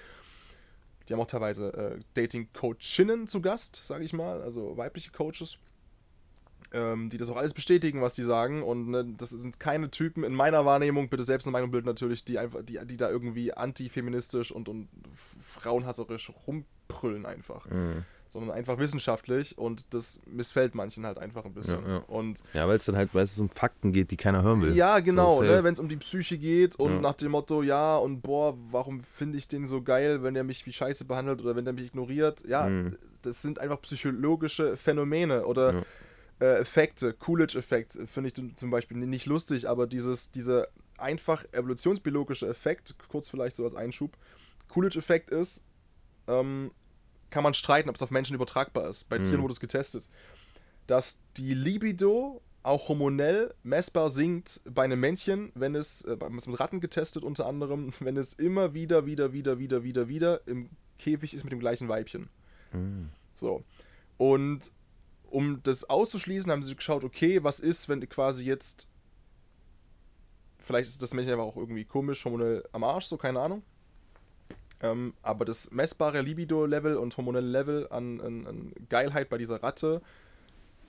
die 1.08 1.12
haben 1.12 1.20
auch 1.20 1.26
teilweise 1.26 1.72
äh, 1.74 2.00
Dating-Coachinnen 2.14 3.26
zu 3.26 3.40
Gast, 3.40 3.76
sage 3.82 4.04
ich 4.04 4.12
mal, 4.12 4.42
also 4.42 4.76
weibliche 4.76 5.10
Coaches, 5.10 5.58
ähm, 6.72 7.10
die 7.10 7.18
das 7.18 7.28
auch 7.28 7.36
alles 7.36 7.54
bestätigen, 7.54 8.00
was 8.00 8.14
die 8.14 8.22
sagen. 8.22 8.62
Und 8.62 8.88
ne, 8.88 9.04
das 9.16 9.30
sind 9.30 9.60
keine 9.60 9.90
Typen 9.90 10.24
in 10.24 10.34
meiner 10.34 10.64
Wahrnehmung, 10.64 11.08
bitte 11.08 11.24
selbst 11.24 11.46
eine 11.46 11.52
Meinung 11.52 11.70
bilden 11.70 11.86
natürlich, 11.86 12.24
die 12.24 12.38
einfach, 12.38 12.62
die, 12.62 12.78
die 12.84 12.96
da 12.96 13.10
irgendwie 13.10 13.52
antifeministisch 13.52 14.52
und, 14.52 14.68
und 14.68 14.88
frauenhasserisch 15.42 16.32
rumprüllen 16.46 17.26
einfach. 17.26 17.68
Mhm. 17.68 18.04
Sondern 18.32 18.56
einfach 18.56 18.78
wissenschaftlich 18.78 19.58
und 19.58 19.92
das 19.92 20.18
missfällt 20.26 20.74
manchen 20.74 21.04
halt 21.04 21.18
einfach 21.18 21.44
ein 21.44 21.52
bisschen. 21.52 21.82
Ja, 21.84 21.90
ja. 21.90 21.98
Und 22.06 22.42
Ja, 22.54 22.66
weil 22.66 22.78
es 22.78 22.86
dann 22.86 22.96
halt 22.96 23.12
meistens 23.12 23.38
um 23.40 23.50
Fakten 23.50 23.92
geht, 23.92 24.10
die 24.10 24.16
keiner 24.16 24.42
hören 24.42 24.62
will. 24.62 24.74
ja, 24.74 25.00
genau, 25.00 25.36
So, 25.36 25.42
ne, 25.42 25.62
wenn 25.64 25.74
es 25.74 25.80
um 25.80 25.88
die 25.88 25.96
Psyche 25.98 26.38
geht 26.38 26.76
und 26.76 26.94
Ja. 26.94 27.00
nach 27.00 27.12
dem 27.12 27.32
Motto, 27.32 27.62
ja, 27.62 27.96
und 27.98 28.22
boah, 28.22 28.56
warum 28.70 29.02
finde 29.02 29.36
ich 29.36 29.48
den 29.48 29.66
so 29.66 29.82
geil, 29.82 30.22
wenn 30.22 30.34
er 30.34 30.44
mich 30.44 30.64
wie 30.64 30.72
Scheiße 30.72 31.04
behandelt 31.04 31.42
oder 31.42 31.54
wenn 31.56 31.66
er 31.66 31.74
mich 31.74 31.84
ignoriert? 31.86 32.42
Ja, 32.46 32.68
Mhm. 32.68 32.96
das 33.20 33.42
sind 33.42 33.58
einfach 33.58 33.80
psychologische 33.82 34.76
Phänomene 34.78 35.44
oder 35.44 35.84
äh, 36.40 36.58
Effekte. 36.58 37.12
Coolidge-Effekt 37.12 37.98
finde 38.06 38.28
ich 38.30 38.56
zum 38.56 38.70
Beispiel 38.70 38.96
nicht 38.96 39.26
lustig, 39.26 39.68
aber 39.68 39.86
dieses, 39.86 40.30
dieser 40.30 40.68
einfach 40.96 41.44
evolutionsbiologische 41.52 42.48
Effekt, 42.48 42.96
kurz 43.08 43.28
vielleicht 43.28 43.56
so 43.56 43.64
als 43.64 43.74
Einschub, 43.74 44.16
Coolidge-Effekt 44.68 45.30
ist, 45.30 45.64
ähm, 46.28 46.70
kann 47.32 47.42
man 47.42 47.54
streiten, 47.54 47.88
ob 47.88 47.96
es 47.96 48.02
auf 48.02 48.12
Menschen 48.12 48.34
übertragbar 48.34 48.88
ist. 48.88 49.08
Bei 49.08 49.18
Tieren 49.18 49.42
wurde 49.42 49.52
es 49.52 49.60
getestet. 49.60 50.08
Dass 50.86 51.18
die 51.36 51.54
Libido 51.54 52.40
auch 52.62 52.88
hormonell 52.88 53.52
messbar 53.64 54.10
sinkt 54.10 54.60
bei 54.64 54.84
einem 54.84 55.00
Männchen, 55.00 55.50
wenn 55.54 55.74
es, 55.74 56.02
äh, 56.02 56.16
es 56.36 56.46
mit 56.46 56.60
Ratten 56.60 56.80
getestet 56.80 57.24
unter 57.24 57.46
anderem, 57.46 57.90
wenn 58.00 58.16
es 58.16 58.34
immer 58.34 58.74
wieder, 58.74 59.06
wieder, 59.06 59.32
wieder, 59.32 59.58
wieder, 59.58 59.82
wieder, 59.82 60.08
wieder 60.08 60.46
im 60.46 60.70
Käfig 60.98 61.34
ist 61.34 61.42
mit 61.42 61.52
dem 61.52 61.58
gleichen 61.58 61.88
Weibchen. 61.88 62.28
So. 63.32 63.64
Und 64.18 64.70
um 65.24 65.62
das 65.62 65.88
auszuschließen, 65.88 66.52
haben 66.52 66.62
sie 66.62 66.76
geschaut, 66.76 67.02
okay, 67.04 67.42
was 67.42 67.58
ist, 67.58 67.88
wenn 67.88 68.06
quasi 68.08 68.44
jetzt, 68.44 68.86
vielleicht 70.58 70.88
ist 70.88 71.02
das 71.02 71.14
Männchen 71.14 71.34
aber 71.34 71.42
auch 71.42 71.56
irgendwie 71.56 71.84
komisch, 71.84 72.24
hormonell 72.24 72.62
am 72.72 72.84
Arsch, 72.84 73.06
so 73.06 73.16
keine 73.16 73.40
Ahnung. 73.40 73.62
Ähm, 74.82 75.14
aber 75.22 75.44
das 75.44 75.70
messbare 75.70 76.20
Libido-Level 76.20 76.96
und 76.96 77.16
hormonelle 77.16 77.46
Level 77.46 77.88
an, 77.90 78.20
an, 78.20 78.46
an 78.46 78.72
Geilheit 78.88 79.28
bei 79.28 79.38
dieser 79.38 79.62
Ratte 79.62 80.02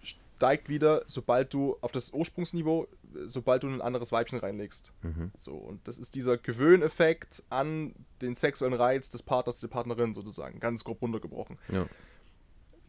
steigt 0.01 0.67
wieder, 0.67 1.03
sobald 1.05 1.53
du 1.53 1.77
auf 1.81 1.91
das 1.91 2.11
Ursprungsniveau, 2.11 2.87
sobald 3.27 3.63
du 3.63 3.67
ein 3.67 3.81
anderes 3.81 4.11
Weibchen 4.11 4.39
reinlegst. 4.39 4.91
So, 5.37 5.53
und 5.53 5.87
das 5.87 5.97
ist 5.97 6.15
dieser 6.15 6.37
Gewöhneffekt 6.37 7.43
an 7.49 7.93
den 8.21 8.35
sexuellen 8.35 8.73
Reiz 8.73 9.09
des 9.09 9.23
Partners, 9.23 9.59
der 9.59 9.67
Partnerin 9.67 10.13
sozusagen, 10.13 10.59
ganz 10.59 10.83
grob 10.83 11.01
runtergebrochen. 11.01 11.57
Ja. 11.71 11.85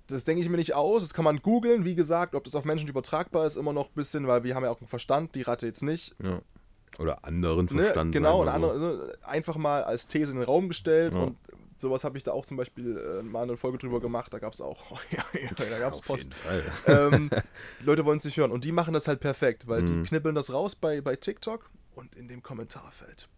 Das 0.07 0.25
denke 0.25 0.43
ich 0.43 0.49
mir 0.49 0.57
nicht 0.57 0.75
aus. 0.75 1.03
Das 1.03 1.15
kann 1.15 1.25
man 1.25 1.41
googeln. 1.41 1.85
Wie 1.85 1.95
gesagt, 1.95 2.35
ob 2.35 2.45
das 2.45 2.55
auf 2.55 2.65
Menschen 2.65 2.89
übertragbar 2.89 3.47
ist, 3.47 3.57
immer 3.57 3.73
noch 3.73 3.89
ein 3.89 3.95
bisschen, 3.95 4.27
weil 4.27 4.43
wir 4.43 4.55
haben 4.55 4.65
ja 4.65 4.71
auch 4.71 4.81
einen 4.81 4.89
Verstand, 4.89 5.35
die 5.35 5.43
Ratte 5.43 5.67
jetzt 5.67 5.83
nicht. 5.83 6.15
Ja. 6.23 6.41
Oder 6.99 7.25
anderen 7.25 7.67
Ne? 7.73 7.83
Verstand. 7.83 8.13
Genau, 8.13 8.45
sagen 8.45 8.65
eine 8.65 8.73
wir 8.73 8.79
so. 8.79 8.87
also 9.03 9.13
einfach 9.23 9.57
mal 9.57 9.83
als 9.85 10.07
These 10.09 10.33
in 10.33 10.39
den 10.39 10.45
Raum 10.45 10.69
gestellt 10.69 11.15
Ja. 11.15 11.23
und 11.25 11.37
sowas 11.77 12.05
habe 12.05 12.17
ich 12.17 12.23
da 12.23 12.33
auch 12.33 12.47
zum 12.47 12.57
Beispiel 12.57 12.97
äh, 12.97 13.23
mal 13.23 13.43
eine 13.43 13.57
Folge 13.57 13.79
drüber 13.79 14.01
gemacht. 14.01 14.33
Da 14.33 14.39
gab 14.39 14.53
es 14.53 14.61
auch, 14.61 14.81
ja, 15.11 15.25
ja, 15.41 15.51
da 15.57 15.79
gab 15.79 15.93
es 15.95 16.01
Post. 16.01 16.33
jeden 16.35 16.63
Fall. 16.87 17.11
ähm, 17.13 17.31
die 17.81 17.85
Leute 17.85 18.05
wollen 18.05 18.19
es 18.19 18.25
nicht 18.25 18.37
hören 18.37 18.51
und 18.53 18.65
die 18.65 18.73
machen 18.73 18.95
das 18.95 19.09
halt 19.09 19.21
perfekt, 19.21 19.67
weil 19.67 19.83
Mhm. 19.83 19.87
die 19.87 20.03
knibbeln 20.09 20.35
das 20.35 20.53
raus 20.53 20.75
bei, 20.77 21.01
bei 21.01 21.17
TikTok 21.17 21.69
und 21.95 22.15
in 22.15 22.29
dem 22.29 22.43
Kommentarfeld. 22.43 23.29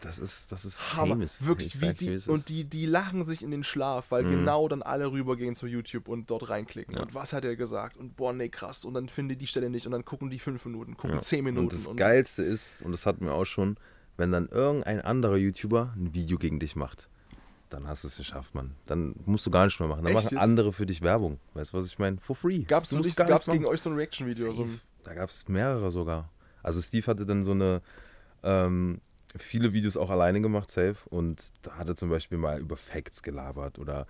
Das 0.00 0.18
ist, 0.18 0.52
das 0.52 0.64
ist 0.64 0.94
Hammer. 0.96 1.14
famous. 1.14 1.44
Wirklich, 1.44 1.74
Ich 1.74 1.80
wie 1.80 1.92
die, 1.94 2.30
und 2.30 2.48
die, 2.48 2.64
die 2.64 2.86
lachen 2.86 3.24
sich 3.24 3.42
in 3.42 3.50
den 3.50 3.64
Schlaf, 3.64 4.10
weil 4.10 4.24
genau 4.24 4.68
dann 4.68 4.82
alle 4.82 5.10
rübergehen 5.10 5.54
zu 5.54 5.66
YouTube 5.66 6.08
und 6.08 6.30
dort 6.30 6.48
reinklicken. 6.50 6.98
Und 6.98 7.14
was 7.14 7.32
hat 7.32 7.44
er 7.44 7.56
gesagt? 7.56 7.96
Und 7.96 8.16
boah, 8.16 8.32
nee, 8.32 8.48
krass. 8.48 8.84
Und 8.84 8.94
dann 8.94 9.08
finden 9.08 9.38
die 9.38 9.46
Stelle 9.46 9.70
nicht 9.70 9.86
und 9.86 9.92
dann 9.92 10.04
gucken 10.04 10.30
die 10.30 10.38
fünf 10.38 10.64
Minuten, 10.64 10.96
gucken 10.96 11.16
Ja. 11.16 11.20
zehn 11.20 11.44
Minuten. 11.44 11.64
Und 11.64 11.72
das 11.72 11.96
Geilste 11.96 12.42
ist, 12.44 12.82
und 12.82 12.92
das 12.92 13.06
hatten 13.06 13.24
wir 13.24 13.34
auch 13.34 13.44
schon, 13.46 13.76
wenn 14.16 14.32
dann 14.32 14.48
irgendein 14.48 15.00
anderer 15.00 15.36
YouTuber 15.36 15.94
ein 15.96 16.14
Video 16.14 16.38
gegen 16.38 16.58
dich 16.60 16.76
macht, 16.76 17.08
dann 17.70 17.86
hast 17.86 18.04
du 18.04 18.08
es 18.08 18.16
geschafft, 18.16 18.54
Mann. 18.54 18.74
Dann 18.86 19.14
musst 19.26 19.46
du 19.46 19.50
gar 19.50 19.64
nichts 19.66 19.78
mehr 19.78 19.88
machen. 19.88 20.02
Dann 20.02 20.12
Echt 20.12 20.24
machen 20.24 20.34
jetzt? 20.34 20.42
andere 20.42 20.72
für 20.72 20.86
dich 20.86 21.02
Werbung. 21.02 21.38
Weißt 21.54 21.72
du, 21.72 21.76
was 21.78 21.86
ich 21.86 21.98
meine? 21.98 22.18
For 22.18 22.34
free. 22.34 22.60
Gab 22.64 22.84
es 22.84 22.92
nicht, 22.92 23.16
gegen 23.46 23.66
euch 23.66 23.80
so 23.80 23.90
ein 23.90 23.96
Reaction-Video? 23.96 24.52
So 24.52 24.62
ein. 24.64 24.80
Da 25.02 25.14
gab 25.14 25.28
es 25.28 25.46
mehrere 25.48 25.90
sogar. 25.90 26.30
Also 26.62 26.80
Steve 26.80 27.06
hatte 27.06 27.26
dann 27.26 27.44
so 27.44 27.52
eine 27.52 27.82
ähm, 28.42 29.00
viele 29.36 29.72
Videos 29.72 29.96
auch 29.96 30.10
alleine 30.10 30.40
gemacht, 30.40 30.70
safe. 30.70 30.96
Und 31.10 31.50
da 31.62 31.76
hat 31.76 31.88
er 31.88 31.96
zum 31.96 32.10
Beispiel 32.10 32.38
mal 32.38 32.60
über 32.60 32.76
Facts 32.76 33.22
gelabert 33.22 33.78
oder 33.78 34.06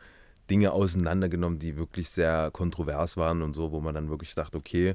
Dinge 0.51 0.73
auseinandergenommen, 0.73 1.59
die 1.59 1.77
wirklich 1.77 2.09
sehr 2.09 2.51
kontrovers 2.53 3.17
waren 3.17 3.43
und 3.43 3.55
so, 3.55 3.73
wo 3.73 3.81
man 3.81 3.95
dann 3.95 4.09
wirklich 4.09 4.35
dachte, 4.35 4.57
okay, 4.57 4.95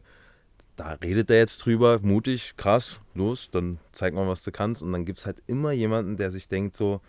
da 0.75 0.93
redet 0.93 1.29
er 1.29 1.37
jetzt 1.37 1.59
drüber, 1.59 1.99
mutig, 2.01 2.55
krass, 2.57 2.99
los, 3.13 3.49
dann 3.51 3.79
zeig 3.91 4.13
mal, 4.13 4.27
was 4.27 4.43
du 4.43 4.51
kannst. 4.51 4.81
Und 4.81 4.91
dann 4.91 5.05
gibt 5.05 5.19
es 5.19 5.25
halt 5.25 5.43
immer 5.45 5.71
jemanden, 5.71 6.17
der 6.17 6.31
sich 6.31 6.47
denkt 6.47 6.75
so, 6.75 7.01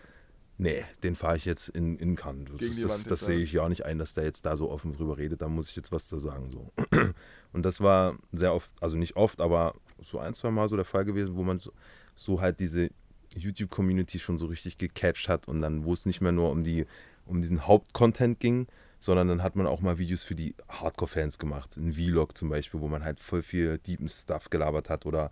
nee, 0.59 0.85
den 1.03 1.15
fahre 1.15 1.37
ich 1.37 1.47
jetzt 1.47 1.71
in, 1.71 1.97
in 1.97 2.17
Cannes. 2.17 2.51
Das, 2.59 2.81
das, 2.81 3.05
das 3.05 3.21
sehe 3.21 3.39
ich 3.39 3.53
ja 3.53 3.69
nicht 3.69 3.87
ein, 3.87 3.99
dass 3.99 4.15
der 4.15 4.25
jetzt 4.25 4.45
da 4.45 4.57
so 4.57 4.71
offen 4.71 4.93
drüber 4.93 5.17
redet, 5.17 5.41
da 5.41 5.49
muss 5.49 5.71
ich 5.71 5.77
jetzt 5.77 5.93
was 5.93 6.09
zu 6.09 6.19
sagen. 6.19 6.51
So. 6.53 6.73
Und 7.53 7.65
das 7.65 7.81
war 7.81 8.19
sehr 8.33 8.53
oft, 8.55 8.71
also 8.81 8.97
nicht 8.97 9.17
oft, 9.17 9.41
aber 9.41 9.75
so 10.03 10.19
ein, 10.19 10.35
zwei 10.35 10.51
Mal 10.51 10.69
so 10.69 10.77
der 10.77 10.85
Fall 10.85 11.05
gewesen, 11.05 11.35
wo 11.37 11.43
man 11.43 11.59
so, 11.59 11.73
so 12.15 12.41
halt 12.41 12.61
diese 12.61 12.91
YouTube-Community 13.37 14.19
schon 14.19 14.39
so 14.39 14.47
richtig 14.47 14.79
gecatcht 14.79 15.29
hat 15.29 15.49
und 15.49 15.61
dann, 15.61 15.85
wo 15.85 15.93
es 15.93 16.07
nicht 16.07 16.21
mehr 16.21 16.33
nur 16.33 16.51
um, 16.51 16.65
die, 16.65 16.87
um 17.27 17.41
diesen 17.41 17.67
Hauptcontent 17.67 18.41
ging, 18.41 18.67
sondern 18.99 19.29
dann 19.29 19.43
hat 19.43 19.57
man 19.57 19.67
auch 19.67 19.81
mal 19.81 19.99
Videos 19.99 20.25
für 20.25 20.35
die 20.35 20.55
Hardcore-Fans 20.69 21.39
gemacht. 21.39 21.77
Ein 21.77 21.93
Vlog 21.93 22.37
zum 22.37 22.49
Beispiel, 22.49 22.81
wo 22.81 22.89
man 22.89 23.05
halt 23.05 23.21
voll 23.21 23.43
viel 23.43 23.79
deepen 23.79 24.09
Stuff 24.09 24.51
gelabert 24.51 24.89
hat 24.89 25.05
oder 25.05 25.31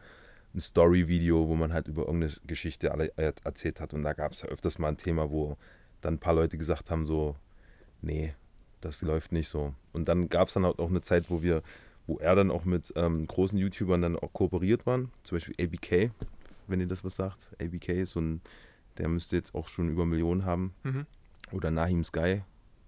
ein 0.54 0.60
Story-Video, 0.60 1.48
wo 1.48 1.54
man 1.54 1.72
halt 1.72 1.88
über 1.88 2.02
irgendeine 2.02 2.32
Geschichte 2.46 2.88
äh, 2.88 3.32
erzählt 3.44 3.80
hat. 3.80 3.94
Und 3.94 4.02
da 4.02 4.12
gab 4.12 4.32
es 4.32 4.42
ja 4.42 4.48
öfters 4.48 4.78
mal 4.78 4.88
ein 4.88 4.98
Thema, 4.98 5.30
wo 5.30 5.56
dann 6.00 6.14
ein 6.14 6.18
paar 6.18 6.34
Leute 6.34 6.58
gesagt 6.58 6.90
haben, 6.90 7.06
so, 7.06 7.36
nee, 8.02 8.34
das 8.80 9.02
läuft 9.02 9.32
nicht 9.32 9.48
so. 9.48 9.74
Und 9.92 10.08
dann 10.08 10.28
gab 10.28 10.48
es 10.48 10.54
dann 10.54 10.66
halt 10.66 10.78
auch 10.78 10.90
eine 10.90 11.00
Zeit, 11.00 11.30
wo 11.30 11.42
wir, 11.42 11.62
wo 12.06 12.18
er 12.18 12.34
dann 12.34 12.50
auch 12.50 12.64
mit 12.64 12.92
ähm, 12.96 13.26
großen 13.26 13.58
YouTubern 13.58 14.02
dann 14.02 14.18
auch 14.18 14.32
kooperiert 14.32 14.84
waren, 14.84 15.10
zum 15.22 15.36
Beispiel 15.36 15.54
ABK, 15.64 16.10
wenn 16.72 16.80
ihr 16.80 16.88
das 16.88 17.04
was 17.04 17.14
sagt. 17.16 17.52
ABK 17.60 17.88
ist 17.90 18.12
so 18.12 18.20
ein, 18.20 18.40
der 18.98 19.08
müsste 19.08 19.36
jetzt 19.36 19.54
auch 19.54 19.68
schon 19.68 19.88
über 19.88 20.04
Millionen 20.06 20.44
haben. 20.44 20.74
Mhm. 20.82 21.06
Oder 21.52 21.70
Nahim 21.70 22.02
Sky, 22.02 22.42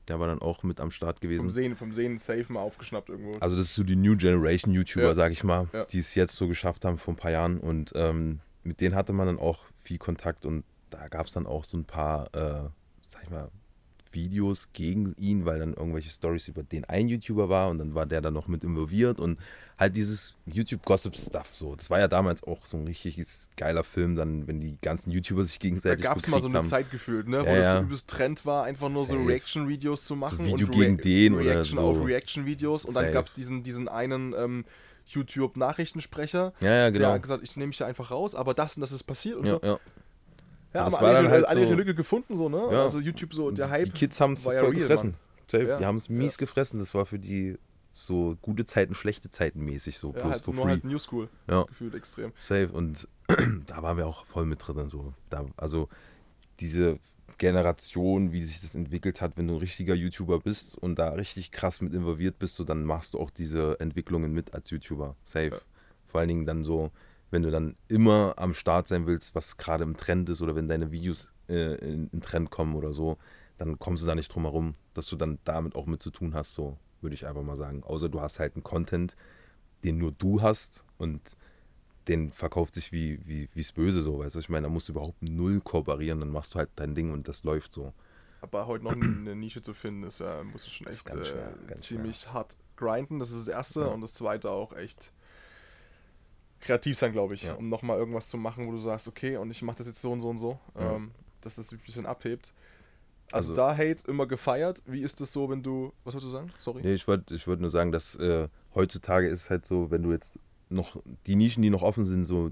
der 0.08 0.18
war 0.20 0.26
dann 0.26 0.40
auch 0.40 0.62
mit 0.64 0.80
am 0.80 0.90
Start 0.90 1.20
gewesen. 1.20 1.42
vom 1.42 1.50
Sehen, 1.50 1.76
vom 1.76 1.92
Sehen 1.92 2.18
safe 2.18 2.46
mal 2.48 2.60
aufgeschnappt 2.60 3.10
irgendwo. 3.10 3.38
Also 3.40 3.56
das 3.56 3.66
ist 3.66 3.74
so 3.76 3.84
die 3.84 3.96
New 3.96 4.16
Generation 4.16 4.72
YouTuber, 4.74 5.06
Ja. 5.08 5.14
sag 5.14 5.32
ich 5.32 5.44
mal, 5.44 5.68
Ja. 5.72 5.84
die 5.84 5.98
es 5.98 6.14
jetzt 6.14 6.34
so 6.36 6.48
geschafft 6.48 6.84
haben 6.84 6.98
vor 6.98 7.14
ein 7.14 7.16
paar 7.18 7.30
Jahren. 7.30 7.58
Und 7.60 7.92
ähm, 7.94 8.40
mit 8.62 8.80
denen 8.80 8.94
hatte 8.94 9.12
man 9.12 9.26
dann 9.26 9.38
auch 9.38 9.66
viel 9.82 9.98
Kontakt 9.98 10.46
und 10.46 10.64
da 10.90 11.06
gab 11.08 11.26
es 11.26 11.32
dann 11.34 11.46
auch 11.46 11.64
so 11.64 11.76
ein 11.76 11.84
paar, 11.84 12.26
äh, 12.34 12.68
sag 13.06 13.24
ich 13.24 13.30
mal, 13.30 13.50
Videos 14.14 14.68
gegen 14.72 15.14
ihn, 15.18 15.44
weil 15.44 15.58
dann 15.58 15.74
irgendwelche 15.74 16.10
Stories 16.10 16.48
über 16.48 16.62
den 16.62 16.84
einen 16.84 17.08
YouTuber 17.08 17.48
war 17.48 17.68
und 17.70 17.78
dann 17.78 17.94
war 17.94 18.06
der 18.06 18.20
dann 18.20 18.34
noch 18.34 18.48
mit 18.48 18.64
involviert 18.64 19.20
und 19.20 19.38
halt 19.76 19.96
dieses 19.96 20.36
YouTube-Gossip-Stuff 20.46 21.48
so. 21.52 21.74
Das 21.74 21.90
war 21.90 21.98
ja 21.98 22.06
damals 22.06 22.44
auch 22.44 22.64
so 22.64 22.76
ein 22.76 22.86
richtiges 22.86 23.48
geiler 23.56 23.82
Film, 23.82 24.14
dann, 24.14 24.46
wenn 24.46 24.60
die 24.60 24.78
ganzen 24.80 25.10
YouTuber 25.10 25.42
sich 25.44 25.58
da 25.58 25.62
gegenseitig 25.62 26.04
gab 26.04 26.16
es 26.18 26.28
mal 26.28 26.40
so 26.40 26.46
eine 26.46 26.54
bekriegt 26.58 26.70
Zeit 26.70 26.90
gefühlt, 26.90 27.26
ne, 27.28 27.42
wo 27.42 27.46
Ja, 27.46 27.56
das 27.56 27.72
so 27.72 27.80
übelst 27.80 28.08
Trend 28.08 28.46
war, 28.46 28.64
einfach 28.64 28.88
nur 28.88 29.04
so 29.04 29.14
Safe. 29.14 29.28
Reaction-Videos 29.28 30.04
zu 30.04 30.14
machen. 30.16 30.46
Video 30.46 30.66
und 30.66 30.72
gegen 30.72 30.96
den 30.98 31.34
oder 31.34 31.44
Reaction 31.44 31.76
so. 31.78 31.82
auf 31.82 32.06
Reaction-Videos. 32.06 32.84
Und 32.84 32.94
dann 32.94 33.04
Safe. 33.04 33.14
gab 33.14 33.26
es 33.26 33.32
diesen, 33.32 33.62
diesen 33.64 33.88
einen 33.88 34.32
ähm, 34.38 34.64
YouTube-Nachrichtensprecher, 35.06 36.52
Ja, 36.60 36.68
ja, 36.68 36.74
der 36.90 36.92
genau. 36.92 37.12
hat 37.12 37.22
gesagt, 37.22 37.42
ich 37.42 37.56
nehme 37.56 37.68
mich 37.68 37.78
da 37.78 37.86
einfach 37.86 38.10
raus, 38.10 38.34
aber 38.34 38.54
das 38.54 38.76
und 38.76 38.80
das 38.80 38.92
ist 38.92 39.02
passiert 39.04 39.36
und 39.36 39.46
Ja, 39.46 39.58
so. 39.62 39.80
Ja. 40.74 40.84
Haben 40.84 40.92
war 40.92 41.02
alle, 41.02 41.30
halt 41.30 41.46
alle 41.46 41.60
so- 41.60 41.66
ihre 41.66 41.76
Lücke 41.76 41.94
gefunden, 41.94 42.36
so, 42.36 42.48
ne? 42.48 42.62
Ja. 42.70 42.82
Also 42.82 43.00
YouTube 43.00 43.32
so, 43.34 43.50
der 43.50 43.70
Hype. 43.70 43.86
Die 43.86 43.90
Kids 43.92 44.20
haben 44.20 44.34
es 44.34 44.44
ja 44.44 44.50
voll 44.50 44.70
real, 44.70 44.72
gefressen. 44.72 45.14
Ja. 45.52 45.76
Die 45.76 45.84
haben 45.84 45.96
es 45.96 46.08
mies 46.08 46.36
gefressen. 46.38 46.78
Das 46.78 46.94
war 46.94 47.06
für 47.06 47.18
die 47.18 47.58
so 47.92 48.36
gute 48.42 48.64
Zeiten, 48.64 48.94
schlechte 48.94 49.30
Zeiten 49.30 49.64
mäßig 49.64 49.98
so. 49.98 50.08
Ja, 50.08 50.20
bloß 50.22 50.32
halt 50.32 50.42
for 50.44 50.54
nur 50.54 50.64
free. 50.64 50.70
halt 50.72 50.84
New 50.84 50.98
School. 50.98 51.28
Ja. 51.48 51.62
Gefühlt 51.64 51.94
extrem. 51.94 52.32
Safe. 52.40 52.68
Und 52.72 53.08
da 53.66 53.82
waren 53.82 53.96
wir 53.96 54.06
auch 54.06 54.26
voll 54.26 54.46
mit 54.46 54.66
drin. 54.66 54.90
So. 54.90 55.14
Da, 55.30 55.46
also 55.56 55.88
diese 56.60 56.98
Generation, 57.38 58.32
wie 58.32 58.42
sich 58.42 58.60
das 58.60 58.74
entwickelt 58.74 59.20
hat, 59.20 59.36
wenn 59.36 59.48
du 59.48 59.54
ein 59.54 59.60
richtiger 59.60 59.94
YouTuber 59.94 60.40
bist 60.40 60.78
und 60.78 60.98
da 60.98 61.10
richtig 61.10 61.50
krass 61.52 61.80
mit 61.80 61.92
involviert 61.94 62.38
bist, 62.38 62.56
so, 62.56 62.64
dann 62.64 62.84
machst 62.84 63.14
du 63.14 63.20
auch 63.20 63.30
diese 63.30 63.78
Entwicklungen 63.80 64.32
mit 64.32 64.54
als 64.54 64.70
YouTuber. 64.70 65.16
Safe. 65.22 65.50
Ja. 65.50 65.58
Vor 66.08 66.20
allen 66.20 66.28
Dingen 66.28 66.46
dann 66.46 66.64
so, 66.64 66.90
wenn 67.34 67.42
du 67.42 67.50
dann 67.50 67.74
immer 67.88 68.34
am 68.36 68.54
Start 68.54 68.86
sein 68.86 69.08
willst, 69.08 69.34
was 69.34 69.56
gerade 69.56 69.82
im 69.82 69.96
Trend 69.96 70.28
ist 70.28 70.40
oder 70.40 70.54
wenn 70.54 70.68
deine 70.68 70.92
Videos 70.92 71.32
äh, 71.48 71.74
in, 71.84 72.08
in 72.12 72.20
Trend 72.20 72.50
kommen 72.50 72.76
oder 72.76 72.92
so, 72.92 73.18
dann 73.58 73.76
kommst 73.80 74.04
du 74.04 74.06
da 74.06 74.14
nicht 74.14 74.32
drum 74.32 74.44
herum, 74.44 74.74
dass 74.94 75.08
du 75.08 75.16
dann 75.16 75.40
damit 75.42 75.74
auch 75.74 75.86
mit 75.86 76.00
zu 76.00 76.12
tun 76.12 76.32
hast, 76.32 76.54
so 76.54 76.78
würde 77.00 77.14
ich 77.14 77.26
einfach 77.26 77.42
mal 77.42 77.56
sagen. 77.56 77.82
Außer 77.82 78.08
du 78.08 78.20
hast 78.20 78.38
halt 78.38 78.54
einen 78.54 78.62
Content, 78.62 79.16
den 79.82 79.98
nur 79.98 80.12
du 80.12 80.42
hast 80.42 80.84
und 80.96 81.36
den 82.06 82.30
verkauft 82.30 82.74
sich 82.74 82.92
wie, 82.92 83.18
wie, 83.26 83.48
wie's 83.52 83.72
böse 83.72 84.00
so, 84.00 84.20
weißt 84.20 84.36
du, 84.36 84.38
ich 84.38 84.48
meine, 84.48 84.68
da 84.68 84.72
musst 84.72 84.88
du 84.88 84.92
überhaupt 84.92 85.20
null 85.20 85.60
kooperieren, 85.60 86.20
dann 86.20 86.30
machst 86.30 86.54
du 86.54 86.60
halt 86.60 86.70
dein 86.76 86.94
Ding 86.94 87.10
und 87.12 87.26
das 87.26 87.42
läuft 87.42 87.72
so. 87.72 87.92
Aber 88.42 88.68
heute 88.68 88.84
noch 88.84 88.92
eine 88.92 89.34
Nische 89.34 89.60
zu 89.60 89.74
finden, 89.74 90.04
ist 90.04 90.20
ja, 90.20 90.44
muss 90.44 90.66
es 90.66 90.72
schon 90.72 90.86
echt 90.86 91.04
ganz 91.04 91.26
schwer, 91.26 91.52
äh, 91.68 91.74
ziemlich 91.74 92.32
hart 92.32 92.56
grinden. 92.76 93.18
Das 93.18 93.32
ist 93.32 93.48
das 93.48 93.48
erste 93.48 93.80
Ja. 93.80 93.86
und 93.86 94.02
das 94.02 94.14
zweite 94.14 94.50
auch 94.50 94.72
echt 94.76 95.12
kreativ 96.64 96.98
sein, 96.98 97.12
glaube 97.12 97.34
ich, 97.34 97.44
Ja. 97.44 97.54
um 97.54 97.68
nochmal 97.68 97.98
irgendwas 97.98 98.28
zu 98.28 98.36
machen, 98.36 98.66
wo 98.66 98.72
du 98.72 98.78
sagst, 98.78 99.06
okay, 99.08 99.36
und 99.36 99.50
ich 99.50 99.62
mache 99.62 99.78
das 99.78 99.86
jetzt 99.86 100.00
so 100.00 100.10
und 100.12 100.20
so 100.20 100.28
und 100.28 100.38
so, 100.38 100.58
Ja. 100.78 100.96
ähm, 100.96 101.12
dass 101.40 101.56
das 101.56 101.72
ein 101.72 101.78
bisschen 101.78 102.06
abhebt. 102.06 102.52
Also, 103.32 103.52
Also- 103.52 103.54
da 103.54 103.76
Hate 103.76 104.06
immer 104.08 104.26
gefeiert. 104.26 104.82
Wie 104.86 105.00
ist 105.00 105.20
das 105.20 105.32
so, 105.32 105.48
wenn 105.50 105.62
du. 105.62 105.92
Was 106.04 106.14
wolltest 106.14 106.32
du 106.32 106.36
sagen? 106.36 106.52
Sorry. 106.58 106.82
Nee, 106.82 106.94
ich 106.94 107.06
wollte 107.08 107.34
ich 107.34 107.46
wollt 107.46 107.60
nur 107.60 107.70
sagen, 107.70 107.90
dass 107.92 108.16
äh, 108.16 108.48
heutzutage 108.74 109.28
ist 109.28 109.42
es 109.42 109.50
halt 109.50 109.64
so, 109.66 109.90
wenn 109.90 110.02
du 110.02 110.12
jetzt 110.12 110.38
noch 110.68 111.00
die 111.26 111.36
Nischen, 111.36 111.62
die 111.62 111.70
noch 111.70 111.82
offen 111.82 112.04
sind, 112.04 112.24
so 112.24 112.50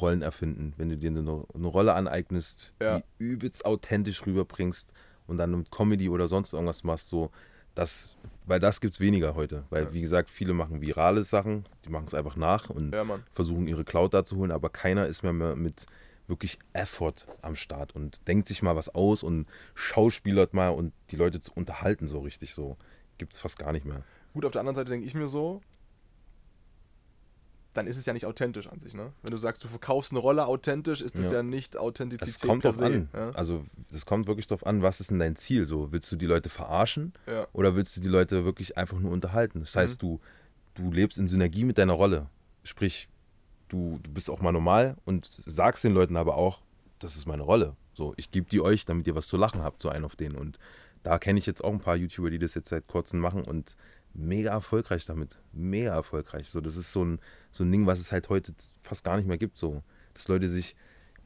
Rollen 0.00 0.22
erfinden. 0.22 0.72
Wenn 0.78 0.88
du 0.88 0.96
dir 0.96 1.10
eine, 1.10 1.20
eine 1.54 1.66
Rolle 1.66 1.92
aneignest, 1.94 2.74
Ja. 2.82 3.00
die 3.20 3.24
übelst 3.24 3.66
authentisch 3.66 4.24
rüberbringst 4.26 4.92
und 5.26 5.36
dann 5.36 5.50
mit 5.58 5.70
Comedy 5.70 6.08
oder 6.08 6.26
sonst 6.26 6.52
irgendwas 6.54 6.84
machst, 6.84 7.08
so, 7.08 7.30
das, 7.74 8.16
weil 8.46 8.60
das 8.60 8.80
gibt 8.80 8.94
es 8.94 9.00
weniger 9.00 9.34
heute. 9.34 9.64
Weil, 9.70 9.92
wie 9.94 10.00
gesagt, 10.00 10.30
viele 10.30 10.52
machen 10.52 10.80
virale 10.80 11.22
Sachen, 11.22 11.64
die 11.84 11.90
machen 11.90 12.04
es 12.06 12.14
einfach 12.14 12.36
nach 12.36 12.70
und 12.70 12.92
Ja, 12.92 13.04
versuchen 13.32 13.66
ihre 13.66 13.84
Cloud 13.84 14.14
da 14.14 14.24
zu 14.24 14.36
holen, 14.36 14.50
aber 14.50 14.70
keiner 14.70 15.06
ist 15.06 15.22
mehr, 15.22 15.32
mehr 15.32 15.56
mit 15.56 15.86
wirklich 16.26 16.58
Effort 16.72 17.26
am 17.42 17.56
Start 17.56 17.94
und 17.94 18.26
denkt 18.28 18.48
sich 18.48 18.62
mal 18.62 18.76
was 18.76 18.94
aus 18.94 19.22
und 19.22 19.46
schauspielert 19.74 20.54
mal 20.54 20.70
und 20.70 20.92
die 21.10 21.16
Leute 21.16 21.40
zu 21.40 21.52
unterhalten 21.54 22.06
so 22.06 22.20
richtig 22.20 22.54
so. 22.54 22.76
Gibt 23.18 23.34
es 23.34 23.40
fast 23.40 23.58
gar 23.58 23.72
nicht 23.72 23.84
mehr. 23.84 24.02
Gut, 24.32 24.44
auf 24.44 24.52
der 24.52 24.60
anderen 24.60 24.74
Seite 24.74 24.90
denke 24.90 25.06
ich 25.06 25.14
mir 25.14 25.28
so, 25.28 25.60
dann 27.74 27.86
ist 27.86 27.96
es 27.98 28.06
ja 28.06 28.12
nicht 28.12 28.24
authentisch 28.26 28.68
an 28.68 28.80
sich, 28.80 28.94
ne? 28.94 29.12
Wenn 29.22 29.32
du 29.32 29.36
sagst, 29.38 29.62
du 29.64 29.68
verkaufst 29.68 30.12
eine 30.12 30.20
Rolle 30.20 30.46
authentisch, 30.46 31.00
ist 31.00 31.18
das 31.18 31.26
ja, 31.26 31.38
Ja. 31.38 31.42
nicht 31.42 31.76
Authentizität 31.76 32.34
Es 32.36 32.40
kommt 32.40 32.64
drauf 32.64 32.76
se. 32.76 32.86
an. 32.86 33.08
Ja? 33.12 33.30
Also 33.30 33.64
es 33.92 34.06
kommt 34.06 34.26
wirklich 34.28 34.46
drauf 34.46 34.64
an, 34.66 34.80
was 34.82 35.00
ist 35.00 35.10
denn 35.10 35.18
dein 35.18 35.36
Ziel? 35.36 35.66
So, 35.66 35.92
willst 35.92 36.10
du 36.10 36.16
die 36.16 36.26
Leute 36.26 36.48
verarschen 36.50 37.12
Ja. 37.26 37.46
oder 37.52 37.76
willst 37.76 37.96
du 37.96 38.00
die 38.00 38.08
Leute 38.08 38.44
wirklich 38.44 38.76
einfach 38.78 38.98
nur 38.98 39.12
unterhalten? 39.12 39.60
Das 39.60 39.74
heißt, 39.76 40.02
Mhm. 40.02 40.06
du, 40.06 40.20
du 40.74 40.90
lebst 40.92 41.18
in 41.18 41.28
Synergie 41.28 41.64
mit 41.64 41.76
deiner 41.78 41.92
Rolle. 41.94 42.28
Sprich, 42.62 43.08
du, 43.68 43.98
du 44.02 44.10
bist 44.10 44.30
auch 44.30 44.40
mal 44.40 44.52
normal 44.52 44.96
und 45.04 45.26
sagst 45.26 45.84
den 45.84 45.92
Leuten 45.94 46.16
aber 46.16 46.36
auch, 46.36 46.62
das 47.00 47.16
ist 47.16 47.26
meine 47.26 47.42
Rolle. 47.42 47.76
So, 47.92 48.14
ich 48.16 48.30
gebe 48.30 48.48
die 48.48 48.60
euch, 48.60 48.84
damit 48.84 49.06
ihr 49.06 49.14
was 49.14 49.26
zu 49.28 49.36
lachen 49.36 49.62
habt, 49.62 49.82
so 49.82 49.88
einen 49.88 50.04
auf 50.04 50.16
den. 50.16 50.34
Und 50.36 50.58
da 51.02 51.18
kenne 51.18 51.38
ich 51.38 51.46
jetzt 51.46 51.62
auch 51.62 51.72
ein 51.72 51.80
paar 51.80 51.96
YouTuber, 51.96 52.30
die 52.30 52.38
das 52.38 52.54
jetzt 52.54 52.68
seit 52.68 52.86
kurzem 52.88 53.20
machen 53.20 53.42
und 53.44 53.76
mega 54.14 54.50
erfolgreich 54.50 55.04
damit. 55.06 55.38
Mega 55.52 55.94
erfolgreich. 55.94 56.48
So, 56.50 56.60
das 56.60 56.76
ist 56.76 56.92
so 56.92 57.04
ein, 57.04 57.20
so 57.50 57.64
ein 57.64 57.70
Ding, 57.72 57.86
was 57.86 57.98
es 58.00 58.12
halt 58.12 58.28
heute 58.28 58.52
fast 58.82 59.04
gar 59.04 59.16
nicht 59.16 59.26
mehr 59.26 59.38
gibt. 59.38 59.58
So, 59.58 59.82
dass 60.14 60.28
Leute 60.28 60.48
sich 60.48 60.74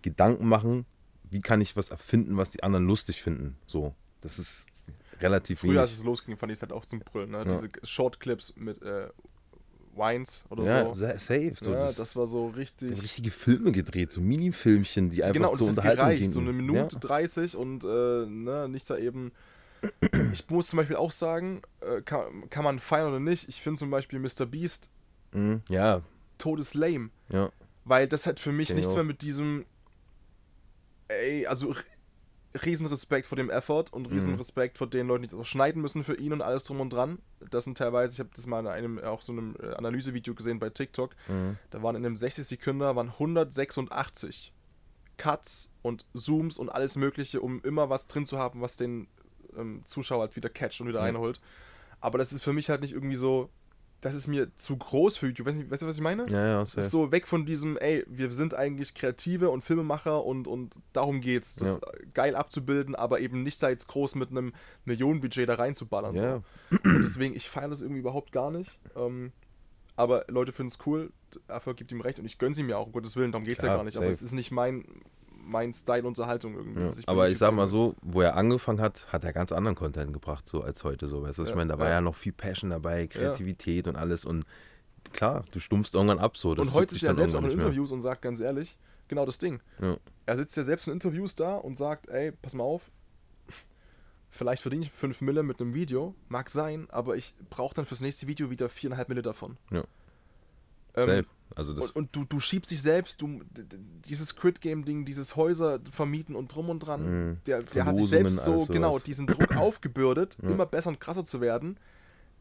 Gedanken 0.03 0.47
machen, 0.49 0.86
wie 1.30 1.41
kann 1.41 1.61
ich 1.61 1.76
was 1.76 1.91
erfinden, 1.91 2.36
was 2.36 2.51
die 2.53 2.62
anderen 2.62 2.86
lustig 2.86 3.22
finden. 3.22 3.57
So, 3.66 3.95
das 4.22 4.39
ist 4.39 4.66
relativ 5.20 5.61
Früher, 5.61 5.80
als 5.80 5.91
wenig. 5.91 5.99
es 6.01 6.05
losging, 6.05 6.36
fand 6.39 6.53
ich 6.53 6.59
es 6.59 6.62
halt 6.62 6.72
auch 6.72 6.86
zum 6.86 7.01
Brüllen, 7.01 7.30
ne? 7.32 7.39
Ja. 7.39 7.45
Diese 7.45 7.68
Shortclips 7.82 8.55
mit 8.57 8.80
äh, 8.82 9.09
Wines 9.95 10.45
oder 10.49 10.64
Ja, 10.64 10.84
so. 10.84 10.95
sa- 10.95 11.18
safe. 11.18 11.55
So, 11.61 11.72
ja, 11.72 11.80
das, 11.80 12.14
war 12.16 12.26
so 12.28 12.47
richtig. 12.49 13.03
richtige 13.03 13.30
Filme 13.30 13.72
gedreht, 13.72 14.11
so 14.12 14.20
Mini-Filmchen, 14.20 15.11
die 15.11 15.24
einfach 15.24 15.34
Genau, 15.34 15.49
zur 15.51 15.59
das 15.66 15.68
Unterhaltung 15.70 16.05
gereicht, 16.05 16.22
gehen. 16.22 16.30
so 16.30 16.41
eine 16.41 16.53
Minute 16.53 16.95
Ja. 16.95 17.01
30 17.01 17.57
und 17.57 17.84
äh, 17.84 18.26
ne, 18.26 18.68
nicht 18.70 18.89
da 18.89 18.97
eben. 18.97 19.32
Ich 20.33 20.49
muss 20.51 20.68
zum 20.68 20.79
Beispiel 20.79 20.97
auch 20.97 21.11
sagen, 21.11 21.62
äh, 21.81 22.03
kann, 22.03 22.49
kann 22.51 22.64
man 22.64 22.79
feiern 22.79 23.09
oder 23.09 23.20
nicht, 23.20 23.49
ich 23.49 23.61
finde 23.62 23.79
zum 23.79 23.91
Beispiel 23.91 24.18
Mr. 24.18 24.47
Beast 24.47 24.91
Mhm. 25.33 25.61
Ja, 25.68 26.01
todeslame. 26.39 27.11
ja. 27.29 27.51
Weil 27.85 28.09
das 28.09 28.26
hat 28.26 28.41
für 28.41 28.53
mich 28.53 28.70
ich 28.70 28.76
nichts 28.76 28.95
mehr 28.95 29.05
mit 29.05 29.20
diesem. 29.22 29.64
Ey, 31.09 31.47
also 31.47 31.74
Riesenrespekt 32.64 33.26
vor 33.26 33.37
dem 33.37 33.51
Effort 33.51 33.85
Mhm. 33.91 33.97
und 33.97 34.07
Riesenrespekt 34.11 34.79
vor 34.79 34.87
den 34.89 35.07
Leuten, 35.07 35.22
die 35.22 35.29
das 35.29 35.39
auch 35.39 35.45
schneiden 35.47 35.83
müssen 35.83 36.03
für 36.05 36.14
ihn 36.18 36.33
und 36.33 36.43
alles 36.43 36.64
drum 36.64 36.81
und 36.81 36.91
dran. 36.93 37.18
Das 37.51 37.64
sind 37.64 37.76
teilweise, 37.79 38.14
ich 38.14 38.20
habe 38.20 38.31
das 38.35 38.47
mal 38.47 38.61
in 38.61 38.66
einem 38.66 38.99
auch 38.99 39.20
so 39.22 39.33
einem 39.33 39.55
äh, 39.62 39.74
Analysevideo 39.74 40.35
gesehen 40.35 40.59
bei 40.59 40.70
TikTok. 40.70 41.14
Mhm. 41.29 41.57
Da 41.70 41.83
waren 41.83 41.97
in 41.97 42.05
einem 42.07 42.16
60 42.16 42.47
Sekunden 42.47 42.81
waren 42.81 43.09
186 43.11 44.53
Cuts 45.18 45.70
und 45.83 46.07
Zooms 46.14 46.59
und 46.59 46.68
alles 46.70 46.97
Mögliche, 46.97 47.41
um 47.41 47.61
immer 47.62 47.91
was 47.91 48.07
drin 48.07 48.24
zu 48.24 48.39
haben, 48.39 48.61
was 48.61 48.76
den 48.76 49.09
ähm, 49.57 49.82
Zuschauer 49.84 50.20
halt 50.22 50.36
wieder 50.36 50.49
catcht 50.49 50.80
und 50.80 50.88
wieder 50.88 51.01
Ja. 51.01 51.05
reinholt. 51.07 51.40
Aber 52.01 52.18
das 52.18 52.32
ist 52.32 52.42
für 52.42 52.53
mich 52.53 52.68
halt 52.70 52.80
nicht 52.80 52.92
irgendwie 52.92 53.16
so. 53.16 53.51
Das 54.01 54.14
ist 54.14 54.28
mir 54.28 54.55
zu 54.55 54.76
groß 54.76 55.16
für 55.16 55.26
YouTube. 55.26 55.49
Weißt 55.49 55.61
du, 55.61 55.68
weißt 55.72 55.82
du 55.82 55.86
was 55.88 55.96
ich 55.96 56.01
meine? 56.03 56.24
Ja, 56.30 56.46
ja, 56.46 56.62
Es 56.62 56.70
safe. 56.70 56.84
ist 56.84 56.90
so 56.92 57.11
weg 57.11 57.26
von 57.26 57.44
diesem, 57.46 57.76
ey, 57.78 58.05
wir 58.07 58.30
sind 58.30 58.55
eigentlich 58.55 58.94
Kreative 58.94 59.51
und 59.51 59.62
Filmemacher 59.64 60.24
und, 60.24 60.46
und 60.46 60.76
darum 60.92 61.20
geht's, 61.20 61.57
das 61.57 61.80
geil 62.14 62.36
abzubilden, 62.36 62.94
aber 62.94 63.18
eben 63.18 63.42
nicht 63.42 63.61
da 63.61 63.68
jetzt 63.70 63.88
groß 63.88 64.14
mit 64.14 64.30
einem 64.30 64.53
Millionenbudget 64.84 65.49
da 65.49 65.55
reinzuballern. 65.57 66.14
Ja. 66.14 66.42
So. 66.70 66.76
Und 66.84 67.03
deswegen, 67.03 67.34
ich 67.34 67.49
feiere 67.49 67.70
das 67.70 67.80
irgendwie 67.80 67.99
überhaupt 67.99 68.30
gar 68.30 68.53
nicht. 68.53 68.78
Ähm, 68.94 69.32
aber 69.96 70.24
Leute 70.28 70.53
finden 70.53 70.70
es 70.70 70.78
cool, 70.86 71.12
Erfolg 71.49 71.76
gibt 71.76 71.90
ihm 71.90 72.01
recht 72.01 72.20
und 72.20 72.24
ich 72.26 72.38
gönne 72.38 72.55
sie 72.55 72.62
mir 72.62 72.78
auch, 72.78 72.86
um 72.86 72.92
Gottes 72.92 73.16
Willen, 73.16 73.32
darum 73.32 73.44
geht's 73.44 73.62
ja 73.62 73.66
Klar, 73.66 73.78
gar 73.78 73.84
nicht. 73.84 73.96
Aber 73.96 74.05
safe. 74.07 74.12
es 74.14 74.22
ist 74.22 74.32
nicht 74.32 74.53
mein, 74.53 74.84
mein 75.49 75.72
Style 75.72 76.07
Unterhaltung 76.07 76.55
irgendwie. 76.55 76.80
Ja. 76.80 76.86
Also 76.86 77.01
bin 77.01 77.09
Aber 77.09 77.28
ich 77.28 77.38
sag 77.38 77.53
mal 77.53 77.66
so, 77.66 77.96
wo 78.03 78.20
er 78.20 78.36
angefangen 78.36 78.80
hat, 78.80 79.11
hat 79.12 79.24
er 79.24 79.32
ganz 79.32 79.51
anderen 79.51 79.76
Content 79.76 80.12
gebracht, 80.12 80.46
so 80.46 80.62
als 80.62 80.84
heute. 80.84 81.09
So, 81.09 81.22
weißt 81.22 81.38
du, 81.38 81.42
was 81.42 81.49
Ja, 81.49 81.53
ich 81.53 81.57
meine, 81.57 81.72
da 81.72 81.78
war 81.78 81.88
ja. 81.88 82.01
noch 82.01 82.14
viel 82.14 82.32
Passion 82.32 82.70
dabei, 82.70 83.07
Kreativität 83.07 83.88
und 83.88 83.96
alles. 83.96 84.24
Und 84.24 84.44
klar, 85.12 85.44
du 85.51 85.59
stumpfst 85.59 85.94
irgendwann 85.94 86.18
ab. 86.18 86.36
So. 86.36 86.55
Das 86.55 86.68
Und 86.68 86.74
heute 86.74 86.94
ist 86.94 87.03
dich 87.03 87.09
er 87.09 87.14
selbst 87.14 87.34
auch 87.34 87.42
in. 87.42 87.51
Interviews 87.51 87.90
und 87.90 88.01
sagt 88.01 88.22
ganz 88.22 88.40
ehrlich, 88.40 88.78
genau 89.09 89.24
das 89.24 89.38
Ding. 89.38 89.61
Er 90.26 90.36
sitzt 90.36 90.57
ja 90.57 90.64
selbst 90.64 90.86
in 90.86 90.92
Interviews 90.92 91.34
da 91.34 91.57
und 91.57 91.76
sagt, 91.76 92.09
ey, 92.09 92.32
pass 92.32 92.55
mal 92.55 92.64
auf, 92.64 92.90
vielleicht 94.30 94.62
verdiene 94.62 94.84
ich 94.84 94.92
5 94.92 95.22
Mille 95.22 95.42
mit 95.42 95.61
einem 95.61 95.72
Video, 95.72 96.14
mag 96.28 96.51
sein, 96.51 96.86
aber 96.90 97.16
ich 97.16 97.34
brauche 97.49 97.74
dann 97.74 97.86
fürs 97.86 98.03
nächste 98.03 98.26
Video 98.26 98.51
wieder 98.51 98.66
4,5 98.66 99.09
Mille 99.09 99.22
davon. 99.22 99.57
Ja. 99.70 99.84
Ähm. 100.94 101.26
Also 101.55 101.72
das 101.72 101.90
und, 101.90 101.96
und 101.96 102.16
du, 102.16 102.24
du 102.24 102.40
schiebst 102.40 102.70
dich 102.70 102.80
selbst, 102.82 103.20
du, 103.22 103.40
dieses 104.05 104.28
Squid-Game-Ding, 104.28 105.05
dieses 105.05 105.34
Häuser 105.36 105.80
vermieten 105.90 106.36
und 106.36 106.55
drum 106.55 106.70
und 106.70 106.80
dran, 106.80 107.30
Mhm. 107.30 107.36
der, 107.46 107.62
der 107.62 107.84
hat 107.86 107.96
sich 107.96 108.07
selbst 108.09 108.44
so, 108.44 108.66
genau, 108.66 108.99
diesen 108.99 109.26
Druck 109.26 109.57
aufgebürdet, 109.57 110.36
Ja. 110.42 110.51
immer 110.51 110.66
besser 110.66 110.90
und 110.90 111.01
krasser 111.01 111.24
zu 111.24 111.40
werden, 111.40 111.78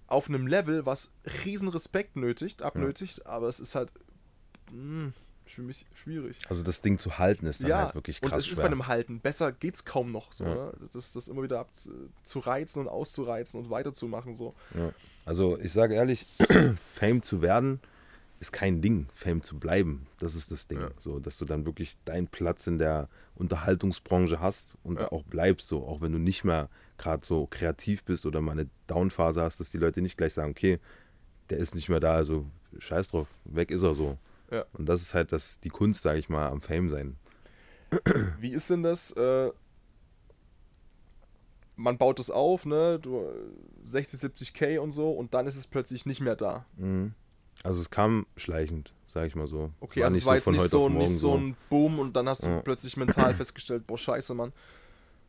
auf 0.07 0.29
einem 0.29 0.47
Level, 0.47 0.85
was 0.85 1.11
riesen 1.45 1.67
Respekt 1.67 2.15
nötigt, 2.15 2.61
abnötigt, 2.63 3.25
aber 3.25 3.47
es 3.49 3.59
ist 3.59 3.75
halt 3.75 3.91
mh, 4.71 5.11
für 5.45 5.61
mich 5.61 5.85
schwierig. 5.93 6.39
Also 6.49 6.61
das 6.63 6.81
Ding 6.81 6.97
zu 6.97 7.17
halten 7.17 7.45
ist 7.45 7.63
dann 7.63 7.69
ja, 7.69 7.77
halt 7.85 7.95
wirklich 7.95 8.21
und 8.21 8.29
krass 8.29 8.43
es 8.43 8.47
ist 8.49 8.55
schwer. 8.55 8.63
bei 8.65 8.71
einem 8.71 8.87
Halten, 8.87 9.19
besser 9.21 9.51
geht's 9.51 9.83
kaum 9.85 10.11
noch 10.11 10.31
so, 10.33 10.43
Ja. 10.45 10.55
ne? 10.55 10.73
das, 10.93 11.13
das 11.13 11.27
immer 11.27 11.41
wieder 11.43 11.59
abzureizen 11.59 12.81
und 12.83 12.87
auszureizen 12.89 13.59
und 13.61 13.69
weiterzumachen 13.69 14.33
so. 14.33 14.53
Ja. 14.75 14.91
Also 15.25 15.57
ich 15.59 15.71
sage 15.73 15.95
ehrlich, 15.95 16.25
Fame 16.95 17.21
zu 17.21 17.41
werden 17.41 17.79
ist 18.39 18.51
kein 18.51 18.81
Ding, 18.81 19.07
Fame 19.13 19.41
zu 19.41 19.57
bleiben. 19.57 20.07
Das 20.19 20.35
ist 20.35 20.51
das 20.51 20.67
Ding. 20.67 20.79
Ja. 20.79 20.91
So, 20.99 21.19
dass 21.19 21.37
du 21.37 21.45
dann 21.45 21.65
wirklich 21.65 21.97
deinen 22.05 22.27
Platz 22.27 22.67
in 22.67 22.77
der 22.77 23.09
Unterhaltungsbranche 23.35 24.39
hast 24.39 24.77
und 24.83 24.95
Ja. 24.95 25.01
da 25.03 25.07
auch 25.09 25.23
bleibst, 25.23 25.67
so, 25.67 25.85
auch 25.87 26.01
wenn 26.01 26.11
du 26.11 26.19
nicht 26.19 26.43
mehr 26.43 26.69
gerade 26.97 27.25
so 27.25 27.47
kreativ 27.47 28.03
bist 28.03 28.25
oder 28.25 28.41
mal 28.41 28.51
eine 28.53 28.69
Downphase 28.87 29.41
hast, 29.41 29.59
dass 29.59 29.71
die 29.71 29.77
Leute 29.77 30.01
nicht 30.01 30.17
gleich 30.17 30.33
sagen, 30.33 30.51
okay, 30.51 30.79
der 31.49 31.57
ist 31.57 31.75
nicht 31.75 31.89
mehr 31.89 31.99
da, 31.99 32.13
also 32.15 32.45
scheiß 32.77 33.09
drauf, 33.09 33.27
weg 33.45 33.71
ist 33.71 33.83
er 33.83 33.95
so. 33.95 34.17
Ja. 34.51 34.65
Und 34.73 34.87
das 34.87 35.01
ist 35.01 35.13
halt 35.13 35.31
das, 35.31 35.59
die 35.59 35.69
Kunst, 35.69 36.01
sage 36.03 36.19
ich 36.19 36.29
mal, 36.29 36.47
am 36.49 36.61
Fame 36.61 36.89
sein. 36.89 37.17
Wie 38.39 38.51
ist 38.51 38.69
denn 38.69 38.83
das? 38.83 39.11
Äh, 39.11 39.51
man 41.75 41.97
baut 41.97 42.19
es 42.19 42.29
auf, 42.31 42.65
ne? 42.65 42.99
Du, 42.99 43.23
60, 43.83 44.19
70k 44.19 44.79
und 44.79 44.91
so, 44.91 45.11
und 45.11 45.33
dann 45.33 45.47
ist 45.47 45.55
es 45.55 45.67
plötzlich 45.67 46.05
nicht 46.05 46.21
mehr 46.21 46.35
da. 46.35 46.65
Mhm. 46.75 47.13
Also 47.63 47.81
es 47.81 47.89
kam 47.89 48.25
schleichend, 48.35 48.93
sage 49.07 49.27
ich 49.27 49.35
mal 49.35 49.47
so. 49.47 49.71
Okay, 49.79 50.03
also 50.03 50.15
es 50.15 50.25
war 50.25 50.35
jetzt 50.35 50.49
nicht 50.49 50.69
so, 50.69 50.89
nicht 50.89 51.17
so 51.17 51.35
ein 51.37 51.55
Boom 51.69 51.99
und 51.99 52.15
dann 52.15 52.29
hast 52.29 52.43
du 52.43 52.49
Ja. 52.49 52.61
plötzlich 52.61 52.97
mental 52.97 53.33
festgestellt, 53.33 53.87
boah, 53.87 53.97
scheiße, 53.97 54.33
Mann, 54.33 54.53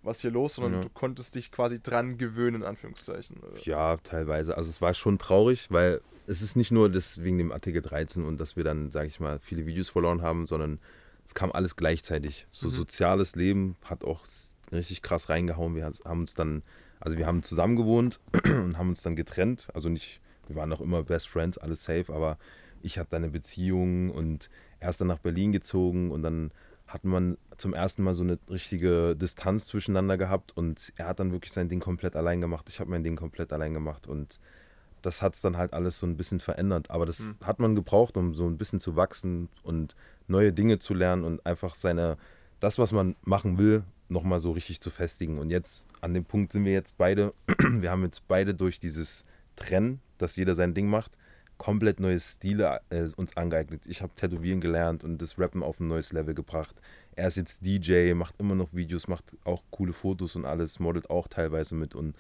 was 0.03 0.21
hier 0.21 0.31
los? 0.31 0.55
Sondern 0.55 0.75
Ja. 0.75 0.81
du 0.83 0.89
konntest 0.91 1.35
dich 1.35 1.51
quasi 1.51 1.83
dran 1.83 2.19
gewöhnen, 2.19 2.63
in 2.63 2.65
Anführungszeichen. 2.65 3.41
Ja, 3.65 3.97
teilweise. 3.99 4.57
Also 4.57 4.71
es 4.71 4.81
war 4.81 4.95
schon 4.95 5.19
traurig, 5.19 5.67
weil 5.71 6.01
es 6.27 6.43
ist 6.43 6.57
nicht 6.57 6.71
nur 6.71 6.91
das 6.91 7.23
wegen 7.23 7.39
dem 7.39 7.51
Artikel 7.53 7.81
13 7.83 8.25
und 8.25 8.39
dass 8.39 8.57
wir 8.57 8.65
dann, 8.65 8.91
sage 8.91 9.09
ich 9.09 9.19
mal, 9.21 9.39
viele 9.41 9.67
Videos 9.67 9.89
verloren 9.89 10.23
haben, 10.23 10.47
sondern 10.47 10.79
es 11.25 11.35
kam 11.35 11.51
alles 11.51 11.77
gleichzeitig. 11.77 12.47
So 12.53 12.69
Mhm. 12.69 12.73
soziales 12.73 13.35
Leben 13.37 13.77
hat 13.85 14.05
auch 14.05 14.25
richtig 14.71 15.03
krass 15.03 15.29
reingehauen. 15.29 15.75
Wir 15.75 15.85
haben 16.05 16.21
uns 16.21 16.35
dann, 16.35 16.63
also 17.01 17.17
wir 17.17 17.27
haben 17.27 17.43
zusammen 17.43 17.77
gewohnt 17.77 18.21
und 18.45 18.77
haben 18.79 18.91
uns 18.91 19.03
dann 19.03 19.17
getrennt. 19.17 19.69
Also 19.75 19.89
nicht, 19.89 20.21
wir 20.49 20.57
waren 20.57 20.69
noch 20.69 20.81
immer 20.81 21.03
Best 21.03 21.29
Friends, 21.29 21.59
alles 21.59 21.85
safe, 21.85 22.13
aber 22.13 22.39
ich 22.83 22.99
hatte 22.99 23.11
dann 23.11 23.25
eine 23.25 23.33
Beziehung 23.33 24.11
und 24.11 24.51
er 24.81 24.91
ist 24.91 25.01
dann 25.01 25.09
nach 25.09 25.19
Berlin 25.19 25.53
gezogen 25.53 26.11
und 26.11 26.23
dann 26.23 26.51
hat 26.87 27.05
man 27.05 27.37
zum 27.57 27.75
ersten 27.75 28.03
Mal 28.03 28.15
so 28.15 28.23
eine 28.23 28.39
richtige 28.49 29.15
Distanz 29.15 29.67
zwischeneinander 29.67 30.17
gehabt 30.17 30.57
und 30.57 30.93
er 30.97 31.09
hat 31.09 31.21
dann 31.21 31.33
wirklich 31.33 31.53
sein 31.53 31.69
Ding 31.69 31.81
komplett 31.81 32.17
allein 32.17 32.41
gemacht. 32.41 32.67
Ich 32.69 32.81
habe 32.81 32.91
mein 32.91 33.05
Ding 33.05 33.17
komplett 33.17 33.53
allein 33.53 33.75
gemacht 33.75 34.07
und 34.07 34.41
das 35.03 35.23
hat 35.23 35.35
es 35.35 35.43
dann 35.43 35.57
halt 35.57 35.75
alles 35.75 35.99
so 35.99 36.07
ein 36.07 36.17
bisschen 36.17 36.41
verändert. 36.41 36.91
Aber 36.91 37.05
das 37.05 37.19
Hm. 37.19 37.37
hat 37.45 37.61
man 37.61 37.75
gebraucht, 37.75 38.17
um 38.17 38.35
so 38.35 38.47
ein 38.47 38.57
bisschen 38.57 38.81
zu 38.81 38.97
wachsen 38.97 39.49
und 39.63 39.95
neue 40.29 40.53
Dinge 40.53 40.79
zu 40.79 40.95
lernen 40.95 41.25
und 41.25 41.45
einfach 41.47 41.75
seine, 41.75 42.17
das, 42.59 42.79
was 42.79 42.93
man 42.93 43.17
machen 43.23 43.59
will, 43.59 43.85
nochmal 44.09 44.41
so 44.41 44.53
richtig 44.53 44.81
zu 44.81 44.91
festigen. 44.91 45.39
Und 45.39 45.51
jetzt, 45.51 45.87
an 46.01 46.15
dem 46.15 46.25
Punkt 46.25 46.53
sind 46.53 46.65
wir 46.65 46.73
jetzt 46.73 46.97
beide, 46.97 47.35
wir 47.59 47.91
haben 47.91 48.03
jetzt 48.03 48.27
beide 48.29 48.55
durch 48.55 48.81
dieses 48.81 49.27
Trennen, 49.59 50.01
dass 50.19 50.37
jeder 50.37 50.55
sein 50.55 50.75
Ding 50.75 50.89
macht, 50.89 51.19
komplett 51.59 52.01
neue 52.01 52.19
Stile 52.19 52.81
äh, 52.91 53.09
uns 53.17 53.37
angeeignet. 53.37 53.87
Ich 53.87 54.01
habe 54.01 54.15
Tätowieren 54.15 54.61
gelernt 54.61 55.05
und 55.05 55.21
das 55.21 55.39
Rappen 55.39 55.63
auf 55.63 55.81
ein 55.81 55.89
neues 55.89 56.13
Level 56.13 56.35
gebracht. 56.35 56.81
Er 57.17 57.29
ist 57.29 57.37
jetzt 57.37 57.67
DJ, 57.67 58.15
macht 58.15 58.35
immer 58.39 58.55
noch 58.55 58.73
Videos, 58.73 59.09
macht 59.09 59.37
auch 59.45 59.63
coole 59.71 59.93
Fotos 59.93 60.37
und 60.37 60.45
alles, 60.45 60.79
modelt 60.79 61.11
auch 61.11 61.27
teilweise 61.27 61.75
mit. 61.75 61.95
Und 61.95 62.17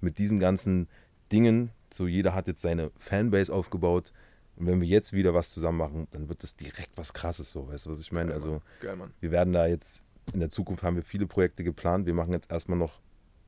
mit 0.00 0.18
diesen 0.18 0.40
ganzen 0.40 0.88
Dingen, 1.30 1.70
so 1.92 2.06
jeder 2.06 2.34
hat 2.34 2.48
jetzt 2.48 2.62
seine 2.62 2.90
Fanbase 2.96 3.52
aufgebaut. 3.52 4.12
Und 4.56 4.66
wenn 4.66 4.80
wir 4.80 4.88
jetzt 4.88 5.12
wieder 5.12 5.32
was 5.32 5.54
zusammen 5.54 5.78
machen, 5.78 6.08
dann 6.10 6.28
wird 6.28 6.42
das 6.42 6.56
direkt 6.56 6.90
was 6.96 7.12
krasses, 7.12 7.50
so, 7.52 7.68
weißt 7.68 7.86
du, 7.86 7.90
was 7.90 8.00
ich 8.00 8.12
meine? 8.12 8.28
Geil, 8.28 8.34
Also. 8.34 8.62
Geil, 8.80 8.98
wir 9.20 9.30
werden 9.30 9.52
da 9.52 9.66
jetzt, 9.66 10.04
in 10.34 10.40
der 10.40 10.50
Zukunft 10.50 10.82
haben 10.82 10.96
wir 10.96 11.04
viele 11.04 11.26
Projekte 11.26 11.64
geplant. 11.64 12.06
Wir 12.06 12.14
machen 12.14 12.32
jetzt 12.32 12.50
erstmal 12.50 12.78
noch 12.78 13.00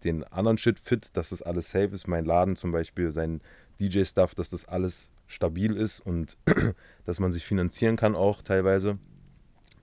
den 0.04 0.24
anderen 0.24 0.58
Shit 0.58 0.78
fit, 0.78 1.16
dass 1.16 1.30
das 1.30 1.42
alles 1.42 1.70
safe 1.70 1.88
ist. 1.94 2.08
Mein 2.08 2.24
Laden 2.24 2.56
zum 2.56 2.72
Beispiel, 2.72 3.12
sein 3.12 3.40
DJ-Stuff, 3.80 4.34
dass 4.34 4.50
das 4.50 4.66
alles 4.66 5.10
stabil 5.26 5.76
ist 5.76 6.00
und 6.00 6.36
dass 7.04 7.18
man 7.18 7.32
sich 7.32 7.44
finanzieren 7.44 7.96
kann 7.96 8.14
auch 8.14 8.42
teilweise. 8.42 8.98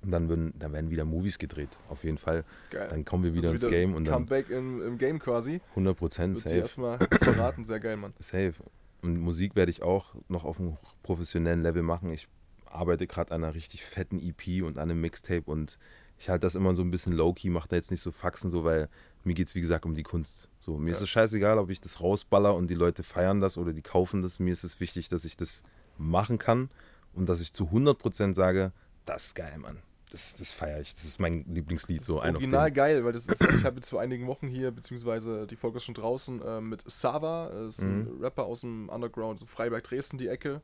Und 0.02 0.12
dann, 0.12 0.30
würden, 0.30 0.54
dann 0.58 0.72
werden 0.72 0.92
wieder 0.92 1.04
Movies 1.04 1.40
gedreht, 1.40 1.78
auf 1.90 2.06
jeden 2.06 2.18
Fall. 2.18 2.46
Geil. 2.70 2.88
Dann 2.90 3.04
kommen 3.04 3.26
wir 3.26 3.34
wieder 3.34 3.50
Also 3.50 3.68
ins 3.68 3.76
Game 3.76 3.94
und 3.96 4.06
dann 4.06 4.14
Comeback 4.14 4.50
im, 4.50 4.82
im 4.82 4.98
Game 4.98 5.20
quasi. 5.20 5.60
100% 5.76 6.00
Wird 6.00 6.14
sie 6.14 6.36
safe. 6.36 6.56
erstmal 6.56 7.00
verraten. 7.00 7.66
Sehr 7.66 7.82
geil, 7.82 7.98
Mann. 7.98 8.14
Safe. 8.20 8.54
Und 9.02 9.20
Musik 9.20 9.58
werde 9.58 9.72
ich 9.72 9.82
auch 9.82 10.16
noch 10.30 10.46
auf 10.46 10.60
einem 10.60 10.78
professionellen 11.04 11.62
Level 11.64 11.84
machen. 11.84 12.12
Ich 12.12 12.30
arbeite 12.66 13.08
gerade 13.08 13.34
an 13.34 13.44
einer 13.44 13.56
richtig 13.56 13.84
fetten 13.84 14.20
EP 14.20 14.64
und 14.64 14.78
an 14.78 14.90
einem 14.90 15.02
Mixtape 15.02 15.44
und 15.46 15.78
ich 16.18 16.30
halte 16.30 16.42
das 16.42 16.56
immer 16.56 16.76
so 16.76 16.82
ein 16.82 16.92
bisschen 16.92 17.14
low-key, 17.14 17.50
mache 17.50 17.70
da 17.70 17.76
jetzt 17.78 17.92
nicht 17.92 18.02
so 18.02 18.12
Faxen, 18.12 18.52
so, 18.52 18.64
weil 18.64 18.90
mir 19.24 19.34
geht 19.34 19.48
es 19.48 19.56
wie 19.56 19.62
gesagt 19.62 19.86
um 19.86 19.96
die 19.96 20.04
Kunst. 20.04 20.50
So, 20.60 20.78
mir 20.78 20.92
ist 20.92 21.00
Ja. 21.00 21.04
es 21.04 21.10
scheißegal, 21.10 21.58
ob 21.58 21.70
ich 21.70 21.82
das 21.82 22.02
rausballer 22.02 22.56
und 22.56 22.68
die 22.68 22.76
Leute 22.76 23.04
feiern 23.04 23.42
das 23.42 23.58
oder 23.58 23.74
die 23.74 23.82
kaufen 23.82 24.22
das. 24.22 24.40
Mir 24.40 24.54
ist 24.54 24.64
es 24.64 24.80
wichtig, 24.80 25.10
dass 25.10 25.26
ich 25.26 25.36
das 25.38 25.64
machen 25.98 26.38
kann 26.38 26.70
und 27.14 27.28
dass 27.28 27.42
ich 27.42 27.54
zu 27.54 27.66
100% 27.72 28.34
sage, 28.34 28.72
das 29.06 29.28
ist 29.28 29.36
geil, 29.36 29.58
Mann. 29.58 29.80
Das, 30.12 30.36
das 30.38 30.54
feiere 30.54 30.82
ich. 30.82 30.92
Das 30.94 31.06
ist 31.06 31.20
mein 31.20 31.46
Lieblingslied. 31.54 32.00
Das 32.00 32.08
so 32.08 32.18
ist 32.18 32.24
ein 32.26 32.36
original 32.36 32.72
geil, 32.72 33.06
weil 33.06 33.14
das 33.14 33.28
ist, 33.28 33.46
ich 33.46 33.64
habe 33.64 33.76
jetzt 33.76 33.90
vor 33.90 34.02
einigen 34.02 34.26
Wochen 34.26 34.48
hier, 34.48 34.72
beziehungsweise 34.72 35.46
die 35.46 35.56
Folge 35.56 35.78
ist 35.78 35.84
schon 35.84 35.94
draußen, 35.94 36.42
äh, 36.42 36.62
mit 36.62 36.84
Sava, 36.90 37.50
äh, 37.54 37.68
ist 37.68 37.80
ein 37.82 38.16
Mhm. 38.18 38.22
Rapper 38.24 38.46
aus 38.46 38.62
dem 38.62 38.90
Underground, 38.90 39.40
so 39.40 39.46
Freiberg, 39.46 39.84
Dresden, 39.84 40.18
die 40.18 40.28
Ecke, 40.28 40.62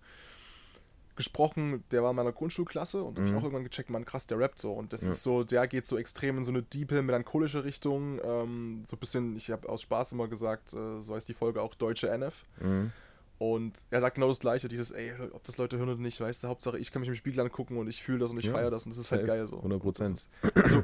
gesprochen. 1.16 1.84
Der 1.92 2.04
war 2.04 2.10
in 2.12 2.16
meiner 2.16 2.32
Grundschulklasse 2.32 3.04
und 3.04 3.16
habe 3.18 3.26
ich 3.28 3.32
Mhm. 3.32 3.38
auch 3.38 3.44
irgendwann 3.44 3.64
gecheckt, 3.64 3.90
man 3.90 4.06
krass, 4.06 4.28
der 4.28 4.40
rappt 4.40 4.60
so. 4.60 4.72
Und 4.74 4.94
das 4.94 5.04
Ja. 5.04 5.12
ist 5.12 5.24
so, 5.24 5.44
der 5.44 5.68
geht 5.68 5.86
so 5.86 5.98
extrem 5.98 6.38
in 6.38 6.44
so 6.44 6.52
eine 6.52 6.62
diepe, 6.64 7.02
melancholische 7.02 7.64
Richtung. 7.64 8.20
Ähm, 8.24 8.84
so 8.86 8.96
ein 8.96 9.00
bisschen, 9.00 9.36
ich 9.36 9.50
habe 9.52 9.68
aus 9.70 9.82
Spaß 9.84 10.12
immer 10.14 10.28
gesagt, 10.28 10.74
äh, 10.74 11.02
so 11.02 11.16
heißt 11.16 11.28
die 11.30 11.34
Folge 11.34 11.62
auch 11.62 11.76
Deutsche 11.76 12.10
NF. 12.10 12.44
Mhm. 12.62 12.92
Und 13.38 13.74
er 13.90 14.00
sagt 14.00 14.16
genau 14.16 14.30
das 14.30 14.40
Gleiche, 14.40 14.70
dieses, 14.70 14.92
ey, 14.92 15.12
ob 15.34 15.44
das 15.44 15.58
Leute 15.58 15.78
hören 15.78 15.90
oder 15.90 16.00
nicht, 16.00 16.22
weißt 16.22 16.44
du, 16.44 16.48
Hauptsache 16.48 16.78
ich 16.80 16.92
kann 16.92 17.02
mich 17.02 17.10
im 17.10 17.16
Spiegel 17.16 17.42
angucken 17.42 17.78
und 17.78 17.88
ich 17.90 18.02
fühle 18.02 18.20
das 18.20 18.32
und 18.32 18.38
ich 18.38 18.46
Ja, 18.46 18.54
feiere 18.54 18.72
das 18.72 18.86
und 18.86 18.92
das 18.92 18.98
ist 19.00 19.12
halt 19.12 19.26
geil 19.26 19.46
so. 19.46 19.62
100%. 19.62 20.30
Das 20.42 20.52
ist- 20.54 20.64
Also, 20.64 20.84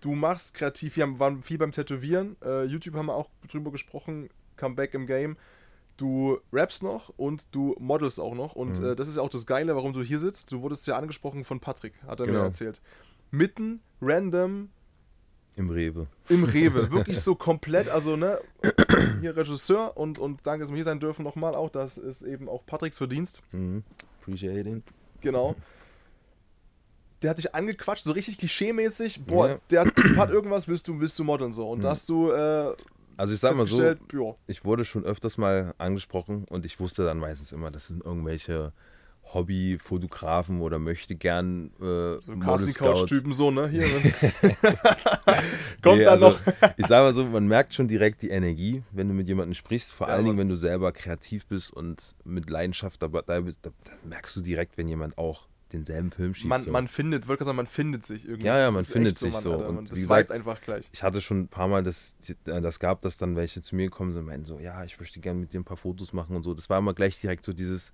du 0.00 0.12
machst 0.14 0.54
kreativ, 0.54 0.96
wir 0.96 1.02
haben, 1.02 1.18
waren 1.18 1.42
viel 1.42 1.58
beim 1.58 1.70
Tätowieren, 1.70 2.36
äh, 2.42 2.64
YouTube 2.64 2.94
haben 2.94 3.06
wir 3.06 3.14
auch 3.14 3.28
drüber 3.46 3.70
gesprochen, 3.70 4.30
Comeback 4.56 4.94
im 4.94 5.06
Game. 5.06 5.36
Du 6.02 6.40
rappst 6.52 6.82
noch 6.82 7.10
und 7.16 7.46
du 7.54 7.76
modelst 7.78 8.18
auch 8.18 8.34
noch 8.34 8.56
und 8.56 8.80
Mhm. 8.80 8.86
äh, 8.90 8.96
das 8.96 9.06
ist 9.06 9.18
ja 9.18 9.22
auch 9.22 9.28
das 9.30 9.46
Geile, 9.46 9.76
warum 9.76 9.92
du 9.92 10.02
hier 10.02 10.18
sitzt. 10.18 10.50
Du 10.50 10.60
wurdest 10.60 10.84
ja 10.88 10.96
angesprochen 10.96 11.44
von 11.44 11.60
Patrick, 11.60 11.94
hat 12.08 12.18
er 12.18 12.26
mir 12.26 12.32
Genau. 12.32 12.44
erzählt. 12.46 12.80
Mitten, 13.30 13.80
random, 14.00 14.70
Im 15.54 15.70
Rewe. 15.70 16.08
im 16.28 16.42
Rewe. 16.42 16.90
Wirklich 16.90 17.20
so 17.20 17.36
komplett, 17.36 17.88
also 17.88 18.16
ne, 18.16 18.40
hier 19.20 19.36
Regisseur 19.36 19.96
und, 19.96 20.18
und 20.18 20.40
danke, 20.44 20.64
dass 20.64 20.70
wir 20.70 20.74
hier 20.76 20.84
sein 20.84 20.98
dürfen 20.98 21.22
nochmal 21.22 21.54
auch. 21.54 21.70
Das 21.70 21.98
ist 21.98 22.22
eben 22.22 22.48
auch 22.48 22.66
Patricks 22.66 22.98
Verdienst. 22.98 23.40
Mhm. 23.52 23.84
Appreciate 24.20 24.68
it. 24.68 24.82
Genau. 25.20 25.54
Der 27.22 27.30
hat 27.30 27.38
dich 27.38 27.54
angequatscht, 27.54 28.02
so 28.02 28.10
richtig 28.10 28.38
klischee-mäßig. 28.38 29.24
Boah, 29.24 29.48
Ja. 29.50 29.58
der 29.70 29.84
Typ 29.84 30.16
hat 30.16 30.30
irgendwas, 30.30 30.66
willst 30.66 30.88
du, 30.88 30.98
willst 30.98 31.16
du 31.20 31.22
modeln 31.22 31.52
so. 31.52 31.70
Und 31.70 31.78
Mhm. 31.78 31.82
da 31.82 31.90
hast 31.90 32.08
du 32.08 32.32
äh, 32.32 32.74
Also 33.16 33.34
ich 33.34 33.40
sag 33.40 33.56
mal 33.56 33.66
so, 33.66 33.82
ja, 33.82 33.94
ich 34.46 34.64
wurde 34.64 34.84
schon 34.84 35.04
öfters 35.04 35.38
mal 35.38 35.74
angesprochen 35.78 36.44
und 36.48 36.66
ich 36.66 36.80
wusste 36.80 37.04
dann 37.04 37.18
meistens 37.18 37.52
immer, 37.52 37.70
das 37.70 37.88
sind 37.88 38.04
irgendwelche 38.04 38.72
Hobbyfotografen 39.34 40.60
oder 40.60 40.78
möchte 40.78 41.14
gern 41.14 41.70
äh, 41.80 41.82
so 41.82 42.20
Scouts. 42.20 42.74
Couch-Typen 42.74 43.32
so, 43.32 43.50
ne? 43.50 43.68
Hier, 43.68 43.80
ne? 43.82 44.12
Kommt 45.82 45.98
Nee, 45.98 46.04
da 46.04 46.10
also, 46.12 46.28
noch. 46.30 46.40
ich 46.76 46.86
sage 46.86 47.04
mal 47.06 47.12
so, 47.12 47.24
man 47.24 47.46
merkt 47.46 47.74
schon 47.74 47.88
direkt 47.88 48.22
die 48.22 48.28
Energie, 48.30 48.82
wenn 48.92 49.08
du 49.08 49.14
mit 49.14 49.28
jemandem 49.28 49.54
sprichst. 49.54 49.92
Vor 49.92 50.08
Ja, 50.08 50.14
allen 50.14 50.24
Dingen, 50.26 50.38
wenn 50.38 50.48
du 50.48 50.56
selber 50.56 50.92
kreativ 50.92 51.46
bist 51.46 51.72
und 51.72 52.14
mit 52.24 52.50
Leidenschaft 52.50 53.02
dabei 53.02 53.22
da 53.24 53.40
bist, 53.40 53.60
da, 53.64 53.70
da 53.84 53.92
merkst 54.04 54.36
du 54.36 54.40
direkt, 54.42 54.76
wenn 54.76 54.88
jemand 54.88 55.16
auch 55.18 55.46
denselben 55.72 56.10
Film 56.10 56.34
schiebt. 56.34 56.48
Man, 56.48 56.62
so. 56.62 56.70
man 56.70 56.88
findet, 56.88 57.28
wollte 57.28 57.38
gerade 57.38 57.46
sagen, 57.46 57.56
man 57.56 57.66
findet 57.66 58.04
sich 58.04 58.26
irgendwie. 58.26 58.46
Ja, 58.46 58.58
ja, 58.58 58.70
man 58.70 58.84
findet 58.84 59.18
sich 59.18 59.32
Mann, 59.32 59.42
so. 59.42 59.56
Und 59.56 59.90
das 59.90 59.96
wie 59.96 60.02
gesagt, 60.02 60.30
einfach 60.30 60.60
gleich. 60.60 60.88
ich 60.92 61.02
hatte 61.02 61.20
schon 61.20 61.40
ein 61.40 61.48
paar 61.48 61.68
Mal 61.68 61.82
das, 61.82 62.16
äh, 62.28 62.60
das 62.60 62.78
gab, 62.78 63.02
dass 63.02 63.18
dann 63.18 63.36
welche 63.36 63.60
zu 63.60 63.76
mir 63.76 63.84
gekommen 63.84 64.12
sind 64.12 64.20
und 64.20 64.26
meinten 64.26 64.44
so, 64.44 64.58
ja, 64.58 64.84
ich 64.84 64.98
möchte 65.00 65.20
gerne 65.20 65.40
mit 65.40 65.52
dir 65.52 65.60
ein 65.60 65.64
paar 65.64 65.76
Fotos 65.76 66.12
machen 66.12 66.36
und 66.36 66.42
so. 66.42 66.54
Das 66.54 66.70
war 66.70 66.78
immer 66.78 66.94
gleich 66.94 67.20
direkt 67.20 67.44
so 67.44 67.52
dieses, 67.52 67.92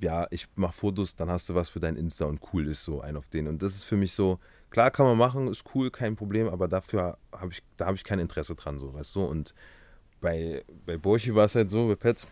ja, 0.00 0.26
ich 0.30 0.48
mache 0.56 0.72
Fotos, 0.72 1.16
dann 1.16 1.30
hast 1.30 1.48
du 1.48 1.54
was 1.54 1.68
für 1.68 1.80
dein 1.80 1.96
Insta 1.96 2.24
und 2.24 2.40
cool 2.52 2.66
ist 2.66 2.84
so 2.84 3.00
ein 3.00 3.16
auf 3.16 3.28
den. 3.28 3.48
Und 3.48 3.62
das 3.62 3.74
ist 3.74 3.84
für 3.84 3.96
mich 3.96 4.12
so, 4.12 4.38
klar 4.70 4.90
kann 4.90 5.06
man 5.06 5.18
machen, 5.18 5.48
ist 5.48 5.64
cool, 5.74 5.90
kein 5.90 6.16
Problem, 6.16 6.48
aber 6.48 6.68
dafür 6.68 7.18
habe 7.32 7.52
ich, 7.52 7.62
da 7.76 7.86
habe 7.86 7.96
ich 7.96 8.04
kein 8.04 8.18
Interesse 8.18 8.54
dran, 8.54 8.78
so, 8.78 8.94
weißt 8.94 9.14
du. 9.16 9.24
Und 9.24 9.54
bei, 10.20 10.64
bei 10.86 10.96
Borchi 10.96 11.34
war 11.34 11.44
es 11.44 11.54
halt 11.54 11.70
so, 11.70 11.88
bei 11.88 11.96
Pet, 11.96 12.26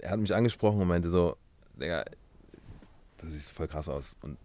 er 0.00 0.10
hat 0.10 0.20
mich 0.20 0.34
angesprochen 0.34 0.80
und 0.80 0.88
meinte 0.88 1.08
so, 1.08 1.36
Digga, 1.80 2.04
du 3.18 3.28
siehst 3.28 3.52
voll 3.52 3.68
krass 3.68 3.88
aus. 3.88 4.16
Und 4.22 4.38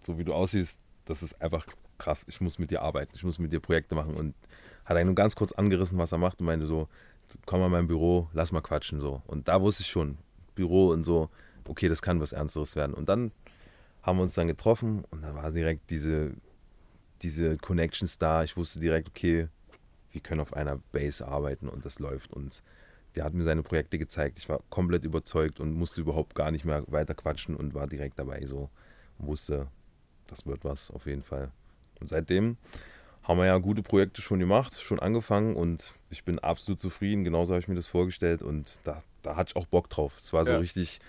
so 0.00 0.18
wie 0.18 0.24
du 0.24 0.34
aussiehst, 0.34 0.80
das 1.04 1.22
ist 1.22 1.40
einfach 1.40 1.66
krass. 1.98 2.24
Ich 2.28 2.40
muss 2.40 2.58
mit 2.58 2.70
dir 2.70 2.82
arbeiten, 2.82 3.12
ich 3.14 3.24
muss 3.24 3.38
mit 3.38 3.52
dir 3.52 3.60
Projekte 3.60 3.94
machen. 3.94 4.14
Und 4.14 4.34
hat 4.84 4.96
einen 4.96 5.08
nur 5.08 5.14
ganz 5.14 5.34
kurz 5.34 5.52
angerissen, 5.52 5.98
was 5.98 6.12
er 6.12 6.18
macht 6.18 6.40
und 6.40 6.46
meinte 6.46 6.66
so, 6.66 6.88
komm 7.44 7.60
mal 7.60 7.66
in 7.66 7.72
mein 7.72 7.86
Büro, 7.88 8.28
lass 8.32 8.52
mal 8.52 8.60
quatschen 8.60 9.00
so. 9.00 9.22
Und 9.26 9.48
da 9.48 9.60
wusste 9.60 9.82
ich 9.82 9.88
schon, 9.88 10.18
Büro 10.54 10.88
und 10.90 11.02
so, 11.02 11.28
okay, 11.64 11.88
das 11.88 12.02
kann 12.02 12.20
was 12.20 12.32
Ernsteres 12.32 12.76
werden. 12.76 12.94
Und 12.94 13.08
dann 13.08 13.32
haben 14.02 14.18
wir 14.18 14.22
uns 14.22 14.34
dann 14.34 14.46
getroffen 14.46 15.04
und 15.10 15.22
dann 15.22 15.34
war 15.34 15.50
direkt 15.50 15.90
diese, 15.90 16.34
diese 17.22 17.56
Connections 17.58 18.18
da. 18.18 18.44
Ich 18.44 18.56
wusste 18.56 18.78
direkt, 18.78 19.08
okay, 19.08 19.48
wir 20.12 20.20
können 20.20 20.40
auf 20.40 20.52
einer 20.52 20.78
Base 20.92 21.26
arbeiten 21.26 21.68
und 21.68 21.84
das 21.84 21.98
läuft. 21.98 22.32
Und 22.32 22.62
der 23.16 23.24
hat 23.24 23.34
mir 23.34 23.42
seine 23.42 23.62
Projekte 23.62 23.98
gezeigt. 23.98 24.38
Ich 24.38 24.48
war 24.48 24.60
komplett 24.70 25.04
überzeugt 25.04 25.58
und 25.60 25.74
musste 25.74 26.00
überhaupt 26.00 26.34
gar 26.34 26.50
nicht 26.50 26.64
mehr 26.64 26.84
weiter 26.88 27.14
quatschen 27.14 27.56
und 27.56 27.74
war 27.74 27.86
direkt 27.86 28.18
dabei 28.18 28.44
so 28.46 28.68
und 29.18 29.26
wusste, 29.26 29.68
das 30.26 30.46
wird 30.46 30.64
was 30.64 30.90
auf 30.90 31.06
jeden 31.06 31.22
Fall. 31.22 31.50
Und 32.00 32.08
seitdem 32.10 32.56
haben 33.22 33.38
wir 33.38 33.46
ja 33.46 33.58
gute 33.58 33.82
Projekte 33.82 34.22
schon 34.22 34.38
gemacht, 34.38 34.80
schon 34.80 35.00
angefangen 35.00 35.56
und 35.56 35.94
ich 36.10 36.24
bin 36.24 36.38
absolut 36.38 36.78
zufrieden. 36.78 37.24
Genauso 37.24 37.54
habe 37.54 37.60
ich 37.60 37.68
mir 37.68 37.74
das 37.74 37.86
vorgestellt 37.86 38.42
und 38.42 38.78
da, 38.84 39.02
da 39.22 39.34
hatte 39.36 39.52
ich 39.54 39.56
auch 39.56 39.66
Bock 39.66 39.88
drauf. 39.90 40.16
Es 40.18 40.32
war 40.32 40.44
so 40.44 40.52
Ja. 40.52 40.58
richtig 40.58 41.00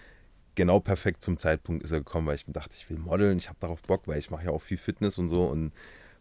genau 0.56 0.80
perfekt 0.80 1.22
zum 1.22 1.38
Zeitpunkt 1.38 1.84
ist 1.84 1.92
er 1.92 2.00
gekommen, 2.00 2.26
weil 2.26 2.34
ich 2.36 2.48
mir 2.48 2.54
dachte, 2.54 2.74
ich 2.76 2.90
will 2.90 2.98
modeln, 2.98 3.38
ich 3.38 3.48
habe 3.50 3.60
darauf 3.60 3.84
Bock, 3.84 4.08
weil 4.08 4.18
ich 4.18 4.32
mache 4.32 4.46
ja 4.46 4.52
auch 4.52 4.62
viel 4.62 4.78
Fitness 4.78 5.20
und 5.20 5.30
so 5.30 5.46
und 5.46 5.72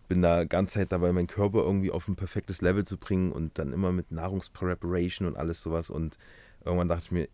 bin 0.08 0.22
da 0.22 0.44
ganze 0.44 0.74
Zeit 0.74 0.92
dabei, 0.92 1.12
meinen 1.12 1.26
Körper 1.26 1.58
irgendwie 1.58 1.90
auf 1.90 2.08
ein 2.08 2.16
perfektes 2.16 2.62
Level 2.62 2.84
zu 2.84 2.96
bringen 2.96 3.32
und 3.32 3.58
dann 3.58 3.72
immer 3.72 3.92
mit 3.92 4.10
Nahrungspreparation 4.12 5.26
und 5.28 5.36
alles 5.36 5.62
sowas 5.62 5.90
und 5.90 6.16
irgendwann 6.64 6.88
dachte 6.88 7.04
ich 7.06 7.12
mir, 7.12 7.28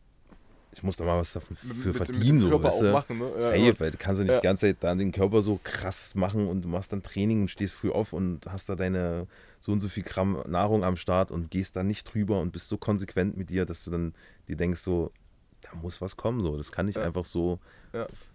ich 0.75 0.83
muss 0.83 0.97
da 0.97 1.05
mal 1.05 1.19
was 1.19 1.35
dafür 1.35 1.55
Mit- 1.63 1.77
für 1.77 1.89
mit- 1.89 1.97
verdienen, 1.99 2.41
so, 2.41 2.51
weißt 2.63 2.77
auch 2.77 2.81
du? 2.81 2.93
machen, 2.93 3.19
ne? 3.19 3.31
Ja, 3.37 3.43
Safe, 3.43 3.75
weil 3.81 3.91
du 3.91 3.99
kannst 3.99 4.21
ja 4.21 4.25
nicht 4.25 4.33
Ja. 4.33 4.41
die 4.41 4.45
ganze 4.47 4.67
Zeit 4.69 4.77
da 4.81 4.95
den 4.95 5.13
Körper 5.13 5.43
so 5.43 5.61
krass 5.63 6.15
machen 6.15 6.49
und 6.49 6.65
du 6.65 6.69
machst 6.69 6.93
dann 6.93 7.03
Training 7.03 7.43
und 7.43 7.49
stehst 7.49 7.75
früh 7.75 7.91
auf 7.91 8.15
und 8.15 8.47
hast 8.51 8.71
da 8.71 8.75
deine 8.75 9.27
so 9.61 9.71
und 9.73 9.81
so 9.81 9.89
viel 9.89 10.03
Gramm 10.03 10.43
Nahrung 10.47 10.83
am 10.83 10.97
Start 10.97 11.31
und 11.31 11.51
gehst 11.51 11.77
da 11.77 11.83
nicht 11.83 12.05
drüber 12.15 12.41
und 12.41 12.53
bist 12.53 12.69
so 12.71 12.79
konsequent 12.79 13.37
mit 13.37 13.51
dir, 13.51 13.67
dass 13.67 13.85
du 13.85 13.91
dann 13.91 14.15
dir 14.49 14.57
denkst 14.57 14.81
so, 14.81 15.13
da 15.61 15.69
muss 15.77 16.01
was 16.01 16.17
kommen, 16.17 16.41
so. 16.41 16.57
Das 16.57 16.73
kann 16.73 16.87
nicht 16.87 16.97
Ja. 16.97 17.03
einfach 17.05 17.27
so, 17.27 17.61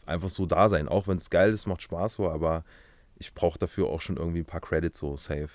einfach 0.05 0.29
so 0.29 0.45
da 0.45 0.69
sein. 0.69 0.87
Auch 0.87 1.07
wenn 1.07 1.17
es 1.17 1.31
geil 1.31 1.49
ist, 1.51 1.65
macht 1.65 1.81
Spaß 1.81 2.13
so, 2.15 2.29
aber 2.29 2.63
ich 3.19 3.33
brauche 3.33 3.57
dafür 3.59 3.87
auch 3.87 4.01
schon 4.01 4.17
irgendwie 4.17 4.39
ein 4.39 4.45
paar 4.45 4.61
Credits 4.61 4.99
so 4.99 5.17
safe. 5.17 5.49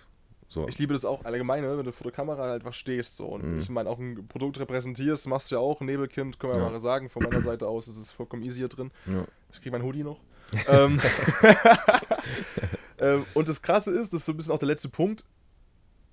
So. 0.48 0.68
Ich 0.68 0.78
liebe 0.78 0.92
das 0.92 1.04
auch 1.06 1.24
allgemein, 1.24 1.62
ne, 1.62 1.78
wenn 1.78 1.84
du 1.86 1.92
vor 1.92 2.04
der 2.04 2.12
Kamera 2.12 2.42
halt 2.42 2.60
einfach 2.62 2.74
stehst. 2.74 3.16
So. 3.16 3.26
Und 3.26 3.58
ich 3.58 3.70
meine, 3.70 3.88
auch 3.88 3.98
ein 3.98 4.26
Produkt 4.28 4.60
repräsentierst, 4.60 5.26
machst 5.26 5.50
du 5.50 5.54
ja 5.54 5.60
auch. 5.62 5.80
Nebelkind, 5.80 6.38
können 6.38 6.52
wir 6.52 6.58
Mhm. 6.58 6.64
Ja. 6.66 6.70
mal 6.72 6.80
sagen. 6.80 7.08
Von 7.08 7.22
meiner 7.22 7.40
Seite 7.40 7.66
aus 7.68 7.88
ist 7.88 7.96
es 7.96 8.12
vollkommen 8.12 8.42
easy 8.42 8.58
hier 8.58 8.68
drin. 8.68 8.90
ja. 9.06 9.24
Ich 9.50 9.60
kriege 9.60 9.70
mein 9.72 9.82
Hoodie 9.82 10.02
noch. 10.04 10.20
ähm, 10.68 11.00
ähm, 12.98 13.24
und 13.34 13.48
das 13.48 13.62
Krasse 13.62 13.90
ist, 13.92 14.12
das 14.12 14.20
ist 14.20 14.26
so 14.26 14.32
ein 14.32 14.36
bisschen 14.36 14.52
auch 14.52 14.58
der 14.58 14.68
letzte 14.68 14.88
Punkt. 14.90 15.24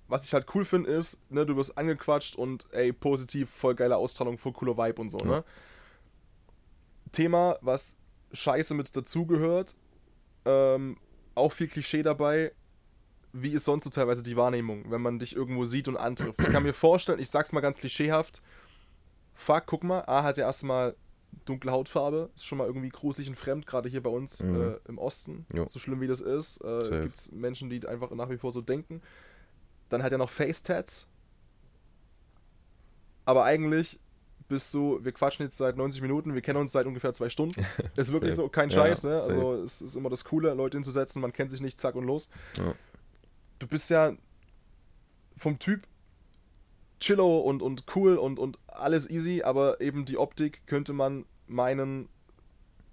Was 0.08 0.24
ich 0.24 0.32
halt 0.34 0.46
cool 0.54 0.64
finde, 0.64 0.90
ist, 0.90 1.20
ne, 1.30 1.46
du 1.46 1.56
wirst 1.56 1.76
angequatscht 1.78 2.34
und 2.36 2.66
ey, 2.72 2.92
positiv, 2.92 3.48
voll 3.50 3.74
geile 3.74 3.96
Ausstrahlung, 3.96 4.38
voll 4.38 4.52
cooler 4.52 4.76
Vibe 4.76 5.00
und 5.02 5.08
so, 5.10 5.18
ne? 5.18 5.44
Thema, 7.12 7.56
was 7.60 7.96
scheiße 8.32 8.74
mit 8.74 8.94
dazugehört, 8.96 9.76
ähm, 10.44 10.96
auch 11.34 11.52
viel 11.52 11.68
Klischee 11.68 12.02
dabei. 12.02 12.52
Wie 13.32 13.50
ist 13.52 13.64
sonst 13.64 13.84
so 13.84 13.90
teilweise 13.90 14.22
die 14.22 14.36
Wahrnehmung, 14.36 14.90
wenn 14.90 15.00
man 15.02 15.18
dich 15.20 15.36
irgendwo 15.36 15.64
sieht 15.64 15.86
und 15.88 15.96
antrifft? 15.96 16.40
Ich 16.40 16.50
kann 16.50 16.62
mir 16.64 16.74
vorstellen, 16.74 17.20
ich 17.20 17.30
sag's 17.30 17.52
mal 17.52 17.60
ganz 17.60 17.76
klischeehaft, 17.78 18.42
fuck, 19.34 19.64
guck 19.66 19.84
mal, 19.84 20.00
A 20.06 20.22
hat 20.24 20.36
ja 20.36 20.46
erstmal 20.46 20.96
dunkle 21.44 21.70
Hautfarbe 21.70 22.28
ist 22.34 22.44
schon 22.44 22.58
mal 22.58 22.66
irgendwie 22.66 22.88
gruselig 22.88 23.28
und 23.28 23.36
fremd, 23.36 23.64
gerade 23.66 23.88
hier 23.88 24.02
bei 24.02 24.10
uns 24.10 24.40
Mhm. 24.42 24.60
äh, 24.72 24.78
im 24.88 24.98
Osten. 24.98 25.46
Jo. 25.56 25.66
So 25.68 25.78
schlimm 25.78 26.00
wie 26.00 26.08
das 26.08 26.20
ist, 26.20 26.58
äh, 26.64 26.84
Safe. 26.84 27.00
gibt 27.02 27.18
es 27.18 27.30
Menschen, 27.32 27.70
die 27.70 27.86
einfach 27.86 28.10
nach 28.10 28.30
wie 28.30 28.36
vor 28.36 28.50
so 28.50 28.60
denken. 28.60 29.00
Dann 29.88 30.02
hat 30.02 30.10
er 30.10 30.18
noch 30.18 30.28
Face-Tats. 30.30 31.06
Aber 33.24 33.44
eigentlich 33.44 34.00
bist 34.50 34.74
du, 34.74 35.02
wir 35.02 35.12
quatschen 35.12 35.44
jetzt 35.44 35.56
seit 35.56 35.76
90 35.78 36.02
Minuten, 36.02 36.34
wir 36.34 36.42
kennen 36.42 36.58
uns 36.58 36.72
seit 36.72 36.84
ungefähr 36.84 37.14
zwei 37.14 37.30
Stunden. 37.30 37.64
Ist 37.96 38.12
wirklich 38.12 38.34
so, 38.34 38.48
kein 38.48 38.68
Ja, 38.68 38.76
Scheiß, 38.76 39.04
ne? 39.04 39.18
safe. 39.18 39.32
Also 39.32 39.54
es 39.62 39.80
ist 39.80 39.94
immer 39.94 40.10
das 40.10 40.24
Coole, 40.24 40.52
Leute 40.52 40.76
hinzusetzen, 40.76 41.22
man 41.22 41.32
kennt 41.32 41.50
sich 41.50 41.60
nicht, 41.62 41.78
zack 41.78 41.94
und 41.94 42.04
los. 42.04 42.28
Ja. 42.58 42.74
Du 43.58 43.66
bist 43.66 43.88
ja 43.88 44.12
vom 45.36 45.58
Typ 45.58 45.86
chillo 46.98 47.40
und, 47.40 47.62
und 47.62 47.84
cool 47.96 48.16
und, 48.16 48.38
und 48.38 48.58
alles 48.66 49.08
easy, 49.08 49.42
aber 49.42 49.80
eben 49.80 50.04
die 50.04 50.18
Optik 50.18 50.66
könnte 50.66 50.92
man 50.92 51.24
meinen, 51.46 52.08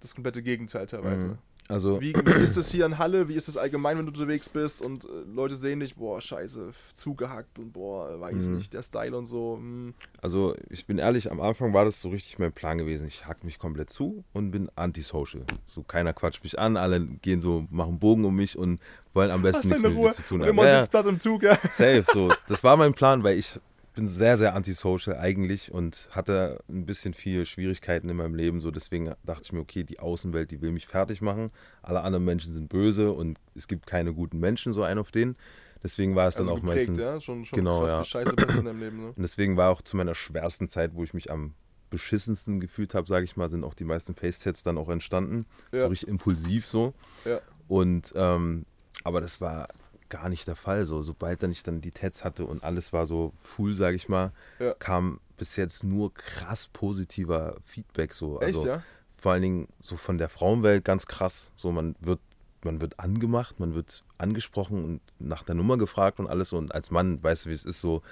das 0.00 0.14
komplette 0.14 0.42
Gegenteil 0.42 0.86
teilweise. 0.86 1.28
Mhm. 1.28 1.38
Also, 1.68 2.00
Wie, 2.00 2.14
wie 2.14 2.42
ist 2.42 2.56
es 2.56 2.70
hier 2.70 2.86
in 2.86 2.96
Halle? 2.98 3.28
Wie 3.28 3.34
ist 3.34 3.46
es 3.46 3.56
allgemein, 3.58 3.98
wenn 3.98 4.06
du 4.06 4.12
unterwegs 4.12 4.48
bist 4.48 4.80
und 4.80 5.04
äh, 5.04 5.08
Leute 5.32 5.54
sehen 5.54 5.80
dich, 5.80 5.94
boah, 5.96 6.20
scheiße, 6.20 6.70
zugehackt 6.94 7.58
und 7.58 7.72
boah, 7.74 8.18
weiß 8.18 8.48
Mhm. 8.48 8.56
nicht, 8.56 8.72
der 8.72 8.82
Style 8.82 9.16
und 9.16 9.26
so. 9.26 9.56
hm. 9.58 9.94
also, 10.22 10.54
ich 10.70 10.86
bin 10.86 10.98
ehrlich, 10.98 11.30
am 11.30 11.40
Anfang 11.40 11.74
war 11.74 11.84
das 11.84 12.00
so 12.00 12.08
richtig 12.08 12.38
mein 12.38 12.52
Plan 12.52 12.78
gewesen. 12.78 13.06
Ich 13.06 13.26
hack 13.26 13.44
mich 13.44 13.58
komplett 13.58 13.90
zu 13.90 14.24
und 14.32 14.50
bin 14.50 14.70
antisocial. 14.76 15.44
So, 15.66 15.82
keiner 15.82 16.12
quatscht 16.14 16.42
mich 16.42 16.58
an, 16.58 16.76
alle 16.76 17.00
gehen 17.00 17.40
so, 17.42 17.66
machen 17.70 17.98
Bogen 17.98 18.24
um 18.24 18.34
mich 18.34 18.56
und 18.56 18.80
wollen 19.12 19.30
am 19.30 19.42
besten 19.42 19.70
Hast 19.70 19.82
nichts 19.82 19.82
mit 19.82 19.94
mir 19.94 20.10
zu 20.12 20.22
tun 20.24 20.40
haben. 20.42 20.48
immer 20.48 20.66
ja. 20.66 20.80
Sitzplatz 20.82 21.06
im 21.06 21.18
Zug, 21.18 21.42
ja. 21.42 21.54
Safe, 21.70 22.04
so. 22.12 22.28
Das 22.48 22.64
war 22.64 22.76
mein 22.76 22.94
Plan, 22.94 23.22
weil 23.22 23.38
ich 23.38 23.60
bin 23.98 24.06
sehr, 24.08 24.36
sehr 24.36 24.54
antisocial 24.54 25.18
eigentlich 25.18 25.72
und 25.72 26.08
hatte 26.12 26.60
ein 26.68 26.86
bisschen 26.86 27.14
viel 27.14 27.44
Schwierigkeiten 27.44 28.08
in 28.08 28.16
meinem 28.16 28.36
Leben. 28.36 28.60
So, 28.60 28.70
deswegen 28.70 29.12
dachte 29.24 29.42
ich 29.42 29.52
mir, 29.52 29.58
okay, 29.58 29.82
die 29.82 29.98
Außenwelt, 29.98 30.52
die 30.52 30.62
will 30.62 30.70
mich 30.70 30.86
fertig 30.86 31.20
machen. 31.20 31.50
Alle 31.82 32.02
anderen 32.02 32.24
Menschen 32.24 32.52
sind 32.54 32.68
böse 32.68 33.10
und 33.10 33.38
es 33.56 33.66
gibt 33.66 33.86
keine 33.86 34.14
guten 34.14 34.38
Menschen, 34.38 34.72
so 34.72 34.84
ein 34.84 34.98
auf 34.98 35.10
den. 35.10 35.34
Deswegen 35.82 36.14
war 36.14 36.28
es 36.28 36.36
dann 36.36 36.48
Also 36.48 36.58
auch 36.58 36.60
geprägt, 36.60 36.90
meistens. 36.90 36.98
ja? 37.00 37.20
Schon, 37.20 37.44
schon 37.44 37.56
Genau, 37.56 37.86
ja. 37.86 38.04
scheiße 38.04 38.30
in 38.58 38.64
deinem 38.64 38.78
Leben, 38.78 39.00
ne? 39.00 39.06
Und 39.08 39.22
deswegen 39.22 39.56
war 39.56 39.70
auch 39.70 39.82
zu 39.82 39.96
meiner 39.96 40.14
schwersten 40.14 40.68
Zeit, 40.68 40.94
wo 40.94 41.02
ich 41.02 41.12
mich 41.12 41.30
am 41.32 41.54
beschissensten 41.90 42.60
gefühlt 42.60 42.94
habe, 42.94 43.08
sage 43.08 43.24
ich 43.24 43.36
mal, 43.36 43.48
sind 43.48 43.64
auch 43.64 43.74
die 43.74 43.84
meisten 43.84 44.14
Face-Tats 44.14 44.62
dann 44.62 44.78
auch 44.78 44.90
entstanden. 44.90 45.44
Ja. 45.72 45.80
So 45.80 45.86
richtig 45.88 46.08
impulsiv 46.08 46.66
so. 46.66 46.94
Ja. 47.24 47.40
Und 47.66 48.12
ähm, 48.14 48.64
aber 49.02 49.20
das 49.20 49.40
war 49.40 49.68
gar 50.08 50.28
nicht 50.28 50.46
der 50.46 50.56
Fall. 50.56 50.86
So, 50.86 51.02
sobald 51.02 51.42
dann 51.42 51.50
ich 51.52 51.62
dann 51.62 51.80
die 51.80 51.92
Tats 51.92 52.24
hatte 52.24 52.44
und 52.44 52.62
alles 52.64 52.92
war 52.92 53.06
so 53.06 53.32
full, 53.42 53.74
sage 53.74 53.96
ich 53.96 54.08
mal, 54.08 54.32
Ja. 54.58 54.74
kam 54.74 55.20
bis 55.36 55.56
jetzt 55.56 55.84
nur 55.84 56.12
krass 56.14 56.68
positiver 56.68 57.56
Feedback. 57.64 58.12
So. 58.14 58.40
Echt, 58.40 58.56
Also 58.56 58.66
ja? 58.66 58.82
vor 59.16 59.32
allen 59.32 59.42
Dingen 59.42 59.68
so 59.82 59.96
von 59.96 60.18
der 60.18 60.28
Frauenwelt 60.28 60.84
ganz 60.84 61.06
krass. 61.06 61.52
So, 61.56 61.70
man 61.72 61.94
wird, 62.00 62.20
man 62.64 62.80
wird 62.80 62.98
angemacht, 62.98 63.60
man 63.60 63.74
wird 63.74 64.04
angesprochen 64.18 64.84
und 64.84 65.00
nach 65.18 65.44
der 65.44 65.54
Nummer 65.54 65.76
gefragt 65.78 66.18
und 66.18 66.26
alles. 66.26 66.52
Und 66.52 66.74
als 66.74 66.90
Mann, 66.90 67.22
weißt 67.22 67.46
du, 67.46 67.50
wie 67.50 67.54
es 67.54 67.64
ist, 67.64 67.80
so, 67.80 68.02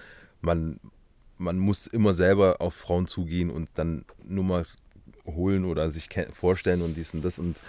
man, 0.41 0.79
man 1.39 1.59
muss 1.59 1.87
immer 1.89 2.15
selber 2.15 2.57
auf 2.61 2.75
Frauen 2.75 3.07
zugehen 3.09 3.51
und 3.51 3.69
dann 3.75 4.05
Nummer 4.25 4.65
holen 5.27 5.65
oder 5.65 5.91
sich 5.91 6.09
vorstellen 6.33 6.83
und 6.83 6.95
dies 6.97 7.13
und 7.13 7.25
das 7.25 7.39
und 7.41 7.61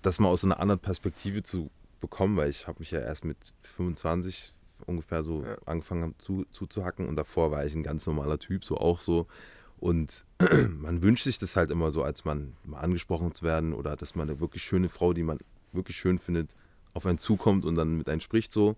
das 0.00 0.18
mal 0.18 0.28
aus 0.28 0.40
so 0.40 0.46
einer 0.46 0.58
anderen 0.58 0.80
Perspektive 0.80 1.42
zu 1.42 1.70
bekommen, 2.02 2.36
weil 2.36 2.50
ich 2.50 2.66
habe 2.66 2.80
mich 2.80 2.90
ja 2.90 3.00
erst 3.00 3.24
mit 3.24 3.54
25 3.62 4.54
ungefähr 4.86 5.22
so 5.22 5.42
Ja. 5.42 5.56
angefangen 5.64 6.14
zu, 6.18 6.44
zuzuhacken 6.50 7.08
und 7.08 7.16
davor 7.16 7.50
war 7.50 7.64
ich 7.64 7.74
ein 7.74 7.82
ganz 7.82 8.06
normaler 8.06 8.38
Typ, 8.38 8.64
so 8.64 8.76
auch 8.76 9.00
so. 9.00 9.26
Und 9.78 10.26
man 10.78 11.02
wünscht 11.02 11.24
sich 11.24 11.38
das 11.38 11.56
halt 11.56 11.70
immer 11.70 11.90
so, 11.90 12.02
als 12.02 12.24
Mann 12.24 12.54
mal 12.64 12.80
angesprochen 12.80 13.32
zu 13.32 13.44
werden 13.44 13.72
oder 13.72 13.96
dass 13.96 14.14
man 14.14 14.28
eine 14.28 14.40
wirklich 14.40 14.62
schöne 14.62 14.88
Frau, 14.88 15.12
die 15.14 15.22
man 15.22 15.38
wirklich 15.72 15.96
schön 15.96 16.18
findet, 16.18 16.54
auf 16.94 17.06
einen 17.06 17.18
zukommt 17.18 17.64
und 17.64 17.74
dann 17.76 17.96
mit 17.96 18.08
einem 18.08 18.20
spricht 18.20 18.52
so. 18.52 18.76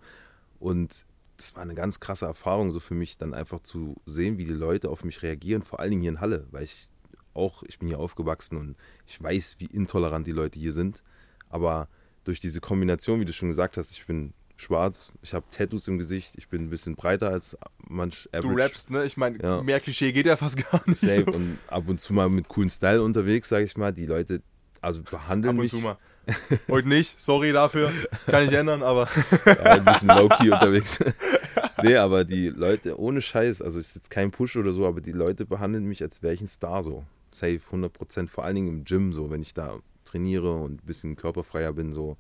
Und 0.61 1.05
das 1.37 1.57
war 1.57 1.63
eine 1.63 1.75
ganz 1.75 1.99
krasse 1.99 2.27
Erfahrung 2.27 2.71
so 2.71 2.79
für 2.81 2.95
mich, 2.95 3.19
dann 3.19 3.35
einfach 3.35 3.61
zu 3.61 3.97
sehen, 4.07 4.39
wie 4.39 4.45
die 4.45 4.53
Leute 4.53 4.89
auf 4.89 5.03
mich 5.05 5.23
reagieren, 5.23 5.63
vor 5.63 5.81
allen 5.81 5.91
Dingen 5.91 6.03
hier 6.03 6.13
in 6.13 6.21
Halle, 6.21 6.47
weil 6.53 6.65
ich 6.65 6.89
auch, 7.35 7.65
ich 7.65 7.79
bin 7.81 7.89
hier 7.89 7.99
aufgewachsen 7.99 8.57
und 8.57 8.77
ich 9.07 9.21
weiß, 9.21 9.57
wie 9.59 9.67
intolerant 9.67 10.27
die 10.27 10.33
Leute 10.33 10.59
hier 10.59 10.73
sind. 10.73 11.03
Aber 11.49 11.89
durch 12.25 12.41
diese 12.41 12.61
Kombination, 12.61 13.21
wie 13.21 13.25
du 13.25 13.33
schon 13.33 13.49
gesagt 13.49 13.77
hast, 13.77 13.93
ich 13.93 14.07
bin 14.07 14.33
schwarz, 14.57 15.13
ich 15.23 15.35
habe 15.35 15.45
Tattoos 15.51 15.89
im 15.89 15.99
Gesicht, 15.99 16.35
ich 16.37 16.49
bin 16.49 16.63
ein 16.63 16.71
bisschen 16.71 16.95
breiter 16.95 17.29
als 17.31 17.57
manch 17.89 18.29
Du 18.33 18.39
average. 18.39 18.57
rappst, 18.63 18.91
ne? 18.91 19.05
Ich 19.05 19.17
meine, 19.17 19.43
Ja. 19.43 19.63
mehr 19.63 19.81
Klischee 19.81 20.13
geht 20.13 20.27
ja 20.27 20.37
fast 20.37 20.57
gar 20.71 20.81
nicht. 20.87 21.01
So. 21.01 21.25
und 21.27 21.59
ab 21.67 21.85
und 21.89 22.01
zu 22.01 22.13
mal 22.15 22.29
mit 22.29 22.49
coolen 22.49 22.71
Style 22.71 23.03
unterwegs, 23.03 23.49
sag 23.49 23.63
ich 23.65 23.77
mal. 23.77 23.93
Die 23.93 24.07
Leute, 24.07 24.43
also 24.81 25.03
behandeln 25.03 25.51
Ab 25.51 25.57
und 25.57 25.63
mich 25.63 25.71
zu 25.71 25.79
mal. 25.79 25.97
Heute 26.69 26.89
nicht, 26.89 27.21
sorry 27.21 27.53
dafür. 27.53 27.93
Kann 28.27 28.47
ich 28.47 28.53
ändern, 28.53 28.83
aber 28.83 29.09
ja, 29.45 29.53
ein 29.73 29.85
bisschen 29.85 30.09
low-key 30.09 30.51
unterwegs. 30.51 30.99
nee, 31.83 31.97
aber 31.97 32.25
die 32.25 32.49
Leute, 32.49 32.99
ohne 32.99 33.21
Scheiß, 33.21 33.61
also 33.61 33.79
ist 33.79 33.95
jetzt 33.95 34.09
kein 34.09 34.31
Push 34.31 34.57
oder 34.57 34.73
so, 34.73 34.87
aber 34.87 35.01
die 35.03 35.13
Leute 35.13 35.45
behandeln 35.45 35.85
mich, 35.85 36.01
als 36.03 36.23
wäre 36.23 36.33
ich 36.33 36.41
ein 36.41 36.49
Star 36.49 36.83
so. 36.83 37.05
Safe, 37.33 37.61
100%, 37.73 38.29
vor 38.29 38.45
allen 38.45 38.55
Dingen 38.55 38.69
im 38.69 38.85
Gym 38.85 39.13
so, 39.13 39.31
wenn 39.31 39.43
ich 39.43 39.53
da 39.53 39.81
trainiere 40.15 40.53
und 40.55 40.83
ein 40.83 40.87
bisschen 40.87 41.17
körperfreier 41.17 41.73
bin, 41.73 41.93
so, 41.93 42.17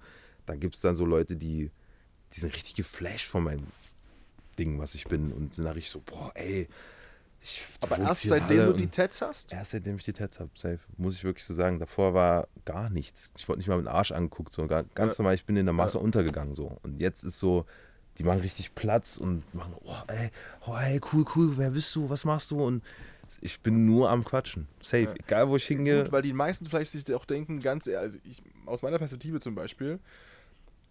da 0.46 0.56
gibt 0.56 0.74
es 0.74 0.80
dann 0.80 0.96
so 0.96 1.04
Leute, 1.04 1.36
die, 1.36 1.70
die 2.34 2.40
sind 2.40 2.52
richtig 2.54 2.74
geflasht 2.74 3.26
von 3.28 3.44
meinem 3.44 3.66
Ding, 4.58 4.78
was 4.78 4.94
ich 4.94 5.06
bin 5.06 5.32
und 5.32 5.54
sind 5.54 5.64
da 5.64 5.70
richtig 5.72 5.92
so, 5.92 6.00
boah, 6.00 6.32
ey, 6.34 6.68
ich, 7.40 7.62
aber 7.82 7.98
erst 7.98 8.22
seitdem 8.22 8.66
du 8.66 8.72
die 8.72 8.86
Tats 8.88 9.20
hast? 9.20 9.52
Erst 9.52 9.72
seitdem 9.72 9.96
ich 9.96 10.04
die 10.04 10.14
Tats 10.14 10.40
habe, 10.40 10.50
safe, 10.54 10.80
muss 10.96 11.14
ich 11.16 11.24
wirklich 11.24 11.44
so 11.44 11.52
sagen. 11.52 11.78
Davor 11.78 12.14
war 12.14 12.48
gar 12.64 12.88
nichts. 12.88 13.34
Ich 13.36 13.46
wurde 13.46 13.58
nicht 13.58 13.68
mal 13.68 13.76
mit 13.76 13.84
dem 13.84 13.92
Arsch 13.92 14.12
angeguckt, 14.12 14.50
so 14.50 14.66
ganz 14.66 14.88
Ja. 14.96 15.10
normal, 15.18 15.34
ich 15.34 15.44
bin 15.44 15.56
in 15.58 15.66
der 15.66 15.74
Masse 15.74 15.98
untergegangen 15.98 16.54
so. 16.54 16.78
Und 16.82 17.00
jetzt 17.00 17.22
ist 17.22 17.38
so, 17.38 17.66
die 18.16 18.24
machen 18.24 18.40
richtig 18.40 18.74
Platz 18.74 19.18
und 19.18 19.42
machen, 19.54 19.74
oh 19.84 19.94
ey, 20.06 20.30
oh 20.66 20.74
ey, 20.74 20.98
cool, 21.12 21.26
cool, 21.36 21.58
wer 21.58 21.72
bist 21.72 21.94
du, 21.94 22.08
was 22.08 22.24
machst 22.24 22.50
du? 22.50 22.64
Und 22.64 22.82
ich 23.40 23.60
bin 23.60 23.86
nur 23.86 24.10
am 24.10 24.24
Quatschen. 24.24 24.68
Safe, 24.82 25.02
Ja. 25.04 25.14
egal 25.14 25.48
wo 25.48 25.56
ich 25.56 25.66
hingehe. 25.66 26.02
Gut, 26.04 26.12
weil 26.12 26.22
die 26.22 26.32
meisten 26.32 26.64
vielleicht 26.66 26.90
sich 26.92 27.12
auch 27.14 27.24
denken, 27.24 27.60
ganz 27.60 27.86
ehrlich, 27.86 28.02
also 28.02 28.18
ich, 28.24 28.42
aus 28.66 28.82
meiner 28.82 28.98
Perspektive 28.98 29.40
zum 29.40 29.54
Beispiel, 29.54 29.98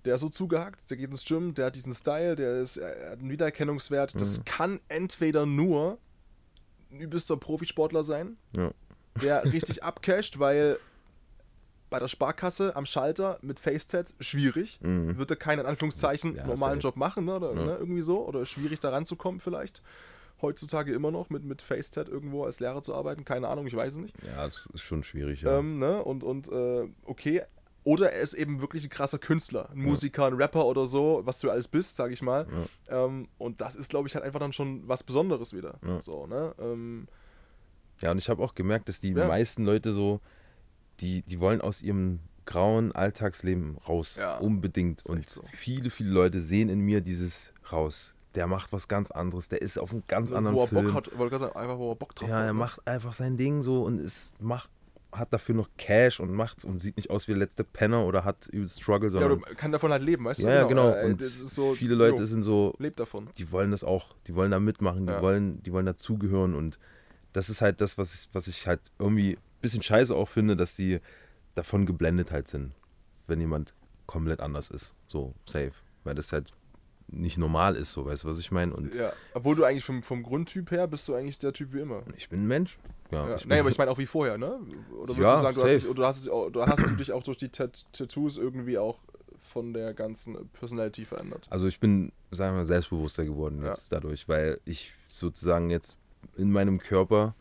der 0.06 0.16
ist 0.16 0.22
so 0.22 0.30
zugehackt, 0.30 0.90
der 0.90 0.98
geht 0.98 1.10
ins 1.10 1.24
Gym, 1.26 1.54
der 1.54 1.68
hat 1.68 1.76
diesen 1.76 1.94
Style, 1.96 2.36
der 2.36 2.62
ist, 2.62 2.78
hat 2.82 3.20
einen 3.20 3.30
Wiedererkennungswert. 3.30 4.20
Das 4.20 4.40
Mhm. 4.40 4.46
kann 4.46 4.80
entweder 4.90 5.46
nur 5.46 5.98
ein 6.92 7.00
übelster 7.00 7.38
Profisportler 7.38 8.04
sein, 8.04 8.38
Ja. 8.56 8.72
der 9.22 9.46
richtig 9.52 9.84
abcasht, 9.84 10.40
weil 10.40 10.78
bei 11.90 12.00
der 12.00 12.08
Sparkasse 12.08 12.76
am 12.76 12.86
Schalter 12.88 13.38
mit 13.44 13.60
Facetats 13.60 14.16
schwierig. 14.20 14.80
Mhm. 14.82 15.16
Wird 15.18 15.30
er 15.30 15.38
keinen 15.38 15.60
in 15.60 15.66
Anführungszeichen 15.68 16.36
Ja, 16.36 16.48
normalen. 16.48 16.80
Job 16.80 16.96
machen, 16.98 17.26
ne? 17.26 17.36
Oder, 17.36 17.54
ne? 17.54 17.76
irgendwie 17.80 18.02
so. 18.02 18.28
Oder 18.28 18.46
schwierig 18.48 18.80
da 18.80 18.90
ranzukommen 18.90 19.40
vielleicht. 19.40 19.84
Heutzutage 20.44 20.94
immer 20.94 21.10
noch 21.10 21.32
mit, 21.32 21.44
mit 21.44 21.64
Facetat 21.64 22.08
irgendwo 22.08 22.44
als 22.44 22.60
Lehrer 22.60 22.84
zu 22.84 22.94
arbeiten. 22.94 23.26
Keine 23.26 23.48
Ahnung, 23.48 23.66
ich 23.66 23.76
weiß 23.76 23.94
es 23.94 24.00
nicht. 24.00 24.14
ja, 24.28 24.46
das 24.46 24.68
ist 24.72 24.82
schon 24.82 25.04
schwierig, 25.04 25.42
ja. 25.42 25.58
Ähm, 25.58 25.80
ne? 25.80 26.04
Und, 26.04 26.24
und 26.24 26.50
äh, 26.52 26.88
okay. 27.06 27.42
Oder 27.86 28.14
er 28.14 28.22
ist 28.22 28.34
eben 28.34 28.62
wirklich 28.62 28.86
ein 28.86 28.90
krasser 28.90 29.18
Künstler, 29.20 29.70
ein 29.72 29.80
Musiker, 29.80 30.26
ein 30.28 30.36
Rapper 30.36 30.66
oder 30.68 30.86
so, 30.86 31.22
was 31.26 31.40
du 31.40 31.50
alles 31.50 31.68
bist, 31.68 31.98
sag 31.98 32.12
ich 32.14 32.22
mal. 32.22 32.48
Ähm, 32.88 33.28
und 33.38 33.60
das 33.60 33.76
ist, 33.76 33.90
glaube 33.90 34.08
ich, 34.08 34.16
halt 34.16 34.24
einfach 34.24 34.40
dann 34.40 34.54
schon 34.54 34.88
was 34.88 35.04
Besonderes 35.04 35.54
wieder. 35.54 35.80
Ja. 35.86 36.00
So, 36.02 36.26
ne? 36.28 36.54
Ähm, 36.60 37.08
Ja, 38.02 38.12
und 38.12 38.20
ich 38.20 38.30
habe 38.30 38.42
auch 38.42 38.56
gemerkt, 38.56 38.88
dass 38.88 39.02
die 39.02 39.12
Ja. 39.12 39.28
meisten 39.28 39.66
Leute 39.66 39.92
so, 39.92 40.22
die, 41.02 41.24
die 41.24 41.42
wollen 41.42 41.60
aus 41.60 41.82
ihrem 41.82 42.20
grauen 42.46 42.92
Alltagsleben 42.94 43.78
raus. 43.88 44.16
Ja, 44.18 44.38
unbedingt. 44.38 45.06
Und 45.06 45.30
so. 45.30 45.44
viele, 45.52 45.90
viele 45.90 46.12
Leute 46.12 46.40
sehen 46.40 46.70
in 46.70 46.80
mir 46.80 47.02
dieses 47.02 47.54
raus. 47.72 48.16
Der 48.36 48.48
macht 48.48 48.74
was 48.74 48.88
ganz 48.88 49.12
anderes, 49.12 49.48
der 49.50 49.62
ist 49.62 49.78
auf 49.78 49.92
einem 49.92 50.04
ganz 50.08 50.32
anderen 50.32 50.56
wo 50.58 50.62
er 50.62 50.68
Film. 50.68 50.86
Bock 50.86 50.94
hat, 50.96 51.18
wollte 51.20 51.40
sagen, 51.40 51.56
einfach 51.56 51.78
wo 51.78 51.92
er 51.92 51.96
Bock 51.96 52.16
drauf 52.16 52.30
ja, 52.30 52.36
hat. 52.38 52.42
er 52.46 52.48
ne? 52.48 52.54
macht 52.54 52.88
einfach 52.88 53.14
sein 53.14 53.38
Ding 53.38 53.62
so 53.62 53.84
und 53.84 54.00
ist, 54.00 54.34
macht, 54.42 54.70
hat 55.12 55.32
dafür 55.32 55.54
noch 55.54 55.70
Cash 55.78 56.20
und 56.20 56.32
macht's 56.32 56.66
und 56.66 56.80
sieht 56.80 56.98
nicht 56.98 57.12
aus 57.12 57.28
wie 57.28 57.34
der 57.34 57.40
letzte 57.40 57.64
Penner 57.64 58.04
oder 58.06 58.26
hat 58.26 58.50
Struggle, 58.66 59.10
Ja, 59.10 59.20
sondern. 59.20 59.40
du 59.48 59.56
kann 59.56 59.72
davon 59.72 59.92
halt 59.92 60.02
leben, 60.02 60.26
weißt 60.26 60.42
du? 60.42 60.48
ja, 60.48 60.54
ja, 60.56 60.64
genau. 60.64 60.90
Äh, 60.92 61.06
Und 61.06 61.22
das 61.22 61.28
ist 61.42 61.54
so, 61.54 61.74
viele 61.76 61.94
Leute 61.94 62.22
jo, 62.22 62.26
sind 62.26 62.42
so, 62.42 62.74
lebt 62.80 63.00
davon. 63.00 63.30
die 63.38 63.52
wollen 63.52 63.70
das 63.70 63.84
auch, 63.84 64.16
die 64.26 64.34
wollen 64.34 64.50
da 64.50 64.60
mitmachen, 64.60 65.06
die 65.06 65.12
Ja. 65.14 65.22
wollen, 65.22 65.62
die 65.62 65.72
wollen 65.72 65.86
dazugehören 65.86 66.56
und 66.56 66.80
das 67.34 67.50
ist 67.50 67.62
halt 67.62 67.82
das, 67.82 67.98
was 68.00 68.14
ich, 68.16 68.30
was 68.34 68.48
ich 68.48 68.66
halt 68.66 68.80
irgendwie 68.98 69.34
ein 69.34 69.38
bisschen 69.62 69.84
scheiße 69.84 70.16
auch 70.16 70.28
finde, 70.28 70.56
dass 70.56 70.76
die 70.76 71.00
davon 71.54 71.86
geblendet 71.86 72.32
halt 72.32 72.48
sind, 72.48 72.74
wenn 73.28 73.40
jemand 73.40 73.76
komplett 74.08 74.40
anders 74.40 74.70
ist, 74.70 74.96
so 75.08 75.36
safe, 75.46 75.74
weil 76.04 76.16
das 76.16 76.32
halt 76.34 76.52
nicht 77.14 77.38
normal 77.38 77.76
ist, 77.76 77.92
so 77.94 78.06
weißt 78.06 78.24
du, 78.24 78.28
was 78.28 78.40
ich 78.40 78.52
meine 78.52 78.74
und 78.74 78.96
Ja, 78.96 79.14
obwohl 79.34 79.56
du 79.56 79.64
eigentlich 79.64 79.84
vom, 79.86 80.04
vom 80.04 80.24
Grundtyp 80.24 80.72
her 80.72 80.88
bist 80.88 81.08
du 81.08 81.14
eigentlich 81.16 81.38
der 81.38 81.54
Typ 81.54 81.74
wie 81.74 81.80
immer. 81.80 82.04
ich 82.18 82.30
bin 82.30 82.44
ein 82.44 82.48
Mensch, 82.48 82.78
ja, 83.12 83.30
Ja. 83.30 83.36
ich 83.36 83.46
Nein, 83.46 83.60
aber 83.62 83.70
ich 83.70 83.78
meine 83.80 83.92
auch 83.92 83.98
wie 83.98 84.06
vorher, 84.06 84.38
ne? 84.38 84.60
Oder 84.92 85.16
würdest 85.16 85.20
Ja, 85.20 85.36
du 85.38 85.42
sagen, 85.44 85.56
du 85.56 85.64
hast, 85.64 85.74
dich, 85.76 85.88
oder, 85.88 86.08
hast, 86.08 86.28
oder 86.30 86.66
hast 86.68 86.90
du 86.90 86.96
dich 86.96 87.12
auch 87.12 87.24
durch 87.24 87.38
die 87.38 87.50
Tat 87.50 87.86
Tattoos 87.94 88.38
irgendwie 88.38 88.78
auch 88.78 89.00
von 89.42 89.74
der 89.74 89.94
ganzen 89.94 90.50
Personality 90.50 91.06
verändert? 91.06 91.46
also 91.50 91.68
ich 91.68 91.80
bin, 91.80 92.12
sagen 92.32 92.54
wir 92.56 92.60
mal, 92.60 92.66
selbstbewusster 92.66 93.26
geworden 93.26 93.62
Ja. 93.62 93.70
jetzt 93.70 93.92
dadurch, 93.92 94.28
weil 94.30 94.60
ich 94.66 94.94
sozusagen 95.08 95.70
jetzt 95.70 95.98
in 96.38 96.52
meinem 96.52 96.80
Körper 96.80 97.36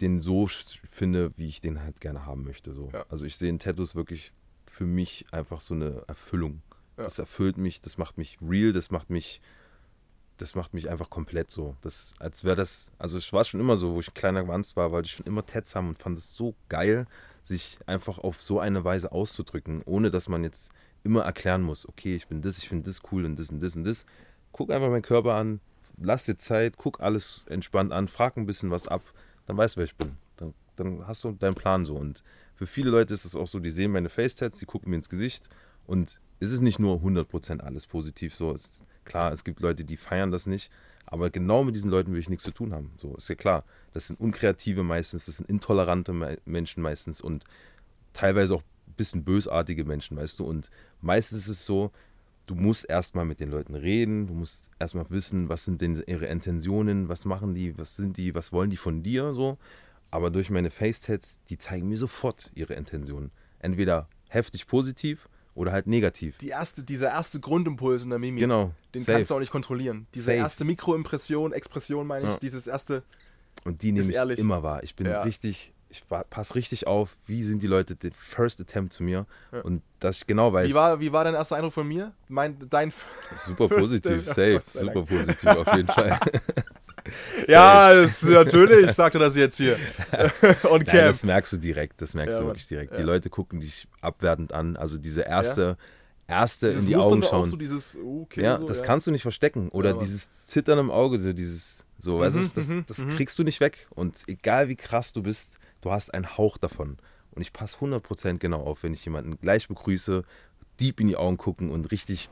den 0.00 0.18
so 0.18 0.48
finde, 0.48 1.30
wie 1.36 1.46
ich 1.48 1.60
den 1.60 1.82
halt 1.82 2.00
gerne 2.00 2.26
haben 2.26 2.42
möchte. 2.44 2.72
So. 2.72 2.88
Ja. 2.92 3.04
Also 3.08 3.24
ich 3.24 3.36
sehe 3.36 3.50
in 3.50 3.58
Tattoos 3.60 3.94
wirklich 3.94 4.32
für 4.66 4.84
mich 4.86 5.26
einfach 5.30 5.60
so 5.60 5.74
eine 5.74 6.02
Erfüllung. 6.08 6.62
Ja. 7.02 7.06
Das 7.06 7.18
erfüllt 7.18 7.58
mich, 7.58 7.80
das 7.80 7.98
macht 7.98 8.16
mich 8.16 8.38
real, 8.40 8.72
das 8.72 8.90
macht 8.90 9.10
mich, 9.10 9.40
das 10.36 10.54
macht 10.54 10.72
mich 10.72 10.88
einfach 10.88 11.10
komplett 11.10 11.50
so. 11.50 11.76
Das, 11.80 12.14
als 12.18 12.44
wäre 12.44 12.56
das, 12.56 12.92
also 12.98 13.18
es 13.18 13.32
war 13.32 13.44
schon 13.44 13.60
immer 13.60 13.76
so, 13.76 13.94
wo 13.94 14.00
ich 14.00 14.08
ein 14.08 14.14
kleiner 14.14 14.46
Wanz 14.46 14.76
war, 14.76 14.92
wollte 14.92 15.06
ich 15.06 15.12
schon 15.12 15.26
immer 15.26 15.44
Tats 15.44 15.74
haben 15.74 15.88
und 15.88 15.98
fand 15.98 16.16
es 16.16 16.36
so 16.36 16.54
geil, 16.68 17.06
sich 17.42 17.78
einfach 17.86 18.18
auf 18.18 18.40
so 18.40 18.60
eine 18.60 18.84
Weise 18.84 19.10
auszudrücken, 19.10 19.82
ohne 19.84 20.10
dass 20.10 20.28
man 20.28 20.44
jetzt 20.44 20.70
immer 21.02 21.22
erklären 21.22 21.62
muss, 21.62 21.88
okay, 21.88 22.14
ich 22.14 22.28
bin 22.28 22.40
das, 22.40 22.58
ich 22.58 22.68
finde 22.68 22.84
das 22.84 23.00
cool 23.10 23.24
und 23.24 23.36
das 23.36 23.50
und 23.50 23.60
das 23.60 23.74
und 23.74 23.84
das. 23.84 24.06
Guck 24.52 24.70
einfach 24.70 24.90
meinen 24.90 25.02
Körper 25.02 25.34
an, 25.34 25.60
lass 25.98 26.24
dir 26.24 26.36
Zeit, 26.36 26.76
guck 26.76 27.00
alles 27.00 27.44
entspannt 27.48 27.92
an, 27.92 28.06
frag 28.06 28.36
ein 28.36 28.46
bisschen 28.46 28.70
was 28.70 28.86
ab, 28.86 29.02
dann 29.46 29.56
weißt 29.56 29.74
du, 29.74 29.78
wer 29.78 29.84
ich 29.84 29.96
bin. 29.96 30.16
Dann, 30.36 30.54
dann 30.76 31.04
hast 31.06 31.24
du 31.24 31.32
deinen 31.32 31.54
Plan 31.54 31.84
so. 31.84 31.96
Und 31.96 32.22
für 32.54 32.68
viele 32.68 32.90
Leute 32.90 33.12
ist 33.12 33.24
es 33.24 33.34
auch 33.34 33.48
so, 33.48 33.58
die 33.58 33.72
sehen 33.72 33.90
meine 33.90 34.08
Facetats, 34.08 34.60
die 34.60 34.66
gucken 34.66 34.90
mir 34.90 34.96
ins 34.96 35.08
Gesicht 35.08 35.48
und 35.86 36.20
es 36.42 36.52
ist 36.52 36.60
nicht 36.60 36.78
nur 36.78 36.96
100% 36.96 37.60
alles 37.60 37.86
positiv 37.86 38.34
so. 38.34 38.52
Ist 38.52 38.82
klar, 39.04 39.32
es 39.32 39.44
gibt 39.44 39.60
Leute, 39.60 39.84
die 39.84 39.96
feiern 39.96 40.32
das 40.32 40.46
nicht, 40.46 40.70
aber 41.06 41.30
genau 41.30 41.62
mit 41.62 41.74
diesen 41.74 41.90
Leuten 41.90 42.12
will 42.12 42.20
ich 42.20 42.28
nichts 42.28 42.44
zu 42.44 42.50
tun 42.50 42.72
haben. 42.72 42.92
So, 42.96 43.14
ist 43.14 43.28
ja 43.28 43.34
klar. 43.34 43.64
Das 43.92 44.08
sind 44.08 44.18
unkreative 44.20 44.82
meistens, 44.82 45.26
das 45.26 45.36
sind 45.36 45.48
intolerante 45.48 46.12
Me- 46.12 46.38
Menschen 46.44 46.82
meistens 46.82 47.20
und 47.20 47.44
teilweise 48.12 48.56
auch 48.56 48.62
ein 48.88 48.94
bisschen 48.96 49.24
bösartige 49.24 49.84
Menschen, 49.84 50.16
weißt 50.16 50.38
du. 50.40 50.44
Und 50.44 50.70
meistens 51.00 51.38
ist 51.38 51.48
es 51.48 51.66
so, 51.66 51.92
du 52.46 52.54
musst 52.54 52.88
erstmal 52.88 53.24
mit 53.24 53.40
den 53.40 53.50
Leuten 53.50 53.74
reden, 53.74 54.26
du 54.26 54.34
musst 54.34 54.70
erstmal 54.78 55.08
wissen, 55.10 55.48
was 55.48 55.64
sind 55.64 55.80
denn 55.80 56.02
ihre 56.06 56.26
Intentionen, 56.26 57.08
was 57.08 57.24
machen 57.24 57.54
die, 57.54 57.78
was 57.78 57.96
sind 57.96 58.16
die, 58.16 58.34
was 58.34 58.52
wollen 58.52 58.70
die 58.70 58.76
von 58.76 59.02
dir, 59.02 59.32
so. 59.32 59.58
Aber 60.10 60.30
durch 60.30 60.50
meine 60.50 60.70
Facetats, 60.70 61.40
die 61.48 61.56
zeigen 61.56 61.88
mir 61.88 61.96
sofort 61.96 62.50
ihre 62.54 62.74
Intentionen. 62.74 63.30
Entweder 63.60 64.08
heftig 64.28 64.66
positiv 64.66 65.28
oder 65.54 65.72
halt 65.72 65.86
negativ. 65.86 66.38
Die 66.38 66.48
erste, 66.48 66.82
dieser 66.82 67.08
erste 67.10 67.40
Grundimpuls 67.40 68.02
in 68.04 68.10
der 68.10 68.18
Mimik, 68.18 68.40
Genau, 68.40 68.72
den 68.94 69.00
safe. 69.02 69.18
kannst 69.18 69.30
du 69.30 69.34
auch 69.34 69.40
nicht 69.40 69.52
kontrollieren. 69.52 70.06
Diese 70.14 70.26
Safe. 70.26 70.36
erste 70.38 70.64
Mikroimpression, 70.64 71.52
Expression 71.52 72.06
meine 72.06 72.26
ich, 72.28 72.32
Ja. 72.34 72.38
dieses 72.40 72.66
erste, 72.66 73.02
Und 73.64 73.82
die 73.82 73.92
nehme 73.92 74.08
ich 74.08 74.14
ehrlich. 74.14 74.38
immer 74.38 74.62
wahr. 74.62 74.82
Ich 74.82 74.94
bin 74.96 75.06
Ja. 75.06 75.22
richtig, 75.22 75.72
ich 75.90 76.04
passe 76.08 76.54
richtig 76.54 76.86
auf, 76.86 77.16
wie 77.26 77.42
sind 77.42 77.60
die 77.62 77.66
Leute, 77.66 77.96
der 77.96 78.12
First 78.12 78.60
Attempt 78.62 78.94
zu 78.94 79.02
mir. 79.02 79.26
Und 79.62 79.82
dass 80.00 80.16
ich 80.16 80.26
genau 80.26 80.52
weiß, 80.52 80.68
wie 80.70 80.74
war, 80.74 81.00
wie 81.00 81.12
war 81.12 81.22
dein 81.24 81.34
erster 81.34 81.56
Eindruck 81.56 81.74
von 81.74 81.86
mir? 81.86 82.12
Mein, 82.28 82.56
dein, 82.70 82.92
super 83.36 83.68
positiv, 83.68 84.26
Ja, 84.26 84.32
safe, 84.34 84.62
super 84.66 85.02
positiv 85.02 85.48
auf 85.50 85.76
jeden 85.76 85.88
Fall. 85.88 86.18
ja, 87.48 87.94
das, 87.94 88.22
natürlich, 88.22 88.90
sagt 88.92 89.14
er 89.14 89.20
das 89.20 89.36
jetzt 89.36 89.56
hier. 89.56 89.76
Und 90.70 90.86
Nein, 90.86 90.96
das 91.06 91.24
merkst 91.24 91.52
du 91.52 91.56
direkt, 91.56 92.00
das 92.00 92.14
merkst 92.14 92.36
Ja, 92.38 92.40
du 92.42 92.46
wirklich 92.48 92.68
direkt. 92.68 92.92
Ja. 92.92 92.98
Die 92.98 93.02
Leute 93.04 93.30
gucken 93.30 93.60
dich 93.60 93.88
abwertend 94.00 94.52
an. 94.52 94.76
Also 94.76 94.98
diese 94.98 95.22
erste, 95.22 95.76
erste 96.28 96.68
Dieses 96.68 96.82
in 96.82 96.88
die 96.88 96.96
Augen 96.96 97.22
schauen. 97.22 97.46
so 97.46 97.56
dieses, 97.56 97.98
okay, 98.22 98.42
ja, 98.42 98.58
so, 98.58 98.66
das 98.66 98.80
ja. 98.80 98.84
kannst 98.86 99.06
du 99.06 99.10
nicht 99.10 99.22
verstecken. 99.22 99.68
Oder 99.70 99.90
Ja, 99.90 99.96
dieses 99.96 100.46
Zittern 100.46 100.78
im 100.78 100.90
Auge, 100.90 101.18
so 101.20 101.32
dieses, 101.32 101.84
so, 101.98 102.20
weißt 102.20 102.36
Mhm, 102.36 102.42
du, 102.42 102.48
das, 102.54 102.66
mhm, 102.68 102.84
das 102.86 102.98
mhm. 102.98 103.16
kriegst 103.16 103.38
du 103.38 103.44
nicht 103.44 103.60
weg. 103.60 103.86
Und 103.90 104.18
egal 104.28 104.68
wie 104.68 104.76
krass 104.76 105.12
du 105.12 105.22
bist, 105.22 105.58
du 105.80 105.90
hast 105.90 106.14
einen 106.14 106.36
Hauch 106.38 106.56
davon. 106.58 106.98
Und 107.34 107.42
ich 107.42 107.52
passe 107.52 107.78
100% 107.78 108.38
genau 108.38 108.60
auf, 108.62 108.82
wenn 108.82 108.92
ich 108.94 109.04
jemanden 109.04 109.38
gleich 109.40 109.66
begrüße, 109.68 110.22
deep 110.80 111.00
in 111.00 111.08
die 111.08 111.16
Augen 111.16 111.36
gucken 111.38 111.70
und 111.70 111.90
richtig 111.90 112.28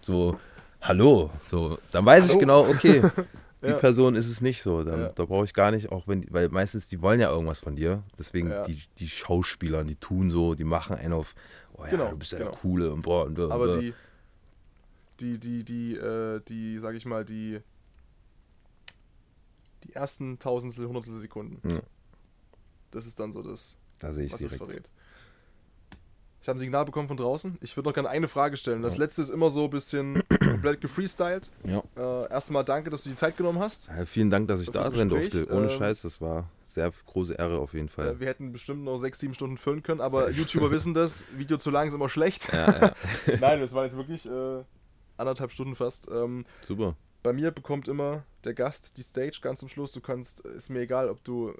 so, 0.00 0.38
hallo, 0.80 1.30
so, 1.42 1.78
dann 1.92 2.04
weiß 2.06 2.24
ich 2.26 2.30
Hallo. 2.32 2.40
genau, 2.40 2.68
okay, 2.68 3.02
die 3.62 3.66
Ja. 3.68 3.76
Person 3.76 4.14
ist 4.14 4.28
es 4.28 4.40
nicht 4.40 4.62
so. 4.62 4.82
Dann, 4.84 5.00
Ja. 5.00 5.08
Da 5.10 5.24
brauche 5.24 5.44
ich 5.44 5.52
gar 5.54 5.70
nicht, 5.70 5.90
auch 5.92 6.06
wenn, 6.08 6.26
weil 6.32 6.48
meistens, 6.48 6.88
die 6.88 7.00
wollen 7.02 7.20
ja 7.20 7.30
irgendwas 7.30 7.60
von 7.60 7.76
dir. 7.76 8.02
Deswegen 8.18 8.50
Ja. 8.50 8.64
die, 8.64 8.82
die 8.98 9.08
Schauspieler, 9.08 9.84
die 9.84 9.96
tun 9.96 10.30
so, 10.30 10.54
die 10.54 10.64
machen 10.64 10.96
einen 10.96 11.12
auf, 11.12 11.34
oh 11.74 11.84
ja, 11.84 11.90
Genau, 11.90 12.10
du 12.10 12.16
bist 12.18 12.32
ja 12.32 12.38
genau. 12.38 12.50
der 12.50 12.60
Coole 12.60 12.92
und 12.92 13.02
boah 13.02 13.24
und 13.26 13.34
blah, 13.34 13.50
Aber 13.50 13.66
blah. 13.66 13.76
die, 13.80 13.94
die, 15.20 15.38
die, 15.38 15.64
die, 15.64 15.94
äh, 15.96 16.40
die, 16.48 16.78
sag 16.78 16.94
ich 16.94 17.04
mal, 17.04 17.24
die, 17.24 17.60
die 19.84 19.94
ersten 19.94 20.38
Tausendstel, 20.38 20.86
Hundertstel 20.86 21.16
Sekunden. 21.18 21.60
Ja. 21.68 21.80
Das 22.90 23.06
ist 23.06 23.18
dann 23.20 23.32
so 23.32 23.42
das, 23.42 23.76
da 23.98 24.12
sehe 24.12 24.26
ich 24.26 24.32
was 24.32 24.40
es 24.40 24.50
direkt. 24.50 24.70
verrät. 24.72 24.90
Ich 26.42 26.48
habe 26.48 26.56
ein 26.56 26.60
Signal 26.60 26.86
bekommen 26.86 27.06
von 27.08 27.18
draußen. 27.18 27.58
Ich 27.60 27.76
würde 27.76 27.88
noch 27.88 27.94
gerne 27.94 28.08
eine 28.08 28.26
Frage 28.26 28.56
stellen. 28.56 28.80
Das 28.82 28.96
letzte 28.96 29.20
ist 29.20 29.28
immer 29.28 29.50
so 29.50 29.64
ein 29.64 29.70
bisschen 29.70 30.22
komplett 30.60 30.80
gefreestylt. 30.80 31.50
Ja. 31.64 31.82
Äh, 31.96 32.30
erstmal 32.30 32.64
danke, 32.64 32.90
dass 32.90 33.04
du 33.04 33.10
die 33.10 33.16
Zeit 33.16 33.36
genommen 33.36 33.58
hast. 33.58 33.88
Ja, 33.88 34.04
vielen 34.04 34.30
Dank, 34.30 34.48
dass 34.48 34.60
ich 34.60 34.70
da 34.70 34.90
sein 34.90 35.08
durfte. 35.08 35.46
Ohne 35.50 35.70
ähm, 35.70 35.78
Scheiß, 35.78 36.02
das 36.02 36.20
war 36.20 36.48
sehr 36.64 36.90
große 37.06 37.34
Ehre 37.34 37.58
auf 37.58 37.74
jeden 37.74 37.88
Fall. 37.88 38.08
Äh, 38.08 38.20
wir 38.20 38.26
hätten 38.26 38.52
bestimmt 38.52 38.84
noch 38.84 38.96
sechs, 38.96 39.18
sieben 39.18 39.34
Stunden 39.34 39.56
füllen 39.56 39.82
können, 39.82 40.00
aber 40.00 40.30
YouTuber 40.30 40.70
wissen 40.70 40.94
das. 40.94 41.24
Video 41.36 41.56
zu 41.56 41.70
lang 41.70 41.88
ist 41.88 41.94
immer 41.94 42.08
schlecht. 42.08 42.52
Ja, 42.52 42.92
Nein, 43.40 43.60
das 43.60 43.72
waren 43.74 43.86
jetzt 43.86 43.96
wirklich 43.96 44.26
äh, 44.26 44.64
anderthalb 45.16 45.52
Stunden 45.52 45.74
fast. 45.74 46.08
Ähm, 46.10 46.44
super. 46.60 46.96
Bei 47.22 47.32
mir 47.32 47.50
bekommt 47.50 47.88
immer 47.88 48.24
der 48.44 48.54
Gast 48.54 48.96
die 48.96 49.02
Stage 49.02 49.40
ganz 49.42 49.60
zum 49.60 49.68
Schluss. 49.68 49.92
Du 49.92 50.00
kannst, 50.00 50.40
ist 50.40 50.70
mir 50.70 50.80
egal, 50.80 51.10
ob 51.10 51.22
du 51.24 51.52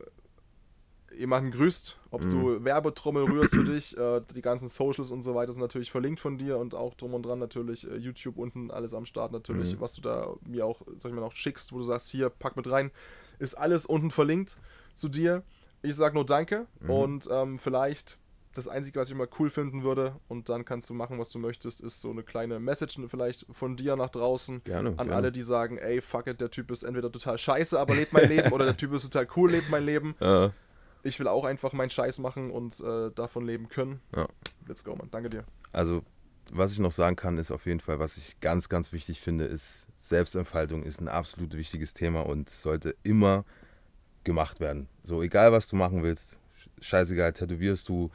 jemanden 1.17 1.51
grüßt, 1.51 1.99
ob 2.11 2.29
du 2.29 2.65
Werbetrommel 2.65 3.25
rührst 3.25 3.55
für 3.55 3.65
dich. 3.65 3.97
Äh, 3.97 4.21
die 4.35 4.43
ganzen 4.43 4.69
Socials 4.69 5.11
und 5.11 5.23
so 5.23 5.35
weiter 5.35 5.53
sind 5.53 5.63
natürlich 5.63 5.91
verlinkt 5.91 6.21
von 6.21 6.39
dir 6.39 6.59
und 6.59 6.75
auch 6.75 6.95
drum 6.95 7.15
und 7.15 7.25
dran 7.25 7.39
natürlich 7.39 7.91
äh, 7.91 7.97
YouTube 7.97 8.39
unten 8.39 8.71
alles 8.71 8.95
am 8.95 9.07
Start 9.07 9.33
natürlich, 9.33 9.81
was 9.81 9.95
du 9.95 10.03
da 10.03 10.35
mir 10.47 10.67
auch, 10.67 10.83
sag 10.99 11.11
ich 11.11 11.17
mal, 11.17 11.25
auch 11.25 11.35
schickst, 11.35 11.73
wo 11.73 11.79
du 11.79 11.85
sagst, 11.85 12.11
hier, 12.11 12.31
pack 12.31 12.57
mit 12.57 12.71
rein. 12.71 12.91
Ist 13.39 13.55
alles 13.55 13.87
unten 13.87 14.11
verlinkt 14.11 14.59
zu 14.95 15.09
dir. 15.09 15.43
Ich 15.83 15.97
sag 15.97 16.15
nur 16.15 16.27
Danke 16.27 16.67
und 16.87 17.29
ähm, 17.31 17.57
vielleicht 17.59 18.19
das 18.55 18.67
Einzige, 18.69 18.99
was 18.99 19.09
ich 19.09 19.15
mal 19.15 19.29
cool 19.39 19.49
finden 19.49 19.85
würde, 19.85 20.17
und 20.29 20.49
dann 20.49 20.65
kannst 20.65 20.91
du 20.91 20.95
machen, 20.95 21.19
was 21.19 21.31
du 21.31 21.39
möchtest, 21.39 21.81
ist 21.81 22.01
so 22.01 22.11
eine 22.11 22.23
kleine 22.23 22.59
Message 22.59 22.99
vielleicht 23.09 23.47
von 23.53 23.77
dir 23.77 23.95
nach 23.97 24.09
draußen 24.09 24.63
Gerne, 24.65 24.91
an 24.91 24.97
gerne. 24.97 25.15
alle, 25.15 25.33
die 25.33 25.43
sagen, 25.43 25.79
ey, 25.79 26.01
fuck 26.01 26.27
it, 26.27 26.41
der 26.41 26.51
Typ 26.51 26.71
ist 26.71 26.83
entweder 26.83 27.13
total 27.13 27.39
scheiße, 27.39 27.79
aber 27.79 27.95
lebt 27.95 28.13
mein 28.13 28.29
Leben, 28.29 28.51
oder 28.53 28.65
der 28.65 28.77
Typ 28.77 28.93
ist 28.93 29.03
total 29.03 29.29
cool, 29.37 29.53
lebt 29.53 29.71
mein 29.71 29.85
Leben. 29.85 30.15
Ja, 30.21 30.53
Ich 31.03 31.19
will 31.19 31.29
auch 31.29 31.45
einfach 31.45 31.73
meinen 31.73 31.91
Scheiß 31.91 32.19
machen 32.19 32.51
und 32.51 32.81
äh, 32.81 33.11
davon 33.15 33.45
leben 33.45 33.69
können. 33.69 34.01
ja. 34.15 34.27
Let's 34.67 34.85
go, 34.85 34.95
Mann. 34.95 35.09
Danke 35.11 35.31
dir. 35.31 35.45
Also, 35.73 36.03
was 36.53 36.73
ich 36.73 36.79
noch 36.79 36.91
sagen 36.91 37.17
kann, 37.17 37.39
ist 37.39 37.51
auf 37.51 37.67
jeden 37.67 37.81
Fall, 37.81 37.99
was 37.99 38.17
ich 38.17 38.39
ganz, 38.41 38.69
ganz 38.69 38.93
wichtig 38.93 39.21
finde, 39.21 39.45
ist, 39.45 39.87
Selbstentfaltung 39.97 40.85
ist 40.85 41.01
ein 41.01 41.09
absolut 41.09 41.55
wichtiges 41.57 41.95
Thema 41.95 42.21
und 42.21 42.49
sollte 42.49 42.95
immer 43.03 43.45
gemacht 44.25 44.61
werden. 44.61 44.89
So, 45.03 45.23
egal 45.23 45.53
was 45.53 45.69
du 45.69 45.77
machen 45.77 46.03
willst, 46.03 46.39
scheißegal, 46.81 47.33
tätowierst 47.33 47.89
du, 47.89 48.11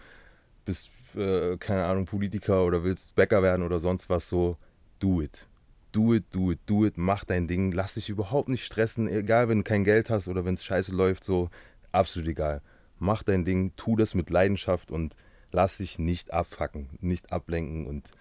bist, 0.65 0.91
äh, 1.15 1.57
keine 1.57 1.85
Ahnung, 1.85 2.05
Politiker 2.05 2.63
oder 2.65 2.83
willst 2.83 3.15
Bäcker 3.15 3.41
werden 3.41 3.65
oder 3.65 3.79
sonst 3.79 4.09
was, 4.09 4.29
so, 4.29 4.57
do 4.99 5.21
it. 5.21 5.47
Do 5.91 6.13
it, 6.13 6.25
do 6.31 6.51
it, 6.51 6.59
do 6.65 6.85
it, 6.85 6.97
mach 6.97 7.23
dein 7.23 7.47
Ding, 7.47 7.71
lass 7.71 7.93
dich 7.93 8.09
überhaupt 8.09 8.49
nicht 8.49 8.65
stressen, 8.65 9.07
egal 9.07 9.47
wenn 9.47 9.59
du 9.59 9.63
kein 9.63 9.85
Geld 9.85 10.09
hast 10.09 10.27
oder 10.27 10.43
wenn 10.43 10.55
es 10.55 10.65
scheiße 10.65 10.93
läuft, 10.93 11.23
so, 11.23 11.49
absolut 11.91 12.27
egal. 12.27 12.61
Mach 12.99 13.23
dein 13.23 13.45
Ding, 13.45 13.73
tu 13.76 13.95
das 13.95 14.13
mit 14.13 14.30
Leidenschaft 14.30 14.91
und 14.91 15.15
lass 15.51 15.77
dich 15.77 15.99
nicht 15.99 16.31
abfacken, 16.31 16.89
nicht 17.01 17.31
ablenken 17.31 17.88
und 17.88 18.11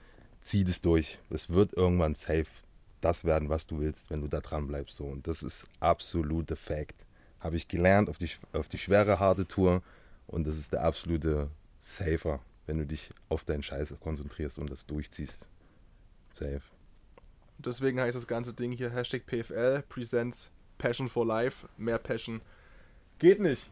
zieh 0.41 0.65
das 0.65 0.81
durch. 0.81 1.21
Es 1.31 1.51
wird 1.51 1.77
irgendwann 1.77 2.15
safe 2.15 2.47
das 3.01 3.25
werden, 3.25 3.49
was 3.51 3.67
du 3.67 3.81
willst, 3.81 4.11
wenn 4.11 4.21
du 4.21 4.29
da 4.29 4.41
dran 4.41 4.67
bleibst. 4.67 4.97
So. 4.97 5.05
Und 5.05 5.27
das 5.27 5.43
ist 5.43 5.67
absolute 5.81 6.57
Fact. 6.57 7.07
Habe 7.41 7.57
ich 7.57 7.69
gelernt 7.69 8.09
auf 8.09 8.19
die, 8.19 8.31
auf 8.53 8.69
die 8.69 8.79
schwere, 8.79 9.19
harte 9.19 9.47
Tour 9.47 9.83
und 10.27 10.47
das 10.47 10.57
ist 10.57 10.73
der 10.73 10.83
absolute 10.83 11.51
Safer, 11.79 12.41
wenn 12.67 12.79
du 12.79 12.87
dich 12.87 13.11
auf 13.29 13.45
deinen 13.45 13.63
Scheiß 13.63 13.95
konzentrierst 14.01 14.59
und 14.59 14.71
das 14.71 14.87
durchziehst. 14.87 15.49
Safe. 16.33 16.63
Deswegen 17.59 18.01
heißt 18.01 18.17
das 18.17 18.27
ganze 18.27 18.55
Ding 18.55 18.73
hier 18.73 18.91
Hashtag 18.91 19.27
PFL 19.27 19.83
Presents 19.89 20.51
Passion 20.79 21.09
for 21.09 21.27
Life. 21.27 21.69
Mehr 21.77 21.99
Passion 21.99 22.41
geht 23.19 23.41
nicht. 23.41 23.71